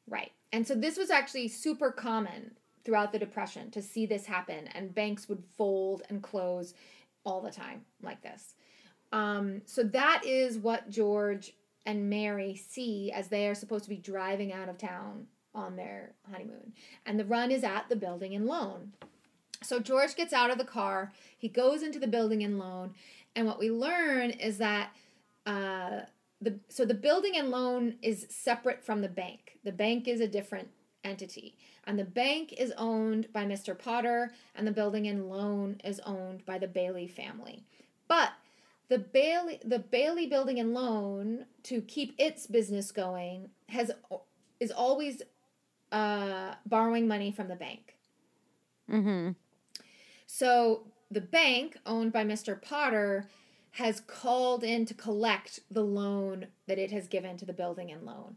Right. 0.08 0.32
And 0.52 0.66
so 0.66 0.74
this 0.74 0.96
was 0.96 1.10
actually 1.10 1.48
super 1.48 1.90
common 1.90 2.52
throughout 2.84 3.12
the 3.12 3.18
Depression 3.18 3.70
to 3.70 3.82
see 3.82 4.06
this 4.06 4.26
happen, 4.26 4.68
and 4.74 4.94
banks 4.94 5.28
would 5.28 5.42
fold 5.56 6.02
and 6.08 6.22
close 6.22 6.74
all 7.24 7.40
the 7.40 7.50
time 7.50 7.82
like 8.02 8.22
this. 8.22 8.54
Um, 9.12 9.62
so 9.66 9.82
that 9.84 10.22
is 10.26 10.58
what 10.58 10.90
George 10.90 11.52
and 11.84 12.08
Mary 12.08 12.56
see 12.56 13.12
as 13.12 13.28
they 13.28 13.46
are 13.46 13.54
supposed 13.54 13.84
to 13.84 13.90
be 13.90 13.96
driving 13.96 14.52
out 14.52 14.68
of 14.68 14.78
town 14.78 15.26
on 15.54 15.76
their 15.76 16.14
honeymoon. 16.30 16.72
And 17.04 17.18
the 17.18 17.24
run 17.24 17.50
is 17.50 17.64
at 17.64 17.88
the 17.88 17.96
building 17.96 18.34
and 18.34 18.46
loan. 18.46 18.92
So 19.62 19.78
George 19.78 20.16
gets 20.16 20.32
out 20.32 20.50
of 20.50 20.58
the 20.58 20.64
car, 20.64 21.12
he 21.38 21.48
goes 21.48 21.82
into 21.82 21.98
the 21.98 22.08
building 22.08 22.42
and 22.42 22.58
loan, 22.58 22.94
and 23.36 23.46
what 23.46 23.58
we 23.58 23.70
learn 23.70 24.30
is 24.30 24.58
that 24.58 24.90
uh, 25.46 26.00
the 26.40 26.58
so 26.68 26.84
the 26.84 26.94
building 26.94 27.36
and 27.36 27.50
loan 27.50 27.94
is 28.02 28.26
separate 28.28 28.84
from 28.84 29.00
the 29.00 29.08
bank. 29.08 29.58
The 29.64 29.72
bank 29.72 30.08
is 30.08 30.20
a 30.20 30.26
different 30.26 30.68
entity. 31.04 31.56
And 31.84 31.98
the 31.98 32.04
bank 32.04 32.52
is 32.52 32.72
owned 32.76 33.32
by 33.32 33.44
Mr. 33.44 33.78
Potter, 33.78 34.32
and 34.54 34.66
the 34.66 34.72
building 34.72 35.06
and 35.08 35.28
loan 35.28 35.80
is 35.84 36.00
owned 36.00 36.44
by 36.46 36.58
the 36.58 36.68
Bailey 36.68 37.08
family. 37.08 37.64
But 38.08 38.32
the 38.88 38.98
Bailey 38.98 39.58
the 39.64 39.78
Bailey 39.78 40.26
Building 40.26 40.60
and 40.60 40.74
Loan 40.74 41.46
to 41.64 41.80
keep 41.80 42.14
its 42.18 42.46
business 42.46 42.92
going 42.92 43.48
has 43.68 43.90
is 44.60 44.70
always 44.70 45.22
uh, 45.90 46.54
borrowing 46.66 47.08
money 47.08 47.32
from 47.32 47.48
the 47.48 47.56
bank. 47.56 47.96
Mm-hmm. 48.90 49.30
So 50.26 50.84
the 51.10 51.20
bank 51.20 51.78
owned 51.86 52.12
by 52.12 52.24
Mr. 52.24 52.60
Potter 52.60 53.28
has 53.72 54.00
called 54.00 54.62
in 54.62 54.84
to 54.86 54.94
collect 54.94 55.60
the 55.70 55.82
loan 55.82 56.46
that 56.66 56.78
it 56.78 56.90
has 56.90 57.08
given 57.08 57.36
to 57.38 57.46
the 57.46 57.52
building 57.52 57.90
and 57.90 58.04
loan. 58.04 58.36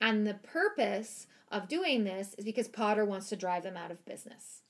And 0.00 0.26
the 0.26 0.34
purpose 0.34 1.26
of 1.50 1.68
doing 1.68 2.04
this 2.04 2.34
is 2.34 2.44
because 2.44 2.68
Potter 2.68 3.04
wants 3.04 3.28
to 3.30 3.36
drive 3.36 3.64
them 3.64 3.76
out 3.76 3.90
of 3.90 4.04
business. 4.04 4.62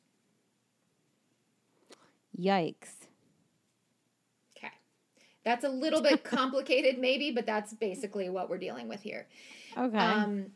Yikes. 2.38 3.06
Okay. 4.56 4.72
That's 5.44 5.64
a 5.64 5.68
little 5.68 6.00
bit 6.00 6.24
complicated, 6.24 6.98
maybe, 6.98 7.30
but 7.30 7.44
that's 7.44 7.74
basically 7.74 8.30
what 8.30 8.48
we're 8.48 8.58
dealing 8.58 8.88
with 8.88 9.02
here. 9.02 9.26
Okay. 9.76 9.98
Um, 9.98 10.46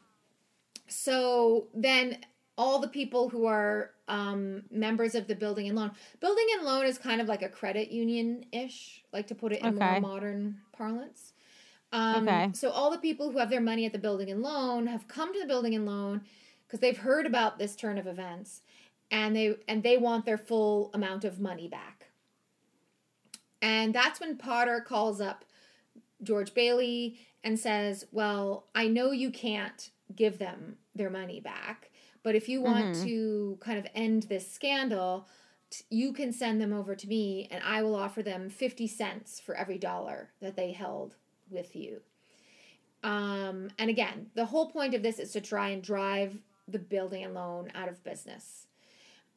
so 0.89 1.67
then 1.75 2.19
all 2.57 2.79
the 2.79 2.89
people 2.89 3.29
who 3.29 3.47
are 3.47 3.91
um, 4.11 4.65
members 4.71 5.15
of 5.15 5.27
the 5.29 5.35
building 5.35 5.69
and 5.69 5.77
loan. 5.77 5.93
Building 6.21 6.47
and 6.57 6.67
loan 6.67 6.85
is 6.85 6.99
kind 6.99 7.21
of 7.21 7.29
like 7.29 7.43
a 7.43 7.49
credit 7.49 7.91
union 7.91 8.45
ish, 8.53 9.03
like 9.13 9.27
to 9.29 9.35
put 9.35 9.53
it 9.53 9.63
in 9.63 9.75
Okay. 9.77 9.93
more 9.93 10.01
modern 10.01 10.59
parlance. 10.73 11.33
Um, 11.93 12.29
Okay. 12.29 12.51
So 12.53 12.71
all 12.71 12.91
the 12.91 12.99
people 12.99 13.31
who 13.31 13.39
have 13.39 13.51
their 13.51 13.61
money 13.61 13.87
at 13.87 13.93
the 13.93 13.99
building 13.99 14.31
and 14.31 14.43
loan 14.43 14.87
have 14.89 15.09
come 15.09 15.33
to 15.33 15.41
the 15.41 15.47
building 15.47 15.75
and 15.75 15.87
loan 15.87 16.23
because 16.67 16.81
they've 16.81 16.99
heard 16.99 17.27
about 17.27 17.59
this 17.59 17.75
turn 17.77 17.99
of 17.99 18.07
events, 18.07 18.63
and 19.11 19.35
they 19.35 19.57
and 19.67 19.83
they 19.83 19.97
want 19.97 20.25
their 20.25 20.39
full 20.39 20.91
amount 20.95 21.25
of 21.25 21.41
money 21.41 21.69
back. 21.69 22.07
And 23.63 23.95
that's 23.95 24.21
when 24.21 24.37
Potter 24.39 24.81
calls 24.81 25.21
up 25.21 25.45
George 26.23 26.55
Bailey 26.55 27.19
and 27.45 27.59
says, 27.59 28.07
Well, 28.13 28.67
I 28.75 28.89
know 28.89 29.11
you 29.11 29.31
can't 29.31 29.91
give 30.15 30.39
them 30.39 30.77
their 30.95 31.11
money 31.11 31.41
back, 31.41 31.90
but 32.23 32.35
if 32.35 32.49
you 32.49 32.61
want 32.61 32.95
Mhm. 32.97 33.05
to 33.05 33.59
kind 33.61 33.79
of 33.79 33.87
end 33.95 34.25
this 34.25 34.51
scandal, 34.51 35.29
t- 35.71 35.85
you 35.91 36.13
can 36.13 36.33
send 36.33 36.61
them 36.61 36.73
over 36.73 36.95
to 36.95 37.07
me 37.09 37.49
and 37.51 37.63
I 37.65 37.83
will 37.83 37.95
offer 37.95 38.23
them 38.23 38.49
50 38.51 38.87
cents 38.87 39.41
for 39.41 39.55
every 39.55 39.79
dollar 39.79 40.33
that 40.41 40.57
they 40.57 40.73
held 40.73 41.17
with 41.49 41.75
you. 41.75 42.03
Um, 43.03 43.71
and 43.79 43.89
again, 43.89 44.31
the 44.35 44.45
whole 44.45 44.71
point 44.71 44.95
of 44.95 45.03
this 45.03 45.19
is 45.19 45.33
to 45.33 45.41
try 45.41 45.71
and 45.71 45.83
drive 45.83 46.39
the 46.69 46.79
building 46.79 47.25
and 47.25 47.35
loan 47.35 47.71
out 47.75 47.89
of 47.89 48.03
business. 48.05 48.67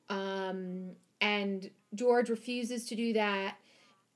Um, 0.10 0.96
and 1.22 1.70
George 1.96 2.30
refuses 2.30 2.86
to 2.88 2.96
do 2.96 3.14
that. 3.14 3.56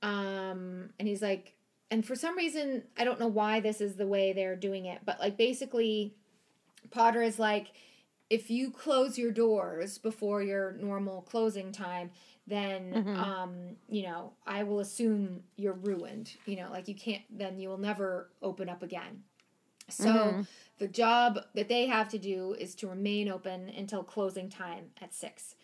Um, 0.02 0.90
and 0.98 1.08
he's 1.08 1.22
like, 1.22 1.54
and 1.90 2.04
for 2.04 2.14
some 2.14 2.36
reason, 2.36 2.84
I 2.98 3.04
don't 3.04 3.18
know 3.18 3.26
why 3.28 3.60
this 3.60 3.80
is 3.80 3.96
the 3.96 4.06
way 4.06 4.32
they're 4.34 4.54
doing 4.56 4.84
it, 4.84 5.00
but 5.06 5.18
like 5.18 5.38
basically, 5.38 6.14
Potter 6.90 7.22
is 7.22 7.38
like, 7.38 7.68
if 8.30 8.50
you 8.50 8.70
close 8.70 9.18
your 9.18 9.30
doors 9.32 9.98
before 9.98 10.42
your 10.42 10.72
normal 10.72 11.22
closing 11.22 11.72
time, 11.72 12.10
then 12.46 12.94
Mhm. 12.94 13.16
um, 13.22 13.76
you 13.88 14.02
know, 14.02 14.32
I 14.46 14.62
will 14.64 14.80
assume 14.80 15.42
you're 15.56 15.72
ruined. 15.74 16.32
You 16.46 16.56
know, 16.56 16.70
like 16.70 16.88
you 16.88 16.94
can't 16.94 17.22
then 17.30 17.58
you 17.58 17.68
will 17.68 17.78
never 17.78 18.30
open 18.42 18.68
up 18.68 18.82
again. 18.82 19.22
So 19.88 20.08
Mhm. 20.36 20.46
the 20.78 20.88
job 20.88 21.40
that 21.54 21.68
they 21.68 21.86
have 21.86 22.08
to 22.10 22.18
do 22.18 22.54
is 22.58 22.74
to 22.76 22.88
remain 22.88 23.28
open 23.28 23.70
until 23.70 24.02
closing 24.02 24.48
time 24.50 24.90
at 25.00 25.14
six. 25.14 25.54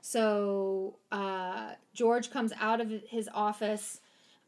So 0.00 0.98
uh, 1.10 1.72
George 1.94 2.30
comes 2.30 2.52
out 2.60 2.80
of 2.80 2.90
his 3.08 3.28
office. 3.32 4.00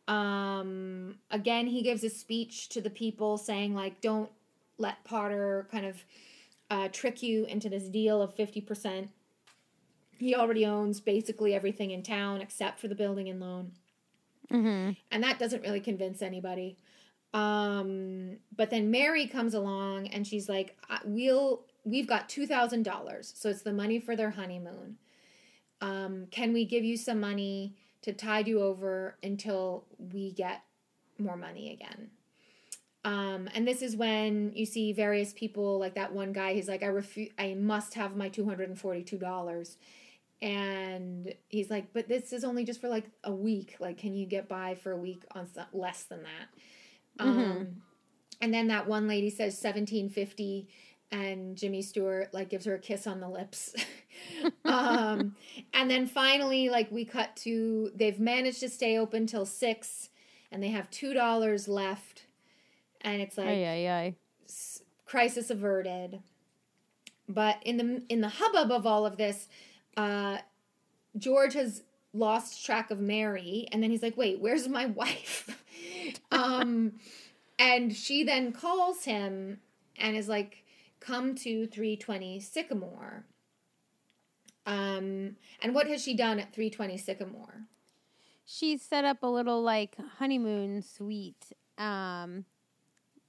Um, 0.07 1.17
again, 1.31 1.67
he 1.67 1.83
gives 1.83 2.05
a 2.05 2.11
speech 2.11 2.69
to 2.71 2.81
the 2.81 2.91
people 2.91 3.39
saying, 3.39 3.75
like, 3.75 4.01
don't 4.01 4.31
let 4.79 5.03
Potter 5.05 5.67
kind 5.71 5.87
of 5.87 6.05
uh, 6.75 6.89
trick 6.89 7.23
you 7.23 7.45
into 7.47 7.69
this 7.69 7.85
deal 7.85 8.21
of 8.21 8.35
50%. 8.35 9.09
He 10.19 10.35
already 10.35 10.67
owns 10.67 11.01
basically 11.01 11.55
everything 11.55 11.91
in 11.93 12.03
town 12.03 12.41
except 12.41 12.81
for 12.81 12.89
the 12.89 12.95
building 12.95 13.29
and 13.29 13.41
loan 13.41 13.73
Mm-hmm. 14.53 14.91
and 15.11 15.23
that 15.23 15.39
doesn't 15.39 15.63
really 15.63 15.81
convince 15.81 16.21
anybody. 16.21 16.77
Um, 17.33 18.37
but 18.55 18.69
then 18.71 18.91
Mary 18.91 19.27
comes 19.27 19.55
along 19.55 20.09
and 20.09 20.27
she's 20.27 20.51
like, 20.51 20.77
"We'll 21.05 21.65
we've 21.85 22.07
got 22.07 22.29
two 22.29 22.47
thousand 22.47 22.83
dollars, 22.83 23.33
so 23.35 23.49
it's 23.49 23.63
the 23.63 23.73
money 23.73 23.99
for 23.99 24.15
their 24.15 24.31
honeymoon. 24.31 24.99
Um, 25.81 26.27
can 26.31 26.53
we 26.53 26.67
give 26.67 26.85
you 26.85 26.97
some 26.99 27.21
money 27.21 27.75
to 28.03 28.13
tide 28.13 28.47
you 28.47 28.61
over 28.63 29.17
until 29.23 29.87
we 29.99 30.33
get 30.33 30.63
more 31.19 31.37
money 31.37 31.73
again?" 31.73 32.11
Um, 33.05 33.49
and 33.55 33.69
this 33.69 33.83
is 33.83 33.97
when 33.97 34.53
you 34.55 34.65
see 34.65 34.93
various 34.93 35.33
people 35.35 35.79
like 35.79 35.95
that 35.97 36.13
one 36.13 36.33
guy. 36.33 36.55
He's 36.55 36.69
like, 36.69 36.83
"I 36.83 36.87
refuse. 36.87 37.31
I 37.39 37.55
must 37.55 37.95
have 37.95 38.17
my 38.17 38.29
two 38.29 38.45
hundred 38.47 38.69
and 38.71 38.79
forty-two 38.79 39.19
dollars." 39.19 39.77
and 40.43 41.33
he's 41.49 41.71
like 41.71 41.93
but 41.95 42.09
this 42.09 42.33
is 42.33 42.43
only 42.45 42.65
just 42.65 42.81
for 42.81 42.89
like 42.89 43.09
a 43.23 43.33
week 43.33 43.77
like 43.79 43.97
can 43.97 44.15
you 44.17 44.27
get 44.27 44.49
by 44.49 44.75
for 44.75 44.91
a 44.91 44.97
week 44.97 45.23
on 45.31 45.47
so- 45.47 45.63
less 45.73 46.03
than 46.05 46.21
that 46.25 47.25
um 47.25 47.37
Mhm. 47.39 47.67
and 48.41 48.53
then 48.53 48.67
that 48.67 48.89
one 48.89 49.07
lady 49.07 49.31
says 49.31 49.57
1750 49.57 50.69
and 51.13 51.57
jimmy 51.57 51.81
stewart 51.83 52.35
like 52.35 52.51
gives 52.51 52.65
her 52.67 52.75
a 52.75 52.79
kiss 52.81 53.07
on 53.07 53.21
the 53.21 53.29
lips 53.29 53.75
um 54.65 55.37
and 55.73 55.89
then 55.91 56.07
finally 56.07 56.69
like 56.69 56.91
we 56.91 57.05
cut 57.05 57.35
to 57.37 57.91
they've 57.95 58.19
managed 58.21 58.61
to 58.61 58.69
stay 58.69 58.99
open 58.99 59.27
till 59.27 59.47
six 59.47 60.11
and 60.51 60.63
they 60.63 60.69
have 60.71 60.91
two 60.91 61.15
dollars 61.15 61.69
left 61.69 62.24
and 63.05 63.23
it's 63.23 63.39
like 63.39 63.47
Ay, 63.49 63.65
ay, 63.65 63.89
ay. 63.89 64.15
s- 64.45 64.83
crisis 65.07 65.51
averted. 65.51 66.21
But 67.29 67.59
in 67.63 67.77
the 67.77 68.03
in 68.09 68.21
the 68.21 68.29
hubbub 68.29 68.71
of 68.73 68.87
all 68.87 69.07
of 69.07 69.17
this, 69.17 69.49
uh, 69.97 70.39
George 71.17 71.55
has 71.55 71.83
lost 72.13 72.65
track 72.65 72.91
of 72.91 73.01
Mary, 73.01 73.67
and 73.73 73.83
then 73.83 73.91
he's 73.91 74.03
like, 74.03 74.17
"Wait, 74.17 74.41
where's 74.41 74.67
my 74.69 74.87
wife?" 75.03 75.63
um, 76.33 76.93
and 77.59 77.95
she 77.95 78.25
then 78.25 78.53
calls 78.53 79.05
him 79.05 79.61
and 79.97 80.17
is 80.17 80.29
like, 80.29 80.65
"Come 81.01 81.35
to 81.37 81.67
three 81.67 81.97
twenty 81.97 82.41
Sycamore." 82.41 83.25
Um, 84.67 85.37
and 85.63 85.75
what 85.75 85.87
has 85.89 86.03
she 86.03 86.15
done 86.17 86.41
at 86.41 86.53
three 86.53 86.71
twenty 86.71 86.97
Sycamore? 86.97 87.63
She 88.47 88.77
set 88.77 89.05
up 89.05 89.23
a 89.23 89.27
little 89.27 89.63
like 89.63 89.97
honeymoon 90.19 90.83
suite. 90.83 91.53
Um, 91.79 92.45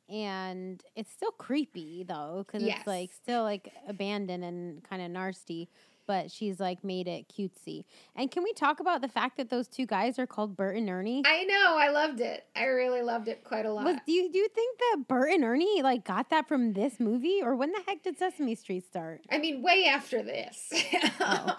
and 0.09 0.83
it's 0.95 1.11
still 1.11 1.31
creepy 1.31 2.03
though, 2.07 2.43
because 2.45 2.63
Yes. 2.63 2.79
it's 2.79 2.87
like 2.87 3.11
still 3.13 3.43
like 3.43 3.71
abandoned 3.87 4.43
and 4.43 4.83
kind 4.83 5.01
of 5.01 5.11
nasty. 5.11 5.69
But 6.07 6.31
she's 6.31 6.59
like 6.59 6.83
made 6.83 7.07
it 7.07 7.25
cutesy. 7.29 7.85
And 8.15 8.29
can 8.29 8.43
we 8.43 8.53
talk 8.53 8.79
about 8.79 9.01
the 9.01 9.07
fact 9.07 9.37
that 9.37 9.49
those 9.49 9.67
two 9.67 9.85
guys 9.85 10.19
are 10.19 10.27
called 10.27 10.55
Bert 10.55 10.75
and 10.75 10.89
Ernie? 10.89 11.23
I 11.25 11.43
know, 11.43 11.75
I 11.77 11.89
loved 11.89 12.21
it. 12.21 12.45
I 12.55 12.65
really 12.65 13.01
loved 13.01 13.27
it 13.27 13.43
quite 13.43 13.65
a 13.65 13.71
lot. 13.71 13.85
Was 13.85 13.97
do 14.05 14.11
you 14.11 14.31
do 14.31 14.37
you 14.37 14.47
think 14.49 14.77
that 14.79 15.07
Bert 15.07 15.31
and 15.31 15.43
Ernie 15.43 15.81
like 15.81 16.05
got 16.05 16.29
that 16.29 16.47
from 16.47 16.73
this 16.73 16.99
movie, 16.99 17.41
or 17.41 17.55
when 17.55 17.71
the 17.71 17.81
heck 17.87 18.03
did 18.03 18.17
Sesame 18.17 18.55
Street 18.55 18.85
start? 18.85 19.21
I 19.31 19.37
mean, 19.37 19.61
way 19.61 19.85
after 19.85 20.21
this. 20.21 20.71
Oh. 21.19 21.55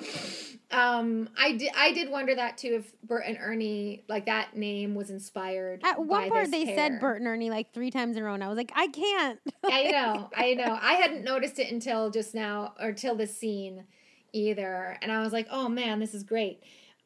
um, 0.71 1.29
I 1.39 1.53
did. 1.53 1.71
I 1.77 1.93
did 1.93 2.11
wonder 2.11 2.35
that 2.35 2.59
too. 2.59 2.83
If 2.85 2.93
Bert 3.03 3.25
and 3.27 3.39
Ernie, 3.41 4.05
like 4.09 4.27
that 4.27 4.57
name, 4.57 4.95
was 4.95 5.11
inspired. 5.11 5.83
At 5.85 5.99
one 5.99 6.09
by 6.25 6.29
part, 6.29 6.51
they 6.51 6.65
pair. 6.65 6.77
said 6.77 7.01
Bert 7.01 7.19
and 7.19 7.27
Ernie 7.27 7.51
like 7.51 7.73
three 7.73 7.91
times 7.91 8.17
in 8.17 8.23
a 8.23 8.27
row, 8.27 8.35
and 8.35 8.45
I 8.45 8.49
was 8.49 8.57
like, 8.57 8.73
I 8.75 8.89
can't. 8.89 9.41
I 9.65 9.85
know. 9.91 10.31
I 10.37 10.55
know. 10.55 10.79
I 10.81 10.95
hadn't 10.95 11.25
noticed 11.25 11.59
it 11.59 11.71
until 11.71 12.11
just 12.11 12.35
now, 12.35 12.75
or 12.81 12.93
till 12.93 13.15
this 13.15 13.37
scene, 13.37 13.85
either. 14.37 14.99
And 15.01 15.11
I 15.11 15.23
was 15.23 15.33
like, 15.33 15.47
oh 15.51 15.69
man, 15.69 15.99
this 15.99 16.15
is 16.15 16.23
great. 16.23 16.63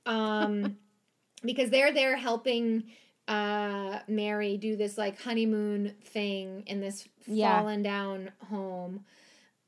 Um, 0.07 0.77
because 1.44 1.70
they're 1.70 1.93
there 1.93 2.16
helping 2.16 2.85
uh 3.28 4.01
Mary 4.09 4.57
do 4.57 4.77
this 4.77 4.98
like 4.98 5.20
honeymoon 5.20 5.94
thing 6.05 6.65
in 6.66 6.81
this 6.81 7.07
Yeah. 7.27 7.61
fallen 7.61 7.82
down 7.82 8.32
home. 8.48 9.05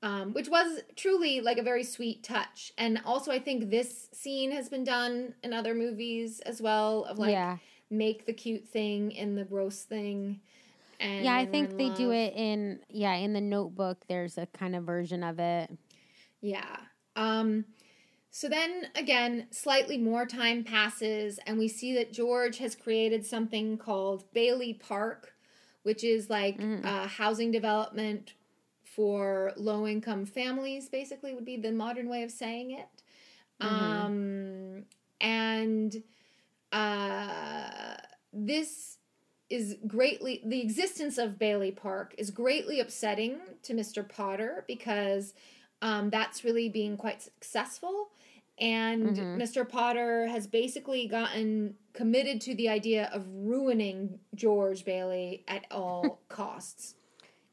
Um, 0.02 0.32
which 0.32 0.48
was 0.48 0.80
truly 0.96 1.40
like 1.40 1.58
a 1.58 1.62
very 1.62 1.84
sweet 1.84 2.24
touch. 2.24 2.72
And 2.76 3.00
also 3.04 3.30
I 3.30 3.38
think 3.38 3.70
this 3.70 4.08
scene 4.12 4.50
has 4.50 4.68
been 4.68 4.82
done 4.82 5.34
in 5.44 5.52
other 5.52 5.74
movies 5.74 6.40
as 6.40 6.60
well 6.60 7.04
of 7.04 7.20
like 7.20 7.30
yeah, 7.30 7.58
make 7.88 8.26
the 8.26 8.32
cute 8.32 8.66
thing 8.66 9.16
and 9.16 9.38
the 9.38 9.44
gross 9.44 9.82
thing. 9.84 10.40
And 10.98 11.24
yeah. 11.24 11.36
I 11.36 11.46
think 11.46 11.70
in 11.70 11.76
they 11.76 11.90
do 11.90 12.10
it 12.10 12.32
in 12.34 12.80
yeah 12.88 13.14
in 13.14 13.32
the 13.32 13.40
Notebook. 13.40 13.98
There's 14.08 14.38
a 14.38 14.46
kind 14.46 14.74
of 14.74 14.82
version 14.82 15.22
of 15.22 15.38
it. 15.38 15.70
Yeah. 16.40 16.76
Um 17.16 17.64
so 18.30 18.48
then 18.48 18.86
again, 18.94 19.46
slightly 19.50 19.98
more 19.98 20.24
time 20.24 20.64
passes 20.64 21.38
and 21.46 21.58
we 21.58 21.68
see 21.68 21.94
that 21.94 22.12
George 22.12 22.58
has 22.58 22.74
created 22.74 23.26
something 23.26 23.76
called 23.76 24.24
Bailey 24.32 24.72
Park, 24.74 25.34
which 25.82 26.02
is 26.02 26.30
like 26.30 26.58
Mm. 26.58 26.82
a 26.84 27.06
housing 27.06 27.50
development 27.50 28.32
for 28.82 29.52
low 29.56 29.86
income 29.86 30.26
families, 30.26 30.88
basically, 30.88 31.34
would 31.34 31.44
be 31.46 31.56
the 31.56 31.72
modern 31.72 32.08
way 32.08 32.22
of 32.22 32.30
saying 32.30 32.70
it. 32.72 32.88
Um, 33.60 34.84
and 35.20 36.02
uh, 36.72 37.94
this 38.32 38.98
is 39.50 39.76
greatly, 39.86 40.42
the 40.44 40.60
existence 40.60 41.18
of 41.18 41.38
Bailey 41.38 41.70
Park 41.70 42.14
is 42.18 42.30
greatly 42.30 42.80
upsetting 42.80 43.38
to 43.62 43.74
Mr. 43.74 44.06
Potter 44.08 44.64
because 44.66 45.34
um, 45.82 46.08
that's 46.08 46.44
really 46.44 46.68
being 46.70 46.96
quite 46.96 47.20
successful. 47.20 48.08
And 48.58 49.16
Mhm. 49.16 49.36
Mr. 49.42 49.68
Potter 49.68 50.26
has 50.28 50.46
basically 50.46 51.06
gotten 51.08 51.76
committed 51.92 52.40
to 52.42 52.54
the 52.54 52.68
idea 52.68 53.10
of 53.12 53.26
ruining 53.28 54.20
George 54.34 54.84
Bailey 54.84 55.44
at 55.48 55.66
all 55.70 56.20
costs. 56.28 56.94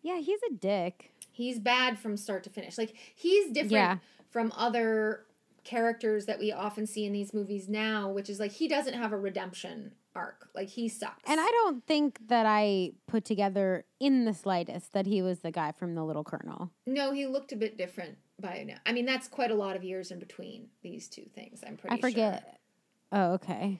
Yeah, 0.02 0.20
he's 0.20 0.40
a 0.50 0.54
dick. 0.54 1.12
He's 1.32 1.60
bad 1.60 1.98
from 2.00 2.16
start 2.16 2.44
to 2.44 2.50
finish. 2.50 2.78
Like 2.78 2.94
he's 3.16 3.48
different 3.48 3.72
Yeah. 3.72 3.98
from 4.30 4.54
other 4.56 5.26
characters 5.64 6.26
that 6.26 6.40
we 6.40 6.52
often 6.52 6.86
see 6.88 7.06
in 7.06 7.12
these 7.14 7.34
movies 7.34 7.68
now, 7.68 8.10
which 8.12 8.30
is 8.30 8.40
like 8.40 8.52
he 8.52 8.68
doesn't 8.68 8.94
have 8.94 9.12
a 9.12 9.18
redemption 9.18 9.94
arc. 10.20 10.50
Like 10.54 10.70
he 10.70 10.90
sucks. 10.90 11.24
And 11.26 11.40
I 11.40 11.46
don't 11.48 11.86
think 11.86 12.20
that 12.28 12.46
I 12.46 12.92
put 13.08 13.26
together 13.26 13.86
in 14.00 14.26
the 14.26 14.34
slightest 14.34 14.94
that 14.94 15.06
he 15.06 15.22
was 15.22 15.40
the 15.40 15.52
guy 15.52 15.72
from 15.72 15.96
The 15.96 16.04
Little 16.04 16.24
Colonel. 16.24 16.72
no, 16.86 17.12
he 17.12 17.26
looked 17.26 17.52
a 17.52 17.56
bit 17.56 17.78
different 17.78 18.18
by 18.40 18.64
now. 18.68 18.78
I 18.86 18.92
mean, 18.94 19.06
that's 19.06 19.28
quite 19.28 19.52
a 19.52 19.56
lot 19.56 19.76
of 19.76 19.84
years 19.84 20.12
in 20.12 20.20
between 20.20 20.68
these 20.82 21.08
two 21.08 21.26
things. 21.36 21.64
I'm 21.66 21.78
pretty 21.78 21.98
I 21.98 22.02
forget. 22.02 22.44
sure. 22.44 23.22
Oh, 23.22 23.34
okay. 23.34 23.80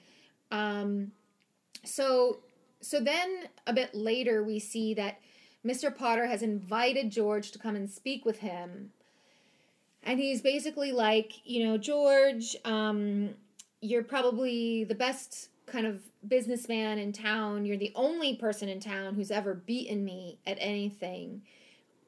Um, 0.50 1.12
so 1.84 2.40
so 2.80 3.00
then 3.00 3.48
a 3.66 3.72
bit 3.72 3.94
later 3.94 4.42
we 4.42 4.58
see 4.58 4.94
that 4.94 5.20
Mr. 5.64 5.94
Potter 5.94 6.26
has 6.26 6.42
invited 6.42 7.10
George 7.10 7.50
to 7.52 7.58
come 7.58 7.76
and 7.76 7.88
speak 7.88 8.24
with 8.24 8.38
him. 8.38 8.90
And 10.02 10.18
he's 10.18 10.40
basically 10.40 10.92
like, 10.92 11.32
you 11.44 11.66
know, 11.66 11.76
George, 11.76 12.56
um, 12.64 13.34
you're 13.82 14.02
probably 14.02 14.84
the 14.84 14.94
best 14.94 15.50
kind 15.70 15.86
of 15.86 16.00
businessman 16.26 16.98
in 16.98 17.12
town. 17.12 17.64
You're 17.64 17.76
the 17.78 17.92
only 17.94 18.36
person 18.36 18.68
in 18.68 18.80
town 18.80 19.14
who's 19.14 19.30
ever 19.30 19.54
beaten 19.54 20.04
me 20.04 20.38
at 20.46 20.58
anything. 20.60 21.42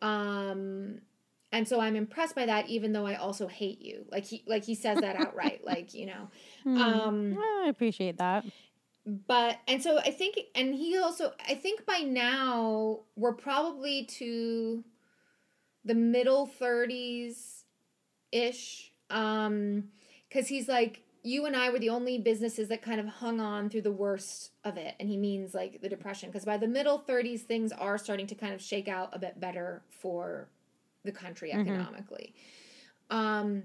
Um, 0.03 1.01
and 1.53 1.67
so 1.69 1.81
I'm 1.81 1.97
impressed 1.97 2.35
by 2.35 2.47
that, 2.47 2.69
even 2.69 2.93
though 2.93 3.07
I 3.07 3.15
also 3.17 3.47
hate 3.47 3.81
you. 3.81 4.05
Like 4.11 4.25
he, 4.25 4.43
like 4.47 4.65
he 4.65 4.75
says 4.75 5.01
that 5.01 5.17
outright. 5.17 5.65
like 5.65 5.95
you 5.95 6.07
know, 6.07 6.29
Hmm. 6.65 6.77
um, 6.81 7.39
I 7.39 7.67
appreciate 7.69 8.19
that. 8.19 8.45
but 9.07 9.59
and 9.69 9.83
so 9.83 9.99
I 9.99 10.11
think 10.11 10.39
and 10.55 10.75
he 10.75 10.97
also 10.99 11.33
I 11.49 11.55
think 11.55 11.85
by 11.87 11.99
now 11.99 13.01
we're 13.17 13.33
probably 13.35 14.05
to 14.05 14.85
the 15.85 15.95
middle 15.95 16.49
30s 16.61 17.65
ish 18.31 18.93
um 19.11 19.85
cuz 20.31 20.47
he's 20.49 20.69
like 20.69 21.03
you 21.23 21.47
and 21.47 21.55
I 21.55 21.71
were 21.71 21.79
the 21.79 21.91
only 21.91 22.19
businesses 22.19 22.69
that 22.69 22.83
kind 22.83 22.99
of 23.01 23.07
hung 23.07 23.41
on 23.41 23.71
through 23.71 23.83
the 23.83 23.93
worst 23.93 24.51
of 24.65 24.77
it. 24.77 24.95
And 24.99 25.09
he 25.09 25.17
means 25.17 25.55
like 25.55 25.81
the 25.81 25.89
depression. 25.89 26.29
Because 26.31 26.45
by 26.45 26.57
the 26.57 26.67
middle 26.67 26.99
30s 26.99 27.43
things 27.43 27.71
are 27.73 27.97
starting 27.99 28.27
to 28.27 28.35
kind 28.35 28.53
of 28.53 28.61
shake 28.61 28.89
out 28.89 29.11
a 29.13 29.19
bit 29.19 29.39
better 29.39 29.83
for 29.89 30.49
the 31.05 31.13
country 31.13 31.51
Mhm. 31.53 31.61
economically. 31.61 32.35
Um 33.11 33.65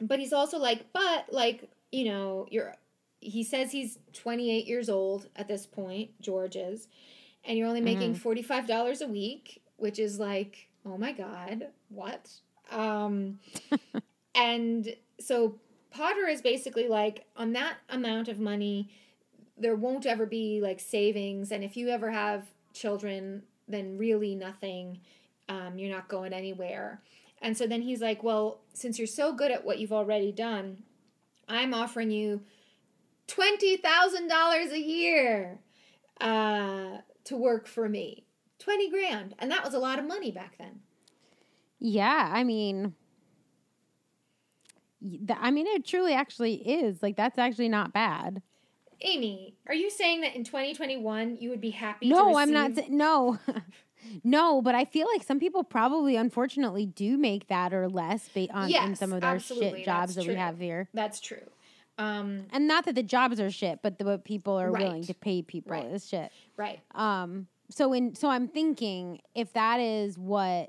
but 0.00 0.18
he's 0.18 0.32
also 0.32 0.58
like 0.58 0.92
but 0.92 1.32
like 1.32 1.70
you 1.92 2.04
know 2.04 2.46
you're 2.50 2.74
he 3.20 3.44
says 3.44 3.70
he's 3.70 3.98
28 4.14 4.66
years 4.66 4.88
old 4.88 5.28
at 5.36 5.46
this 5.46 5.64
point 5.64 6.10
george 6.20 6.56
is 6.56 6.88
and 7.44 7.56
you're 7.56 7.68
only 7.68 7.80
making 7.80 8.14
$45 8.16 9.00
a 9.02 9.06
week 9.06 9.62
which 9.76 9.98
is 9.98 10.18
like 10.18 10.68
oh 10.84 10.96
my 10.98 11.12
god 11.12 11.68
what? 11.88 12.30
Um 12.70 13.38
and 14.34 14.96
so 15.20 15.60
potter 15.92 16.26
is 16.26 16.40
basically 16.40 16.88
like 16.88 17.24
on 17.36 17.52
that 17.52 17.76
amount 17.88 18.28
of 18.28 18.38
money 18.38 18.90
there 19.58 19.76
won't 19.76 20.06
ever 20.06 20.26
be 20.26 20.60
like 20.60 20.80
savings 20.80 21.52
and 21.52 21.62
if 21.62 21.76
you 21.76 21.88
ever 21.88 22.10
have 22.10 22.46
children 22.72 23.42
then 23.68 23.98
really 23.98 24.34
nothing 24.34 24.98
um, 25.48 25.78
you're 25.78 25.94
not 25.94 26.08
going 26.08 26.32
anywhere. 26.32 27.00
And 27.40 27.56
so 27.56 27.66
then 27.66 27.82
he's 27.82 28.00
like 28.00 28.22
well 28.22 28.60
since 28.72 28.98
you're 28.98 29.06
so 29.06 29.32
good 29.32 29.50
at 29.50 29.64
what 29.64 29.78
you've 29.78 29.92
already 29.92 30.32
done 30.32 30.82
i'm 31.48 31.74
offering 31.74 32.10
you 32.10 32.40
$20000 33.28 34.72
a 34.72 34.80
year 34.80 35.58
uh, 36.20 36.98
to 37.24 37.36
work 37.36 37.66
for 37.66 37.88
me. 37.88 38.24
20 38.58 38.90
grand 38.90 39.34
and 39.38 39.50
that 39.50 39.64
was 39.64 39.74
a 39.74 39.78
lot 39.78 39.98
of 39.98 40.04
money 40.04 40.30
back 40.30 40.56
then. 40.58 40.80
Yeah, 41.80 42.30
I 42.32 42.44
mean, 42.44 42.94
I 45.38 45.50
mean, 45.50 45.66
it 45.66 45.84
truly 45.84 46.14
actually 46.14 46.54
is. 46.54 47.02
Like, 47.02 47.16
that's 47.16 47.38
actually 47.38 47.68
not 47.68 47.92
bad. 47.92 48.42
amy 49.00 49.56
are 49.66 49.74
you 49.74 49.90
saying 49.90 50.20
that 50.20 50.34
in 50.36 50.44
2021 50.44 51.36
you 51.40 51.50
would 51.50 51.60
be 51.60 51.70
happy 51.70 52.08
to 52.08 52.14
No, 52.14 52.36
I'm 52.36 52.52
not. 52.52 52.70
receive- 52.70 52.84
sa- 52.86 52.90
No, 52.94 53.38
no, 54.24 54.62
but 54.62 54.74
I 54.74 54.84
feel 54.84 55.06
like 55.12 55.22
some 55.22 55.38
people 55.40 55.64
probably, 55.64 56.16
unfortunately, 56.16 56.86
do 56.86 57.16
make 57.18 57.48
that 57.48 57.72
or 57.72 57.88
less 57.88 58.28
ba- 58.34 58.48
on 58.52 58.68
Yes, 58.70 58.98
some 58.98 59.12
of 59.12 59.20
their 59.20 59.38
shit 59.40 59.84
jobs 59.84 60.14
that 60.14 60.26
we 60.26 60.34
have 60.34 60.58
here. 60.58 60.88
that's 60.94 61.20
true 61.20 61.46
um, 61.98 62.46
And 62.50 62.66
not 62.66 62.84
that 62.86 62.94
the 62.94 63.02
jobs 63.02 63.38
are 63.40 63.50
shit, 63.50 63.80
but 63.82 63.98
the, 63.98 64.04
what 64.04 64.24
people 64.24 64.54
are 64.58 64.70
willing 64.72 65.02
to 65.04 65.14
pay 65.14 65.42
people 65.42 65.72
Right. 65.72 65.86
is 65.86 66.08
shit. 66.08 66.30
right 66.56 66.80
Um. 66.94 67.48
So 67.70 67.92
in 67.94 68.14
so 68.14 68.28
I'm 68.28 68.48
thinking 68.48 69.20
if 69.34 69.52
that 69.54 69.80
is 69.80 70.18
what, 70.18 70.68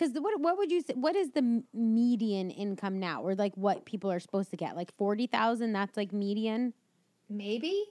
because 0.00 0.14
what 0.20 0.40
what 0.40 0.56
would 0.56 0.70
you 0.72 0.80
say? 0.80 0.94
What 0.94 1.14
is 1.14 1.30
the 1.32 1.62
median 1.74 2.50
income 2.50 2.98
now, 2.98 3.22
or 3.22 3.34
like 3.34 3.54
what 3.54 3.84
people 3.84 4.10
are 4.10 4.20
supposed 4.20 4.50
to 4.50 4.56
get? 4.56 4.74
Like 4.76 4.94
forty 4.96 5.26
thousand. 5.26 5.72
That's 5.72 5.96
like 5.96 6.12
median. 6.12 6.72
maybe 7.28 7.84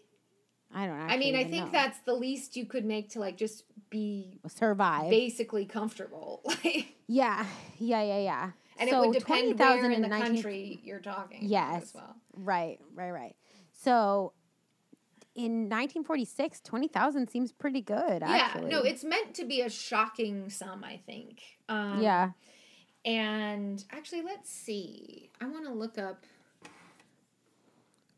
I 0.74 0.86
don't. 0.86 0.98
Know. 1.00 1.14
I 1.14 1.18
mean 1.18 1.36
i 1.36 1.44
think 1.44 1.66
know. 1.66 1.72
that's 1.72 2.00
the 2.00 2.14
least 2.14 2.56
you 2.56 2.66
could 2.66 2.86
make 2.86 3.10
to 3.12 3.20
like 3.20 3.38
just 3.38 3.64
be 3.90 4.40
survive. 4.48 5.10
basically 5.10 5.66
comfortable 5.66 6.42
like 6.46 6.94
yeah, 7.08 7.46
yeah, 7.80 8.04
yeah, 8.04 8.20
yeah. 8.20 8.52
and 8.78 8.90
so 8.90 9.04
it 9.04 9.08
would 9.08 9.20
depend 9.20 9.58
20,000 9.58 9.82
where 9.82 9.92
in 9.92 10.02
the 10.04 10.08
19 10.08 10.34
country 10.34 10.80
you're 10.84 11.00
talking 11.00 11.40
Yes. 11.42 11.84
as 11.84 11.94
well 11.96 12.16
Right, 12.36 12.80
right, 12.94 13.12
right. 13.12 13.36
So 13.72 14.34
in 15.36 15.70
1946, 15.70 16.62
20,000 16.62 17.30
seems 17.30 17.52
pretty 17.52 17.82
good. 17.82 18.24
Actually. 18.24 18.70
yeah 18.70 18.78
no 18.78 18.82
it's 18.82 19.04
meant 19.04 19.34
to 19.36 19.46
be 19.46 19.62
a 19.62 19.70
shocking 19.70 20.50
sum 20.50 20.84
i 20.84 20.98
think 21.06 21.42
um, 21.70 22.02
yeah. 22.02 22.32
and 23.06 23.86
actually 23.92 24.22
let's 24.22 24.50
see 24.50 25.30
i 25.40 25.46
want 25.48 25.66
to 25.66 25.72
look 25.72 25.98
up 25.98 26.26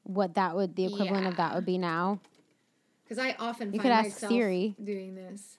What 0.04 0.34
that 0.36 0.56
would 0.56 0.76
the 0.76 0.86
equivalent 0.86 1.28
of 1.28 1.36
that 1.38 1.54
would 1.56 1.66
be 1.66 1.78
now? 1.78 2.20
because 3.04 3.20
I 3.24 3.36
often 3.40 3.68
You 3.74 3.80
find 3.80 3.82
could 3.82 3.92
ask 3.92 4.06
myself 4.22 4.32
Siri. 4.32 4.74
doing 4.82 5.16
this. 5.16 5.58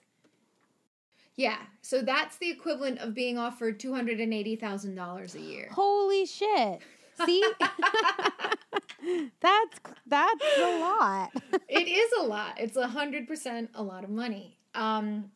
Yeah, 1.35 1.57
so 1.83 2.01
that's 2.01 2.37
the 2.37 2.49
equivalent 2.49 2.97
of 2.99 3.13
being 3.13 3.37
offered 3.37 3.79
two 3.79 3.93
hundred 3.93 4.19
and 4.19 4.33
eighty 4.33 4.55
thousand 4.55 4.95
dollars 4.95 5.35
a 5.35 5.39
year. 5.39 5.69
Holy 5.71 6.25
shit! 6.25 6.81
See, 7.25 7.43
that's 9.41 9.79
that's 10.07 10.45
a 10.57 10.79
lot. 10.79 11.31
it 11.69 11.87
is 11.87 12.11
a 12.19 12.23
lot. 12.23 12.59
It's 12.59 12.77
a 12.77 12.87
hundred 12.87 13.27
percent 13.27 13.69
a 13.75 13.83
lot 13.83 14.03
of 14.03 14.09
money. 14.09 14.57
Um, 14.75 15.31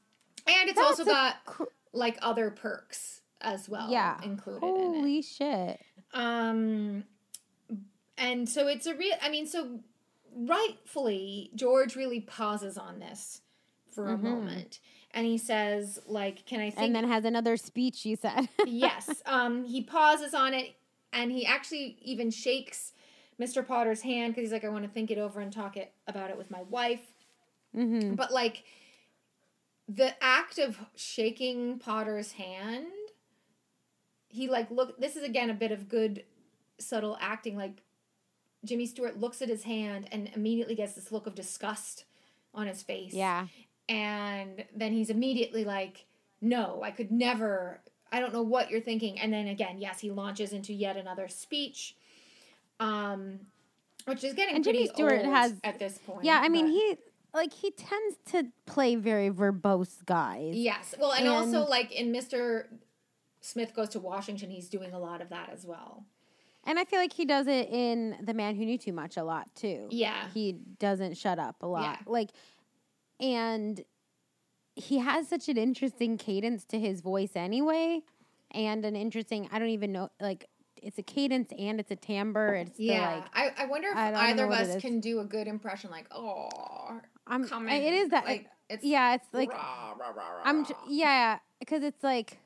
and 0.47 0.69
it's 0.69 0.77
That's 0.79 0.99
also 0.99 1.05
got 1.05 1.43
cr- 1.45 1.63
like 1.93 2.17
other 2.21 2.49
perks 2.49 3.21
as 3.41 3.67
well. 3.69 3.89
yeah, 3.91 4.17
included 4.23 4.63
in 4.65 4.75
it. 4.75 4.77
Holy 4.97 5.21
shit! 5.21 5.81
Um, 6.13 7.03
and 8.17 8.47
so 8.49 8.67
it's 8.67 8.85
a 8.87 8.95
real. 8.95 9.15
I 9.21 9.29
mean, 9.29 9.45
so 9.45 9.79
rightfully, 10.35 11.51
George 11.55 11.95
really 11.95 12.19
pauses 12.21 12.77
on 12.77 12.99
this 12.99 13.41
for 13.91 14.09
a 14.11 14.17
Mhm. 14.17 14.21
moment, 14.23 14.79
and 15.11 15.25
he 15.25 15.37
says, 15.37 15.99
"Like, 16.07 16.45
can 16.45 16.59
I 16.59 16.69
think?" 16.69 16.87
And 16.87 16.95
then 16.95 17.07
has 17.07 17.25
another 17.25 17.57
speech. 17.57 18.05
You 18.05 18.15
said. 18.15 18.49
yes. 18.65 19.21
Um, 19.25 19.65
he 19.65 19.81
pauses 19.83 20.33
on 20.33 20.53
it, 20.53 20.75
and 21.13 21.31
he 21.31 21.45
actually 21.45 21.97
even 22.01 22.31
shakes 22.31 22.93
Mr. 23.39 23.65
Potter's 23.65 24.01
hand 24.01 24.33
because 24.33 24.47
he's 24.47 24.51
like, 24.51 24.65
"I 24.65 24.69
want 24.69 24.83
to 24.85 24.89
think 24.89 25.11
it 25.11 25.17
over 25.17 25.39
and 25.39 25.51
talk 25.51 25.77
it 25.77 25.91
about 26.07 26.29
it 26.29 26.37
with 26.37 26.49
my 26.51 26.63
wife." 26.63 27.11
mm-hmm. 27.75 28.15
But 28.15 28.31
like, 28.31 28.63
the 29.87 30.13
act 30.23 30.57
of 30.57 30.77
shaking 30.95 31.79
Potter's 31.79 32.33
hand, 32.33 32.87
he 34.29 34.49
like 34.49 34.69
look. 34.71 34.99
This 34.99 35.15
is 35.15 35.23
again 35.23 35.49
a 35.49 35.53
bit 35.53 35.71
of 35.71 35.87
good, 35.87 36.23
subtle 36.79 37.17
acting. 37.21 37.55
Like, 37.57 37.83
Jimmy 38.65 38.85
Stewart 38.85 39.19
looks 39.19 39.41
at 39.41 39.49
his 39.49 39.63
hand 39.63 40.07
and 40.11 40.29
immediately 40.35 40.75
gets 40.75 40.93
this 40.93 41.11
look 41.11 41.27
of 41.27 41.35
disgust 41.35 42.05
on 42.53 42.65
his 42.67 42.81
face 42.81 43.13
Yeah. 43.13 43.47
and 43.87 44.65
then 44.75 44.91
he's 44.93 45.11
immediately 45.11 45.63
like 45.63 46.05
no 46.41 46.81
i 46.81 46.89
could 46.89 47.11
never 47.11 47.81
i 48.11 48.19
don't 48.19 48.33
know 48.33 48.41
what 48.41 48.71
you're 48.71 48.81
thinking 48.81 49.19
and 49.19 49.31
then 49.31 49.47
again 49.47 49.77
yes 49.77 49.99
he 49.99 50.09
launches 50.09 50.53
into 50.53 50.73
yet 50.73 50.97
another 50.97 51.27
speech 51.27 51.95
um 52.79 53.39
which 54.05 54.23
is 54.23 54.33
getting 54.33 54.55
And 54.55 54.63
Jimmy 54.63 54.87
Stewart 54.87 55.25
has- 55.25 55.59
at 55.63 55.79
this 55.79 55.97
point 55.97 56.23
Yeah. 56.23 56.39
I 56.41 56.49
mean, 56.49 56.65
but- 56.65 56.71
he 56.71 56.97
like 57.33 57.53
he 57.53 57.71
tends 57.71 58.17
to 58.31 58.45
play 58.65 58.95
very 58.95 59.29
verbose 59.29 60.03
guys. 60.05 60.55
Yes. 60.55 60.95
Well, 60.97 61.11
and, 61.11 61.27
also 61.27 61.65
like 61.65 61.91
in 61.91 62.11
Mr. 62.11 62.67
Smith 63.41 63.73
Goes 63.75 63.89
to 63.89 63.99
Washington, 63.99 64.49
he's 64.49 64.69
doing 64.69 64.93
a 64.93 64.99
lot 64.99 65.21
of 65.21 65.29
that 65.29 65.49
as 65.51 65.65
well. 65.65 66.05
And 66.63 66.79
I 66.79 66.85
feel 66.85 66.99
like 66.99 67.13
he 67.13 67.25
does 67.25 67.47
it 67.47 67.69
in 67.69 68.17
The 68.21 68.33
Man 68.33 68.55
Who 68.55 68.65
Knew 68.65 68.77
Too 68.77 68.91
Much 68.93 69.17
a 69.17 69.23
lot 69.23 69.53
too. 69.55 69.87
Yeah. 69.89 70.29
He 70.33 70.53
doesn't 70.53 71.17
shut 71.17 71.37
up 71.39 71.57
a 71.61 71.67
lot. 71.67 71.83
Yeah. 71.83 71.97
Like 72.11 72.31
and 73.19 73.83
he 74.75 74.99
has 74.99 75.27
such 75.27 75.49
an 75.49 75.57
interesting 75.57 76.17
cadence 76.17 76.63
to 76.65 76.79
his 76.79 77.01
voice 77.01 77.31
anyway 77.35 78.01
and 78.51 78.85
an 78.85 78.95
interesting 78.95 79.49
I 79.51 79.59
don't 79.59 79.69
even 79.69 79.91
know 79.91 80.09
like 80.21 80.45
it's 80.83 80.97
a 80.97 81.03
cadence 81.03 81.51
and 81.57 81.79
it's 81.79 81.91
a 81.91 81.95
timbre. 81.95 82.55
It's 82.55 82.77
the, 82.77 82.85
Yeah. 82.85 83.15
like 83.15 83.25
I, 83.33 83.63
I 83.63 83.65
wonder 83.67 83.89
if 83.89 83.97
I 83.97 84.29
either 84.29 84.45
of 84.45 84.51
us 84.51 84.81
can 84.81 84.99
do 84.99 85.19
a 85.19 85.25
good 85.25 85.47
impression 85.47 85.89
like, 85.89 86.07
oh, 86.11 86.99
I'm 87.25 87.43
in. 87.43 87.69
it 87.69 87.93
is 87.93 88.09
that 88.09 88.25
like 88.25 88.47
it's 88.69 88.83
yeah, 88.83 89.15
it's 89.15 89.27
like 89.33 89.51
rah, 89.51 89.93
rah, 89.93 90.09
rah, 90.09 90.41
I'm 90.43 90.65
yeah, 90.87 91.39
because 91.59 91.83
it's 91.83 92.03
like 92.03 92.39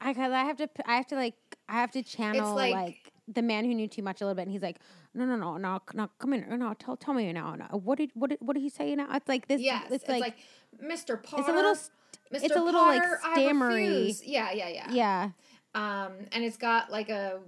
I 0.00 0.14
cause 0.14 0.32
I 0.32 0.44
have 0.44 0.56
to 0.58 0.68
I 0.86 0.96
have 0.96 1.06
to 1.08 1.16
like 1.16 1.34
I 1.68 1.74
have 1.74 1.90
to 1.92 2.02
channel 2.02 2.54
like- 2.54 2.74
like, 2.74 3.12
the 3.28 3.42
man 3.42 3.64
who 3.64 3.74
knew 3.74 3.88
too 3.88 4.02
much 4.02 4.20
a 4.20 4.24
little 4.24 4.34
bit, 4.34 4.42
and 4.42 4.50
he's 4.50 4.62
like, 4.62 4.78
no, 5.14 5.24
no, 5.24 5.36
no, 5.36 5.56
no, 5.56 5.80
no, 5.94 6.10
come 6.18 6.32
in, 6.34 6.58
no, 6.58 6.74
tell 6.74 6.96
tell 6.96 7.14
me 7.14 7.32
now, 7.32 7.54
no, 7.54 7.66
what 7.78 7.98
did 7.98 8.10
what 8.14 8.30
did 8.30 8.38
what 8.40 8.54
did 8.54 8.60
he 8.60 8.68
say 8.68 8.94
now? 8.94 9.06
It's 9.14 9.28
like 9.28 9.46
this. 9.46 9.60
Yes, 9.60 9.86
it's, 9.90 10.08
like, 10.08 10.36
Mr. 10.82 11.22
Potter. 11.22 11.40
it's 11.40 11.48
a 11.48 11.52
little 11.52 11.74
Mr. 11.74 12.44
it's 12.44 12.56
a 12.56 12.62
little, 12.62 12.82
like, 12.82 13.02
Potter, 13.02 13.20
I 13.24 13.34
stammery. 13.34 14.14
Yeah, 14.24 14.52
yeah, 14.52 14.68
yeah. 14.68 14.86
yeah. 14.90 15.30
Um, 15.74 16.12
and 16.32 16.44
it's 16.44 16.56
got 16.56 16.90
like 16.90 17.08
a, 17.08 17.40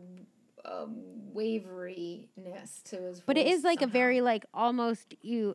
a 0.64 0.86
waveriness 1.34 2.82
to 2.84 2.96
his. 2.96 3.20
But 3.20 3.36
it 3.36 3.46
is 3.46 3.64
like 3.64 3.82
a 3.82 3.86
very 3.86 4.20
like 4.20 4.46
almost 4.55 5.14
you 5.20 5.55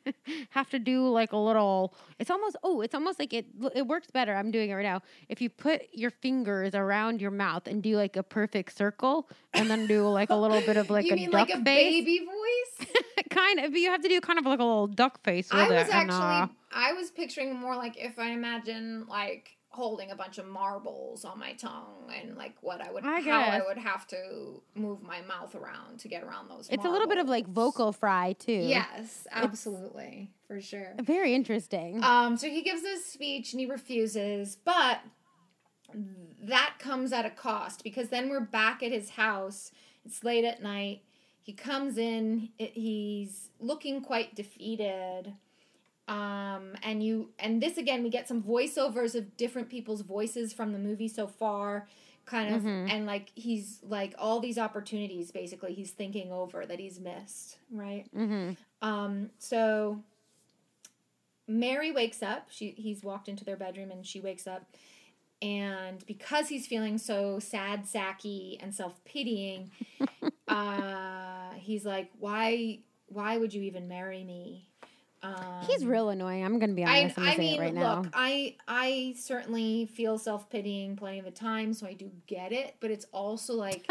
have 0.50 0.68
to 0.70 0.78
do 0.78 1.08
like 1.08 1.32
a 1.32 1.36
little. 1.36 1.94
It's 2.18 2.30
almost 2.30 2.56
oh, 2.62 2.80
it's 2.80 2.94
almost 2.94 3.18
like 3.18 3.32
it. 3.32 3.46
It 3.74 3.86
works 3.86 4.10
better. 4.10 4.34
I'm 4.34 4.50
doing 4.50 4.70
it 4.70 4.74
right 4.74 4.82
now. 4.82 5.02
If 5.28 5.40
you 5.40 5.48
put 5.48 5.82
your 5.92 6.10
fingers 6.10 6.74
around 6.74 7.20
your 7.20 7.30
mouth 7.30 7.66
and 7.66 7.82
do 7.82 7.96
like 7.96 8.16
a 8.16 8.22
perfect 8.22 8.76
circle, 8.76 9.28
and 9.54 9.70
then 9.70 9.86
do 9.86 10.08
like 10.08 10.30
a 10.30 10.36
little 10.36 10.60
bit 10.60 10.76
of 10.76 10.90
like 10.90 11.06
you 11.06 11.12
a 11.12 11.16
mean 11.16 11.30
duck 11.30 11.48
like 11.48 11.58
a 11.58 11.64
face, 11.64 12.04
baby 12.04 12.26
voice? 12.26 12.88
kind 13.30 13.60
of. 13.60 13.70
But 13.72 13.80
you 13.80 13.90
have 13.90 14.02
to 14.02 14.08
do 14.08 14.20
kind 14.20 14.38
of 14.38 14.46
like 14.46 14.60
a 14.60 14.64
little 14.64 14.88
duck 14.88 15.22
face 15.24 15.50
with 15.50 15.60
I 15.60 15.66
it. 15.66 15.70
was 15.70 15.88
and, 15.88 16.10
actually, 16.10 16.20
uh, 16.20 16.46
I 16.72 16.92
was 16.92 17.10
picturing 17.10 17.54
more 17.56 17.76
like 17.76 17.96
if 17.96 18.18
I 18.18 18.30
imagine 18.30 19.06
like 19.08 19.56
holding 19.72 20.10
a 20.10 20.16
bunch 20.16 20.38
of 20.38 20.46
marbles 20.46 21.24
on 21.24 21.38
my 21.38 21.52
tongue 21.52 22.12
and 22.20 22.36
like 22.36 22.54
what 22.60 22.80
I 22.80 22.90
would, 22.90 23.04
I 23.04 23.20
how 23.20 23.40
I 23.42 23.60
would 23.66 23.78
have 23.78 24.04
to 24.08 24.60
move 24.74 25.00
my 25.00 25.20
mouth 25.22 25.54
around 25.54 26.00
to 26.00 26.08
get 26.08 26.24
around 26.24 26.50
those. 26.50 26.68
it's 26.70 26.84
a 26.84 26.90
little 26.90 27.06
bit 27.06 27.18
of 27.18 27.28
like 27.28 27.46
vocal 27.46 27.92
fry 27.92 28.34
too. 28.38 28.52
Yes, 28.52 29.28
absolutely, 29.30 30.32
for 30.48 30.60
sure. 30.60 30.94
very 31.00 31.34
interesting. 31.34 32.02
Um, 32.02 32.36
so 32.36 32.48
he 32.48 32.62
gives 32.62 32.82
this 32.82 33.06
speech 33.06 33.52
and 33.52 33.60
he 33.60 33.66
refuses, 33.66 34.56
but 34.56 34.98
that 36.42 36.74
comes 36.78 37.12
at 37.12 37.24
a 37.24 37.30
cost 37.30 37.84
because 37.84 38.08
then 38.08 38.28
we're 38.28 38.40
back 38.40 38.82
at 38.82 38.90
his 38.90 39.10
house. 39.10 39.70
It's 40.04 40.24
late 40.24 40.44
at 40.44 40.62
night. 40.62 41.02
He 41.42 41.52
comes 41.52 41.96
in. 41.96 42.50
It, 42.58 42.72
he's 42.72 43.50
looking 43.60 44.02
quite 44.02 44.34
defeated. 44.34 45.34
Um, 46.10 46.74
and 46.82 47.02
you 47.02 47.30
and 47.38 47.62
this 47.62 47.78
again, 47.78 48.02
we 48.02 48.10
get 48.10 48.26
some 48.26 48.42
voiceovers 48.42 49.14
of 49.14 49.36
different 49.36 49.68
people's 49.68 50.00
voices 50.02 50.52
from 50.52 50.72
the 50.72 50.78
movie 50.78 51.06
so 51.08 51.26
far, 51.28 51.86
kind 52.26 52.52
of, 52.54 52.62
Mhm. 52.62 52.90
and 52.90 53.06
like 53.06 53.30
he's 53.36 53.78
like 53.84 54.14
all 54.18 54.40
these 54.40 54.58
opportunities 54.58 55.30
basically 55.30 55.72
he's 55.72 55.92
thinking 55.92 56.32
over 56.32 56.66
that 56.66 56.80
he's 56.80 56.98
missed, 56.98 57.58
right? 57.70 58.06
hmm 58.12 58.50
Um, 58.82 59.30
so 59.38 60.02
Mary 61.46 61.92
wakes 61.92 62.22
up. 62.22 62.46
She 62.50 62.70
he's 62.76 63.02
walked 63.02 63.28
into 63.28 63.44
their 63.44 63.56
bedroom 63.56 63.90
and 63.90 64.06
she 64.06 64.20
wakes 64.20 64.46
up. 64.46 64.62
And 65.42 66.04
because 66.06 66.48
he's 66.48 66.66
feeling 66.66 66.98
so 66.98 67.38
sad, 67.38 67.84
sacky, 67.84 68.58
and 68.62 68.74
self 68.74 69.02
pitying, 69.04 69.70
uh, 70.48 71.52
he's 71.54 71.84
like, 71.86 72.10
"Why? 72.18 72.80
Why 73.06 73.36
would 73.38 73.54
you 73.54 73.62
even 73.62 73.88
marry 73.88 74.24
me?" 74.24 74.66
Um, 75.22 75.34
He's 75.66 75.84
real 75.84 76.08
annoying. 76.08 76.44
I'm 76.44 76.58
gonna 76.58 76.72
be 76.72 76.84
honest. 76.84 77.18
I 77.18 77.36
say 77.36 77.38
mean, 77.38 77.60
right 77.60 77.74
look, 77.74 78.04
now. 78.04 78.10
I 78.14 78.56
I 78.66 79.14
certainly 79.18 79.86
feel 79.86 80.16
self 80.18 80.48
pitying 80.48 80.96
plenty 80.96 81.18
of 81.18 81.24
the 81.26 81.30
time, 81.30 81.74
so 81.74 81.86
I 81.86 81.92
do 81.92 82.10
get 82.26 82.52
it. 82.52 82.76
But 82.80 82.90
it's 82.90 83.04
also 83.12 83.54
like 83.54 83.86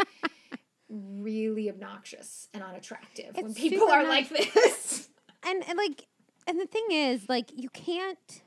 really 0.88 1.68
obnoxious 1.68 2.48
and 2.52 2.62
unattractive 2.62 3.36
when 3.36 3.54
people 3.54 3.88
are 3.88 4.02
not- 4.02 4.08
like 4.08 4.28
this. 4.28 5.08
and, 5.46 5.62
and 5.68 5.78
like 5.78 6.06
and 6.46 6.60
the 6.60 6.66
thing 6.66 6.86
is 6.90 7.28
like 7.28 7.50
you 7.54 7.68
can't 7.70 8.42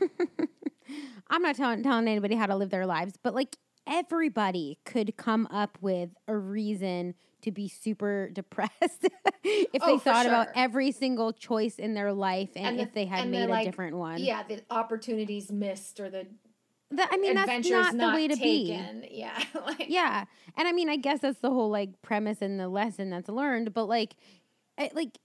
i'm 1.30 1.42
not 1.42 1.54
telling, 1.54 1.82
telling 1.82 2.08
anybody 2.08 2.34
how 2.34 2.46
to 2.46 2.56
live 2.56 2.70
their 2.70 2.86
lives 2.86 3.14
but 3.22 3.34
like 3.34 3.56
everybody 3.86 4.78
could 4.84 5.16
come 5.16 5.46
up 5.50 5.78
with 5.80 6.10
a 6.26 6.36
reason 6.36 7.14
to 7.42 7.50
be 7.52 7.68
super 7.68 8.28
depressed 8.32 9.08
if 9.44 9.82
Oh, 9.82 9.86
they 9.86 9.98
thought 9.98 10.26
about 10.26 10.48
every 10.54 10.90
single 10.92 11.32
choice 11.32 11.76
in 11.78 11.94
their 11.94 12.12
life 12.12 12.50
and, 12.56 12.66
And 12.66 12.78
the- 12.78 12.82
if 12.84 12.92
they 12.94 13.04
had 13.04 13.28
made 13.28 13.44
a 13.44 13.48
like, 13.48 13.64
different 13.66 13.96
one. 13.96 14.18
Yeah, 14.18 14.42
the 14.42 14.62
opportunities 14.70 15.50
missed 15.52 16.00
or 16.00 16.08
the 16.10 16.26
That- 16.92 17.08
i 17.12 17.16
mean 17.16 17.34
that's 17.34 17.48
adventures 17.48 17.94
not 17.94 18.10
the 18.10 18.14
way 18.16 18.28
to 18.28 18.36
be. 18.36 18.78
Yeah, 19.10 19.38
like, 19.66 19.86
yeah 19.88 20.24
and 20.56 20.68
i 20.68 20.72
mean 20.72 20.88
i 20.90 20.96
guess 20.96 21.20
that's 21.20 21.38
the 21.40 21.50
whole 21.50 21.70
like 21.70 22.00
premise 22.02 22.42
and 22.42 22.58
the 22.60 22.68
lesson 22.68 23.08
that's 23.10 23.28
learned 23.30 23.72
but 23.72 23.86
like 23.86 24.14
I, 24.78 24.90
like 24.94 25.18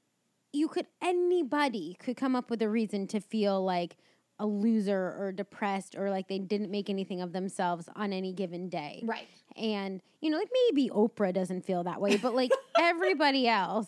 you 0.53 0.67
could 0.69 0.87
anybody 1.01 1.95
could 1.99 2.15
come 2.17 2.35
up 2.35 2.49
with 2.49 2.61
a 2.61 2.69
reason 2.69 3.05
to 3.07 3.19
feel 3.19 3.63
like 3.63 3.97
a 4.39 4.45
loser 4.45 5.15
or 5.19 5.31
depressed 5.31 5.95
or 5.95 6.09
like 6.09 6.27
they 6.27 6.39
didn't 6.39 6.69
make 6.69 6.89
anything 6.89 7.21
of 7.21 7.33
themselves 7.33 7.89
on 7.95 8.13
any 8.13 8.31
given 8.31 8.69
day 8.69 9.01
right. 9.05 9.27
and 9.55 10.01
you 10.21 10.29
know 10.29 10.37
like 10.37 10.49
maybe 10.69 10.89
oprah 10.89 11.33
doesn't 11.33 11.65
feel 11.65 11.83
that 11.83 11.99
way 11.99 12.17
but 12.17 12.35
like 12.35 12.51
everybody 12.79 13.47
else 13.47 13.87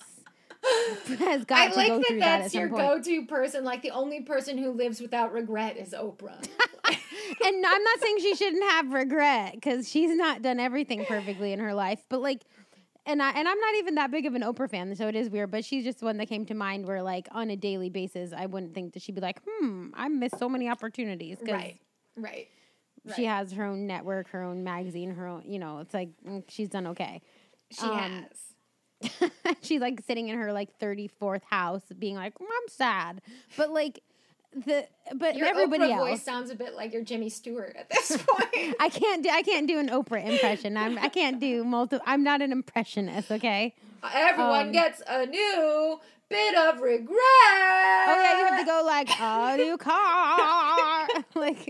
has 1.19 1.45
got 1.45 1.59
I 1.59 1.67
to 1.69 1.75
like 1.75 1.87
go 1.87 1.97
that 1.97 2.07
through 2.07 2.19
that 2.19 2.25
at 2.25 2.39
that's 2.41 2.53
some 2.53 2.59
your 2.59 2.69
go-to 2.69 3.25
person. 3.25 3.63
Like 3.63 3.81
the 3.81 3.91
only 3.91 4.21
person 4.21 4.57
who 4.57 4.71
lives 4.71 4.99
without 4.99 5.33
regret 5.33 5.77
is 5.77 5.93
Oprah. 5.93 6.37
and 6.85 7.65
I'm 7.65 7.83
not 7.83 7.99
saying 7.99 8.17
she 8.19 8.35
shouldn't 8.35 8.63
have 8.71 8.91
regret 8.91 9.53
because 9.53 9.89
she's 9.89 10.15
not 10.15 10.41
done 10.41 10.59
everything 10.59 11.05
perfectly 11.05 11.53
in 11.53 11.59
her 11.59 11.73
life, 11.73 12.03
but 12.09 12.21
like, 12.21 12.41
and 13.05 13.21
I 13.21 13.31
and 13.31 13.47
I'm 13.47 13.59
not 13.59 13.75
even 13.75 13.95
that 13.95 14.11
big 14.11 14.25
of 14.25 14.35
an 14.35 14.41
Oprah 14.41 14.69
fan, 14.69 14.95
so 14.95 15.07
it 15.07 15.15
is 15.15 15.29
weird. 15.29 15.51
But 15.51 15.65
she's 15.65 15.83
just 15.83 16.01
one 16.01 16.17
that 16.17 16.27
came 16.27 16.45
to 16.47 16.53
mind 16.53 16.85
where, 16.85 17.01
like, 17.01 17.27
on 17.31 17.49
a 17.49 17.55
daily 17.55 17.89
basis, 17.89 18.33
I 18.33 18.45
wouldn't 18.45 18.73
think 18.73 18.93
that 18.93 19.01
she'd 19.01 19.15
be 19.15 19.21
like, 19.21 19.41
"Hmm, 19.47 19.89
I 19.93 20.07
missed 20.09 20.37
so 20.37 20.49
many 20.49 20.69
opportunities." 20.69 21.37
Right, 21.41 21.79
right. 22.15 22.47
she 23.15 23.25
right. 23.25 23.37
has 23.37 23.51
her 23.53 23.65
own 23.65 23.87
network, 23.87 24.29
her 24.29 24.43
own 24.43 24.63
magazine, 24.63 25.11
her 25.11 25.27
own. 25.27 25.43
You 25.45 25.59
know, 25.59 25.79
it's 25.79 25.93
like 25.93 26.09
mm, 26.25 26.43
she's 26.47 26.69
done 26.69 26.87
okay. 26.87 27.21
She 27.71 27.85
um, 27.85 27.97
has. 27.97 29.31
she's 29.61 29.79
like 29.79 30.01
sitting 30.05 30.27
in 30.27 30.37
her 30.37 30.51
like 30.51 30.77
34th 30.79 31.43
house, 31.43 31.83
being 31.97 32.15
like, 32.15 32.35
"Mm, 32.35 32.45
"I'm 32.45 32.67
sad," 32.69 33.21
but 33.57 33.71
like 33.71 34.01
the 34.53 34.87
but 35.15 35.35
Your 35.35 35.47
everybody 35.47 35.83
Oprah 35.85 35.97
else. 35.97 36.09
voice 36.09 36.23
sounds 36.23 36.49
a 36.49 36.55
bit 36.55 36.75
like 36.75 36.91
your 36.93 37.03
Jimmy 37.03 37.29
Stewart 37.29 37.75
at 37.77 37.89
this 37.89 38.17
point. 38.27 38.75
I 38.79 38.89
can't 38.89 39.23
do 39.23 39.29
I 39.29 39.41
can't 39.43 39.67
do 39.67 39.79
an 39.79 39.89
Oprah 39.89 40.25
impression. 40.27 40.75
I'm 40.77 40.97
I 40.97 41.09
can't 41.09 41.39
do 41.39 41.63
multi 41.75 41.97
I'm 42.05 42.23
not 42.23 42.41
an 42.41 42.51
impressionist, 42.51 43.31
okay? 43.31 43.75
Everyone 44.13 44.67
Um, 44.67 44.71
gets 44.71 45.01
a 45.07 45.25
new 45.25 45.99
bit 46.29 46.55
of 46.55 46.79
regret. 46.81 47.17
Okay, 48.09 48.35
you 48.39 48.45
have 48.45 48.59
to 48.59 48.65
go 48.65 48.83
like 48.85 49.09
a 49.19 49.57
new 49.57 49.77
car. 49.77 51.07
like 51.35 51.69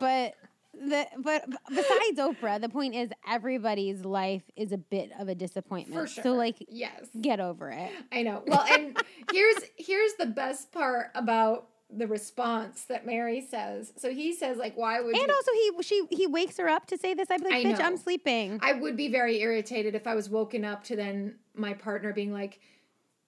but 0.00 0.34
the 0.80 1.06
but 1.18 1.44
besides 1.68 2.18
Oprah, 2.18 2.60
the 2.60 2.68
point 2.68 2.94
is 2.94 3.10
everybody's 3.28 4.04
life 4.04 4.42
is 4.56 4.72
a 4.72 4.78
bit 4.78 5.10
of 5.18 5.28
a 5.28 5.34
disappointment. 5.34 6.00
For 6.00 6.06
sure. 6.06 6.22
So 6.24 6.32
like 6.32 6.56
Yes. 6.68 7.06
get 7.20 7.40
over 7.40 7.70
it. 7.70 7.90
I 8.12 8.22
know. 8.22 8.42
Well, 8.46 8.64
and 8.70 8.96
here's 9.32 9.56
here's 9.76 10.14
the 10.14 10.26
best 10.26 10.72
part 10.72 11.08
about 11.14 11.68
the 11.88 12.06
response 12.06 12.84
that 12.86 13.06
Mary 13.06 13.40
says. 13.40 13.92
So 13.96 14.10
he 14.10 14.34
says 14.34 14.56
like 14.58 14.76
why 14.76 15.00
would 15.00 15.16
And 15.16 15.26
you 15.26 15.32
also 15.34 15.50
he 15.52 15.82
she 15.82 16.02
he 16.10 16.26
wakes 16.26 16.56
her 16.58 16.68
up 16.68 16.86
to 16.86 16.98
say 16.98 17.14
this. 17.14 17.30
I'd 17.30 17.42
be 17.42 17.50
like, 17.50 17.66
I 17.66 17.72
bitch, 17.72 17.80
I'm 17.80 17.96
sleeping. 17.96 18.58
I 18.62 18.72
would 18.72 18.96
be 18.96 19.08
very 19.08 19.40
irritated 19.40 19.94
if 19.94 20.06
I 20.06 20.14
was 20.14 20.28
woken 20.28 20.64
up 20.64 20.84
to 20.84 20.96
then 20.96 21.36
my 21.54 21.74
partner 21.74 22.12
being 22.12 22.32
like 22.32 22.60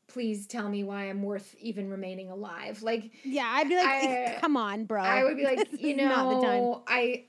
please 0.08 0.46
tell 0.46 0.68
me 0.70 0.82
why 0.82 1.04
I'm 1.04 1.22
worth 1.22 1.54
even 1.60 1.90
remaining 1.90 2.30
alive. 2.30 2.82
Like 2.82 3.10
yeah, 3.24 3.44
I'd 3.46 3.68
be 3.68 3.76
like, 3.76 3.86
I- 3.86 4.38
come 4.40 4.56
on, 4.56 4.84
bro. 4.86 5.02
I 5.02 5.22
would 5.24 5.36
be 5.36 5.44
like, 5.44 5.68
you 5.80 5.90
is 5.90 5.96
not 5.98 6.28
the 6.40 6.46
time. 6.46 6.62
know, 6.62 6.82
I 6.88 7.26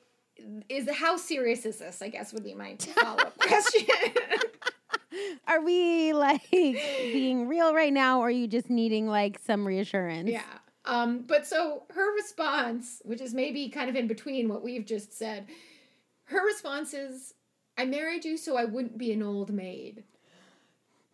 is 0.69 0.89
how 0.91 1.17
serious 1.17 1.65
is 1.65 1.77
this? 1.77 2.01
I 2.01 2.09
guess 2.09 2.33
would 2.33 2.43
be 2.43 2.53
my 2.53 2.75
follow 2.79 3.17
up 3.17 3.37
question. 3.37 3.85
Are 5.47 5.61
we 5.61 6.13
like 6.13 6.49
being 6.51 7.47
real 7.47 7.73
right 7.73 7.91
now, 7.91 8.19
or 8.19 8.27
are 8.27 8.31
you 8.31 8.47
just 8.47 8.69
needing 8.69 9.07
like 9.07 9.39
some 9.43 9.65
reassurance? 9.65 10.29
Yeah. 10.29 10.43
Um, 10.85 11.23
but 11.27 11.45
so 11.47 11.83
her 11.93 12.13
response, 12.15 13.01
which 13.03 13.19
is 13.19 13.33
maybe 13.33 13.69
kind 13.69 13.89
of 13.89 13.95
in 13.95 14.07
between 14.07 14.47
what 14.47 14.63
we've 14.63 14.85
just 14.85 15.17
said, 15.17 15.47
her 16.25 16.45
response 16.45 16.93
is, 16.93 17.33
I 17.77 17.85
married 17.85 18.23
you 18.25 18.37
so 18.37 18.55
I 18.55 18.65
wouldn't 18.65 18.97
be 18.97 19.11
an 19.11 19.23
old 19.23 19.51
maid. 19.51 20.03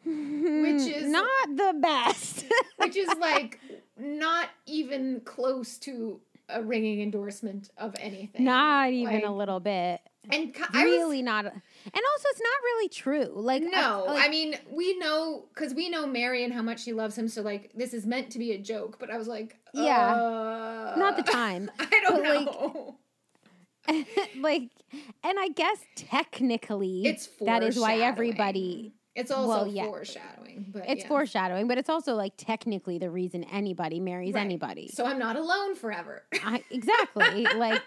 which 0.06 0.14
is 0.96 1.10
not 1.10 1.56
the 1.56 1.74
best. 1.80 2.46
which 2.78 2.96
is 2.98 3.10
like 3.20 3.60
not 3.98 4.50
even 4.66 5.22
close 5.22 5.78
to 5.80 6.20
a 6.50 6.62
ringing 6.64 7.02
endorsement 7.02 7.70
of 7.78 7.96
anything. 8.00 8.44
not 8.44 8.92
even 8.92 9.16
Like, 9.16 9.26
a 9.26 9.32
little 9.32 9.60
bit. 9.60 10.02
And 10.32 10.54
ki- 10.54 10.64
I 10.74 10.86
was- 10.86 10.92
Really 10.92 11.22
not. 11.22 11.46
And 11.46 11.54
also, 11.54 12.28
it's 12.32 12.42
not 12.42 12.64
really 12.64 12.90
true. 12.90 13.32
Like 13.36 13.62
no, 13.64 14.06
like, 14.08 14.26
I 14.26 14.30
mean 14.30 14.56
we 14.72 14.98
know 14.98 15.46
because 15.54 15.74
we 15.76 15.88
know 15.90 16.08
Mary 16.08 16.44
and 16.44 16.52
how 16.54 16.62
much 16.64 16.84
she 16.84 16.94
loves 16.94 17.16
him. 17.18 17.28
So 17.28 17.42
like 17.44 17.72
this 17.76 17.94
is 17.94 18.06
meant 18.08 18.32
to 18.32 18.40
be 18.40 18.52
a 18.54 18.58
joke, 18.58 18.98
but 19.00 19.12
I 19.12 19.18
was 19.18 19.28
like, 19.28 19.58
Yeah. 19.74 20.14
uh, 20.16 20.96
not 20.98 21.16
the 21.18 21.24
time. 21.32 21.70
I 21.80 22.02
don't 22.08 22.24
but, 22.24 22.36
like, 22.36 22.46
know. 22.46 22.96
like, 24.42 24.70
and 25.24 25.40
I 25.40 25.50
guess 25.54 25.78
technically, 25.96 27.06
it's 27.06 27.28
that 27.42 27.62
is 27.64 27.80
why 27.80 27.98
everybody. 28.00 28.94
It's 29.16 29.32
also 29.32 29.48
well, 29.48 29.68
yeah. 29.68 29.86
foreshadowing, 29.86 30.66
but 30.74 30.84
It's 30.90 31.04
yeah. 31.04 31.08
foreshadowing, 31.08 31.68
but 31.68 31.78
it's 31.78 31.90
also 31.90 32.16
like 32.16 32.34
technically 32.38 32.98
the 32.98 33.10
reason 33.10 33.44
anybody 33.46 34.00
marries 34.00 34.34
Right. 34.34 34.42
anybody. 34.42 34.90
So 34.90 35.06
I'm 35.06 35.18
not 35.20 35.36
alone 35.38 35.76
forever. 35.76 36.24
I, 36.44 36.64
exactly. 36.70 37.46
like 37.56 37.82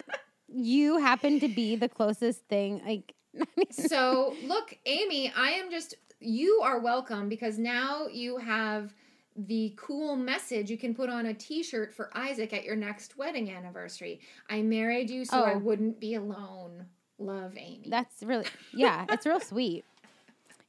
you 0.48 0.98
happen 0.98 1.38
to 1.40 1.48
be 1.48 1.76
the 1.76 1.88
closest 1.88 2.40
thing. 2.48 2.80
Like 2.86 3.14
so 3.70 4.34
look, 4.46 4.76
Amy, 4.86 5.30
I 5.36 5.50
am 5.50 5.70
just 5.70 5.94
you 6.20 6.60
are 6.64 6.80
welcome 6.80 7.28
because 7.28 7.59
now 7.59 8.06
you 8.10 8.38
have 8.38 8.94
the 9.36 9.72
cool 9.76 10.16
message 10.16 10.68
you 10.68 10.76
can 10.78 10.94
put 10.94 11.09
on 11.09 11.26
a 11.26 11.34
t-shirt 11.34 11.94
for 11.94 12.10
Isaac 12.16 12.52
at 12.52 12.64
your 12.64 12.74
next 12.74 13.16
wedding 13.16 13.50
anniversary. 13.52 14.20
I 14.50 14.62
married 14.62 15.10
you 15.10 15.24
so 15.24 15.42
I 15.44 15.55
Oh. 15.55 15.59
wouldn't 15.59 16.00
be 16.00 16.14
alone. 16.14 16.86
Love 17.20 17.52
Amy. 17.56 17.86
that's 17.88 18.22
really 18.22 18.46
yeah. 18.72 19.05
It's 19.10 19.26
real 19.26 19.40
sweet. 19.40 19.84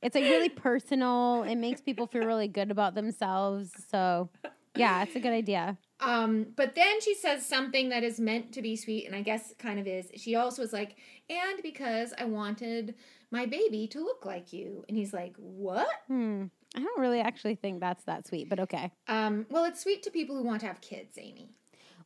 It's 0.02 0.16
like 0.16 0.24
really 0.24 0.50
personal. 0.50 1.44
It 1.44 1.56
makes 1.56 1.82
people 1.82 2.08
feel 2.08 2.24
really 2.24 2.48
good 2.48 2.72
about 2.72 2.96
themselves. 2.96 3.72
So 3.90 4.30
yeah, 4.76 5.04
it's 5.04 5.16
a 5.16 5.20
good 5.20 5.34
idea. 5.34 5.78
Um, 6.00 6.48
but 6.56 6.76
then 6.76 7.02
she 7.02 7.14
says 7.14 7.46
something 7.46 7.90
that 7.90 8.04
is 8.04 8.20
meant 8.20 8.54
to 8.54 8.62
be 8.62 8.78
sweet, 8.78 9.06
and 9.06 9.16
I 9.16 9.22
guess 9.22 9.54
kind 9.60 9.80
of 9.80 9.88
is. 9.88 10.10
She 10.16 10.36
also 10.36 10.62
was 10.62 10.72
like, 10.72 10.96
and 11.30 11.62
because 11.62 12.14
I 12.18 12.24
wanted 12.24 12.96
my 13.32 13.46
baby 13.46 13.88
to 13.88 14.00
look 14.00 14.26
like 14.26 14.54
you. 14.54 14.86
And 14.88 14.98
he's 14.98 15.14
like, 15.14 15.36
What? 15.38 15.90
Hmm. 16.08 16.46
I 16.76 16.82
don't 16.82 17.00
really 17.00 17.20
actually 17.20 17.56
think 17.56 17.80
that's 17.80 18.04
that 18.04 18.28
sweet, 18.28 18.48
but 18.48 18.60
okay. 18.60 18.92
Um, 19.08 19.48
well, 19.50 19.66
it's 19.66 19.82
sweet 19.82 20.04
to 20.04 20.12
people 20.12 20.36
who 20.36 20.44
want 20.44 20.62
to 20.62 20.68
have 20.68 20.80
kids, 20.82 21.18
Amy. 21.18 21.50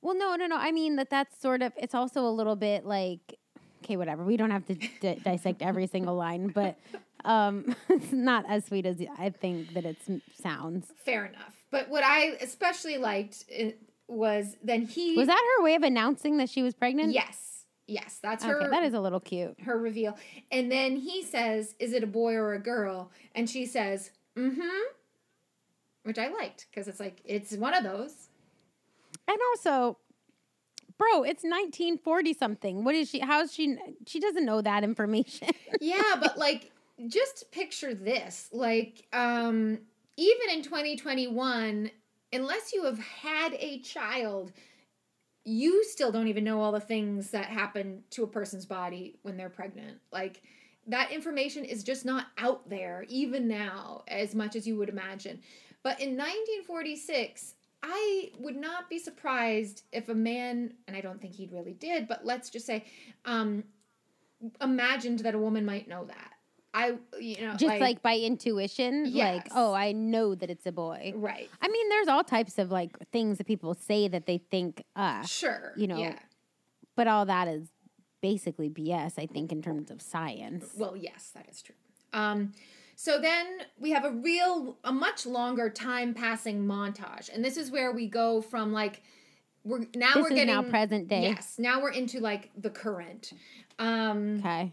Well, 0.02 0.18
no, 0.18 0.36
no, 0.36 0.48
no. 0.48 0.58
I 0.58 0.72
mean 0.72 0.96
that 0.96 1.10
that's 1.10 1.40
sort 1.40 1.62
of. 1.62 1.74
It's 1.78 1.94
also 1.94 2.26
a 2.26 2.32
little 2.32 2.56
bit 2.56 2.86
like, 2.86 3.38
okay, 3.84 3.98
whatever. 3.98 4.24
We 4.24 4.38
don't 4.38 4.52
have 4.52 4.66
to 4.68 4.76
d- 4.76 5.20
dissect 5.24 5.62
every 5.62 5.88
single 5.88 6.16
line, 6.16 6.48
but 6.48 6.78
um, 7.26 7.76
it's 7.90 8.12
not 8.12 8.46
as 8.48 8.66
sweet 8.66 8.86
as 8.86 8.98
I 9.18 9.30
think 9.30 9.74
that 9.74 9.86
it 9.86 9.98
sounds. 10.42 10.88
Fair 11.06 11.26
enough. 11.26 11.56
But 11.72 11.90
what 11.90 12.04
I 12.04 12.38
especially 12.42 12.98
liked 12.98 13.46
uh, 13.58 13.70
was 14.08 14.58
then 14.64 14.84
he 14.84 15.16
Was 15.16 15.28
that 15.28 15.56
her 15.58 15.64
way 15.64 15.76
of 15.76 15.84
announcing 15.84 16.38
that 16.38 16.50
she 16.50 16.62
was 16.62 16.74
pregnant? 16.74 17.14
Yes. 17.14 17.66
Yes, 17.86 18.20
that's 18.22 18.46
her 18.46 18.62
Okay, 18.62 18.70
that 18.70 18.84
is 18.84 18.94
a 18.94 19.02
little 19.02 19.20
cute. 19.20 19.60
her 19.62 19.78
reveal. 19.78 20.18
And 20.52 20.72
then 20.72 20.96
he 20.96 21.22
says, 21.22 21.76
"Is 21.80 21.92
it 21.92 22.02
a 22.02 22.08
boy 22.08 22.34
or 22.36 22.54
a 22.54 22.60
girl?" 22.60 23.12
And 23.36 23.50
she 23.50 23.66
says, 23.66 24.12
"Mm-hmm." 24.38 24.86
Which 26.04 26.18
I 26.18 26.30
liked 26.30 26.68
because 26.70 26.88
it's 26.88 27.00
like 27.00 27.20
it's 27.26 27.54
one 27.54 27.74
of 27.74 27.84
those. 27.84 28.30
And 29.28 29.38
also, 29.52 29.98
bro, 30.98 31.24
it's 31.24 31.44
1940 31.44 32.34
something. 32.34 32.84
What 32.86 32.96
is 32.96 33.10
she? 33.10 33.20
How's 33.20 33.54
she? 33.54 33.78
She 34.08 34.20
doesn't 34.22 34.46
know 34.46 34.62
that 34.62 34.84
information. 34.86 35.50
yeah, 35.82 36.16
but 36.22 36.38
like 36.38 36.72
just 37.08 37.52
picture 37.52 37.94
this. 37.94 38.50
Like 38.52 39.06
um 39.14 39.80
even 40.16 40.50
in 40.52 40.62
2021, 40.62 41.90
unless 42.32 42.74
you 42.74 42.86
have 42.86 43.00
had 43.00 43.54
a 43.56 43.80
child, 43.80 44.52
you 45.44 45.84
still 45.84 46.12
don't 46.12 46.28
even 46.28 46.44
know 46.44 46.62
all 46.62 46.72
the 46.72 46.80
things 46.80 47.32
that 47.32 47.46
happen 47.46 48.04
to 48.12 48.24
a 48.24 48.28
person's 48.28 48.66
body 48.66 49.18
when 49.24 49.38
they're 49.38 49.50
pregnant. 49.50 50.00
Like 50.12 50.42
that 50.88 51.12
information 51.12 51.66
is 51.66 51.84
just 51.84 52.06
not 52.06 52.28
out 52.38 52.70
there 52.70 53.06
even 53.10 53.48
now 53.48 54.04
as 54.08 54.36
much 54.36 54.56
as 54.56 54.68
you 54.68 54.78
would 54.78 54.90
imagine. 54.90 55.40
But 55.82 56.00
in 56.00 56.12
1946, 56.12 57.56
I 57.82 58.32
would 58.40 58.56
not 58.56 58.90
be 58.90 58.98
surprised 58.98 59.84
if 59.92 60.08
a 60.08 60.16
man, 60.16 60.74
and 60.88 60.96
I 60.96 61.02
don't 61.02 61.22
think 61.22 61.36
he 61.36 61.50
really 61.52 61.74
did, 61.74 62.08
but 62.08 62.26
let's 62.26 62.50
just 62.50 62.66
say, 62.66 62.86
um, 63.26 63.66
imagined 64.62 65.20
that 65.20 65.36
a 65.36 65.40
woman 65.40 65.66
might 65.66 65.90
know 65.90 66.06
that. 66.06 66.33
I, 66.74 66.98
you 67.20 67.40
know, 67.42 67.54
Just 67.56 67.80
like, 67.80 68.02
by 68.02 68.18
intuition, 68.18 69.14
like, 69.14 69.48
oh, 69.54 69.74
I 69.74 69.92
know 69.92 70.34
that 70.34 70.50
it's 70.50 70.66
a 70.66 70.72
boy. 70.72 71.14
right, 71.16 71.50
I 71.62 71.68
mean, 71.68 71.90
there's 71.90 72.08
all 72.08 72.24
types 72.24 72.58
of 72.58 72.72
like 72.72 72.98
things 73.12 73.38
that 73.38 73.46
people 73.46 73.74
say 73.76 74.08
that 74.08 74.26
they 74.26 74.40
think, 74.40 74.84
uh, 74.96 75.24
sure, 75.24 75.74
you 75.78 75.88
know, 75.88 75.98
yeah. 75.98 76.18
but 76.96 77.08
all 77.08 77.26
that 77.26 77.48
is 77.48 77.68
basically 78.22 78.70
BS, 78.70 79.20
I 79.20 79.28
think, 79.28 79.52
in 79.52 79.62
terms 79.62 79.92
of 79.92 80.02
science. 80.02 80.74
Well, 80.76 80.98
yes, 80.98 81.32
that 81.36 81.48
is 81.52 81.62
true. 81.62 81.76
Um, 82.12 82.54
so 82.96 83.20
then 83.20 83.46
we 83.80 83.92
have 83.92 84.06
a 84.06 84.12
real, 84.12 84.78
a 84.84 84.92
much 84.92 85.26
longer 85.26 85.70
time 85.70 86.14
passing 86.14 86.66
montage, 86.66 87.32
and 87.34 87.46
this 87.46 87.58
is 87.58 87.70
where 87.70 87.92
we 87.92 88.08
go 88.08 88.42
from 88.42 88.74
like 88.74 89.02
we're 89.64 89.86
now 89.96 90.14
This 90.16 90.24
we're 90.24 90.30
getting 90.30 90.48
now 90.48 90.64
present 90.64 91.08
day. 91.08 91.24
Yes, 91.24 91.56
now 91.58 91.82
we're 91.82 91.92
into 91.92 92.20
like 92.20 92.50
the 92.58 92.70
current. 92.70 93.34
Um, 93.80 94.40
Okay. 94.40 94.72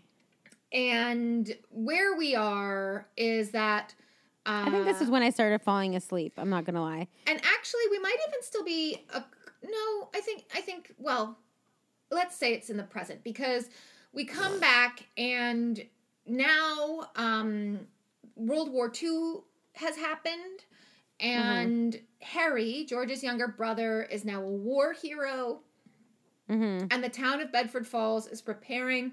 And 0.73 1.55
where 1.71 2.17
we 2.17 2.35
are 2.35 3.07
is 3.17 3.51
that. 3.51 3.95
Uh, 4.47 4.65
I 4.67 4.71
think 4.71 4.85
this 4.87 5.01
is 5.03 5.11
when 5.11 5.23
I 5.23 5.31
started 5.31 5.61
falling 5.63 5.95
asleep. 5.97 6.33
I'm 6.39 6.49
not 6.51 6.65
gonna 6.65 6.83
lie. 6.83 7.09
and 7.27 7.41
actually 7.45 7.83
we 7.91 7.99
might 7.99 8.17
even 8.29 8.43
still 8.43 8.65
be 8.65 9.05
a 9.15 9.23
no 9.63 10.09
i 10.15 10.21
think 10.23 10.45
i 10.55 10.61
think 10.63 10.95
well 10.97 11.37
let's 12.11 12.35
say 12.35 12.55
it's 12.55 12.71
in 12.71 12.79
the 12.79 12.83
present 12.83 13.23
because 13.23 13.69
we 14.15 14.25
come 14.25 14.59
back 14.59 15.07
and 15.19 15.85
now 16.27 17.11
um 17.15 17.79
world 18.37 18.73
war 18.73 18.91
ii 19.03 19.35
has 19.75 19.97
happened 19.99 20.65
and 21.21 22.01
harry 22.23 22.87
george's 22.89 23.23
younger 23.23 23.47
brother 23.49 24.03
is 24.05 24.25
now 24.25 24.41
a 24.43 24.49
war 24.51 24.95
hero 24.95 25.61
Mm-hmm. 26.49 26.87
and 26.91 27.05
the 27.05 27.11
town 27.11 27.41
of 27.43 27.53
bedford 27.53 27.87
falls 27.87 28.27
is 28.27 28.41
preparing 28.41 29.13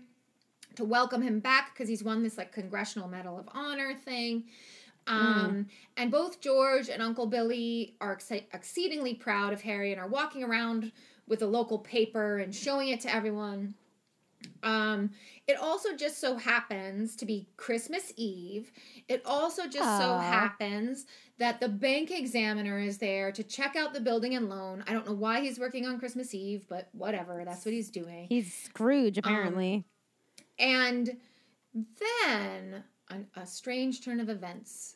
to 0.78 0.86
welcome 0.86 1.22
him 1.22 1.40
back 1.40 1.74
because 1.74 1.90
he's 1.90 2.04
won 2.04 2.24
this 2.24 2.38
like 2.38 2.52
congressional 2.52 3.08
medal 3.08 3.38
of 3.38 3.48
honor 3.54 3.94
thing 3.94 4.46
um, 5.08 5.68
and 5.96 6.12
both 6.12 6.42
george 6.42 6.90
and 6.90 7.02
uncle 7.02 7.26
billy 7.26 7.96
are 8.02 8.16
exci- 8.16 8.44
exceedingly 8.54 9.14
proud 9.14 9.54
of 9.54 9.62
harry 9.62 9.92
and 9.92 10.02
are 10.02 10.08
walking 10.08 10.44
around 10.44 10.92
with 11.28 11.42
a 11.42 11.48
local 11.48 11.80
paper 11.80 12.40
and 12.40 12.54
showing 12.54 12.90
it 12.90 13.00
to 13.02 13.14
everyone 13.14 13.74
um, 14.64 15.12
it 15.48 15.58
also 15.58 15.96
just 15.96 16.20
so 16.20 16.36
happens 16.36 17.16
to 17.18 17.26
be 17.26 17.48
Christmas 17.58 18.14
Eve. 18.16 18.72
It 19.08 19.22
also 19.26 19.64
just 19.64 20.00
so 20.00 20.18
happens 20.18 21.06
that 21.38 21.60
the 21.60 21.70
bank 21.70 22.12
examiner 22.12 22.80
is 22.80 22.98
there 22.98 23.32
to 23.32 23.44
check 23.44 23.76
out 23.76 23.94
the 23.94 24.02
building 24.02 24.36
and 24.36 24.50
loan. 24.50 24.84
I 24.88 24.94
don't 24.94 25.06
know 25.06 25.14
why 25.14 25.42
he's 25.42 25.60
working 25.60 25.86
on 25.86 26.00
Christmas 26.00 26.34
Eve, 26.34 26.66
but 26.68 26.90
whatever. 26.92 27.44
That's 27.46 27.66
what 27.66 27.74
he's 27.74 27.90
doing. 27.90 28.28
He's 28.30 28.54
Scrooge, 28.54 29.18
apparently. 29.18 29.86
And 30.60 31.18
then 32.00 32.84
an, 33.10 33.28
a 33.36 33.46
strange 33.46 34.04
turn 34.04 34.20
of 34.20 34.30
events 34.30 34.96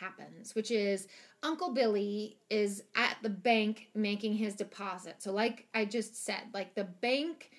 happens, 0.00 0.54
which 0.54 0.70
is 0.70 1.08
Uncle 1.42 1.72
Billy 1.72 2.38
is 2.48 2.82
at 2.94 3.16
the 3.22 3.28
bank 3.28 3.88
making 3.94 4.34
his 4.34 4.54
deposit. 4.54 5.16
So, 5.18 5.32
like 5.32 5.66
I 5.74 5.84
just 5.84 6.24
said, 6.24 6.42
like 6.54 6.74
the 6.74 6.84
bank 6.84 7.50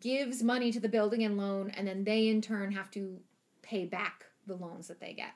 gives 0.00 0.42
money 0.42 0.70
to 0.72 0.80
the 0.80 0.88
building 0.88 1.24
and 1.24 1.36
loan, 1.36 1.70
and 1.70 1.86
then 1.86 2.04
they 2.04 2.28
in 2.28 2.40
turn 2.40 2.72
have 2.72 2.90
to 2.92 3.18
pay 3.62 3.84
back 3.84 4.24
the 4.46 4.54
loans 4.54 4.88
that 4.88 5.00
they 5.00 5.12
get. 5.12 5.32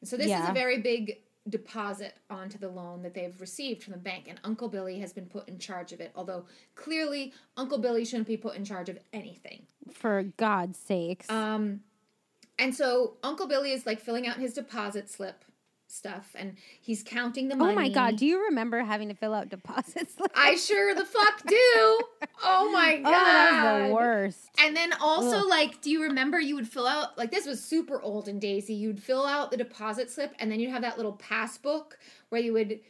And 0.00 0.08
so, 0.08 0.16
this 0.16 0.26
is 0.26 0.48
a 0.48 0.52
very 0.52 0.80
big 0.80 1.18
deposit 1.48 2.16
onto 2.30 2.58
the 2.58 2.68
loan 2.68 3.02
that 3.02 3.14
they've 3.14 3.38
received 3.40 3.82
from 3.82 3.92
the 3.92 3.98
bank, 3.98 4.26
and 4.28 4.40
Uncle 4.44 4.68
Billy 4.68 4.98
has 5.00 5.12
been 5.12 5.26
put 5.26 5.48
in 5.48 5.58
charge 5.58 5.92
of 5.92 6.00
it. 6.00 6.10
Although 6.16 6.46
clearly, 6.74 7.32
Uncle 7.56 7.78
Billy 7.78 8.04
shouldn't 8.04 8.28
be 8.28 8.36
put 8.36 8.56
in 8.56 8.64
charge 8.64 8.88
of 8.88 8.98
anything. 9.12 9.62
For 9.92 10.22
God's 10.36 10.78
sakes. 10.78 11.28
Um, 11.30 11.80
and 12.58 12.74
so 12.74 13.14
Uncle 13.22 13.46
Billy 13.46 13.72
is 13.72 13.84
like 13.84 14.00
filling 14.00 14.26
out 14.26 14.36
his 14.36 14.54
deposit 14.54 15.10
slip 15.10 15.44
stuff, 15.94 16.30
and 16.34 16.56
he's 16.80 17.02
counting 17.02 17.48
the 17.48 17.56
money. 17.56 17.72
oh 17.72 17.74
my 17.74 17.88
God. 17.88 18.16
Do 18.16 18.26
you 18.26 18.44
remember 18.44 18.80
having 18.82 19.08
to 19.08 19.14
fill 19.14 19.32
out 19.34 19.48
deposits? 19.48 20.16
I 20.34 20.56
sure 20.56 20.94
the 20.94 21.04
fuck 21.04 21.46
do. 21.46 22.00
Oh 22.42 22.70
my 22.72 22.96
oh, 23.04 23.10
god. 23.10 23.12
Oh, 23.12 23.64
that's 23.64 23.88
the 23.88 23.94
worst. 23.94 24.50
And 24.58 24.76
then 24.76 24.92
also, 25.00 25.38
Ugh. 25.38 25.46
like, 25.48 25.80
do 25.80 25.90
you 25.90 26.02
remember 26.02 26.40
you 26.40 26.54
would 26.56 26.68
fill 26.68 26.86
out 26.86 27.16
like 27.16 27.30
this 27.30 27.46
was 27.46 27.62
super 27.62 28.00
old 28.02 28.28
in 28.28 28.38
Daisy? 28.38 28.74
You'd 28.74 29.02
fill 29.02 29.24
out 29.24 29.50
the 29.50 29.56
deposit 29.56 30.10
slip, 30.10 30.34
and 30.38 30.50
then 30.50 30.60
you'd 30.60 30.70
have 30.70 30.82
that 30.82 30.96
little 30.96 31.14
passbook 31.14 31.98
where 32.28 32.40
you 32.40 32.52
would 32.52 32.80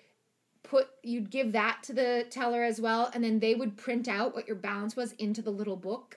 put 0.63 0.89
you'd 1.03 1.31
give 1.31 1.53
that 1.53 1.83
to 1.85 1.93
the 1.93 2.27
teller 2.31 2.65
as 2.65 2.81
well, 2.81 3.11
and 3.15 3.23
then 3.23 3.39
they 3.39 3.55
would 3.55 3.77
print 3.77 4.09
out 4.09 4.35
what 4.35 4.47
your 4.47 4.57
balance 4.57 4.97
was 4.97 5.13
into 5.13 5.43
the 5.43 5.51
little 5.51 5.77
book. 5.77 6.17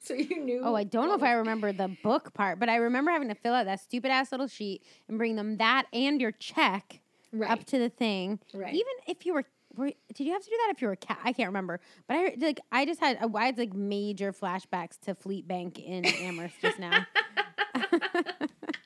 so 0.02 0.14
you 0.14 0.40
knew. 0.40 0.62
Oh, 0.64 0.74
I 0.74 0.84
don't 0.84 1.08
know 1.08 1.14
if 1.14 1.22
I 1.22 1.32
remember 1.32 1.72
the 1.72 1.94
book 2.02 2.32
part, 2.34 2.58
but 2.58 2.68
I 2.68 2.76
remember 2.76 3.10
having 3.10 3.28
to 3.28 3.34
fill 3.34 3.54
out 3.54 3.66
that 3.66 3.80
stupid 3.80 4.10
ass 4.10 4.32
little 4.32 4.48
sheet 4.48 4.82
and 5.08 5.18
bring 5.18 5.36
them 5.36 5.58
that 5.58 5.86
and 5.92 6.20
your 6.20 6.32
check 6.32 7.00
right. 7.32 7.50
up 7.50 7.64
to 7.66 7.78
the 7.78 7.90
thing. 7.90 8.40
Right. 8.54 8.72
Even 8.72 8.92
if 9.06 9.26
you 9.26 9.34
were, 9.34 9.44
were, 9.76 9.92
did 10.14 10.26
you 10.26 10.32
have 10.32 10.42
to 10.42 10.48
do 10.48 10.56
that 10.64 10.74
if 10.74 10.80
you 10.80 10.88
were 10.88 10.94
a 10.94 10.96
cat? 10.96 11.18
I 11.22 11.32
can't 11.32 11.48
remember. 11.48 11.80
But 12.08 12.16
I 12.16 12.34
like 12.38 12.60
I 12.72 12.86
just 12.86 13.00
had 13.00 13.18
I 13.18 13.44
had 13.44 13.58
like 13.58 13.74
major 13.74 14.32
flashbacks 14.32 14.98
to 15.02 15.14
Fleet 15.14 15.46
Bank 15.46 15.78
in 15.78 16.06
Amherst 16.06 16.56
just 16.62 16.78
now. 16.78 17.06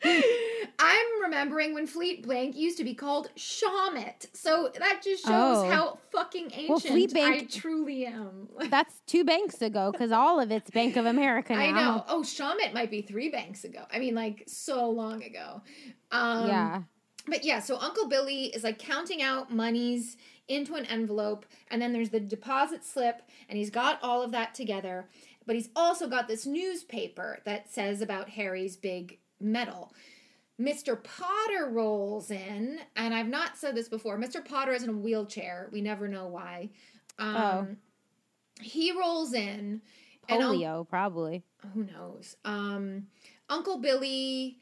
I'm 0.79 1.23
remembering 1.23 1.75
when 1.75 1.87
Fleet 1.87 2.27
Bank 2.27 2.57
used 2.57 2.79
to 2.79 2.85
be 2.85 2.95
called 2.95 3.31
Shawmut. 3.37 4.27
So 4.33 4.71
that 4.79 5.01
just 5.03 5.25
shows 5.25 5.59
Oh. 5.59 5.71
how 5.71 5.99
fucking 6.11 6.47
ancient 6.47 6.69
Well, 6.69 6.79
Fleet 6.81 7.17
I 7.17 7.45
truly 7.45 8.07
am. 8.07 8.49
That's 8.71 9.01
two 9.07 9.25
banks 9.25 9.63
ago 9.63 9.93
because 9.93 10.13
all 10.13 10.41
of 10.41 10.51
it's 10.51 10.71
Bank 10.71 10.97
of 10.97 11.07
America 11.07 11.55
now. 11.55 11.61
I 11.61 11.71
know. 11.71 12.05
Oh, 12.09 12.21
Shawmut 12.23 12.73
might 12.75 12.91
be 12.91 13.03
three 13.03 13.29
banks 13.31 13.65
ago. 13.65 13.85
I 13.93 13.99
mean, 13.99 14.15
like 14.15 14.45
so 14.47 14.89
long 14.91 15.23
ago. 15.23 15.63
Um, 16.11 16.49
yeah. 16.49 16.83
But 17.27 17.45
yeah, 17.45 17.61
so 17.61 17.79
Uncle 17.79 18.09
Billy 18.09 18.47
is 18.47 18.65
like 18.65 18.79
counting 18.79 19.23
out 19.23 19.51
monies 19.53 20.17
into 20.47 20.75
an 20.75 20.85
envelope, 20.87 21.47
and 21.71 21.81
then 21.81 21.93
there's 21.93 22.11
the 22.11 22.21
deposit 22.21 22.85
slip, 22.85 23.23
and 23.49 23.57
he's 23.57 23.71
got 23.71 23.99
all 24.03 24.23
of 24.23 24.33
that 24.33 24.55
together. 24.55 25.09
But 25.47 25.57
he's 25.57 25.71
also 25.75 26.07
got 26.09 26.29
this 26.29 26.45
newspaper 26.45 27.41
that 27.45 27.73
says 27.73 28.03
about 28.03 28.31
Harry's 28.31 28.77
big 28.77 29.19
medal. 29.41 29.93
Mr. 30.61 31.03
Potter 31.03 31.69
rolls 31.71 32.31
in, 32.31 32.79
and 32.97 33.13
I've 33.15 33.29
not 33.29 33.57
said 33.57 33.75
this 33.75 33.89
before. 33.89 34.19
Mr. 34.19 34.45
Potter 34.45 34.73
is 34.73 34.83
in 34.85 34.91
a 34.91 34.93
wheelchair. 34.97 35.69
We 35.73 35.81
never 35.81 36.07
know 36.09 36.27
why. 36.29 36.71
Um, 37.19 37.37
Oh. 37.37 37.67
He 38.61 38.93
rolls 38.93 39.35
in. 39.35 39.83
and 40.29 40.43
Un- 40.43 40.55
Polio, 40.57 40.89
probably. 40.89 41.43
who 41.75 41.85
knows? 41.85 42.37
Um, 42.45 43.09
Uncle 43.51 43.79
Billy 43.79 44.59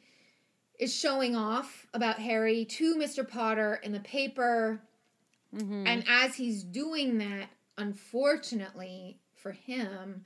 is 0.78 0.92
showing 0.98 1.36
off 1.36 1.86
about 1.94 2.18
Harry 2.18 2.64
to 2.64 2.96
Mr. 2.96 3.28
Potter 3.28 3.74
in 3.82 3.92
the 3.92 4.00
paper. 4.00 4.80
hmm 5.56 5.86
And 5.86 6.04
as 6.08 6.34
he's 6.34 6.64
doing 6.64 7.18
that, 7.18 7.50
unfortunately 7.78 9.18
for 9.36 9.52
him, 9.52 10.24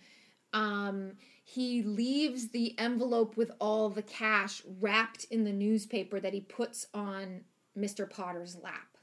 um, 0.57 1.13
he 1.45 1.83
leaves 1.83 2.49
the 2.49 2.77
envelope 2.79 3.37
with 3.37 3.53
all 3.61 3.91
the 3.91 4.03
cash 4.03 4.63
wrapped 4.81 5.25
in 5.25 5.45
the 5.45 5.53
newspaper 5.53 6.19
that 6.19 6.33
he 6.33 6.41
puts 6.41 6.87
on 6.95 7.43
Mr. 7.79 8.09
Potter's 8.09 8.57
lap. 8.57 8.97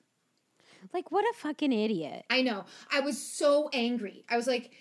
Like, 0.94 1.12
what 1.12 1.24
a 1.24 1.38
fucking 1.38 1.72
idiot. 1.72 2.26
I 2.30 2.42
know. 2.42 2.66
I 2.92 3.02
was 3.02 3.22
so 3.22 3.70
angry. 3.72 4.26
I 4.28 4.36
was 4.36 4.48
like, 4.48 4.72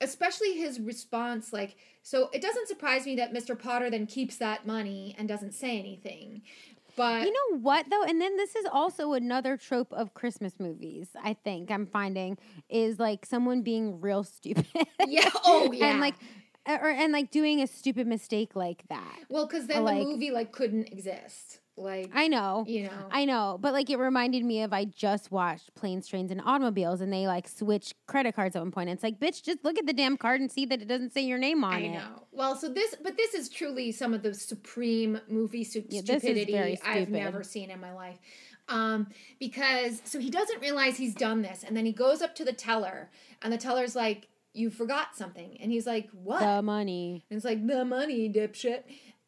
especially 0.00 0.52
his 0.52 0.78
response, 0.78 1.52
like, 1.52 1.76
so 2.04 2.30
it 2.32 2.40
doesn't 2.40 2.68
surprise 2.68 3.06
me 3.06 3.16
that 3.16 3.34
Mr. 3.34 3.58
Potter 3.58 3.90
then 3.90 4.06
keeps 4.06 4.36
that 4.36 4.66
money 4.66 5.16
and 5.18 5.26
doesn't 5.26 5.52
say 5.52 5.78
anything. 5.78 6.42
But 6.96 7.22
You 7.22 7.32
know 7.32 7.58
what 7.58 7.86
though? 7.90 8.02
And 8.04 8.20
then 8.20 8.36
this 8.36 8.54
is 8.54 8.66
also 8.72 9.12
another 9.14 9.56
trope 9.56 9.92
of 9.92 10.14
Christmas 10.14 10.54
movies, 10.58 11.08
I 11.22 11.34
think 11.34 11.70
I'm 11.70 11.86
finding, 11.86 12.38
is 12.68 12.98
like 12.98 13.26
someone 13.26 13.62
being 13.62 14.00
real 14.00 14.24
stupid. 14.24 14.66
yeah, 15.06 15.28
oh 15.44 15.72
yeah. 15.72 15.86
and 15.86 16.00
like 16.00 16.14
or 16.66 16.88
and 16.90 17.12
like 17.12 17.30
doing 17.30 17.60
a 17.60 17.66
stupid 17.66 18.06
mistake 18.06 18.56
like 18.56 18.84
that. 18.88 19.18
well, 19.28 19.46
because 19.46 19.66
then 19.66 19.84
the 19.84 19.92
movie 19.92 20.30
like 20.30 20.52
couldn't 20.52 20.92
exist. 20.92 21.60
Like, 21.76 22.10
I 22.14 22.28
know. 22.28 22.64
you 22.68 22.84
know, 22.84 23.08
I 23.10 23.24
know, 23.24 23.58
but 23.60 23.72
like 23.72 23.90
it 23.90 23.98
reminded 23.98 24.44
me 24.44 24.62
of 24.62 24.72
I 24.72 24.84
just 24.84 25.32
watched 25.32 25.74
Planes, 25.74 26.06
Trains, 26.06 26.30
and 26.30 26.40
Automobiles, 26.40 27.00
and 27.00 27.12
they 27.12 27.26
like 27.26 27.48
switch 27.48 27.94
credit 28.06 28.36
cards 28.36 28.54
at 28.54 28.62
one 28.62 28.70
point. 28.70 28.88
And 28.88 28.96
it's 28.96 29.02
like, 29.02 29.18
bitch, 29.18 29.42
just 29.42 29.64
look 29.64 29.76
at 29.76 29.86
the 29.86 29.92
damn 29.92 30.16
card 30.16 30.40
and 30.40 30.50
see 30.50 30.66
that 30.66 30.80
it 30.80 30.86
doesn't 30.86 31.12
say 31.12 31.22
your 31.22 31.38
name 31.38 31.64
on 31.64 31.74
I 31.74 31.78
it. 31.80 31.88
know. 31.92 32.26
Well, 32.30 32.54
so 32.54 32.68
this, 32.68 32.94
but 33.02 33.16
this 33.16 33.34
is 33.34 33.48
truly 33.48 33.90
some 33.90 34.14
of 34.14 34.22
the 34.22 34.34
supreme 34.34 35.20
movie 35.28 35.64
stu- 35.64 35.84
Yeah, 35.88 36.02
stupidity 36.02 36.78
I've 36.84 37.08
never 37.08 37.42
seen 37.42 37.70
in 37.70 37.80
my 37.80 37.92
life. 37.92 38.18
Um, 38.68 39.08
because 39.40 40.00
so 40.04 40.18
he 40.20 40.30
doesn't 40.30 40.60
realize 40.60 40.96
he's 40.96 41.14
done 41.14 41.42
this, 41.42 41.64
and 41.64 41.76
then 41.76 41.84
he 41.86 41.92
goes 41.92 42.22
up 42.22 42.34
to 42.36 42.44
the 42.44 42.52
teller, 42.52 43.10
and 43.42 43.52
the 43.52 43.58
teller's 43.58 43.94
like, 43.94 44.28
"You 44.54 44.70
forgot 44.70 45.14
something," 45.16 45.58
and 45.60 45.70
he's 45.70 45.86
like, 45.86 46.08
"What?" 46.12 46.40
The 46.40 46.62
money. 46.62 47.26
And 47.28 47.36
it's 47.36 47.44
like 47.44 47.66
the 47.66 47.84
money, 47.84 48.32
dipshit. 48.32 48.84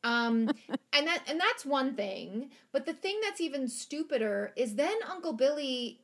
Um, 0.06 0.50
and 0.92 1.06
that 1.06 1.22
and 1.28 1.38
that's 1.38 1.66
one 1.66 1.94
thing. 1.94 2.50
But 2.72 2.86
the 2.86 2.94
thing 2.94 3.18
that's 3.22 3.40
even 3.40 3.68
stupider 3.68 4.52
is 4.56 4.76
then 4.76 4.96
Uncle 5.10 5.32
Billy 5.32 6.00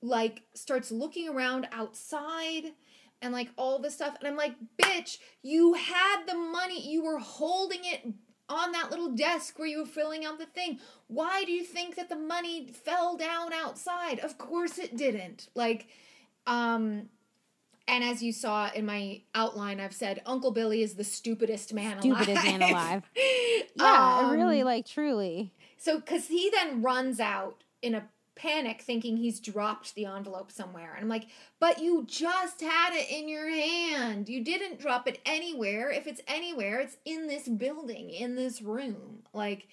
like 0.00 0.42
starts 0.54 0.92
looking 0.92 1.28
around 1.28 1.66
outside 1.72 2.72
and 3.20 3.32
like 3.32 3.48
all 3.56 3.78
this 3.78 3.94
stuff. 3.94 4.16
And 4.18 4.28
I'm 4.28 4.36
like, 4.36 4.54
bitch, 4.80 5.18
you 5.42 5.74
had 5.74 6.24
the 6.26 6.34
money. 6.34 6.88
You 6.88 7.02
were 7.02 7.18
holding 7.18 7.80
it 7.82 8.06
on 8.48 8.72
that 8.72 8.90
little 8.90 9.12
desk 9.12 9.58
where 9.58 9.66
you 9.66 9.78
were 9.78 9.86
filling 9.86 10.24
out 10.24 10.38
the 10.38 10.46
thing. 10.46 10.78
Why 11.06 11.44
do 11.44 11.52
you 11.52 11.64
think 11.64 11.96
that 11.96 12.10
the 12.10 12.16
money 12.16 12.66
fell 12.66 13.16
down 13.16 13.52
outside? 13.54 14.18
Of 14.18 14.36
course 14.36 14.78
it 14.78 14.96
didn't. 14.96 15.48
Like, 15.54 15.86
um, 16.46 17.08
and 17.86 18.02
as 18.04 18.22
you 18.22 18.32
saw 18.32 18.70
in 18.74 18.86
my 18.86 19.20
outline, 19.34 19.80
I've 19.80 19.92
said 19.94 20.22
Uncle 20.26 20.50
Billy 20.50 20.82
is 20.82 20.94
the 20.94 21.04
stupidest 21.04 21.72
man 21.74 22.00
Stupidest 22.00 22.30
alive. 22.30 22.58
man 22.60 22.62
alive. 22.70 23.02
Yeah, 23.76 24.18
Um, 24.24 24.30
really, 24.32 24.62
like 24.64 24.86
truly. 24.86 25.52
So, 25.76 25.98
because 25.98 26.28
he 26.28 26.50
then 26.50 26.80
runs 26.82 27.20
out 27.20 27.62
in 27.82 27.94
a 27.94 28.04
panic, 28.36 28.80
thinking 28.82 29.16
he's 29.16 29.38
dropped 29.38 29.94
the 29.94 30.06
envelope 30.06 30.50
somewhere, 30.50 30.92
and 30.94 31.02
I'm 31.04 31.08
like, 31.08 31.26
"But 31.60 31.80
you 31.80 32.04
just 32.08 32.60
had 32.62 32.94
it 32.94 33.08
in 33.10 33.28
your 33.28 33.48
hand. 33.48 34.28
You 34.28 34.42
didn't 34.42 34.80
drop 34.80 35.06
it 35.06 35.20
anywhere. 35.26 35.90
If 35.90 36.06
it's 36.06 36.20
anywhere, 36.26 36.80
it's 36.80 36.96
in 37.04 37.26
this 37.26 37.46
building, 37.48 38.10
in 38.10 38.34
this 38.34 38.60
room." 38.62 39.22
Like, 39.32 39.68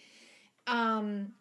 um, 0.67 1.33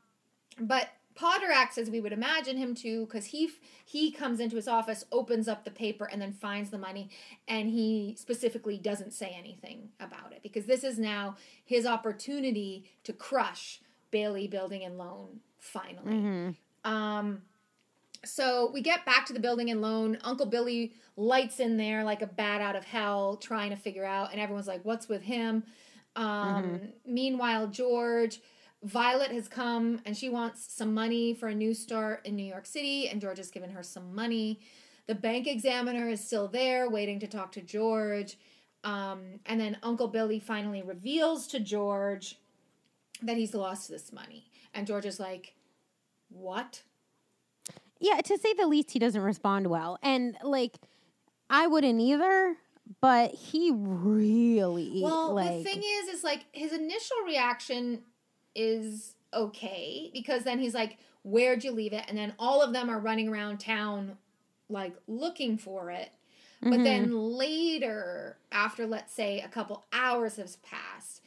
but 0.59 0.89
Potter 1.21 1.51
acts 1.53 1.77
as 1.77 1.91
we 1.91 2.01
would 2.01 2.15
imagine 2.15 2.57
him 2.57 2.75
to, 2.77 3.05
because 3.05 3.27
he 3.27 3.51
he 3.85 4.11
comes 4.11 4.41
into 4.41 4.57
his 4.57 4.67
office, 4.67 5.05
opens 5.13 5.49
up 5.49 5.65
the 5.65 5.71
paper, 5.71 6.09
and 6.11 6.23
then 6.23 6.33
finds 6.33 6.71
the 6.71 6.79
money, 6.79 7.11
and 7.47 7.69
he 7.69 8.17
specifically 8.19 8.79
doesn't 8.79 9.13
say 9.13 9.37
anything 9.39 9.91
about 10.01 10.33
it 10.33 10.43
because 10.43 10.65
this 10.65 10.83
is 10.83 10.99
now 10.99 11.37
his 11.63 11.85
opportunity 11.85 12.87
to 13.05 13.13
crush 13.13 13.83
Bailey 14.11 14.49
Building 14.49 14.83
and 14.83 14.97
Loan 14.97 15.41
finally. 15.59 16.15
hmm 16.15 16.51
Um, 16.91 17.43
so 18.25 18.71
we 18.73 18.81
get 18.81 19.05
back 19.05 19.27
to 19.27 19.33
the 19.35 19.41
building 19.41 19.71
and 19.71 19.83
loan. 19.83 20.19
Uncle 20.25 20.47
Billy 20.47 20.95
lights 21.17 21.61
in 21.61 21.77
there 21.77 22.03
like 22.03 22.23
a 22.23 22.27
bat 22.27 22.61
out 22.63 22.77
of 22.77 22.85
hell, 22.85 23.37
trying 23.37 23.71
to 23.71 23.77
figure 23.77 24.05
out, 24.07 24.33
and 24.33 24.41
everyone's 24.41 24.67
like, 24.67 24.85
"What's 24.85 25.07
with 25.09 25.23
him?" 25.23 25.65
Um, 26.17 26.81
Meanwhile, 27.07 27.69
George, 27.69 28.41
Violet 28.83 29.31
has 29.31 29.49
come 29.49 30.01
and 30.07 30.17
she 30.17 30.29
wants 30.29 30.73
some 30.73 30.95
money 30.95 31.35
for 31.35 31.49
a 31.49 31.55
new 31.55 31.75
start 31.75 32.25
in 32.25 32.35
New 32.35 32.45
York 32.45 32.67
City, 32.67 33.09
and 33.09 33.21
George 33.21 33.39
has 33.39 33.51
given 33.51 33.71
her 33.71 33.83
some 33.83 34.15
money. 34.15 34.61
The 35.07 35.15
bank 35.15 35.47
examiner 35.47 36.09
is 36.09 36.25
still 36.25 36.49
there, 36.49 36.89
waiting 36.89 37.21
to 37.21 37.27
talk 37.27 37.53
to 37.53 37.61
George. 37.61 38.39
Um, 38.85 39.41
and 39.45 39.61
then 39.61 39.77
Uncle 39.83 40.09
Billy 40.09 40.41
finally 40.41 40.83
reveals 40.83 41.47
to 41.49 41.61
George 41.61 42.39
that 43.23 43.37
he's 43.37 43.55
lost 43.55 43.91
this 43.91 44.13
money, 44.13 44.47
and 44.73 44.87
George 44.87 45.05
is 45.05 45.21
like, 45.21 45.55
"What?" 46.31 46.83
Yeah, 47.99 48.23
to 48.23 48.39
say 48.39 48.55
the 48.55 48.67
least, 48.67 48.93
he 48.93 48.99
doesn't 48.99 49.21
respond 49.21 49.67
well, 49.67 49.99
and 50.03 50.39
like 50.43 50.79
I 51.51 51.67
wouldn't 51.67 52.01
either. 52.01 52.57
But 53.01 53.33
he 53.33 53.71
really 53.73 55.01
Well, 55.03 55.35
like 55.35 55.59
the 55.59 55.65
thing 55.65 55.83
is, 55.85 56.09
is 56.09 56.25
like 56.25 56.47
his 56.51 56.73
initial 56.73 57.19
reaction 57.25 58.03
is 58.55 59.15
okay 59.33 60.11
because 60.13 60.45
then 60.45 60.59
he's 60.59 60.75
like, 60.75 60.99
"Where'd 61.23 61.65
you 61.65 61.73
leave 61.73 61.93
it?" 61.93 62.05
And 62.09 62.17
then 62.19 62.35
all 62.39 62.63
of 62.63 62.73
them 62.73 62.89
are 62.91 62.99
running 62.99 63.29
around 63.29 63.59
town, 63.59 64.17
like 64.69 64.95
looking 65.07 65.57
for 65.59 65.91
it. 65.91 66.11
But 66.63 66.81
Mhm. 66.81 66.85
then 66.85 67.13
later, 67.15 68.39
after 68.53 68.87
let's 68.87 69.15
say 69.15 69.41
a 69.41 69.49
couple 69.49 69.85
hours 69.93 70.37
has 70.37 70.57
passed, 70.57 71.23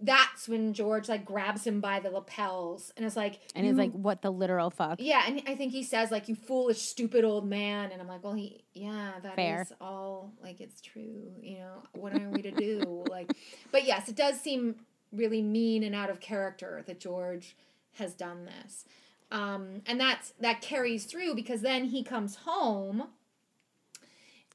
that's 0.00 0.46
when 0.48 0.74
George 0.74 1.08
like 1.08 1.24
grabs 1.24 1.66
him 1.66 1.80
by 1.80 1.98
the 2.00 2.10
lapels 2.10 2.92
and 2.96 3.04
is 3.06 3.16
like, 3.16 3.40
and 3.54 3.66
he's 3.66 3.76
like, 3.78 3.92
"What 3.92 4.20
the 4.22 4.30
literal 4.30 4.68
fuck?" 4.70 5.00
Yeah, 5.00 5.24
and 5.26 5.42
I 5.46 5.54
think 5.56 5.72
he 5.72 5.82
says 5.82 6.10
like 6.10 6.28
you 6.28 6.34
foolish 6.34 6.78
stupid 6.82 7.24
old 7.24 7.46
man 7.48 7.90
and 7.90 8.00
I'm 8.00 8.06
like, 8.06 8.22
well 8.22 8.34
he 8.34 8.62
yeah, 8.74 9.12
that 9.22 9.32
is 9.32 9.36
Fair. 9.36 9.66
all 9.80 10.32
like 10.42 10.60
it's 10.60 10.80
true, 10.82 11.32
you 11.40 11.58
know. 11.58 11.82
What 11.94 12.12
are 12.12 12.28
we 12.30 12.42
to 12.42 12.50
do? 12.50 13.04
like 13.08 13.28
but 13.72 13.84
yes, 13.84 14.08
it 14.08 14.16
does 14.16 14.38
seem 14.40 14.76
really 15.16 15.42
mean 15.42 15.82
and 15.82 15.94
out 15.94 16.10
of 16.10 16.20
character 16.20 16.82
that 16.86 17.00
George 17.00 17.56
has 17.94 18.14
done 18.14 18.46
this. 18.46 18.84
Um 19.30 19.82
and 19.86 20.00
that's 20.00 20.32
that 20.40 20.60
carries 20.60 21.04
through 21.04 21.34
because 21.34 21.62
then 21.62 21.86
he 21.86 22.02
comes 22.02 22.36
home 22.36 23.08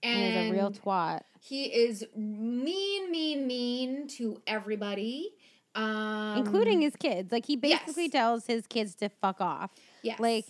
and 0.04 0.46
he's 0.46 0.52
a 0.52 0.54
real 0.54 0.72
twat. 0.72 1.22
he 1.40 1.66
is 1.66 2.06
mean, 2.16 3.12
mean, 3.12 3.48
mean 3.48 4.08
to 4.08 4.42
everybody. 4.48 5.34
Um 5.76 6.38
including 6.38 6.82
his 6.82 6.96
kids. 6.96 7.32
Like 7.32 7.46
he 7.46 7.56
basically 7.56 8.04
yes. 8.04 8.12
tells 8.12 8.46
his 8.46 8.66
kids 8.68 8.96
to 8.96 9.10
fuck 9.10 9.42
off. 9.42 9.72
yes. 10.04 10.20
Like 10.20 10.46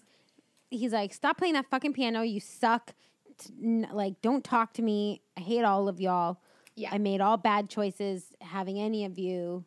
he's 0.70 0.94
like, 0.94 1.14
"Stop 1.14 1.38
playing 1.38 1.54
that 1.54 1.70
fucking 1.70 1.94
piano. 1.94 2.22
You 2.22 2.40
suck. 2.40 2.94
Like 3.60 4.22
don't 4.22 4.44
talk 4.44 4.74
to 4.74 4.82
me. 4.82 5.22
I 5.38 5.42
hate 5.42 5.64
all 5.64 5.88
of 5.88 6.00
y'all." 6.00 6.40
Yeah. 6.76 6.90
I 6.92 6.98
made 6.98 7.22
all 7.22 7.38
bad 7.38 7.70
choices 7.70 8.26
having 8.42 8.80
any 8.80 9.06
of 9.06 9.20
you. 9.20 9.66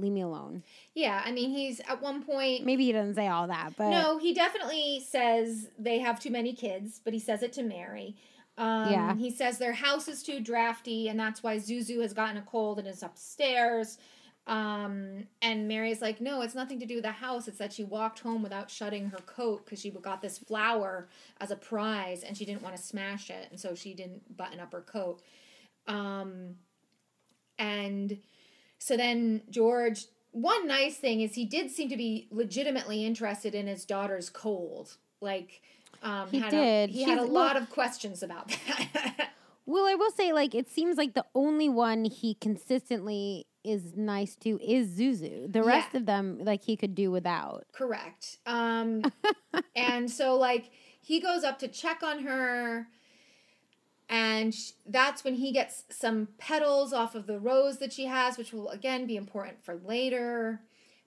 Leave 0.00 0.12
me 0.12 0.20
alone. 0.22 0.62
Yeah, 0.94 1.22
I 1.24 1.32
mean, 1.32 1.50
he's 1.50 1.80
at 1.80 2.00
one 2.02 2.22
point. 2.22 2.64
Maybe 2.64 2.84
he 2.84 2.92
doesn't 2.92 3.14
say 3.14 3.28
all 3.28 3.46
that, 3.48 3.74
but 3.76 3.90
No, 3.90 4.18
he 4.18 4.34
definitely 4.34 5.04
says 5.08 5.68
they 5.78 5.98
have 6.00 6.20
too 6.20 6.30
many 6.30 6.52
kids, 6.52 7.00
but 7.04 7.12
he 7.12 7.18
says 7.18 7.42
it 7.42 7.52
to 7.54 7.62
Mary. 7.62 8.16
Um, 8.58 8.90
Yeah. 8.90 9.14
He 9.16 9.30
says 9.30 9.58
their 9.58 9.72
house 9.72 10.08
is 10.08 10.22
too 10.22 10.40
drafty, 10.40 11.08
and 11.08 11.18
that's 11.18 11.42
why 11.42 11.56
Zuzu 11.56 12.00
has 12.02 12.12
gotten 12.12 12.36
a 12.36 12.42
cold 12.42 12.78
and 12.78 12.88
is 12.88 13.02
upstairs. 13.02 13.98
Um, 14.46 15.26
and 15.42 15.66
Mary's 15.66 16.00
like, 16.00 16.20
no, 16.20 16.40
it's 16.42 16.54
nothing 16.54 16.78
to 16.78 16.86
do 16.86 16.96
with 16.96 17.04
the 17.04 17.10
house. 17.10 17.48
It's 17.48 17.58
that 17.58 17.72
she 17.72 17.82
walked 17.82 18.20
home 18.20 18.42
without 18.42 18.70
shutting 18.70 19.06
her 19.10 19.18
coat 19.18 19.64
because 19.64 19.80
she 19.80 19.90
got 19.90 20.22
this 20.22 20.38
flower 20.38 21.08
as 21.40 21.50
a 21.50 21.56
prize 21.56 22.22
and 22.22 22.36
she 22.36 22.44
didn't 22.44 22.62
want 22.62 22.76
to 22.76 22.82
smash 22.82 23.28
it. 23.28 23.48
And 23.50 23.58
so 23.58 23.74
she 23.74 23.92
didn't 23.92 24.36
button 24.36 24.60
up 24.60 24.72
her 24.72 24.82
coat. 24.82 25.20
Um, 25.88 26.54
and 27.58 28.18
so 28.78 28.96
then 28.96 29.42
George, 29.50 30.06
one 30.32 30.66
nice 30.66 30.96
thing 30.96 31.20
is 31.20 31.34
he 31.34 31.44
did 31.44 31.70
seem 31.70 31.88
to 31.88 31.96
be 31.96 32.28
legitimately 32.30 33.04
interested 33.04 33.54
in 33.54 33.66
his 33.66 33.84
daughter's 33.84 34.28
cold. 34.30 34.96
Like, 35.20 35.62
um, 36.02 36.28
He 36.30 36.38
had 36.40 36.50
did. 36.50 36.90
A, 36.90 36.92
he 36.92 37.02
had 37.04 37.18
a 37.18 37.22
lot 37.22 37.54
well- 37.54 37.62
of 37.62 37.70
questions 37.70 38.22
about 38.22 38.48
that. 38.48 39.30
Well, 39.68 39.84
I 39.86 39.96
will 39.96 40.12
say, 40.12 40.32
like, 40.32 40.54
it 40.54 40.70
seems 40.70 40.96
like 40.96 41.14
the 41.14 41.24
only 41.34 41.68
one 41.68 42.04
he 42.04 42.34
consistently 42.34 43.48
is 43.64 43.96
nice 43.96 44.36
to 44.36 44.60
is 44.62 44.96
Zuzu. 44.96 45.52
The 45.52 45.58
Yeah. 45.58 45.66
rest 45.66 45.94
of 45.96 46.06
them, 46.06 46.38
like, 46.44 46.62
he 46.62 46.76
could 46.76 46.94
do 46.94 47.10
without. 47.10 47.64
Correct. 47.72 48.38
Um, 48.46 49.02
and 49.74 50.08
so 50.08 50.36
like 50.36 50.70
he 51.00 51.18
goes 51.20 51.42
up 51.42 51.58
to 51.60 51.66
check 51.68 52.04
on 52.04 52.20
her, 52.24 52.86
and 54.08 54.54
sh- 54.54 54.72
that's 54.86 55.24
when 55.24 55.34
he 55.34 55.52
gets 55.52 55.84
some 55.90 56.28
petals 56.38 56.92
off 56.92 57.14
of 57.14 57.26
the 57.26 57.38
rose 57.38 57.78
that 57.78 57.92
she 57.92 58.06
has, 58.06 58.38
which 58.38 58.52
will 58.52 58.68
again 58.68 59.06
be 59.06 59.16
important 59.16 59.64
for 59.64 59.74
later. 59.74 60.60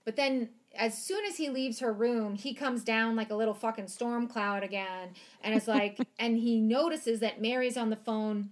But 0.04 0.16
then, 0.16 0.50
as 0.76 0.98
soon 1.02 1.26
as 1.26 1.38
he 1.38 1.50
leaves 1.50 1.80
her 1.80 1.94
room, 1.94 2.36
he 2.36 2.54
comes 2.54 2.84
down 2.84 3.16
like 3.16 3.30
a 3.30 3.36
little 3.36 3.54
fucking 3.54 3.88
storm 3.88 4.28
cloud 4.28 4.64
again, 4.64 5.10
and 5.44 5.56
it's 5.56 5.68
like, 5.68 5.98
and 6.20 6.38
he 6.38 6.60
notices 6.60 7.22
that 7.22 7.42
Mary's 7.42 7.78
on 7.78 7.90
the 7.90 7.96
phone 7.96 8.50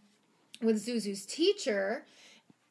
with 0.62 0.84
Zuzu's 0.84 1.26
teacher, 1.26 2.06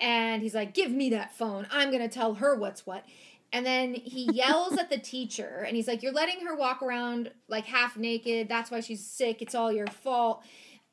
and 0.00 0.42
he's 0.42 0.54
like, 0.54 0.72
"Give 0.72 0.90
me 0.90 1.10
that 1.10 1.34
phone. 1.34 1.66
I'm 1.70 1.90
gonna 1.90 2.08
tell 2.08 2.34
her 2.34 2.54
what's 2.54 2.86
what." 2.86 3.04
And 3.52 3.66
then 3.66 3.94
he 3.94 4.30
yells 4.32 4.78
at 4.78 4.88
the 4.88 4.98
teacher, 4.98 5.64
and 5.66 5.76
he's 5.76 5.88
like, 5.88 6.02
"You're 6.02 6.12
letting 6.12 6.46
her 6.46 6.56
walk 6.56 6.82
around 6.82 7.32
like 7.48 7.66
half 7.66 7.98
naked. 7.98 8.48
That's 8.48 8.70
why 8.70 8.80
she's 8.80 9.04
sick. 9.04 9.42
It's 9.42 9.54
all 9.54 9.70
your 9.70 9.88
fault." 9.88 10.42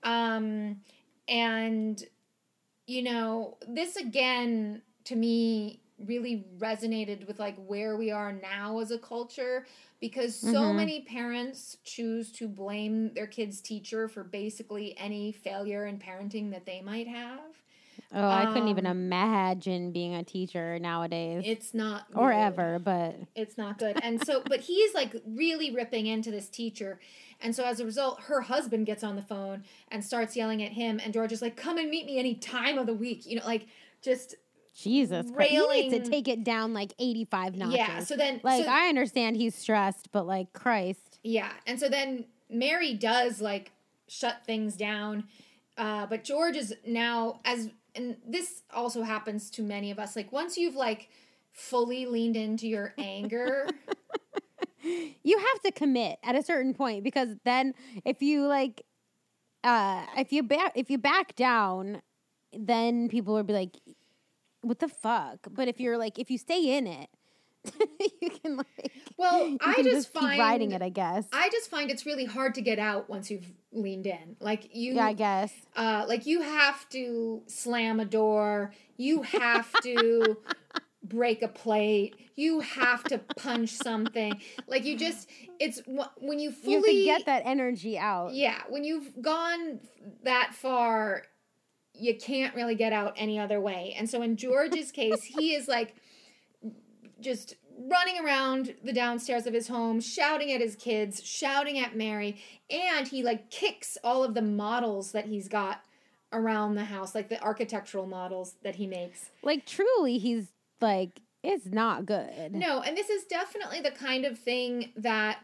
Um, 0.04 0.82
and 1.28 2.04
you 2.88 3.04
know, 3.04 3.58
this 3.68 3.96
again 3.96 4.82
to 5.06 5.16
me 5.16 5.82
really 6.06 6.46
resonated 6.58 7.28
with 7.28 7.40
like 7.40 7.56
where 7.66 7.98
we 7.98 8.12
are 8.12 8.34
now 8.34 8.80
as 8.80 8.92
a 8.92 9.00
culture 9.00 9.66
because 10.02 10.36
so 10.36 10.74
Mhm. 10.74 10.76
many 10.76 11.02
parents 11.04 11.78
choose 11.86 12.32
to 12.34 12.48
blame 12.48 13.14
their 13.14 13.28
kid's 13.28 13.62
teacher 13.62 14.08
for 14.10 14.24
basically 14.24 14.98
any 14.98 15.32
failure 15.32 15.86
in 15.86 16.00
parenting 16.00 16.52
that 16.52 16.66
they 16.66 16.82
might 16.82 17.08
have. 17.08 17.63
Oh, 18.14 18.28
I 18.28 18.46
couldn't 18.48 18.68
even 18.68 18.86
Um, 18.86 18.98
imagine 18.98 19.92
being 19.92 20.14
a 20.14 20.24
teacher 20.24 20.78
nowadays 20.80 21.44
It's 21.46 21.74
not 21.74 22.06
or 22.16 22.30
good. 22.32 22.38
ever, 22.38 22.80
but 22.80 23.16
It's 23.36 23.58
not 23.58 23.78
good. 23.80 24.00
And 24.04 24.24
so, 24.26 24.42
but 24.46 24.62
he's 24.62 24.94
like 24.94 25.16
really 25.26 25.72
ripping 25.74 26.06
into 26.08 26.30
this 26.32 26.48
teacher. 26.50 27.00
And 27.42 27.56
so 27.56 27.64
as 27.66 27.80
a 27.80 27.86
result, 27.86 28.22
her 28.24 28.42
husband 28.42 28.86
gets 28.86 29.04
on 29.04 29.16
the 29.16 29.22
phone 29.22 29.64
and 29.90 30.04
starts 30.06 30.36
yelling 30.36 30.62
at 30.64 30.72
him. 30.74 31.00
And 31.04 31.14
George 31.14 31.32
is 31.32 31.42
like, 31.42 31.58
come 31.58 31.78
and 31.78 31.90
meet 31.90 32.06
me 32.06 32.18
any 32.20 32.36
time 32.36 32.78
of 32.78 32.86
the 32.86 32.94
week. 32.94 33.26
You 33.26 33.40
know, 33.40 33.46
like 33.46 33.66
just, 34.02 34.36
Jesus 34.76 35.30
Christ. 35.32 35.52
He 35.52 35.68
needs 35.90 36.04
to 36.06 36.10
take 36.10 36.28
it 36.28 36.44
down 36.44 36.74
like 36.74 36.94
85 37.00 37.56
notches. 37.58 37.76
yeah. 37.76 38.00
So 38.00 38.16
then, 38.16 38.40
like, 38.44 38.64
so- 38.66 38.72
I 38.72 38.88
understand 38.88 39.36
he's 39.38 39.56
stressed, 39.56 40.12
but 40.12 40.26
like, 40.26 40.54
Christ. 40.54 41.20
yeah. 41.24 41.52
And 41.68 41.80
so 41.80 41.90
then 41.90 42.26
Mary 42.50 42.94
does 42.94 43.42
like 43.42 43.72
shut 44.08 44.46
things 44.46 44.76
down. 44.78 45.26
Uh, 45.78 46.06
but 46.06 46.24
George 46.24 46.56
is 46.56 46.74
now, 46.86 47.40
as, 47.46 47.70
and 47.96 48.18
this 48.28 48.64
also 48.74 49.04
happens 49.04 49.50
to 49.52 49.62
many 49.62 49.92
of 49.92 50.00
us, 50.00 50.16
like 50.16 50.32
once 50.32 50.58
you've 50.58 50.76
like 50.76 51.10
fully 51.52 52.06
leaned 52.06 52.36
into 52.36 52.68
your 52.68 52.94
anger. 52.98 53.68
you 55.24 55.38
have 55.38 55.62
to 55.62 55.72
commit 55.72 56.20
at 56.24 56.36
a 56.36 56.44
certain 56.44 56.74
point 56.74 57.04
because 57.04 57.30
then 57.46 57.74
if 58.04 58.22
you 58.22 58.46
like 58.48 58.82
uh 59.64 60.06
if 60.18 60.34
you 60.34 60.44
back 60.44 60.74
if 60.76 60.90
you 60.90 60.98
back 60.98 61.36
down 61.36 62.02
then 62.52 63.08
people 63.08 63.34
will 63.34 63.44
be 63.44 63.54
like 63.54 63.78
what 64.62 64.80
the 64.80 64.90
fuck 64.90 65.38
but 65.52 65.70
if 65.70 65.80
you're 65.80 65.98
like 65.98 66.20
if 66.20 66.30
you 66.30 66.38
stay 66.38 66.78
in 66.78 66.86
it 66.86 67.10
you 68.22 68.30
can 68.30 68.58
like 68.58 68.92
Well, 69.18 69.48
you 69.48 69.58
I 69.62 69.76
can 69.76 69.86
just 69.86 70.14
keep 70.14 70.22
riding 70.22 70.72
find- 70.72 70.82
it 70.82 70.86
i 70.86 70.90
guess 70.90 71.26
I 71.32 71.50
just 71.50 71.70
find 71.70 71.90
it's 71.90 72.06
really 72.06 72.26
hard 72.26 72.56
to 72.56 72.62
get 72.62 72.80
out 72.80 73.10
once 73.10 73.30
you've 73.32 73.46
leaned 73.72 74.06
in. 74.08 74.36
Like 74.40 74.70
you, 74.76 74.96
yeah 74.96 75.06
i 75.06 75.14
guess 75.14 75.54
uh, 75.76 76.06
like 76.08 76.26
you 76.26 76.42
have 76.42 76.88
to 76.90 77.42
slam 77.48 78.00
a 78.00 78.06
door. 78.06 78.74
You 78.98 79.24
have 79.24 79.72
to 79.84 80.38
break 81.04 81.42
a 81.42 81.48
plate. 81.48 82.16
You 82.36 82.60
have 82.62 83.04
to 83.06 83.18
punch 83.18 83.72
something. 83.72 84.40
Like 84.68 84.86
you 84.86 84.98
just, 84.98 85.30
it's 85.60 85.82
when 86.20 86.40
you 86.40 86.52
fully 86.52 87.00
you 87.00 87.06
get 87.06 87.26
that 87.26 87.44
energy 87.46 87.98
out 87.98 88.34
Yeah, 88.34 88.62
when 88.70 88.84
you've 88.84 89.22
gone 89.22 89.80
that 90.24 90.54
far, 90.54 91.24
you 91.96 92.16
can't 92.18 92.56
really 92.56 92.76
get 92.76 92.94
out 92.94 93.14
any 93.18 93.40
other 93.40 93.60
way. 93.60 93.96
And 93.98 94.10
so 94.10 94.22
in 94.22 94.36
George's 94.38 94.92
case, 94.92 95.24
he 95.24 95.54
is 95.54 95.68
like 95.68 95.96
just 97.24 97.56
running 97.88 98.24
around 98.24 98.76
the 98.84 98.94
downstairs 98.94 99.48
of 99.48 99.54
his 99.54 99.68
home, 99.68 100.00
shouting 100.00 100.52
at 100.52 100.62
his 100.62 100.76
kids, 100.76 101.24
shouting 101.24 101.80
at 101.80 101.96
Mary, 101.96 102.42
and 102.70 103.08
he 103.08 103.24
like 103.24 103.50
kicks 103.50 103.98
all 104.04 104.24
of 104.24 104.34
the 104.34 104.42
models 104.42 105.12
that 105.14 105.26
he's 105.26 105.48
got 105.48 105.82
around 106.32 106.76
the 106.76 106.86
house, 106.86 107.16
like 107.16 107.30
the 107.30 107.42
architectural 107.42 108.06
models 108.06 108.56
that 108.64 108.76
he 108.76 108.88
makes. 108.88 109.30
like 109.44 109.66
truly 109.66 110.18
he's 110.18 110.48
like 110.82 111.22
it's 111.44 111.66
not 111.66 112.06
good 112.06 112.54
No, 112.54 112.82
and 112.82 112.96
this 112.96 113.10
is 113.10 113.26
definitely 113.26 113.82
the 113.82 113.92
kind 113.92 114.26
of 114.26 114.40
thing 114.40 114.92
that, 114.96 115.40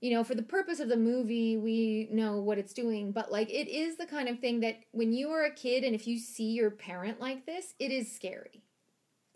you 0.00 0.12
know, 0.12 0.24
for 0.24 0.34
the 0.34 0.42
purpose 0.42 0.80
of 0.80 0.88
the 0.88 0.96
movie, 0.96 1.56
we 1.56 2.08
know 2.10 2.40
what 2.40 2.58
it's 2.58 2.72
doing, 2.72 3.12
but 3.12 3.30
like 3.30 3.48
it 3.50 3.68
is 3.68 3.96
the 3.96 4.06
kind 4.06 4.28
of 4.28 4.38
thing 4.40 4.60
that 4.60 4.80
when 4.90 5.12
you 5.12 5.30
are 5.30 5.44
a 5.44 5.54
kid 5.54 5.84
and 5.84 5.94
if 5.94 6.06
you 6.06 6.18
see 6.18 6.50
your 6.50 6.70
parent 6.70 7.20
like 7.20 7.46
this, 7.46 7.74
it 7.78 7.90
is 7.92 8.10
scary. 8.10 8.62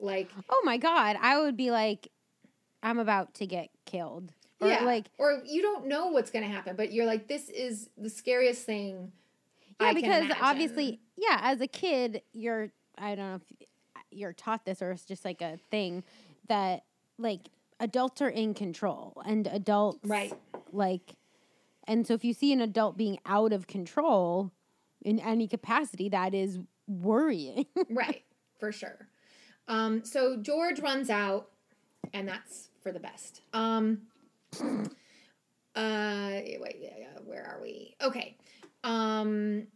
Like, 0.01 0.31
oh 0.49 0.63
my 0.65 0.77
god 0.77 1.17
i 1.21 1.39
would 1.41 1.57
be 1.57 1.71
like 1.71 2.09
i'm 2.83 2.99
about 2.99 3.35
to 3.35 3.47
get 3.47 3.69
killed 3.85 4.33
or 4.61 4.69
yeah, 4.69 4.85
like 4.85 5.07
or 5.19 5.43
you 5.45 5.63
don't 5.63 5.87
know 5.87 6.09
what's 6.09 6.31
going 6.31 6.45
to 6.45 6.51
happen, 6.51 6.75
but 6.77 6.93
you're 6.93 7.07
like, 7.07 7.29
this 7.29 7.49
is 7.49 7.91
the 7.97 8.11
scariest 8.11 8.65
thing. 8.65 9.13
Yeah, 9.81 9.89
I 9.89 9.95
because 9.95 10.33
obviously, 10.41 11.01
yeah, 11.17 11.39
as 11.43 11.61
a 11.61 11.69
kid, 11.69 12.23
you're 12.33 12.71
I 12.97 13.15
don't 13.15 13.29
know 13.29 13.35
if 13.37 13.69
you're 14.11 14.33
taught 14.33 14.65
this 14.65 14.83
or 14.83 14.91
it's 14.91 15.05
just 15.05 15.25
like 15.25 15.43
a 15.43 15.59
thing 15.71 16.03
that 16.49 16.83
like 17.19 17.51
adults 17.79 18.21
are 18.21 18.29
in 18.29 18.55
control 18.55 19.23
and 19.25 19.47
adults 19.47 20.09
Right. 20.09 20.33
like 20.73 21.15
and 21.87 22.07
so 22.07 22.15
if 22.15 22.25
you 22.25 22.33
see 22.33 22.53
an 22.53 22.61
adult 22.61 22.97
being 22.97 23.19
out 23.27 23.53
of 23.53 23.67
control 23.67 24.51
in 25.03 25.21
any 25.21 25.47
capacity, 25.47 26.09
that 26.09 26.35
is 26.35 26.59
worrying. 26.89 27.67
right, 27.89 28.25
for 28.59 28.73
sure. 28.73 29.09
Um, 29.69 30.05
so 30.05 30.37
George 30.37 30.81
runs 30.81 31.11
out, 31.11 31.51
and 32.13 32.27
that's 32.27 32.71
for 32.83 32.91
the 32.91 32.99
best. 33.01 33.43
Um, 33.53 34.03
uh, 34.61 36.41
wait, 36.59 36.77
yeah, 36.81 36.95
yeah, 36.99 37.19
where 37.25 37.45
are 37.45 37.61
we? 37.63 37.95
Okay. 38.03 38.37
Um, 38.83 39.67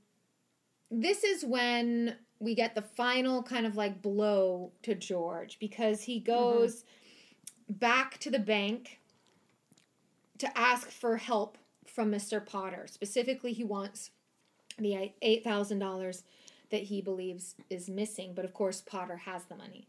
this 0.91 1.25
is 1.25 1.45
when 1.45 2.17
we 2.41 2.55
get 2.55 2.75
the 2.75 2.83
final 2.83 3.43
kind 3.43 3.67
of 3.67 3.77
like 3.77 4.03
blow 4.03 4.73
to 4.83 4.95
George 4.95 5.59
because 5.61 6.03
he 6.03 6.19
goes 6.19 6.85
back 7.69 8.19
to 8.19 8.31
the 8.31 8.39
bank 8.39 9.01
to 10.39 10.59
ask 10.59 10.91
for 10.91 11.17
help 11.17 11.57
from 11.87 12.11
Mr. 12.11 12.45
Potter. 12.45 12.87
Specifically, 12.89 13.53
he 13.53 13.63
wants 13.63 14.11
the 14.79 15.13
$8,000 15.23 16.23
that 16.73 16.83
he 16.83 17.01
believes 17.01 17.55
is 17.71 17.89
missing, 17.89 18.33
but 18.35 18.45
of 18.45 18.53
course, 18.53 18.81
Potter 18.81 19.17
has 19.19 19.45
the 19.45 19.55
money. 19.55 19.87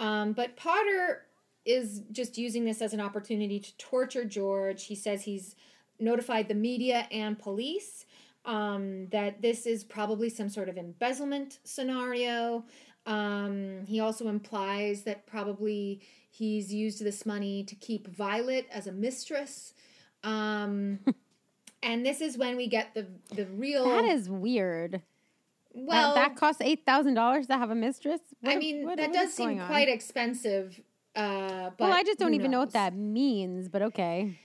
Um, 0.00 0.32
but 0.32 0.56
Potter 0.56 1.26
is 1.64 2.02
just 2.10 2.36
using 2.36 2.64
this 2.64 2.82
as 2.82 2.92
an 2.92 3.00
opportunity 3.00 3.60
to 3.60 3.76
torture 3.76 4.24
George. 4.24 4.84
He 4.84 4.96
says 4.96 5.22
he's 5.22 5.54
notified 6.00 6.48
the 6.48 6.54
media 6.54 7.06
and 7.12 7.38
police 7.38 8.04
um, 8.44 9.06
that 9.08 9.40
this 9.40 9.66
is 9.66 9.84
probably 9.84 10.28
some 10.28 10.48
sort 10.48 10.68
of 10.68 10.76
embezzlement 10.76 11.60
scenario. 11.64 12.64
Um, 13.06 13.84
he 13.86 14.00
also 14.00 14.28
implies 14.28 15.02
that 15.02 15.26
probably 15.26 16.00
he's 16.30 16.72
used 16.72 17.04
this 17.04 17.24
money 17.26 17.62
to 17.64 17.74
keep 17.76 18.08
Violet 18.08 18.66
as 18.72 18.86
a 18.86 18.92
mistress. 18.92 19.74
Um, 20.24 21.00
and 21.82 22.04
this 22.04 22.20
is 22.20 22.38
when 22.38 22.56
we 22.56 22.68
get 22.68 22.94
the 22.94 23.06
the 23.34 23.46
real 23.46 23.84
that 23.84 24.04
is 24.04 24.28
weird. 24.28 25.02
Well, 25.74 26.14
that, 26.14 26.30
that 26.30 26.36
costs 26.36 26.60
eight 26.62 26.84
thousand 26.84 27.14
dollars 27.14 27.46
to 27.48 27.56
have 27.56 27.70
a 27.70 27.74
mistress. 27.74 28.20
I 28.44 28.56
mean, 28.56 28.84
what- 28.84 28.98
that 28.98 29.10
what 29.10 29.14
does 29.18 29.32
seem 29.34 29.60
on? 29.60 29.66
quite 29.66 29.88
expensive. 29.88 30.80
Uh, 31.14 31.70
but 31.76 31.80
well, 31.80 31.92
I 31.92 32.02
just 32.04 32.18
don't 32.18 32.34
even 32.34 32.50
know 32.50 32.60
what 32.60 32.72
that 32.72 32.94
means, 32.94 33.68
but 33.68 33.82
okay. 33.82 34.38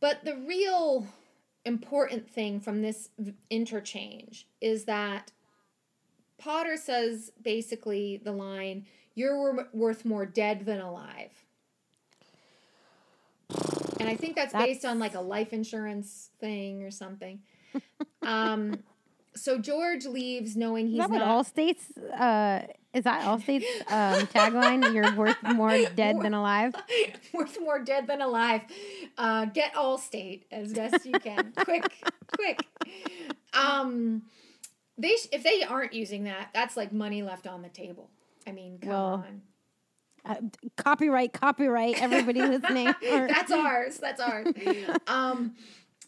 But 0.00 0.24
the 0.24 0.34
real 0.36 1.06
important 1.64 2.28
thing 2.28 2.60
from 2.60 2.82
this 2.82 3.10
v- 3.18 3.34
interchange 3.50 4.46
is 4.60 4.84
that 4.86 5.30
Potter 6.38 6.76
says 6.76 7.30
basically 7.42 8.16
the 8.16 8.32
line, 8.32 8.86
"You're 9.14 9.36
wor- 9.36 9.68
worth 9.72 10.04
more 10.04 10.26
dead 10.26 10.64
than 10.66 10.80
alive." 10.80 11.30
And 14.00 14.08
I 14.08 14.14
think 14.16 14.36
that's, 14.36 14.52
based 14.52 14.84
on 14.84 14.98
like 14.98 15.14
a 15.14 15.20
life 15.20 15.52
insurance 15.52 16.30
thing 16.38 16.82
or 16.82 16.90
something. 16.90 17.40
um, 18.22 18.82
so 19.38 19.58
George 19.58 20.04
leaves 20.06 20.56
knowing 20.56 20.86
Is 20.86 20.92
he's 20.92 20.98
that 21.00 21.10
what 21.10 21.18
not. 21.18 21.46
Allstate's? 21.46 21.96
Uh, 21.98 22.66
is 22.94 23.04
that 23.04 23.22
Allstate's 23.22 23.66
um, 23.92 24.26
tagline? 24.34 24.92
You're 24.94 25.14
worth 25.14 25.36
more 25.42 25.70
dead 25.94 26.20
than 26.20 26.34
alive. 26.34 26.74
worth 27.34 27.58
more 27.60 27.78
dead 27.82 28.06
than 28.06 28.20
alive. 28.22 28.62
Uh, 29.16 29.44
get 29.46 29.74
Allstate 29.74 30.42
as 30.50 30.72
best 30.72 31.04
you 31.06 31.12
can. 31.12 31.52
quick, 31.64 31.92
quick. 32.36 32.60
Um, 33.52 34.22
they 34.96 35.16
sh- 35.16 35.28
if 35.32 35.42
they 35.44 35.62
aren't 35.62 35.92
using 35.92 36.24
that, 36.24 36.50
that's 36.54 36.76
like 36.76 36.92
money 36.92 37.22
left 37.22 37.46
on 37.46 37.62
the 37.62 37.68
table. 37.68 38.10
I 38.46 38.52
mean, 38.52 38.78
come 38.80 38.90
Well, 38.90 39.24
on. 39.26 39.42
Uh, 40.24 40.34
copyright, 40.76 41.32
copyright. 41.32 42.02
Everybody 42.02 42.42
listening. 42.42 42.88
Or- 42.88 43.28
that's 43.28 43.52
ours. 43.52 43.98
That's 43.98 44.20
ours. 44.20 44.48
um, 45.06 45.54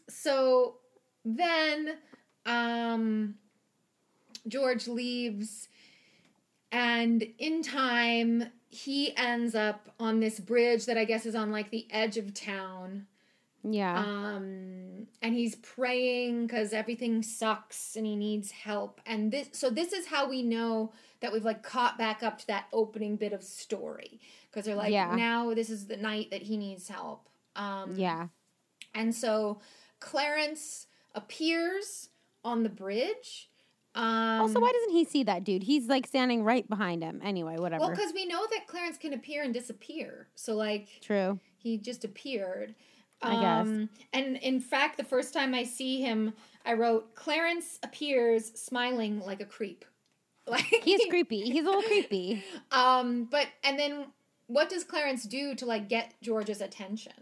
so 0.09 0.77
then, 1.24 1.97
um, 2.47 3.35
George 4.49 4.89
leaves, 4.89 5.69
and 6.73 7.23
in 7.39 7.62
time, 7.62 8.45
he 8.69 9.17
ends 9.17 9.55
up 9.55 9.91
on 9.99 10.21
this 10.21 10.39
bridge 10.39 10.87
that 10.87 10.97
I 10.97 11.05
guess 11.05 11.27
is 11.27 11.35
on 11.35 11.51
like 11.51 11.71
the 11.71 11.87
edge 11.91 12.17
of 12.17 12.33
town. 12.33 13.07
yeah. 13.65 13.99
Um, 13.99 15.07
and 15.23 15.35
he's 15.35 15.57
praying 15.57 16.47
because 16.47 16.73
everything 16.73 17.23
sucks 17.23 17.97
and 17.97 18.07
he 18.07 18.15
needs 18.17 18.53
help. 18.53 19.01
And 19.05 19.33
this, 19.33 19.49
so 19.53 19.69
this 19.71 19.93
is 19.93 20.07
how 20.07 20.29
we 20.31 20.43
know 20.43 20.93
that 21.21 21.33
we've 21.33 21.45
like 21.45 21.62
caught 21.65 21.99
back 21.99 22.23
up 22.23 22.39
to 22.39 22.47
that 22.47 22.67
opening 22.73 23.17
bit 23.17 23.33
of 23.33 23.43
story 23.43 24.21
because 24.51 24.65
they're 24.65 24.77
like, 24.77 24.93
Yeah. 24.93 25.15
now 25.17 25.53
this 25.53 25.69
is 25.69 25.87
the 25.89 25.97
night 25.97 26.31
that 26.31 26.43
he 26.43 26.57
needs 26.57 26.89
help. 26.89 27.29
Um, 27.57 27.95
yeah. 27.97 28.29
and 28.95 29.12
so 29.15 29.61
Clarence 29.99 30.87
appears 31.17 32.10
on 32.45 32.62
the 32.62 32.69
bridge. 32.69 33.49
Um, 33.95 34.43
Also, 34.43 34.61
why 34.61 34.71
doesn't 34.73 34.93
he 34.93 35.05
see 35.05 35.25
that 35.25 35.45
dude? 35.45 35.65
He's 35.65 35.89
like 35.89 36.07
standing 36.07 36.45
right 36.45 36.69
behind 36.69 37.03
him. 37.03 37.21
Anyway, 37.25 37.59
whatever. 37.59 37.81
well, 37.81 37.91
because 37.91 38.12
we 38.15 38.25
know 38.27 38.47
that 38.51 38.67
Clarence 38.67 38.97
can 38.99 39.12
appear 39.12 39.43
and 39.43 39.53
disappear. 39.53 40.29
So 40.37 40.55
like 40.55 40.89
True. 41.01 41.41
he 41.57 41.77
just 41.79 42.05
appeared. 42.05 42.75
I 43.23 43.35
guess. 43.35 43.67
Um, 43.67 43.91
and 44.15 44.37
in 44.39 44.61
fact, 44.61 44.97
the 44.97 45.05
first 45.05 45.35
time 45.35 45.55
I 45.55 45.65
see 45.65 46.01
him, 46.01 46.33
I 46.65 46.73
wrote 46.73 47.15
Clarence 47.15 47.79
appears 47.83 48.51
smiling 48.59 49.21
like 49.21 49.41
a 49.41 49.47
creep. 49.47 49.85
Like 50.47 50.65
He's 50.83 51.05
creepy. 51.09 51.43
He's 51.43 51.65
a 51.65 51.69
little 51.69 51.83
creepy. 51.83 52.43
Um, 52.73 53.29
but 53.31 53.47
and 53.62 53.79
then 53.79 54.07
what 54.47 54.69
does 54.69 54.83
Clarence 54.85 55.25
do 55.25 55.55
to 55.55 55.67
like 55.67 55.89
get 55.89 56.15
George's 56.23 56.61
attention? 56.61 57.12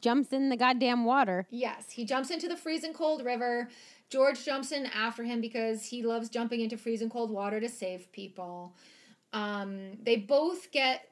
Jumps 0.00 0.32
in 0.32 0.48
the 0.48 0.56
goddamn 0.56 1.04
water. 1.04 1.46
Yes, 1.50 1.90
he 1.90 2.04
jumps 2.04 2.30
into 2.30 2.48
the 2.48 2.56
freezing 2.56 2.92
cold 2.94 3.24
river. 3.24 3.68
George 4.08 4.44
jumps 4.44 4.72
in 4.72 4.86
after 4.86 5.24
him 5.24 5.40
because 5.40 5.84
he 5.86 6.02
loves 6.02 6.28
jumping 6.28 6.60
into 6.60 6.76
freezing 6.76 7.10
cold 7.10 7.30
water 7.30 7.60
to 7.60 7.68
save 7.68 8.10
people. 8.12 8.74
Um, 9.32 9.98
they 10.02 10.16
both 10.16 10.70
get 10.70 11.08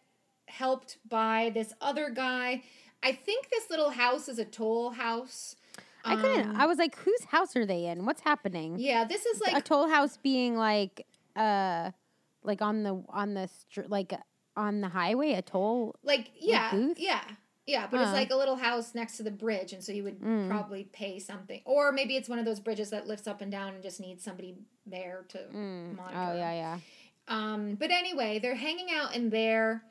helped 0.47 0.99
by 1.09 1.51
this 1.55 1.73
other 1.81 2.11
guy. 2.11 2.62
I 3.03 3.12
think 3.12 3.51
this 3.51 3.69
little 3.71 3.91
house 3.91 4.29
is 4.29 4.39
a 4.39 4.45
toll 4.45 4.91
house. 4.91 5.57
I 6.05 6.16
couldn't. 6.16 6.51
Um, 6.51 6.57
I 6.57 6.66
was 6.66 6.79
like, 6.79 6.97
whose 6.97 7.25
house 7.25 7.57
are 7.57 7.66
they 7.66 7.87
in? 7.87 8.05
What's 8.05 8.21
happening? 8.21 8.79
yeah, 8.79 9.05
this 9.05 9.25
is 9.27 9.41
like 9.41 9.57
a 9.57 9.61
toll 9.61 9.89
house 9.89 10.19
being 10.23 10.57
like, 10.57 11.07
uh, 11.35 11.91
like 12.43 12.61
on 12.61 12.83
the 12.83 13.03
on 13.09 13.35
the 13.35 13.49
str- 13.49 13.89
like 13.89 14.12
on 14.55 14.81
the 14.83 14.89
highway. 14.89 15.33
A 15.33 15.43
toll. 15.43 15.97
like 16.03 16.31
yeah, 16.39 16.71
booth? 16.71 16.99
yeah, 17.01 17.23
yeah. 17.66 17.86
But 17.91 18.01
it's 18.03 18.12
like 18.12 18.31
a 18.31 18.36
little 18.36 18.57
house 18.57 18.95
next 18.95 19.16
to 19.19 19.23
the 19.23 19.31
bridge, 19.31 19.73
and 19.73 19.82
so 19.82 19.93
you 19.93 20.05
would 20.05 20.20
Mm. 20.20 20.49
probably 20.49 20.85
pay 20.93 21.19
something, 21.19 21.61
or 21.65 21.93
maybe 21.93 22.16
it's 22.16 22.28
one 22.28 22.39
of 22.39 22.45
those 22.45 22.61
bridges 22.61 22.91
that 22.91 23.07
lifts 23.07 23.27
up 23.27 23.41
and 23.41 23.51
down 23.53 23.74
and 23.74 23.82
just 23.82 24.01
needs 24.01 24.23
somebody 24.24 24.55
there 24.86 25.24
to 25.28 25.39
Mm. 25.39 25.97
monitor. 25.97 26.19
Oh 26.19 26.36
yeah, 26.36 26.53
yeah. 26.53 26.78
Um, 27.28 27.74
but 27.77 27.91
anyway, 27.91 28.39
they're 28.39 28.55
hanging 28.55 28.89
out 28.95 29.15
in 29.16 29.31
there, 29.31 29.82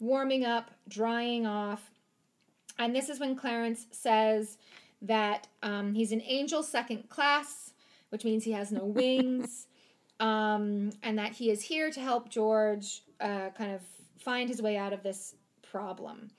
warming 0.00 0.44
up, 0.44 0.70
drying 0.88 1.46
off. 1.46 1.90
And 2.78 2.94
this 2.96 3.08
is 3.08 3.20
when 3.20 3.36
Clarence 3.36 3.86
says 3.92 4.58
that 5.02 5.46
um, 5.62 5.94
he's 5.94 6.12
an 6.12 6.22
angel 6.24 6.62
second 6.62 7.08
class, 7.08 7.72
which 8.08 8.24
means 8.24 8.42
he 8.44 8.52
has 8.52 8.72
no 8.72 8.84
wings, 8.86 9.66
um, 10.18 10.90
and 11.02 11.18
that 11.18 11.32
he 11.32 11.50
is 11.50 11.62
here 11.62 11.90
to 11.90 12.00
help 12.00 12.28
George 12.28 13.02
uh, 13.20 13.50
kind 13.50 13.72
of 13.72 13.82
find 14.18 14.48
his 14.48 14.60
way 14.60 14.76
out 14.76 14.92
of 14.92 15.02
this 15.02 15.34
problem. 15.62 16.30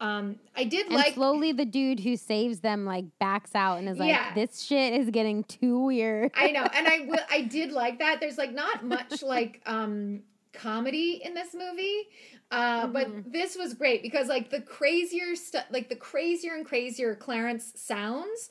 Um, 0.00 0.36
I 0.56 0.64
did 0.64 0.86
And 0.86 0.94
like 0.94 1.14
slowly, 1.14 1.52
the 1.52 1.66
dude 1.66 2.00
who 2.00 2.16
saves 2.16 2.60
them 2.60 2.86
like 2.86 3.04
backs 3.18 3.54
out 3.54 3.76
and 3.78 3.88
is 3.88 3.98
like, 3.98 4.08
Yeah. 4.08 4.34
"This 4.34 4.62
shit 4.62 4.94
is 4.94 5.10
getting 5.10 5.44
too 5.44 5.78
weird." 5.78 6.30
I 6.34 6.50
know, 6.52 6.64
and 6.74 6.88
I 6.88 7.00
will. 7.06 7.18
I 7.30 7.42
did 7.42 7.70
like 7.72 7.98
that. 7.98 8.18
There's 8.18 8.38
like 8.38 8.52
not 8.52 8.84
much 8.84 9.22
like 9.22 9.60
um 9.66 10.22
comedy 10.54 11.20
in 11.22 11.34
this 11.34 11.54
movie, 11.54 12.08
uh, 12.50 12.86
but 12.86 13.08
this 13.30 13.56
was 13.56 13.74
great 13.74 14.02
because 14.02 14.28
like 14.28 14.50
the 14.50 14.60
crazier 14.62 15.36
stuff, 15.36 15.64
like 15.70 15.88
the 15.88 15.96
crazier 15.96 16.54
and 16.54 16.64
crazier 16.66 17.14
Clarence 17.14 17.72
sounds. 17.76 18.48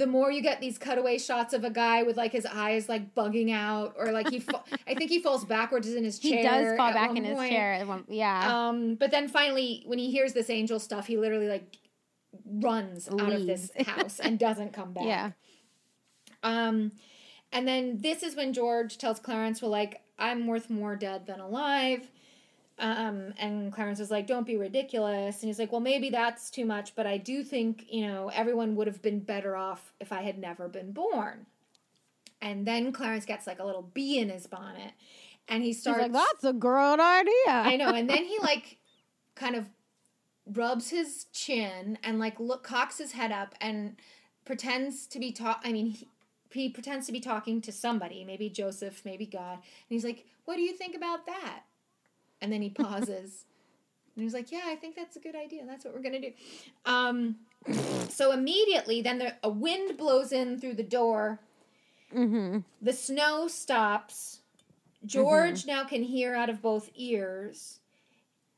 The 0.00 0.06
more 0.06 0.30
you 0.32 0.40
get 0.42 0.60
these 0.60 0.78
cutaway 0.78 1.18
shots 1.18 1.52
of 1.52 1.62
a 1.62 1.70
guy 1.70 2.02
with 2.02 2.16
like 2.16 2.32
his 2.32 2.46
eyes 2.46 2.88
like 2.88 3.14
bugging 3.14 3.52
out, 3.52 3.94
or 3.98 4.12
like 4.12 4.30
he, 4.30 4.40
fa- 4.40 4.62
I 4.88 4.94
think 4.94 5.10
he 5.10 5.20
falls 5.20 5.44
backwards 5.44 5.86
in 5.92 6.04
his 6.04 6.18
chair. 6.18 6.38
he 6.38 6.42
does 6.42 6.76
fall 6.76 6.92
back 6.92 7.14
in 7.16 7.24
his 7.24 7.38
chair. 7.38 7.84
one- 7.86 8.04
Yeah. 8.08 8.68
Um, 8.68 8.94
but 8.94 9.10
then 9.10 9.28
finally, 9.28 9.82
when 9.86 9.98
he 9.98 10.10
hears 10.10 10.32
this 10.32 10.48
angel 10.50 10.78
stuff, 10.80 11.06
he 11.06 11.16
literally 11.18 11.48
like 11.48 11.76
runs 12.44 13.08
out 13.08 13.32
of 13.32 13.46
this 13.46 13.70
house 13.86 14.18
and 14.20 14.38
doesn't 14.38 14.72
come 14.72 14.92
back. 14.92 15.04
yeah. 15.04 15.30
Um, 16.42 16.92
and 17.52 17.66
then 17.68 17.98
this 18.00 18.22
is 18.22 18.36
when 18.36 18.52
George 18.52 18.96
tells 18.98 19.18
Clarence, 19.20 19.60
"Well, 19.60 19.70
like 19.70 20.00
I'm 20.18 20.46
worth 20.46 20.70
more 20.70 20.96
dead 20.96 21.26
than 21.26 21.40
alive." 21.40 22.10
Um, 22.80 23.34
and 23.38 23.70
Clarence 23.72 24.00
is 24.00 24.10
like, 24.10 24.26
"Don't 24.26 24.46
be 24.46 24.56
ridiculous." 24.56 25.42
And 25.42 25.48
he's 25.48 25.58
like, 25.58 25.70
"Well, 25.70 25.82
maybe 25.82 26.08
that's 26.08 26.50
too 26.50 26.64
much, 26.64 26.94
but 26.96 27.06
I 27.06 27.18
do 27.18 27.44
think 27.44 27.84
you 27.90 28.06
know 28.06 28.28
everyone 28.30 28.74
would 28.76 28.86
have 28.86 29.02
been 29.02 29.20
better 29.20 29.54
off 29.54 29.92
if 30.00 30.12
I 30.12 30.22
had 30.22 30.38
never 30.38 30.66
been 30.68 30.92
born." 30.92 31.46
And 32.40 32.66
then 32.66 32.90
Clarence 32.90 33.26
gets 33.26 33.46
like 33.46 33.58
a 33.58 33.64
little 33.64 33.82
bee 33.82 34.18
in 34.18 34.30
his 34.30 34.46
bonnet, 34.46 34.92
and 35.46 35.62
he 35.62 35.70
He's 35.70 35.80
starts. 35.80 36.00
like, 36.00 36.12
"That's 36.12 36.44
a 36.44 36.54
great 36.54 36.98
idea." 37.00 37.32
I 37.48 37.76
know. 37.76 37.90
And 37.94 38.08
then 38.08 38.24
he 38.24 38.38
like 38.42 38.78
kind 39.34 39.54
of 39.54 39.66
rubs 40.46 40.88
his 40.90 41.26
chin 41.32 41.98
and 42.02 42.18
like 42.18 42.40
look 42.40 42.64
cocks 42.64 42.96
his 42.98 43.12
head 43.12 43.30
up 43.30 43.54
and 43.60 43.96
pretends 44.46 45.06
to 45.08 45.18
be 45.18 45.32
talk. 45.32 45.60
I 45.64 45.72
mean, 45.72 45.86
he, 45.86 46.08
he 46.50 46.68
pretends 46.70 47.06
to 47.06 47.12
be 47.12 47.20
talking 47.20 47.60
to 47.60 47.72
somebody, 47.72 48.24
maybe 48.24 48.48
Joseph, 48.48 49.02
maybe 49.04 49.26
God. 49.26 49.54
And 49.54 49.62
he's 49.90 50.04
like, 50.04 50.24
"What 50.46 50.56
do 50.56 50.62
you 50.62 50.72
think 50.72 50.96
about 50.96 51.26
that?" 51.26 51.64
And 52.40 52.52
then 52.52 52.62
he 52.62 52.70
pauses. 52.70 53.44
And 54.16 54.24
he's 54.24 54.34
like, 54.34 54.50
"Yeah, 54.50 54.62
I 54.66 54.74
think 54.74 54.96
that's 54.96 55.14
a 55.14 55.20
good 55.20 55.36
idea. 55.36 55.62
That's 55.64 55.84
what 55.84 55.94
we're 55.94 56.02
gonna 56.02 56.20
do." 56.20 56.32
Um, 56.84 57.36
so 58.08 58.32
immediately, 58.32 59.00
then 59.02 59.18
the, 59.18 59.34
a 59.42 59.48
wind 59.48 59.96
blows 59.96 60.32
in 60.32 60.58
through 60.58 60.74
the 60.74 60.82
door. 60.82 61.38
Mm-hmm. 62.14 62.58
The 62.82 62.92
snow 62.92 63.46
stops. 63.48 64.40
George 65.04 65.66
now 65.66 65.84
can 65.84 66.02
hear 66.02 66.34
out 66.34 66.50
of 66.50 66.60
both 66.60 66.90
ears. 66.94 67.78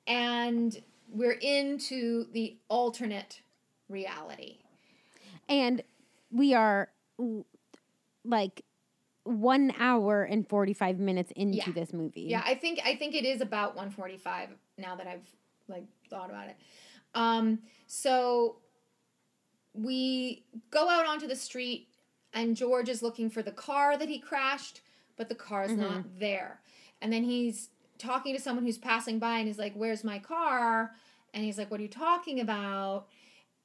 And 0.07 0.83
we're 1.09 1.39
into 1.41 2.27
the 2.33 2.57
alternate 2.69 3.43
reality. 3.89 4.59
And 5.49 5.83
we 6.31 6.55
are 6.55 6.89
like 8.25 8.65
one 9.25 9.73
hour 9.79 10.25
and 10.25 10.49
forty 10.49 10.73
five 10.73 10.99
minutes 10.99 11.33
into 11.37 11.59
Yeah. 11.59 11.73
this 11.73 11.93
movie. 11.93 12.23
Yeah, 12.23 12.43
I 12.45 12.55
think 12.55 12.81
I 12.85 12.97
think 12.97 13.15
it 13.15 13.25
is 13.25 13.41
about 13.41 13.77
145 13.77 14.49
now 14.79 14.97
that 14.97 15.07
I've 15.07 15.29
like 15.69 15.85
thought 16.11 16.31
about 16.31 16.49
it. 16.49 16.57
Um 17.15 17.61
so 17.87 18.57
we 19.75 20.45
go 20.71 20.89
out 20.89 21.07
onto 21.07 21.27
the 21.27 21.37
street 21.37 21.89
and 22.35 22.57
George 22.57 22.89
is 22.89 23.03
looking 23.03 23.31
for 23.31 23.43
the 23.43 23.53
car 23.53 23.97
that 23.97 24.09
he 24.09 24.19
crashed, 24.19 24.81
but 25.17 25.29
the 25.29 25.35
car's 25.35 25.73
not 25.73 26.19
there. 26.19 26.61
And 27.01 27.13
then 27.13 27.25
he's 27.25 27.71
talking 27.99 28.35
to 28.35 28.41
someone 28.41 28.65
who's 28.65 28.79
passing 28.79 29.19
by 29.19 29.39
and 29.39 29.47
he's 29.47 29.59
like, 29.59 29.75
"Where's 29.75 30.03
my 30.05 30.19
car?" 30.19 30.95
And 31.35 31.45
he's 31.45 31.59
like, 31.59 31.71
"What 31.71 31.81
are 31.81 31.83
you 31.83 31.89
talking 31.89 32.41
about?" 32.41 33.07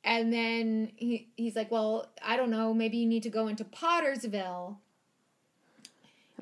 And 0.03 0.31
then 0.31 0.91
he, 0.95 1.29
he's 1.35 1.55
like, 1.55 1.71
"Well, 1.71 2.07
I 2.23 2.37
don't 2.37 2.49
know. 2.49 2.73
Maybe 2.73 2.97
you 2.97 3.07
need 3.07 3.23
to 3.23 3.29
go 3.29 3.47
into 3.47 3.63
Pottersville." 3.65 4.77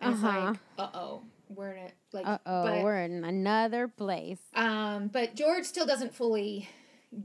Is 0.01 0.22
like, 0.22 0.35
Uh-huh. 0.35 0.53
uh 0.77 0.89
oh, 0.93 1.23
we're 1.49 1.72
in 1.72 1.84
it. 1.85 1.93
Like, 2.11 2.27
Uh 2.27 2.38
oh, 2.45 2.84
we're 2.84 3.01
in 3.03 3.23
another 3.23 3.88
place. 3.88 4.39
um, 4.53 5.07
but 5.07 5.35
George 5.35 5.65
still 5.65 5.85
doesn't 5.85 6.13
fully 6.13 6.67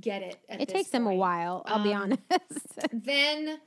get 0.00 0.22
it. 0.22 0.36
At 0.48 0.60
It 0.60 0.68
takes 0.68 0.90
him 0.90 1.06
a 1.06 1.14
while, 1.14 1.62
I'll 1.66 1.82
be 1.82 1.92
Um, 1.92 2.16
honest. 2.30 2.78
Then 2.92 3.58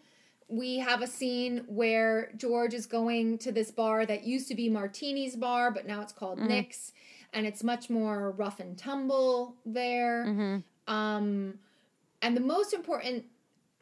we 0.47 0.77
have 0.80 1.01
a 1.01 1.07
scene 1.07 1.63
where 1.67 2.31
George 2.38 2.73
is 2.73 2.85
going 2.85 3.38
to 3.39 3.51
this 3.51 3.71
bar 3.71 4.05
that 4.05 4.23
used 4.23 4.47
to 4.49 4.55
be 4.55 4.69
Martini's 4.69 5.35
bar, 5.35 5.71
but 5.71 5.85
now 5.88 6.01
it's 6.01 6.13
called 6.13 6.39
Mhm. 6.39 6.47
Nick's, 6.47 6.93
and 7.34 7.45
it's 7.45 7.63
much 7.63 7.89
more 7.89 8.31
rough 8.31 8.59
and 8.59 8.77
tumble 8.77 9.55
there. 9.65 10.25
hmm 10.25 10.57
Um, 10.88 11.59
and 12.21 12.35
the 12.38 12.41
most 12.41 12.73
important 12.73 13.25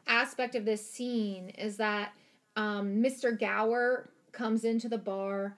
aspect 0.06 0.54
of 0.54 0.64
this 0.64 0.88
scene 0.88 1.50
is 1.50 1.76
that 1.76 2.12
um, 2.56 3.02
Mr. 3.02 3.38
Gower 3.38 4.10
comes 4.32 4.64
into 4.64 4.88
the 4.88 4.98
bar, 4.98 5.56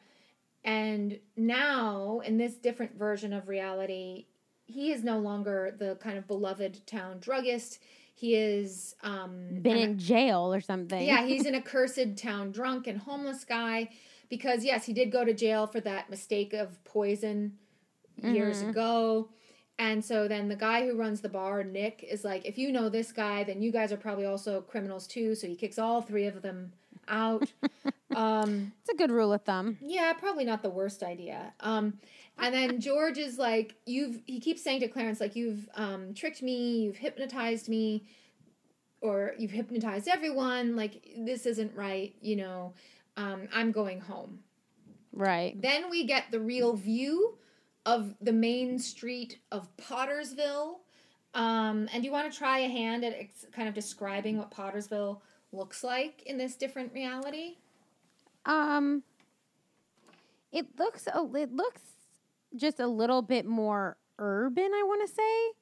and 0.64 1.18
now 1.36 2.20
in 2.24 2.36
this 2.38 2.54
different 2.54 2.96
version 2.98 3.32
of 3.32 3.48
reality, 3.48 4.26
he 4.66 4.92
is 4.92 5.04
no 5.04 5.18
longer 5.18 5.74
the 5.78 5.96
kind 5.96 6.16
of 6.16 6.26
beloved 6.26 6.86
town 6.86 7.18
druggist. 7.20 7.80
He 8.14 8.34
is 8.34 8.94
um, 9.02 9.60
Been 9.62 9.76
in 9.76 9.98
jail 9.98 10.52
or 10.54 10.60
something. 10.60 11.02
yeah, 11.04 11.26
he's 11.26 11.44
an 11.46 11.54
accursed 11.54 12.16
town 12.16 12.50
drunk 12.52 12.86
and 12.86 12.98
homeless 12.98 13.44
guy 13.44 13.90
because 14.30 14.64
yes, 14.64 14.86
he 14.86 14.92
did 14.94 15.12
go 15.12 15.24
to 15.24 15.34
jail 15.34 15.66
for 15.66 15.80
that 15.80 16.08
mistake 16.10 16.54
of 16.54 16.82
poison 16.84 17.58
years 18.22 18.62
Mhm. 18.62 18.70
ago. 18.70 19.28
And 19.78 20.02
so 20.04 20.28
then 20.28 20.48
the 20.48 20.54
guy 20.56 20.86
who 20.86 20.96
runs 20.96 21.20
the 21.20 21.28
bar, 21.28 21.64
Nick, 21.64 22.04
is 22.08 22.24
like, 22.24 22.46
if 22.46 22.56
you 22.56 22.70
know 22.70 22.88
this 22.88 23.10
guy, 23.12 23.42
then 23.42 23.60
you 23.60 23.72
guys 23.72 23.92
are 23.92 23.96
probably 23.96 24.24
also 24.24 24.60
criminals 24.62 25.06
too. 25.08 25.34
So 25.34 25.48
he 25.48 25.56
kicks 25.56 25.78
all 25.80 26.00
three 26.00 26.26
of 26.26 26.40
them 26.42 26.72
out. 27.08 27.52
um, 28.16 28.72
It's 28.80 28.90
a 28.90 28.96
good 28.96 29.10
rule 29.10 29.32
of 29.32 29.42
thumb. 29.42 29.78
yeah, 29.80 30.12
probably 30.12 30.44
not 30.44 30.62
the 30.62 30.70
worst 30.70 31.02
idea. 31.02 31.52
Um, 31.60 31.98
and 32.38 32.54
then 32.54 32.80
George 32.80 33.18
is 33.18 33.38
like, 33.38 33.76
you've. 33.86 34.20
He 34.26 34.40
keeps 34.40 34.62
saying 34.62 34.80
to 34.80 34.88
Clarence, 34.88 35.20
like, 35.20 35.36
you've 35.36 35.68
um, 35.74 36.14
tricked 36.14 36.42
me, 36.42 36.82
you've 36.82 36.96
hypnotized 36.96 37.68
me, 37.68 38.04
or 39.00 39.34
you've 39.38 39.52
hypnotized 39.52 40.08
everyone. 40.08 40.74
Like, 40.76 41.06
this 41.18 41.46
isn't 41.46 41.74
right. 41.76 42.14
You 42.20 42.36
know, 42.36 42.74
um, 43.16 43.48
I'm 43.54 43.70
going 43.72 44.00
home. 44.00 44.40
Right. 45.12 45.60
Then 45.60 45.90
we 45.90 46.04
get 46.06 46.24
the 46.32 46.40
real 46.40 46.74
view 46.74 47.38
of 47.86 48.14
the 48.20 48.32
main 48.32 48.78
street 48.80 49.38
of 49.52 49.68
Pottersville. 49.76 50.78
Um, 51.34 51.88
and 51.92 52.02
do 52.02 52.06
you 52.06 52.12
want 52.12 52.32
to 52.32 52.36
try 52.36 52.60
a 52.60 52.68
hand 52.68 53.04
at 53.04 53.12
ex- 53.12 53.44
kind 53.52 53.68
of 53.68 53.74
describing 53.74 54.38
what 54.38 54.50
Pottersville 54.50 55.20
looks 55.54 55.84
like 55.84 56.22
in 56.26 56.38
this 56.38 56.56
different 56.56 56.92
reality? 56.92 57.56
Um 58.46 59.02
it 60.52 60.66
looks 60.78 61.06
a, 61.08 61.24
it 61.34 61.52
looks 61.52 61.82
just 62.54 62.78
a 62.78 62.86
little 62.86 63.22
bit 63.22 63.44
more 63.44 63.96
urban, 64.18 64.70
I 64.72 64.82
want 64.84 65.08
to 65.08 65.14
say. 65.14 65.52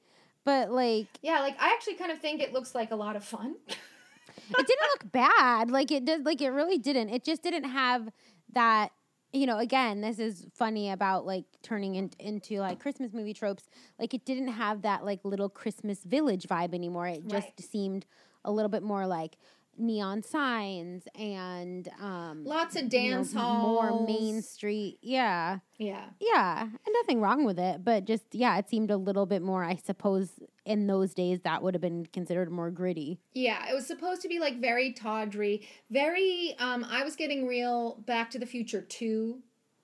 But 0.44 0.70
like 0.70 1.06
Yeah, 1.22 1.40
like 1.40 1.56
I 1.60 1.72
actually 1.72 1.94
kind 1.94 2.10
of 2.12 2.18
think 2.18 2.42
it 2.42 2.52
looks 2.52 2.74
like 2.74 2.90
a 2.90 2.96
lot 2.96 3.16
of 3.16 3.24
fun. 3.24 3.56
it 3.68 4.66
didn't 4.66 4.88
look 4.92 5.12
bad. 5.12 5.70
Like 5.70 5.90
it 5.90 6.04
did 6.04 6.26
like 6.26 6.40
it 6.40 6.50
really 6.50 6.78
didn't. 6.78 7.10
It 7.10 7.24
just 7.24 7.42
didn't 7.42 7.64
have 7.64 8.08
that 8.52 8.90
you 9.34 9.46
know, 9.46 9.56
again, 9.58 10.02
this 10.02 10.18
is 10.18 10.46
funny 10.54 10.90
about 10.90 11.24
like 11.24 11.44
turning 11.62 11.94
in, 11.94 12.10
into 12.18 12.58
like 12.60 12.78
Christmas 12.80 13.14
movie 13.14 13.32
tropes. 13.32 13.64
Like 13.98 14.12
it 14.12 14.26
didn't 14.26 14.48
have 14.48 14.82
that 14.82 15.06
like 15.06 15.20
little 15.24 15.48
Christmas 15.48 16.04
village 16.04 16.46
vibe 16.46 16.74
anymore. 16.74 17.06
It 17.06 17.26
just 17.26 17.46
Right. 17.46 17.60
seemed 17.60 18.04
a 18.44 18.52
little 18.52 18.68
bit 18.68 18.82
more 18.82 19.06
like 19.06 19.38
neon 19.78 20.22
signs 20.22 21.04
and 21.14 21.88
um 22.00 22.44
Lots 22.44 22.76
of 22.76 22.82
you 22.92 23.00
know, 23.10 23.16
dance 23.16 23.32
halls. 23.32 23.62
more 23.90 24.06
main 24.06 24.42
street. 24.42 24.98
Yeah. 25.02 25.58
Yeah. 25.78 26.04
Yeah, 26.20 26.62
and 26.62 26.94
nothing 26.94 27.20
wrong 27.20 27.44
with 27.44 27.58
it, 27.58 27.82
but 27.84 28.04
just 28.04 28.24
yeah, 28.32 28.56
it 28.58 28.68
seemed 28.68 28.90
a 28.90 28.96
little 28.96 29.26
bit 29.26 29.42
more. 29.42 29.64
I 29.64 29.76
suppose 29.76 30.30
in 30.64 30.86
those 30.86 31.12
days 31.14 31.40
that 31.40 31.62
would 31.62 31.74
have 31.74 31.80
been 31.80 32.06
considered 32.06 32.50
more 32.52 32.70
gritty. 32.70 33.18
Yeah, 33.34 33.68
it 33.68 33.74
was 33.74 33.86
supposed 33.86 34.22
to 34.22 34.28
be 34.28 34.38
like 34.38 34.60
very 34.60 34.92
tawdry, 34.92 35.66
very 35.90 36.54
um 36.58 36.84
I 36.88 37.02
was 37.04 37.16
getting 37.16 37.46
real 37.46 37.96
Back 38.06 38.30
to 38.32 38.38
the 38.38 38.46
Future 38.46 38.82
2 38.82 39.40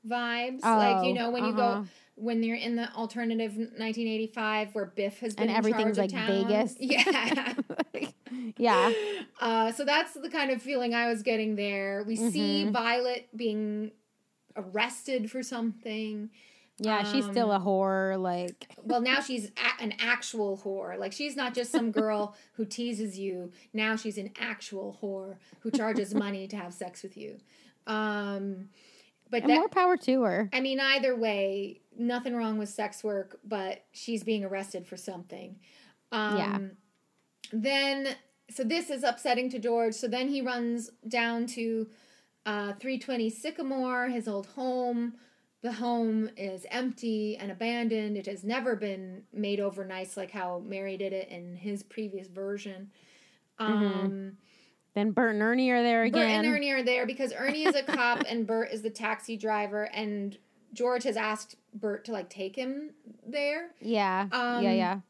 vibes. 0.06 0.62
like 0.62 1.04
you 1.04 1.10
Oh, 1.10 1.14
know 1.14 1.30
when 1.30 1.44
you 1.44 1.50
uh-huh. 1.50 1.80
go 1.80 1.86
when 2.20 2.42
you're 2.42 2.56
in 2.56 2.76
the 2.76 2.92
alternative 2.94 3.52
1985 3.56 4.74
where 4.74 4.86
Biff 4.86 5.20
has 5.20 5.34
been 5.34 5.42
And 5.44 5.50
in 5.50 5.56
everything's 5.56 5.96
charge 5.96 6.12
like 6.12 6.20
of 6.20 6.26
town. 6.28 6.46
Vegas. 6.48 6.76
Yeah. 6.80 7.54
yeah, 8.56 8.92
Uh, 9.40 9.72
so 9.72 9.84
that's 9.84 10.12
the 10.14 10.28
kind 10.30 10.50
of 10.50 10.60
feeling 10.62 10.94
I 10.94 11.08
was 11.08 11.22
getting 11.22 11.56
there. 11.56 12.04
We 12.06 12.16
see 12.16 12.64
Mhm. 12.66 12.72
Violet 12.72 13.28
being 13.34 13.92
arrested 14.56 15.30
for 15.30 15.42
something. 15.42 16.30
yeah, 16.80 17.02
she's 17.02 17.24
still 17.24 17.50
a 17.50 17.56
Um, 17.56 17.64
whore. 17.64 18.20
Like, 18.20 18.68
Well, 18.84 19.00
now 19.00 19.20
she's 19.20 19.46
a- 19.56 19.82
an 19.82 19.94
actual 19.98 20.58
whore. 20.64 20.96
Like 20.98 21.12
she's 21.12 21.34
not 21.36 21.54
just 21.54 21.70
some 21.72 21.90
girl 21.90 22.36
who 22.54 22.64
teases 22.64 23.18
you. 23.18 23.52
Now 23.72 23.96
she's 23.96 24.16
an 24.18 24.30
actual 24.38 24.98
whore 25.02 25.36
who 25.60 25.70
charges 25.72 26.14
money 26.14 26.46
to 26.48 26.56
have 26.56 26.72
sex 26.74 27.02
with 27.02 27.16
you. 27.16 27.38
Um, 27.86 28.68
but 29.30 29.46
that, 29.46 29.48
more 29.48 29.68
power 29.68 29.96
to 29.96 30.22
her. 30.22 30.50
I 30.52 30.60
mean, 30.60 30.80
either 30.80 31.14
way, 31.16 31.80
nothing 31.98 32.34
wrong 32.34 32.58
with 32.58 32.68
sex 32.68 33.02
work, 33.04 33.38
but 33.44 33.84
she's 33.92 34.24
being 34.24 34.44
arrested 34.44 34.86
for 34.86 34.96
something. 34.96 35.56
Um, 36.12 36.36
Yeah. 36.36 36.58
Then, 37.52 38.16
so 38.50 38.64
this 38.64 38.90
is 38.90 39.02
upsetting 39.02 39.50
to 39.50 39.58
George. 39.58 39.94
So 39.94 40.08
then 40.08 40.28
he 40.28 40.40
runs 40.42 40.90
down 41.06 41.46
to 41.48 41.88
uh, 42.46 42.72
320 42.74 43.30
Sycamore, 43.30 44.08
his 44.08 44.28
old 44.28 44.46
home. 44.48 45.14
The 45.60 45.72
home 45.72 46.30
is 46.36 46.66
empty 46.70 47.36
and 47.36 47.50
abandoned. 47.50 48.16
It 48.16 48.26
has 48.26 48.44
never 48.44 48.76
been 48.76 49.24
made 49.32 49.60
over 49.60 49.84
nice 49.84 50.16
like 50.16 50.30
how 50.30 50.62
Mary 50.64 50.96
did 50.96 51.12
it 51.12 51.28
in 51.30 51.56
his 51.56 51.82
previous 51.82 52.28
version. 52.28 52.90
Um, 53.58 54.36
And 54.98 55.06
then 55.06 55.12
Bert 55.12 55.34
and 55.34 55.42
Ernie 55.42 55.70
are 55.70 55.82
there 55.82 56.02
again. 56.02 56.20
Bert 56.22 56.30
and 56.30 56.46
Ernie 56.46 56.70
are 56.72 56.82
there 56.82 57.06
because 57.06 57.32
Ernie 57.32 57.64
is 57.64 57.76
a 57.76 57.84
cop 57.84 58.24
and 58.28 58.44
Bert 58.48 58.70
is 58.72 58.82
the 58.82 58.90
taxi 58.90 59.36
driver, 59.36 59.84
and 59.84 60.36
George 60.72 61.04
has 61.04 61.16
asked 61.16 61.54
Bert 61.72 62.04
to 62.06 62.12
like 62.12 62.28
take 62.28 62.56
him 62.56 62.90
there. 63.24 63.70
Yeah, 63.80 64.26
Um, 64.32 64.64
yeah, 64.64 64.72
yeah. 64.72 65.00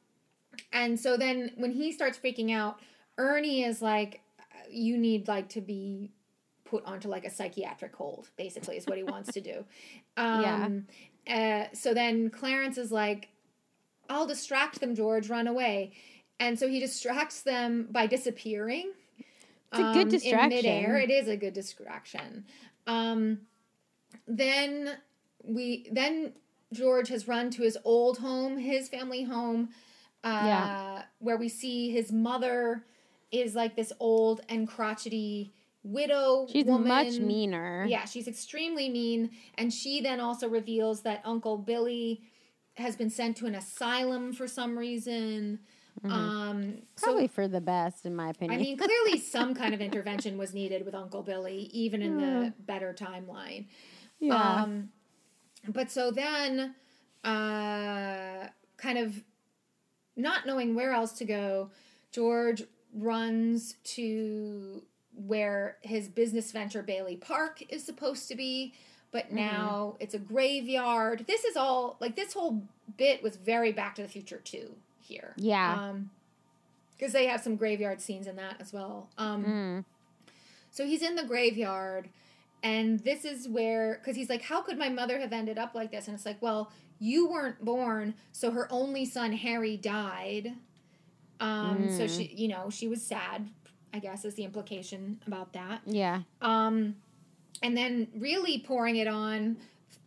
And 0.74 1.01
so 1.01 1.16
then 1.16 1.52
when 1.56 1.73
he 1.73 1.93
starts 1.93 2.19
freaking 2.19 2.52
out, 2.55 2.81
Ernie 3.16 3.65
is 3.65 3.81
like, 3.81 4.20
"You 4.70 4.98
need 4.98 5.27
like 5.27 5.48
to 5.51 5.62
be 5.62 6.10
put 6.66 6.85
onto 6.85 7.09
like 7.09 7.24
a 7.24 7.31
psychiatric 7.31 7.97
hold." 7.97 8.28
Basically, 8.36 8.77
is 8.77 8.86
what 8.86 8.98
he 8.98 9.05
wants 9.05 9.32
to 9.32 9.40
do. 9.40 9.65
Um, 10.19 10.86
yeah. 11.28 11.62
Uh, 11.62 11.74
so 11.74 11.94
then 11.94 12.28
Clarence 12.28 12.77
is 12.77 12.90
like, 12.90 13.28
"I'll 14.10 14.27
distract 14.27 14.81
them, 14.81 14.94
George. 14.94 15.31
Run 15.31 15.47
away." 15.47 15.93
And 16.40 16.59
so 16.59 16.69
he 16.69 16.78
distracts 16.81 17.40
them 17.43 17.86
by 17.90 18.06
disappearing. 18.06 18.90
It's 19.73 19.81
a 19.81 19.93
good 19.93 20.05
um, 20.05 20.09
distraction. 20.09 20.53
In 20.53 20.57
midair, 20.82 20.97
it 20.99 21.11
is 21.11 21.28
a 21.28 21.36
good 21.36 21.53
distraction. 21.53 22.45
Um, 22.86 23.40
then 24.27 24.97
we 25.45 25.89
then 25.93 26.32
George 26.73 27.09
has 27.09 27.28
run 27.28 27.51
to 27.51 27.62
his 27.62 27.77
old 27.85 28.19
home, 28.19 28.59
his 28.59 28.89
family 28.89 29.24
home, 29.24 29.70
uh, 30.24 30.43
Yeah. 30.45 31.03
where 31.19 31.36
we 31.36 31.49
see 31.49 31.90
his 31.90 32.11
mother 32.12 32.85
is 33.31 33.55
like 33.55 33.77
this 33.77 33.93
old 34.01 34.40
and 34.49 34.66
crotchety 34.66 35.53
widow. 35.82 36.47
She's 36.51 36.65
woman. 36.65 36.89
much 36.89 37.19
meaner. 37.19 37.85
Yeah, 37.89 38.07
she's 38.07 38.27
extremely 38.27 38.89
mean, 38.89 39.31
and 39.57 39.73
she 39.73 40.01
then 40.01 40.19
also 40.20 40.49
reveals 40.49 41.03
that 41.03 41.20
Uncle 41.24 41.59
Billy 41.59 42.23
has 42.74 42.97
been 42.97 43.11
sent 43.11 43.36
to 43.39 43.47
an 43.47 43.55
asylum 43.55 44.32
for 44.32 44.47
some 44.47 44.78
reason. 44.78 45.61
Um, 46.05 46.75
so 46.97 47.07
Probably 47.07 47.29
for 47.29 47.49
the 47.49 47.61
best, 47.61 48.07
in 48.07 48.15
my 48.15 48.31
opinion. 48.31 48.59
I 48.59 48.62
mean, 48.62 48.77
clearly 48.77 49.19
some 49.20 49.55
kind 49.55 49.75
of 49.75 49.81
intervention 49.81 50.39
was 50.39 50.55
needed 50.55 50.85
with 50.85 50.95
Uncle 50.95 51.23
Billy, 51.23 51.70
even 51.73 52.03
in 52.03 52.16
the 52.19 52.53
better 52.61 52.95
timeline. 52.95 53.66
yeah. 54.20 54.62
Um, 54.62 54.91
but 55.69 55.91
so 55.91 56.11
then, 56.11 56.75
uh, 57.25 58.49
kind 58.77 58.99
of 58.99 59.23
not 60.16 60.47
knowing 60.47 60.75
where 60.75 60.93
else 60.93 61.12
to 61.15 61.25
go, 61.25 61.70
George 62.12 62.62
runs 62.95 63.75
to 63.85 64.83
where 65.15 65.77
his 65.83 66.09
business 66.09 66.53
venture 66.53 66.83
Bailey 66.83 67.16
Park 67.16 67.62
is 67.69 67.85
supposed 67.85 68.29
to 68.29 68.35
be, 68.35 68.75
but 69.11 69.33
now 69.33 69.97
it's 70.01 70.15
a 70.15 70.19
graveyard. 70.19 71.25
This 71.27 71.45
is 71.45 71.57
all 71.57 71.97
like 72.01 72.15
this 72.15 72.33
whole 72.33 72.62
bit 72.97 73.23
was 73.23 73.37
very 73.37 73.73
Back 73.73 73.97
to 73.97 74.03
the 74.03 74.09
Future 74.09 74.39
too 74.39 74.77
here. 75.09 75.32
Yeah. 75.36 75.74
Um, 75.90 76.10
because 76.97 77.12
they 77.12 77.26
have 77.26 77.40
some 77.40 77.56
graveyard 77.56 78.01
scenes 78.01 78.26
in 78.26 78.36
that 78.36 78.56
as 78.60 78.72
well. 78.72 79.09
Um, 79.18 79.44
Mm. 79.44 79.85
so 80.70 80.85
he's 80.85 81.02
in 81.02 81.14
the 81.14 81.24
graveyard, 81.24 82.09
and 82.62 82.98
this 83.01 83.24
is 83.24 83.48
where, 83.48 83.94
because 84.01 84.16
he's 84.16 84.28
like, 84.28 84.43
How 84.43 84.62
could 84.62 84.78
my 84.78 84.89
mother 84.89 85.18
have 85.20 85.32
ended 85.32 85.59
up 85.59 85.74
like 85.74 85.90
this? 85.93 86.09
And 86.09 86.14
it's 86.16 86.26
like, 86.26 86.43
Well, 86.43 86.72
you 86.98 87.28
weren't 87.28 87.64
born, 87.64 88.14
so 88.32 88.51
her 88.51 88.66
only 88.72 89.05
son, 89.05 89.32
Harry, 89.32 89.76
died. 89.76 90.55
Um, 91.40 91.89
so 91.97 92.09
she, 92.09 92.24
you 92.35 92.48
know, 92.48 92.68
she 92.70 92.89
was 92.89 93.01
sad, 93.01 93.48
I 93.94 94.01
guess, 94.01 94.24
is 94.24 94.35
the 94.35 94.43
implication 94.43 95.20
about 95.26 95.52
that. 95.52 95.82
Yeah. 95.86 96.22
Um, 96.43 96.97
and 97.62 97.76
then 97.76 98.09
really 98.16 98.59
pouring 98.66 98.97
it 98.97 99.06
on, 99.06 99.56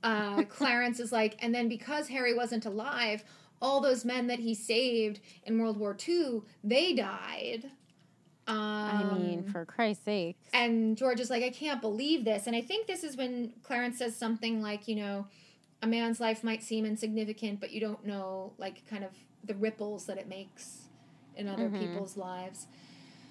uh, 0.03 0.43
Clarence 0.49 0.99
is 0.99 1.13
like, 1.13 1.37
and 1.41 1.55
then 1.55 1.69
because 1.69 2.09
Harry 2.09 2.33
wasn't 2.33 2.65
alive, 2.65 3.23
all 3.61 3.79
those 3.81 4.03
men 4.05 4.27
that 4.27 4.39
he 4.39 4.53
saved 4.55 5.19
in 5.45 5.59
World 5.61 5.77
War 5.77 5.95
II, 6.07 6.41
they 6.63 6.93
died. 6.93 7.71
Um, 8.47 8.57
I 8.57 9.03
mean, 9.03 9.43
for 9.43 9.65
Christ's 9.65 10.05
sake. 10.05 10.37
and 10.53 10.97
George 10.97 11.19
is 11.19 11.29
like, 11.29 11.43
I 11.43 11.49
can't 11.51 11.79
believe 11.81 12.25
this. 12.25 12.47
And 12.47 12.55
I 12.55 12.61
think 12.61 12.87
this 12.87 13.03
is 13.03 13.15
when 13.15 13.53
Clarence 13.63 13.99
says 13.99 14.15
something 14.15 14.61
like, 14.61 14.87
you 14.87 14.95
know, 14.95 15.27
a 15.81 15.87
man's 15.87 16.19
life 16.19 16.43
might 16.43 16.63
seem 16.63 16.85
insignificant, 16.85 17.59
but 17.59 17.71
you 17.71 17.79
don't 17.79 18.05
know, 18.05 18.53
like, 18.57 18.85
kind 18.87 19.03
of 19.03 19.11
the 19.43 19.55
ripples 19.55 20.05
that 20.07 20.17
it 20.17 20.27
makes 20.27 20.87
in 21.35 21.47
other 21.47 21.69
Mhm. 21.69 21.79
people's 21.79 22.17
lives. 22.17 22.67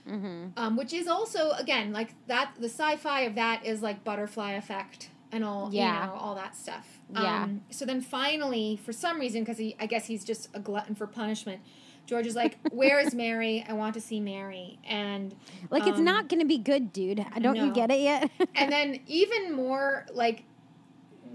hmm 0.07 0.47
Um, 0.57 0.77
which 0.77 0.93
is 0.95 1.07
also, 1.07 1.51
again, 1.53 1.93
like 1.93 2.15
that, 2.27 2.55
the 2.59 2.69
sci 2.69 2.97
fi 2.97 3.21
of 3.23 3.35
that 3.35 3.65
is 3.67 3.83
like 3.83 4.03
butterfly 4.03 4.53
effect 4.53 5.11
and 5.33 5.45
all, 5.45 5.69
Yeah. 5.73 6.07
you 6.07 6.07
know, 6.13 6.19
all 6.19 6.35
that 6.35 6.57
stuff. 6.57 7.01
Yeah. 7.13 7.45
Um, 7.45 7.63
so 7.71 7.85
then 7.85 8.01
finally, 8.01 8.77
for 8.85 8.93
some 8.93 9.19
reason, 9.21 9.43
because 9.43 9.59
he, 9.59 9.77
I 9.81 9.87
guess 9.87 10.07
he's 10.07 10.25
just 10.25 10.49
a 10.55 10.61
glutton 10.61 10.95
for 10.95 11.07
punishment, 11.07 11.61
George 12.07 12.27
is 12.27 12.35
like, 12.35 12.59
Where 12.73 12.99
is 12.99 13.15
Mary? 13.15 13.65
I 13.69 13.73
want 13.75 13.95
to 13.95 14.01
see 14.01 14.21
Mary. 14.21 14.79
And 14.89 15.35
Like, 15.71 15.87
it's 15.87 15.99
Um, 15.99 16.05
not 16.05 16.29
going 16.29 16.41
to 16.41 16.47
be 16.47 16.59
good, 16.59 16.93
dude. 16.93 17.25
I 17.33 17.39
Don't 17.39 17.57
you 17.57 17.73
get 17.73 17.91
it 17.91 18.01
yet? 18.01 18.31
and 18.55 18.73
then 18.73 19.01
even 19.07 19.53
more 19.53 20.07
like 20.13 20.45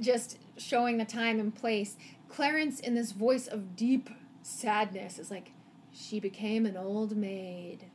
just 0.02 0.38
showing 0.58 0.98
the 0.98 1.06
time 1.06 1.40
and 1.40 1.54
place 1.54 1.96
clarence 2.30 2.80
in 2.82 2.96
this 2.96 3.12
voice 3.14 3.48
of 3.48 3.76
deep 3.78 4.10
sadness 4.42 5.18
is 5.20 5.32
like 5.32 5.52
she 5.94 6.20
became 6.20 6.66
an 6.66 6.76
old 6.76 7.16
maid 7.16 7.86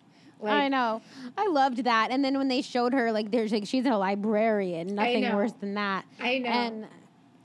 like 0.42 0.52
I 0.52 0.68
know. 0.68 1.02
I 1.36 1.48
loved 1.48 1.84
that. 1.84 2.10
And 2.10 2.24
then 2.24 2.36
when 2.38 2.48
they 2.48 2.62
showed 2.62 2.92
her, 2.92 3.12
like, 3.12 3.30
there's 3.30 3.52
like, 3.52 3.66
she's 3.66 3.86
a 3.86 3.96
librarian. 3.96 4.94
Nothing 4.94 5.34
worse 5.34 5.52
than 5.52 5.74
that. 5.74 6.04
i 6.20 6.38
know 6.38 6.48
And 6.48 6.86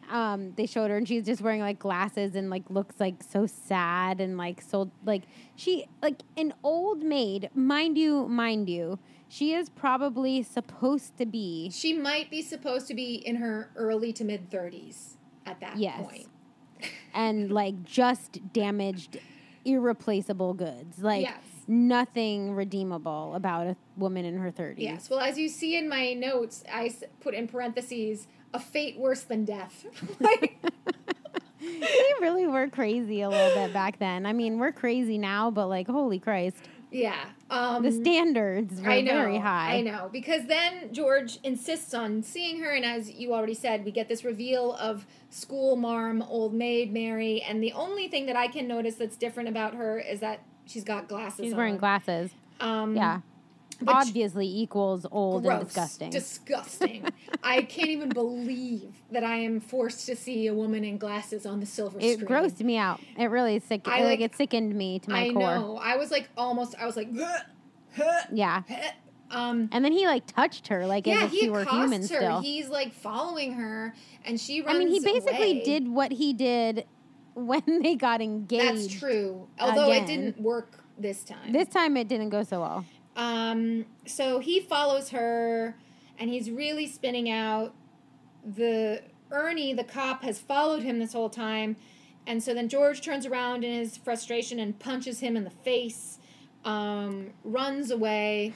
um, 0.10 0.54
they 0.56 0.66
showed 0.66 0.92
her, 0.92 0.98
and 0.98 1.08
she's 1.08 1.26
just 1.26 1.42
wearing 1.42 1.62
like 1.62 1.80
glasses 1.80 2.36
and 2.36 2.50
like 2.50 2.70
looks 2.70 3.00
like 3.00 3.24
so 3.24 3.48
sad 3.48 4.22
and 4.22 4.38
like 4.38 4.62
so 4.62 4.92
like 5.04 5.24
she 5.56 5.88
like 6.02 6.22
an 6.38 6.54
old 6.64 7.02
maid, 7.02 7.50
mind 7.56 7.98
you, 7.98 8.28
mind 8.28 8.70
you. 8.70 9.00
She 9.28 9.54
is 9.54 9.70
probably 9.70 10.44
supposed 10.44 11.18
to 11.18 11.26
be 11.26 11.72
she 11.72 11.94
might 11.94 12.30
be 12.30 12.44
supposed 12.44 12.88
to 12.88 12.94
be 12.94 13.16
in 13.16 13.38
her 13.38 13.72
early 13.76 14.14
to 14.14 14.24
mid 14.24 14.52
30s 14.52 15.16
at 15.48 15.60
that 15.60 15.72
point. 15.72 15.82
Yes. 15.82 16.06
point 16.06 16.28
and 17.14 17.52
like 17.52 17.84
just 17.84 18.54
damaged, 18.54 19.18
irreplaceable 19.66 20.54
goods. 20.54 21.00
Like 21.00 21.24
yes 21.24 21.55
nothing 21.68 22.54
redeemable 22.54 23.34
about 23.36 23.68
a 23.68 23.76
woman 23.98 24.26
in 24.26 24.38
her 24.38 24.52
thirties. 24.52 24.84
yes 24.84 25.10
well 25.10 25.20
as 25.20 25.38
you 25.38 25.50
see 25.50 25.76
in 25.78 25.90
my 25.90 26.14
notes 26.14 26.64
I 26.72 26.94
put 27.22 27.34
in 27.34 27.48
parentheses 27.48 28.28
a 28.54 28.60
fate 28.60 28.98
worse 28.98 29.22
than 29.24 29.46
death 29.46 29.86
like 30.20 30.58
they 31.60 32.14
really 32.22 32.46
were 32.46 32.68
crazy 32.70 33.22
a 33.22 33.30
little 33.30 33.56
bit 33.56 33.74
back 33.74 33.98
then. 33.98 34.26
I 34.26 34.34
mean, 34.34 34.60
we're 34.60 34.72
crazy 34.72 35.18
now, 35.18 35.50
but 35.50 35.68
like, 35.68 35.88
holy 35.88 36.20
Christ, 36.20 36.58
yeah 36.92 37.26
um 37.50 37.84
the 37.84 37.92
standards 37.92 38.80
were 38.80 38.90
I 38.90 39.02
know, 39.02 39.12
very 39.14 39.38
high. 39.40 39.78
I 39.78 39.82
know 39.82 40.10
because 40.14 40.46
then 40.48 40.94
George 40.94 41.40
insists 41.44 41.94
on 41.94 42.22
seeing 42.24 42.60
her, 42.62 42.72
and 42.72 42.86
as 42.86 43.12
you 43.12 43.34
already 43.34 43.56
said, 43.56 43.84
we 43.84 43.92
get 43.92 44.08
this 44.08 44.24
reveal 44.24 44.74
of 44.74 45.06
school 45.30 45.76
marm, 45.76 46.22
old 46.22 46.54
maid 46.54 46.94
Mary, 46.94 47.42
and 47.42 47.62
the 47.64 47.74
only 47.74 48.08
thing 48.08 48.28
that 48.28 48.36
I 48.36 48.48
can 48.48 48.68
notice 48.68 48.96
that's 48.96 49.18
different 49.18 49.50
about 49.50 49.74
her 49.74 50.00
is 50.00 50.20
that 50.20 50.42
she's 50.66 50.84
got 50.84 51.08
glasses. 51.08 51.46
She's 51.46 51.56
wearing 51.56 51.74
on. 51.76 51.80
glasses. 51.80 52.32
Um, 52.60 52.96
Yeah. 52.96 53.22
Obviously 53.88 54.48
equals 54.48 55.06
old 55.12 55.44
gross, 55.44 55.58
and 55.60 55.66
disgusting. 55.68 56.10
Disgusting. 56.10 57.06
I 57.44 57.62
can't 57.64 57.90
even 57.90 58.08
believe 58.10 58.94
that 59.12 59.24
I 59.26 59.36
am 59.36 59.60
forced 59.60 60.06
to 60.06 60.16
see 60.16 60.48
a 60.48 60.54
woman 60.54 60.86
in 60.86 60.98
glasses 60.98 61.46
on 61.46 61.60
the 61.60 61.66
silver 61.66 61.98
it 62.00 62.20
screen. 62.20 62.22
It 62.22 62.28
grossed 62.32 62.62
me 62.62 62.78
out. 62.78 63.02
It 63.18 63.26
really 63.26 63.60
sick. 63.60 63.86
I, 63.86 64.00
like, 64.00 64.06
like- 64.06 64.22
it 64.22 64.36
sickened 64.36 64.74
me 64.74 65.00
to 65.00 65.10
my 65.10 65.26
I 65.28 65.34
core. 65.34 65.44
I 65.44 65.56
know. 65.58 65.78
I 65.78 65.98
was 65.98 66.10
like 66.10 66.30
almost. 66.38 66.76
I 66.80 66.86
was 66.86 66.96
like. 66.96 67.10
"Huh, 67.18 67.40
huh, 67.98 68.22
Yeah. 68.32 68.64
Um, 69.32 69.68
And 69.74 69.84
then 69.84 69.92
he 69.92 70.06
like 70.06 70.26
touched 70.28 70.68
her 70.68 70.86
like 70.88 71.06
yeah, 71.06 71.16
as 71.16 71.24
if 71.26 71.32
he 71.32 71.40
she 71.42 71.50
were 71.50 71.66
human 71.66 72.00
her. 72.02 72.08
still. 72.08 72.42
He's 72.42 72.70
like 72.70 72.94
following 72.94 73.54
her, 73.54 73.94
and 74.24 74.40
she 74.40 74.64
I 74.66 74.78
mean, 74.78 74.88
he 74.88 75.00
basically 75.02 75.52
away. 75.52 75.64
did 75.66 75.88
what 75.90 76.14
he 76.14 76.32
did 76.32 76.86
when 77.46 77.82
they 77.82 77.96
got 77.96 78.22
engaged. 78.22 78.64
That's 78.64 79.00
true. 79.00 79.48
Although 79.60 79.92
it 79.92 80.08
didn't 80.08 80.40
work 80.40 80.84
this 80.98 81.24
time. 81.24 81.52
This 81.52 81.68
time 81.68 81.98
it 81.98 82.08
didn't 82.08 82.30
go 82.30 82.44
so 82.44 82.62
well. 82.62 82.86
Um. 83.16 83.86
So 84.06 84.40
he 84.40 84.60
follows 84.60 85.10
her, 85.10 85.76
and 86.18 86.30
he's 86.30 86.50
really 86.50 86.88
spinning 86.88 87.30
out. 87.30 87.74
The 88.46 89.02
Ernie, 89.32 89.74
the 89.74 89.84
cop, 89.84 90.24
has 90.24 90.40
followed 90.40 90.84
him 90.84 91.00
this 91.00 91.14
whole 91.14 91.30
time, 91.30 91.76
and 92.28 92.42
so 92.42 92.54
then 92.54 92.70
George 92.70 93.02
turns 93.02 93.26
around 93.26 93.64
in 93.64 93.74
his 93.74 93.98
frustration 93.98 94.60
and 94.60 94.78
punches 94.80 95.20
him 95.20 95.36
in 95.36 95.44
the 95.44 95.50
face. 95.50 96.20
Um, 96.64 97.32
runs 97.44 97.92
away, 97.92 98.54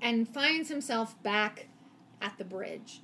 and 0.00 0.28
finds 0.28 0.68
himself 0.68 1.20
back 1.22 1.66
at 2.22 2.38
the 2.38 2.44
bridge, 2.44 3.00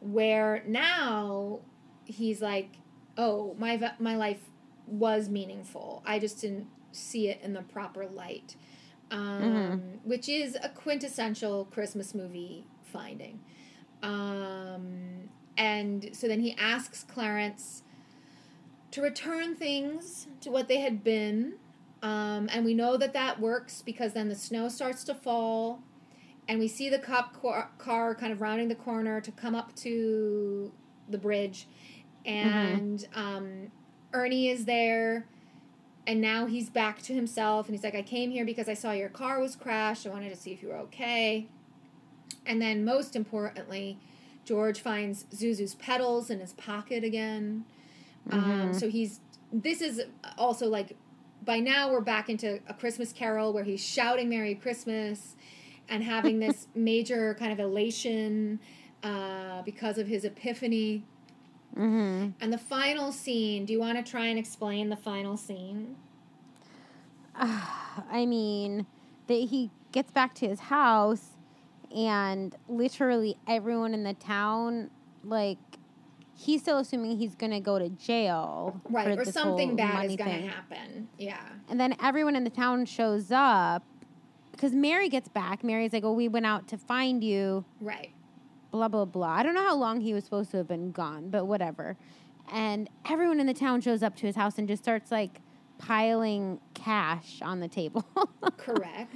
where 0.00 0.62
now 0.66 1.60
he's 2.04 2.42
like, 2.42 2.76
"Oh, 3.16 3.54
my 3.58 3.92
my 3.98 4.16
life 4.16 4.40
was 4.86 5.28
meaningful. 5.28 6.02
I 6.04 6.18
just 6.18 6.40
didn't 6.40 6.66
see 6.92 7.28
it 7.28 7.40
in 7.42 7.52
the 7.52 7.62
proper 7.62 8.06
light." 8.06 8.56
Um, 9.10 10.00
Which 10.04 10.28
is 10.28 10.56
a 10.62 10.68
quintessential 10.68 11.66
Christmas 11.66 12.14
movie 12.14 12.66
finding. 12.82 13.40
Um, 14.02 15.30
and 15.56 16.10
so 16.12 16.26
then 16.26 16.40
he 16.40 16.54
asks 16.58 17.04
Clarence 17.04 17.82
to 18.90 19.02
return 19.02 19.56
things 19.56 20.26
to 20.40 20.50
what 20.50 20.68
they 20.68 20.80
had 20.80 21.02
been. 21.02 21.54
Um, 22.02 22.48
and 22.52 22.64
we 22.64 22.74
know 22.74 22.96
that 22.96 23.12
that 23.14 23.40
works 23.40 23.82
because 23.82 24.12
then 24.12 24.28
the 24.28 24.34
snow 24.34 24.68
starts 24.68 25.04
to 25.04 25.14
fall, 25.14 25.82
and 26.46 26.58
we 26.58 26.68
see 26.68 26.90
the 26.90 26.98
cop 26.98 27.40
car, 27.40 27.70
car 27.78 28.14
kind 28.14 28.32
of 28.32 28.40
rounding 28.40 28.68
the 28.68 28.74
corner 28.74 29.20
to 29.20 29.32
come 29.32 29.54
up 29.54 29.74
to 29.76 30.70
the 31.08 31.18
bridge, 31.18 31.66
and 32.24 33.06
um, 33.14 33.70
Ernie 34.12 34.48
is 34.48 34.64
there, 34.64 35.26
and 36.06 36.20
now 36.20 36.46
he's 36.46 36.70
back 36.70 37.02
to 37.02 37.14
himself, 37.14 37.66
and 37.66 37.74
he's 37.74 37.84
like, 37.84 37.94
"I 37.94 38.02
came 38.02 38.30
here 38.30 38.44
because 38.44 38.68
I 38.68 38.74
saw 38.74 38.92
your 38.92 39.08
car 39.08 39.40
was 39.40 39.56
crashed. 39.56 40.06
I 40.06 40.10
wanted 40.10 40.30
to 40.30 40.36
see 40.36 40.52
if 40.52 40.62
you 40.62 40.68
were 40.68 40.78
okay." 40.78 41.48
And 42.46 42.60
then, 42.60 42.84
most 42.84 43.16
importantly, 43.16 43.98
George 44.44 44.80
finds 44.80 45.24
Zuzu's 45.24 45.74
petals 45.76 46.30
in 46.30 46.40
his 46.40 46.52
pocket 46.52 47.02
again. 47.04 47.64
Um, 48.30 48.70
Mhm. 48.70 48.74
so 48.74 48.88
he's 48.88 49.20
this 49.52 49.80
is 49.80 50.02
also 50.36 50.68
like 50.68 50.96
by 51.44 51.60
now 51.60 51.90
we're 51.92 52.00
back 52.00 52.28
into 52.28 52.58
a 52.66 52.74
Christmas 52.74 53.12
carol 53.12 53.52
where 53.52 53.64
he's 53.64 53.84
shouting 53.84 54.28
Merry 54.28 54.54
Christmas 54.54 55.36
and 55.88 56.02
having 56.02 56.38
this 56.40 56.66
major 56.74 57.34
kind 57.38 57.52
of 57.52 57.60
elation 57.60 58.58
uh, 59.02 59.62
because 59.62 59.98
of 59.98 60.06
his 60.06 60.24
epiphany. 60.24 61.04
Hmm 61.74 62.28
And 62.40 62.52
the 62.52 62.58
final 62.58 63.10
scene, 63.12 63.64
do 63.66 63.72
you 63.72 63.80
want 63.80 64.04
to 64.04 64.08
try 64.10 64.26
and 64.26 64.38
explain 64.38 64.88
the 64.90 64.96
final 64.96 65.36
scene? 65.36 65.96
I 67.36 68.26
mean, 68.26 68.86
that 69.26 69.34
he 69.34 69.70
gets 69.92 70.10
back 70.10 70.34
to 70.36 70.48
his 70.48 70.60
house, 70.60 71.30
and 71.94 72.54
literally 72.68 73.36
everyone 73.48 73.94
in 73.94 74.04
the 74.04 74.14
town, 74.14 74.90
like, 75.24 75.58
he's 76.36 76.62
still 76.62 76.78
assuming 76.78 77.18
he's 77.18 77.34
gonna 77.34 77.60
go 77.60 77.78
to 77.78 77.88
jail, 77.88 78.80
Right, 78.88 79.18
or 79.18 79.24
something 79.24 79.76
bad 79.76 80.06
is 80.06 80.16
going 80.16 80.30
to 80.30 80.36
thing. 80.36 80.48
happen. 80.48 81.08
Yeah. 81.18 81.40
And 81.68 81.80
then 81.80 81.96
everyone 82.02 82.36
in 82.36 82.44
the 82.44 82.50
town 82.50 82.84
shows 82.86 83.30
up 83.32 83.84
because 84.52 84.72
Mary 84.72 85.08
gets 85.08 85.28
back. 85.28 85.64
Mary's 85.64 85.92
like, 85.92 86.04
"Oh, 86.04 86.12
we 86.12 86.28
went 86.28 86.46
out 86.46 86.68
to 86.68 86.78
find 86.78 87.22
you." 87.24 87.64
Right. 87.80 88.13
Blah 88.74 88.88
blah 88.88 89.04
blah. 89.04 89.28
I 89.28 89.44
don't 89.44 89.54
know 89.54 89.62
how 89.64 89.76
long 89.76 90.00
he 90.00 90.12
was 90.14 90.24
supposed 90.24 90.50
to 90.50 90.56
have 90.56 90.66
been 90.66 90.90
gone, 90.90 91.30
but 91.30 91.44
whatever. 91.44 91.96
And 92.52 92.90
everyone 93.08 93.38
in 93.38 93.46
the 93.46 93.54
town 93.54 93.80
shows 93.80 94.02
up 94.02 94.16
to 94.16 94.26
his 94.26 94.34
house 94.34 94.58
and 94.58 94.66
just 94.66 94.82
starts 94.82 95.12
like 95.12 95.40
piling 95.78 96.58
cash 96.74 97.38
on 97.40 97.60
the 97.60 97.68
table. 97.68 98.04
Correct. 98.56 99.14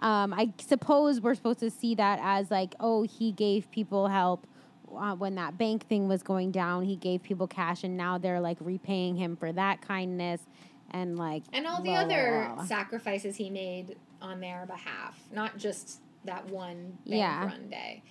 um, 0.00 0.34
I 0.34 0.52
suppose 0.60 1.22
we're 1.22 1.34
supposed 1.34 1.60
to 1.60 1.70
see 1.70 1.94
that 1.94 2.18
as 2.22 2.50
like, 2.50 2.74
oh, 2.78 3.04
he 3.04 3.32
gave 3.32 3.70
people 3.70 4.08
help 4.08 4.46
uh, 4.94 5.14
when 5.14 5.36
that 5.36 5.56
bank 5.56 5.86
thing 5.86 6.06
was 6.06 6.22
going 6.22 6.50
down. 6.50 6.82
He 6.84 6.96
gave 6.96 7.22
people 7.22 7.46
cash, 7.46 7.82
and 7.82 7.96
now 7.96 8.18
they're 8.18 8.40
like 8.40 8.58
repaying 8.60 9.16
him 9.16 9.36
for 9.36 9.52
that 9.52 9.80
kindness, 9.80 10.42
and 10.90 11.16
like 11.18 11.44
and 11.54 11.66
all 11.66 11.78
the 11.78 11.84
blah, 11.84 12.04
blah, 12.04 12.14
other 12.14 12.52
blah. 12.56 12.64
sacrifices 12.66 13.36
he 13.36 13.48
made 13.48 13.96
on 14.20 14.38
their 14.40 14.66
behalf, 14.66 15.18
not 15.32 15.56
just 15.56 16.02
that 16.26 16.46
one 16.50 16.98
bank 17.06 17.20
Yeah. 17.20 17.46
run 17.46 17.70
day. 17.70 18.02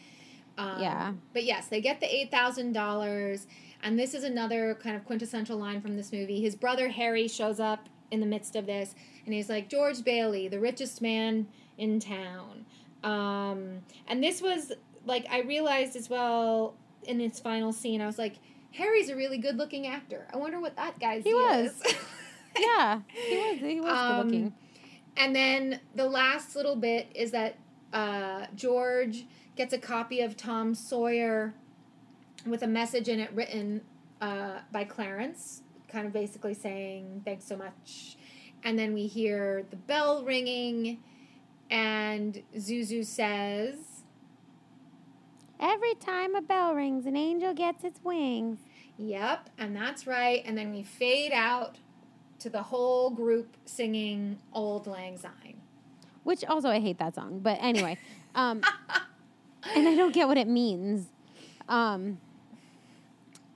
Um, 0.58 0.82
Yeah. 0.82 1.14
But 1.34 1.44
yes, 1.44 1.68
they 1.68 1.82
get 1.82 2.00
the 2.00 2.14
eight 2.14 2.32
thousand 2.32 2.74
dollars, 2.74 3.48
and 3.84 3.98
this 4.00 4.14
is 4.14 4.24
another 4.24 4.76
kind 4.82 4.96
of 4.96 5.06
quintessential 5.06 5.58
line 5.58 5.82
from 5.82 5.96
this 5.98 6.12
movie. 6.12 6.42
His 6.42 6.56
brother 6.56 6.90
Harry 6.90 7.28
shows 7.28 7.60
up 7.60 7.90
in 8.12 8.20
the 8.20 8.26
midst 8.26 8.56
of 8.56 8.66
this, 8.66 8.96
and 9.26 9.34
he's 9.34 9.50
like 9.50 9.68
George 9.70 10.04
Bailey, 10.04 10.48
the 10.48 10.60
richest 10.60 11.02
man 11.02 11.48
in 11.78 12.00
town. 12.00 12.66
Um, 13.04 13.82
and 14.08 14.24
this 14.24 14.42
was 14.42 14.72
like 15.06 15.26
I 15.30 15.42
realized 15.42 15.96
as 15.96 16.10
well 16.10 16.76
in 17.04 17.22
its 17.22 17.40
final 17.40 17.72
scene, 17.72 18.02
I 18.02 18.06
was 18.08 18.18
like, 18.18 18.36
Harry's 18.72 19.10
a 19.10 19.16
really 19.16 19.38
good 19.38 19.58
looking 19.58 19.86
actor. 19.88 20.28
I 20.34 20.38
wonder 20.38 20.60
what 20.60 20.76
that 20.78 21.00
guy's 21.00 21.24
He 21.24 21.34
was. 21.34 21.72
is. 21.86 21.96
Yeah, 22.58 23.02
he 23.10 23.38
was. 23.38 23.60
He 23.60 23.82
was 23.82 23.92
Um, 23.92 24.16
good 24.22 24.26
looking. 24.26 24.54
And 25.18 25.36
then 25.36 25.82
the 25.94 26.08
last 26.08 26.56
little 26.56 26.78
bit 26.78 27.08
is 27.14 27.32
that 27.32 27.58
uh, 27.92 28.46
George 28.56 29.26
gets 29.56 29.74
a 29.74 29.78
copy 29.78 30.22
of 30.22 30.36
Tom 30.36 30.76
Sawyer 30.76 31.54
with 32.46 32.62
a 32.62 32.68
message 32.68 33.08
in 33.08 33.20
it 33.20 33.32
written 33.34 33.82
uh, 34.22 34.60
by 34.72 34.84
Clarence, 34.84 35.62
kind 35.88 36.06
of 36.06 36.14
basically 36.14 36.54
saying, 36.54 37.22
thanks 37.26 37.46
so 37.46 37.56
much. 37.56 38.18
And 38.64 38.78
then 38.78 38.94
we 38.94 39.08
hear 39.08 39.66
the 39.70 39.76
bell 39.76 40.24
ringing, 40.24 41.00
and 41.70 42.42
Zuzu 42.56 43.06
says, 43.06 43.76
Every 45.58 45.96
time 45.96 46.36
a 46.36 46.42
bell 46.42 46.76
rings, 46.76 47.06
an 47.06 47.16
angel 47.16 47.54
gets 47.54 47.86
its 47.86 48.04
wings. 48.04 48.60
Yep, 48.98 49.50
and 49.58 49.76
that's 49.76 50.06
right. 50.06 50.44
And 50.46 50.58
then 50.58 50.72
we 50.72 50.84
fade 50.84 51.32
out 51.32 51.78
to 52.40 52.50
the 52.50 52.62
whole 52.62 53.10
group 53.10 53.56
singing 53.66 54.38
Auld 54.54 54.86
Lang 54.88 55.18
Syne. 55.18 55.62
Which 56.24 56.44
also 56.44 56.70
I 56.70 56.80
hate 56.80 56.98
that 56.98 57.16
song, 57.16 57.40
but 57.40 57.58
anyway, 57.62 57.98
um, 58.34 58.62
and 59.76 59.88
I 59.88 59.96
don't 59.96 60.14
get 60.14 60.28
what 60.28 60.38
it 60.38 60.48
means. 60.48 61.08
Um, 61.68 62.20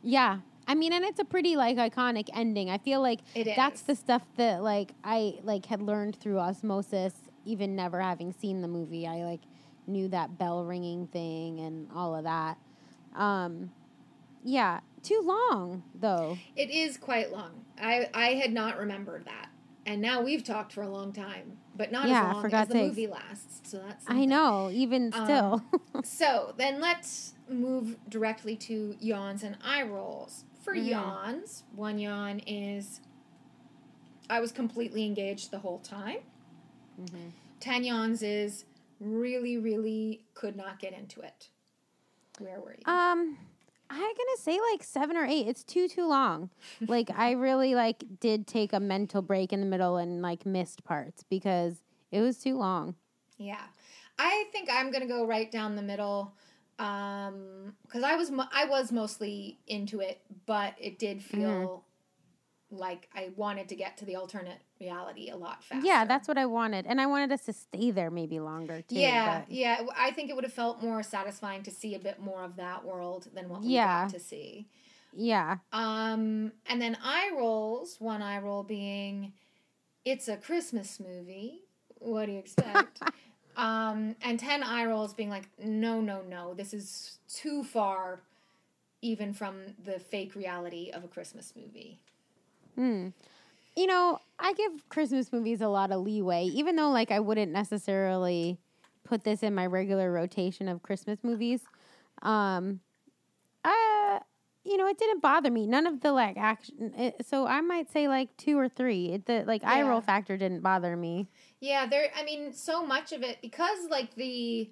yeah, 0.02 0.40
I 0.68 0.76
mean, 0.76 0.94
and 0.94 1.03
it's 1.03 1.19
a 1.19 1.26
pretty 1.26 1.56
like 1.56 1.77
iconic 1.77 2.30
ending. 2.34 2.69
I 2.69 2.77
feel 2.77 3.02
like 3.02 3.19
It 3.36 3.56
that's 3.56 3.81
the 3.81 3.95
stuff 3.95 4.23
that 4.38 4.64
like 4.64 4.91
I 5.03 5.40
like 5.44 5.65
had 5.65 5.81
learned 5.81 6.15
through 6.15 6.40
osmosis, 6.40 7.14
even 7.45 7.76
never 7.76 7.99
having 7.99 8.34
seen 8.34 8.61
the 8.61 8.68
movie. 8.68 9.07
I 9.07 9.23
like 9.23 9.41
knew 9.88 10.07
that 10.10 10.38
bell 10.38 10.64
ringing 10.64 11.07
thing 11.07 11.60
and 11.60 11.88
all 11.95 12.15
of 12.15 12.23
that. 12.23 12.57
Um, 13.15 13.72
yeah, 14.44 14.80
too 15.03 15.22
long 15.23 15.84
though. 15.99 16.38
It 16.56 16.69
is 16.69 16.98
quite 16.98 17.31
long. 17.31 17.65
I 17.81 18.10
I 18.14 18.34
had 18.36 18.53
not 18.53 18.77
remembered 18.77 19.26
that, 19.26 19.49
and 19.86 20.02
now 20.02 20.22
we've 20.22 20.44
talked 20.44 20.72
for 20.72 20.84
a 20.84 20.90
long 20.90 21.11
time, 21.11 21.57
but 21.80 21.93
not 21.93 22.10
Yeah, 22.10 22.27
as 22.27 22.34
long 22.34 22.41
for 22.41 22.56
as 22.56 22.68
the 22.68 22.73
sakes. 22.73 22.88
movie 22.88 23.07
lasts. 23.07 23.72
So 23.72 23.80
that's 23.80 24.06
I 24.10 24.26
know, 24.26 24.69
even 24.72 25.14
Um, 25.14 25.23
still. 25.23 25.64
So 26.03 26.53
then 26.57 26.81
let's 26.81 27.34
move 27.47 27.97
directly 28.10 28.56
to 28.57 28.95
yawns 28.99 29.43
and 29.43 29.57
eye 29.64 29.84
rolls. 29.84 30.43
For 30.61 30.76
Mhm. 30.76 30.88
yawns, 30.88 31.64
one 31.73 31.97
yawn 31.97 32.39
is 32.45 32.99
I 34.30 34.41
was 34.41 34.51
completely 34.51 35.06
engaged 35.06 35.49
the 35.51 35.60
whole 35.60 35.80
time. 35.80 36.18
Mhm. 36.99 37.31
Ten 37.61 37.84
yawns 37.85 38.22
is 38.22 38.65
really, 38.99 39.57
really 39.57 40.26
could 40.34 40.56
not 40.57 40.80
get 40.80 40.91
into 40.93 41.22
it. 41.22 41.49
Where 42.39 42.60
were 42.60 42.76
you? 42.77 42.91
Um, 42.93 43.38
I'm 43.89 43.99
gonna 43.99 44.37
say 44.37 44.59
like 44.71 44.83
seven 44.83 45.17
or 45.17 45.25
eight. 45.25 45.47
It's 45.47 45.63
too 45.63 45.87
too 45.87 46.07
long. 46.07 46.49
like 46.87 47.09
I 47.15 47.31
really 47.31 47.75
like 47.75 48.03
did 48.19 48.45
take 48.47 48.73
a 48.73 48.79
mental 48.79 49.21
break 49.21 49.51
in 49.51 49.59
the 49.61 49.65
middle 49.65 49.97
and 49.97 50.21
like 50.21 50.45
missed 50.45 50.83
parts 50.83 51.23
because 51.29 51.77
it 52.11 52.21
was 52.21 52.37
too 52.37 52.57
long. 52.57 52.95
Yeah, 53.37 53.61
I 54.17 54.45
think 54.51 54.69
I'm 54.71 54.91
gonna 54.91 55.07
go 55.07 55.25
right 55.25 55.51
down 55.51 55.75
the 55.75 55.81
middle, 55.81 56.33
um, 56.77 57.73
because 57.83 58.03
I 58.03 58.15
was 58.15 58.29
mo- 58.31 58.49
I 58.51 58.65
was 58.65 58.91
mostly 58.91 59.59
into 59.67 59.99
it, 60.01 60.21
but 60.45 60.75
it 60.79 60.99
did 60.99 61.21
feel 61.21 61.83
like 62.71 63.09
I 63.15 63.31
wanted 63.35 63.69
to 63.69 63.75
get 63.75 63.97
to 63.97 64.05
the 64.05 64.15
alternate 64.15 64.59
reality 64.79 65.29
a 65.29 65.35
lot 65.37 65.63
faster. 65.63 65.85
Yeah, 65.85 66.05
that's 66.05 66.27
what 66.27 66.37
I 66.37 66.45
wanted, 66.45 66.85
and 66.85 67.01
I 67.01 67.05
wanted 67.07 67.31
us 67.31 67.45
to 67.45 67.53
stay 67.53 67.91
there 67.91 68.11
maybe 68.11 68.39
longer 68.39 68.81
too. 68.81 68.95
yeah, 68.99 69.39
but- 69.41 69.51
yeah. 69.51 69.81
I 69.97 70.11
think 70.11 70.29
it 70.29 70.35
would 70.35 70.43
have 70.43 70.53
felt 70.53 70.81
more 70.81 71.01
satisfying 71.03 71.63
to 71.63 71.71
see 71.71 71.95
a 71.95 71.99
bit 71.99 72.19
more 72.19 72.43
of 72.43 72.55
that 72.57 72.85
world 72.85 73.27
than 73.33 73.49
what 73.49 73.61
we 73.61 73.69
Yeah. 73.69 74.03
got 74.03 74.11
to 74.13 74.19
see. 74.19 74.67
yeah. 75.13 75.57
Um, 75.73 76.51
and 76.67 76.79
then 76.81 76.95
eye 77.03 77.31
rolls. 77.35 77.97
One 77.99 78.21
eye 78.21 78.37
roll 78.39 78.61
being, 78.63 79.33
it's 80.05 80.27
a 80.27 80.37
Christmas 80.37 80.99
movie. 80.99 81.61
What 81.97 82.27
do 82.27 82.33
you 82.33 82.37
expect? 82.39 83.01
um, 83.57 84.15
and 84.21 84.39
ten 84.39 84.61
eye 84.63 84.85
rolls 84.85 85.13
being 85.15 85.29
like, 85.31 85.49
no, 85.57 85.99
no, 86.01 86.21
no. 86.21 86.53
This 86.53 86.73
is 86.73 87.17
too 87.27 87.63
far, 87.63 88.21
even 89.01 89.33
from 89.33 89.55
the 89.83 89.97
fake 89.99 90.35
reality 90.35 90.91
of 90.93 91.03
a 91.03 91.07
Christmas 91.07 91.53
movie. 91.55 91.99
Hmm. 92.75 93.09
You 93.75 93.87
know, 93.87 94.19
I 94.39 94.53
give 94.53 94.89
Christmas 94.89 95.31
movies 95.31 95.61
a 95.61 95.67
lot 95.67 95.91
of 95.91 96.01
leeway, 96.01 96.45
even 96.45 96.75
though 96.75 96.89
like 96.89 97.11
I 97.11 97.19
wouldn't 97.19 97.51
necessarily 97.51 98.59
put 99.03 99.23
this 99.23 99.43
in 99.43 99.55
my 99.55 99.65
regular 99.65 100.11
rotation 100.11 100.67
of 100.67 100.83
Christmas 100.83 101.19
movies. 101.23 101.61
Um, 102.21 102.81
uh, 103.63 104.19
you 104.63 104.77
know, 104.77 104.87
it 104.87 104.97
didn't 104.97 105.21
bother 105.21 105.49
me. 105.49 105.65
None 105.65 105.87
of 105.87 106.01
the 106.01 106.11
like 106.11 106.37
action. 106.37 106.93
It, 106.97 107.25
so 107.25 107.47
I 107.47 107.61
might 107.61 107.91
say 107.91 108.07
like 108.07 108.35
two 108.37 108.57
or 108.57 108.69
three. 108.69 109.13
It, 109.13 109.25
the 109.25 109.43
like 109.45 109.63
eye 109.63 109.81
roll 109.81 110.01
factor 110.01 110.37
didn't 110.37 110.61
bother 110.61 110.95
me. 110.95 111.27
Yeah, 111.59 111.87
there. 111.87 112.11
I 112.15 112.23
mean, 112.23 112.53
so 112.53 112.85
much 112.85 113.11
of 113.11 113.23
it 113.23 113.39
because 113.41 113.77
like 113.89 114.13
the 114.15 114.69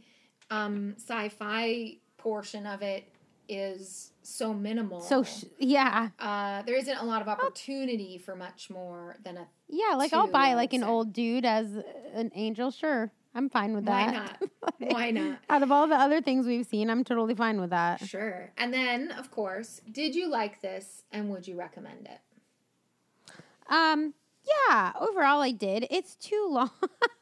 um, 0.51 0.95
sci-fi 0.97 1.97
portion 2.17 2.65
of 2.65 2.81
it 2.81 3.05
is 3.47 4.11
so 4.23 4.53
minimal. 4.53 5.01
So 5.01 5.23
sh- 5.23 5.45
yeah, 5.57 6.09
uh, 6.19 6.61
there 6.63 6.75
isn't 6.75 6.97
a 6.97 7.05
lot 7.05 7.21
of 7.21 7.27
opportunity 7.27 8.17
for 8.17 8.35
much 8.35 8.69
more 8.69 9.15
than 9.23 9.37
a 9.37 9.47
yeah. 9.69 9.95
Like 9.95 10.13
I'll 10.13 10.27
buy 10.27 10.53
like 10.53 10.73
an 10.73 10.83
old 10.83 11.13
dude 11.13 11.45
as 11.45 11.67
an 12.13 12.31
angel. 12.35 12.71
Sure, 12.71 13.11
I'm 13.33 13.49
fine 13.49 13.73
with 13.73 13.85
that. 13.85 14.07
Why 14.07 14.11
not? 14.11 14.49
Why 14.93 15.11
not? 15.11 15.39
Out 15.49 15.63
of 15.63 15.71
all 15.71 15.87
the 15.87 15.95
other 15.95 16.21
things 16.21 16.45
we've 16.45 16.65
seen, 16.65 16.89
I'm 16.89 17.03
totally 17.03 17.35
fine 17.35 17.61
with 17.61 17.69
that. 17.69 18.05
Sure. 18.05 18.51
And 18.57 18.73
then, 18.73 19.11
of 19.11 19.31
course, 19.31 19.81
did 19.91 20.15
you 20.15 20.29
like 20.29 20.61
this 20.61 21.03
and 21.11 21.29
would 21.29 21.47
you 21.47 21.55
recommend 21.57 22.07
it? 22.07 22.19
Um, 23.69 24.13
yeah, 24.69 24.93
overall 24.99 25.41
I 25.41 25.51
did. 25.51 25.87
It's 25.91 26.15
too 26.15 26.47
long. 26.49 26.71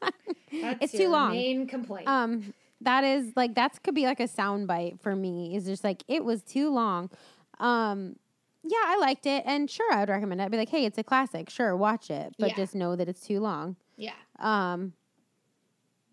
That's 0.52 0.78
it's 0.80 0.94
your 0.94 1.02
too 1.04 1.08
long. 1.10 1.32
Main 1.32 1.66
complaint. 1.66 2.08
Um, 2.08 2.54
that 2.82 3.04
is 3.04 3.32
like 3.36 3.54
that's 3.54 3.78
could 3.78 3.94
be 3.94 4.04
like 4.06 4.20
a 4.20 4.28
sound 4.28 4.66
bite 4.66 5.00
for 5.00 5.14
me. 5.16 5.56
Is 5.56 5.64
just 5.64 5.82
like 5.84 6.02
it 6.08 6.24
was 6.24 6.42
too 6.42 6.70
long. 6.70 7.10
Um, 7.58 8.16
yeah, 8.62 8.82
I 8.84 8.96
liked 8.98 9.26
it, 9.26 9.44
and 9.46 9.70
sure, 9.70 9.92
I 9.92 10.00
would 10.00 10.08
recommend 10.08 10.40
it. 10.40 10.44
I'd 10.44 10.50
be 10.50 10.56
like, 10.58 10.68
hey, 10.68 10.84
it's 10.84 10.98
a 10.98 11.04
classic. 11.04 11.48
Sure, 11.50 11.76
watch 11.76 12.10
it, 12.10 12.34
but 12.38 12.48
Yeah. 12.48 12.54
just 12.56 12.74
know 12.74 12.96
that 12.96 13.08
it's 13.08 13.20
too 13.20 13.40
long. 13.40 13.76
yeah. 13.96 14.12
Um, 14.40 14.92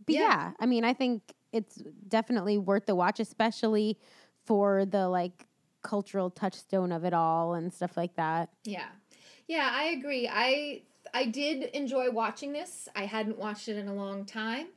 but 0.06 0.14
Yeah. 0.16 0.20
yeah. 0.22 0.52
I 0.60 0.66
mean, 0.66 0.84
I 0.84 0.94
think 0.94 1.34
it's 1.52 1.76
definitely 2.08 2.58
worth 2.58 2.86
the 2.86 2.96
watch, 2.96 3.20
especially 3.20 3.98
for 4.46 4.86
the 4.86 5.08
like 5.10 5.48
cultural 5.82 6.30
touchstone 6.30 6.92
of 6.92 7.04
it 7.04 7.14
all 7.14 7.54
and 7.56 7.74
stuff 7.74 7.98
like 7.98 8.16
that. 8.16 8.50
Yeah. 8.64 8.88
Yeah, 9.48 9.70
I 9.72 9.86
agree. 9.86 10.30
I 10.32 10.84
I 11.14 11.26
did 11.26 11.64
enjoy 11.76 12.10
watching 12.12 12.54
this. 12.54 12.88
I 12.96 13.06
hadn't 13.06 13.38
watched 13.38 13.68
it 13.68 13.78
in 13.78 13.88
a 13.88 13.94
long 13.94 14.26
time. 14.26 14.68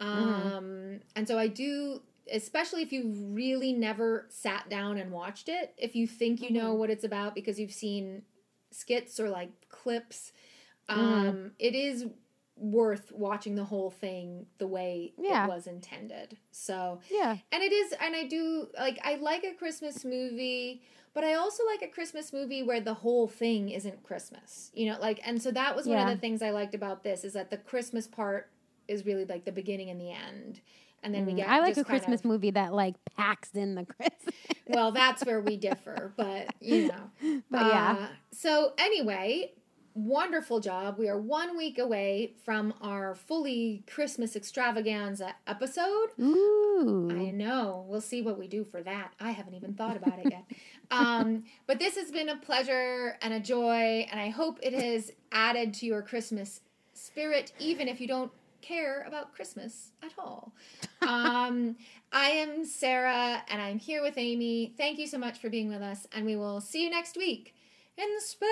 Um 0.00 1.00
and 1.16 1.26
so 1.26 1.38
I 1.38 1.48
do 1.48 2.02
especially 2.30 2.82
if 2.82 2.92
you've 2.92 3.34
really 3.34 3.72
never 3.72 4.26
sat 4.28 4.68
down 4.68 4.98
and 4.98 5.10
watched 5.10 5.48
it, 5.48 5.74
if 5.78 5.96
you 5.96 6.06
think 6.06 6.42
you 6.42 6.50
know 6.52 6.74
what 6.74 6.90
it's 6.90 7.04
about 7.04 7.34
because 7.34 7.58
you've 7.58 7.72
seen 7.72 8.22
skits 8.70 9.18
or 9.18 9.28
like 9.30 9.50
clips, 9.70 10.32
um 10.88 11.52
it 11.58 11.74
is 11.74 12.06
worth 12.56 13.12
watching 13.12 13.54
the 13.54 13.64
whole 13.64 13.90
thing 13.90 14.44
the 14.58 14.66
way 14.66 15.12
Yeah. 15.16 15.44
it 15.44 15.48
was 15.48 15.66
intended. 15.66 16.36
So 16.50 17.00
Yeah, 17.08 17.36
and 17.52 17.62
it 17.62 17.72
is 17.72 17.94
and 18.00 18.14
i 18.14 18.24
do 18.24 18.68
like 18.78 18.98
i 19.04 19.14
like 19.16 19.44
a 19.44 19.54
christmas 19.54 20.04
movie 20.04 20.82
but 21.14 21.24
i 21.24 21.34
also 21.34 21.62
like 21.66 21.82
a 21.82 21.88
christmas 21.92 22.32
movie 22.32 22.62
where 22.62 22.80
the 22.80 22.94
whole 22.94 23.26
thing 23.26 23.70
isn't 23.70 24.02
christmas 24.02 24.70
you 24.74 24.90
know 24.90 24.98
like 25.00 25.20
and 25.24 25.40
so 25.42 25.50
that 25.52 25.74
was 25.74 25.86
one 25.86 25.98
of 25.98 26.06
the 26.06 26.16
things 26.16 26.42
i 26.42 26.50
liked 26.50 26.74
about 26.74 27.02
this 27.02 27.24
is 27.24 27.32
that 27.32 27.50
the 27.50 27.56
christmas 27.56 28.06
part 28.06 28.50
is 28.88 29.04
really 29.06 29.24
like 29.24 29.44
the 29.44 29.52
beginning 29.52 29.90
and 29.90 30.00
the 30.00 30.10
end 30.10 30.60
and 31.02 31.14
then 31.14 31.24
we 31.26 31.32
Mm, 31.32 31.36
get 31.36 31.48
I 31.48 31.60
like 31.60 31.76
a 31.76 31.84
Christmas 31.84 32.20
of- 32.20 32.24
movie 32.26 32.50
that 32.52 32.72
like 32.74 32.94
packs 33.16 33.50
in 33.54 33.74
the 33.76 33.84
Christmas. 33.84 34.34
well 34.66 34.90
that's 34.92 35.24
where 35.24 35.40
we 35.40 35.56
differ 35.56 36.12
but 36.16 36.48
you 36.60 36.88
know 36.88 37.42
But 37.50 37.66
yeah. 37.66 37.96
Uh, 38.00 38.06
so 38.32 38.72
anyway 38.78 39.52
wonderful 39.94 40.60
job 40.60 40.96
we 40.98 41.08
are 41.08 41.18
one 41.18 41.56
week 41.56 41.76
away 41.78 42.32
from 42.44 42.72
our 42.80 43.16
fully 43.16 43.82
christmas 43.88 44.36
extravaganza 44.36 45.34
episode 45.46 46.10
Ooh. 46.20 47.08
I 47.10 47.30
know. 47.32 47.84
We'll 47.88 48.00
see 48.00 48.22
what 48.22 48.38
we 48.38 48.46
do 48.46 48.62
for 48.62 48.80
that. 48.84 49.12
I 49.18 49.32
haven't 49.32 49.54
even 49.54 49.74
thought 49.74 49.96
about 49.96 50.20
it 50.20 50.30
yet. 50.30 50.44
um, 50.92 51.42
but 51.66 51.80
this 51.80 51.96
has 51.96 52.12
been 52.12 52.28
a 52.28 52.36
pleasure 52.36 53.18
and 53.20 53.34
a 53.34 53.40
joy, 53.40 54.06
and 54.10 54.20
I 54.20 54.28
hope 54.28 54.60
it 54.62 54.72
has 54.72 55.10
added 55.32 55.74
to 55.74 55.86
your 55.86 56.02
Christmas 56.02 56.60
spirit, 56.94 57.50
even 57.58 57.88
if 57.88 58.00
you 58.00 58.06
don't 58.06 58.30
care 58.60 59.04
about 59.06 59.34
Christmas 59.34 59.92
at 60.02 60.12
all. 60.18 60.52
Um, 61.02 61.76
I 62.12 62.30
am 62.30 62.64
Sarah, 62.64 63.42
and 63.48 63.60
I'm 63.62 63.78
here 63.78 64.02
with 64.02 64.14
Amy. 64.16 64.74
Thank 64.76 64.98
you 64.98 65.06
so 65.06 65.18
much 65.18 65.38
for 65.38 65.48
being 65.50 65.68
with 65.68 65.82
us, 65.82 66.06
and 66.12 66.24
we 66.26 66.36
will 66.36 66.60
see 66.60 66.82
you 66.82 66.90
next 66.90 67.16
week 67.16 67.54
in 67.96 68.20
space. 68.20 68.48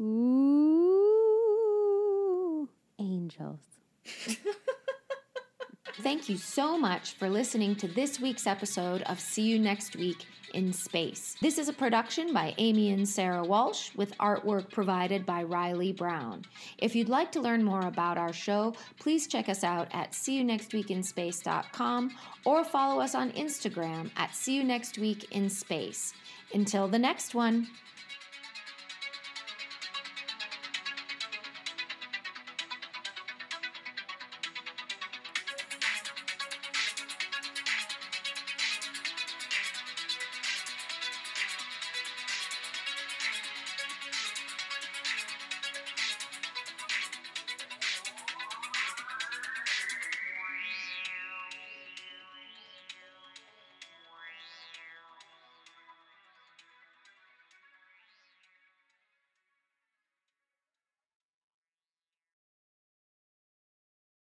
Ooh. 0.00 0.94
Angels. 2.98 3.60
Thank 6.00 6.28
you 6.28 6.36
so 6.36 6.76
much 6.76 7.12
for 7.14 7.30
listening 7.30 7.76
to 7.76 7.86
this 7.88 8.20
week's 8.20 8.46
episode 8.46 9.02
of 9.02 9.20
See 9.20 9.42
You 9.42 9.58
Next 9.58 9.96
Week 9.96 10.26
in 10.54 10.72
Space. 10.72 11.36
This 11.40 11.58
is 11.58 11.68
a 11.68 11.72
production 11.72 12.32
by 12.32 12.54
Amy 12.58 12.92
and 12.92 13.06
Sarah 13.08 13.44
Walsh 13.44 13.90
with 13.94 14.16
artwork 14.18 14.70
provided 14.70 15.26
by 15.26 15.42
Riley 15.42 15.92
Brown. 15.92 16.44
If 16.78 16.94
you'd 16.94 17.08
like 17.08 17.32
to 17.32 17.40
learn 17.40 17.62
more 17.62 17.86
about 17.86 18.16
our 18.16 18.32
show, 18.32 18.74
please 18.98 19.26
check 19.26 19.48
us 19.48 19.64
out 19.64 19.88
at 19.92 20.12
seeyouNextWeekinspace.com 20.12 22.10
or 22.44 22.64
follow 22.64 23.00
us 23.00 23.14
on 23.14 23.32
Instagram 23.32 24.10
at 24.16 24.34
See 24.34 24.56
You 24.56 24.64
Next 24.64 24.98
Week 24.98 25.30
in 25.32 25.50
Space. 25.50 26.14
Until 26.54 26.88
the 26.88 26.98
next 26.98 27.34
one. 27.34 27.66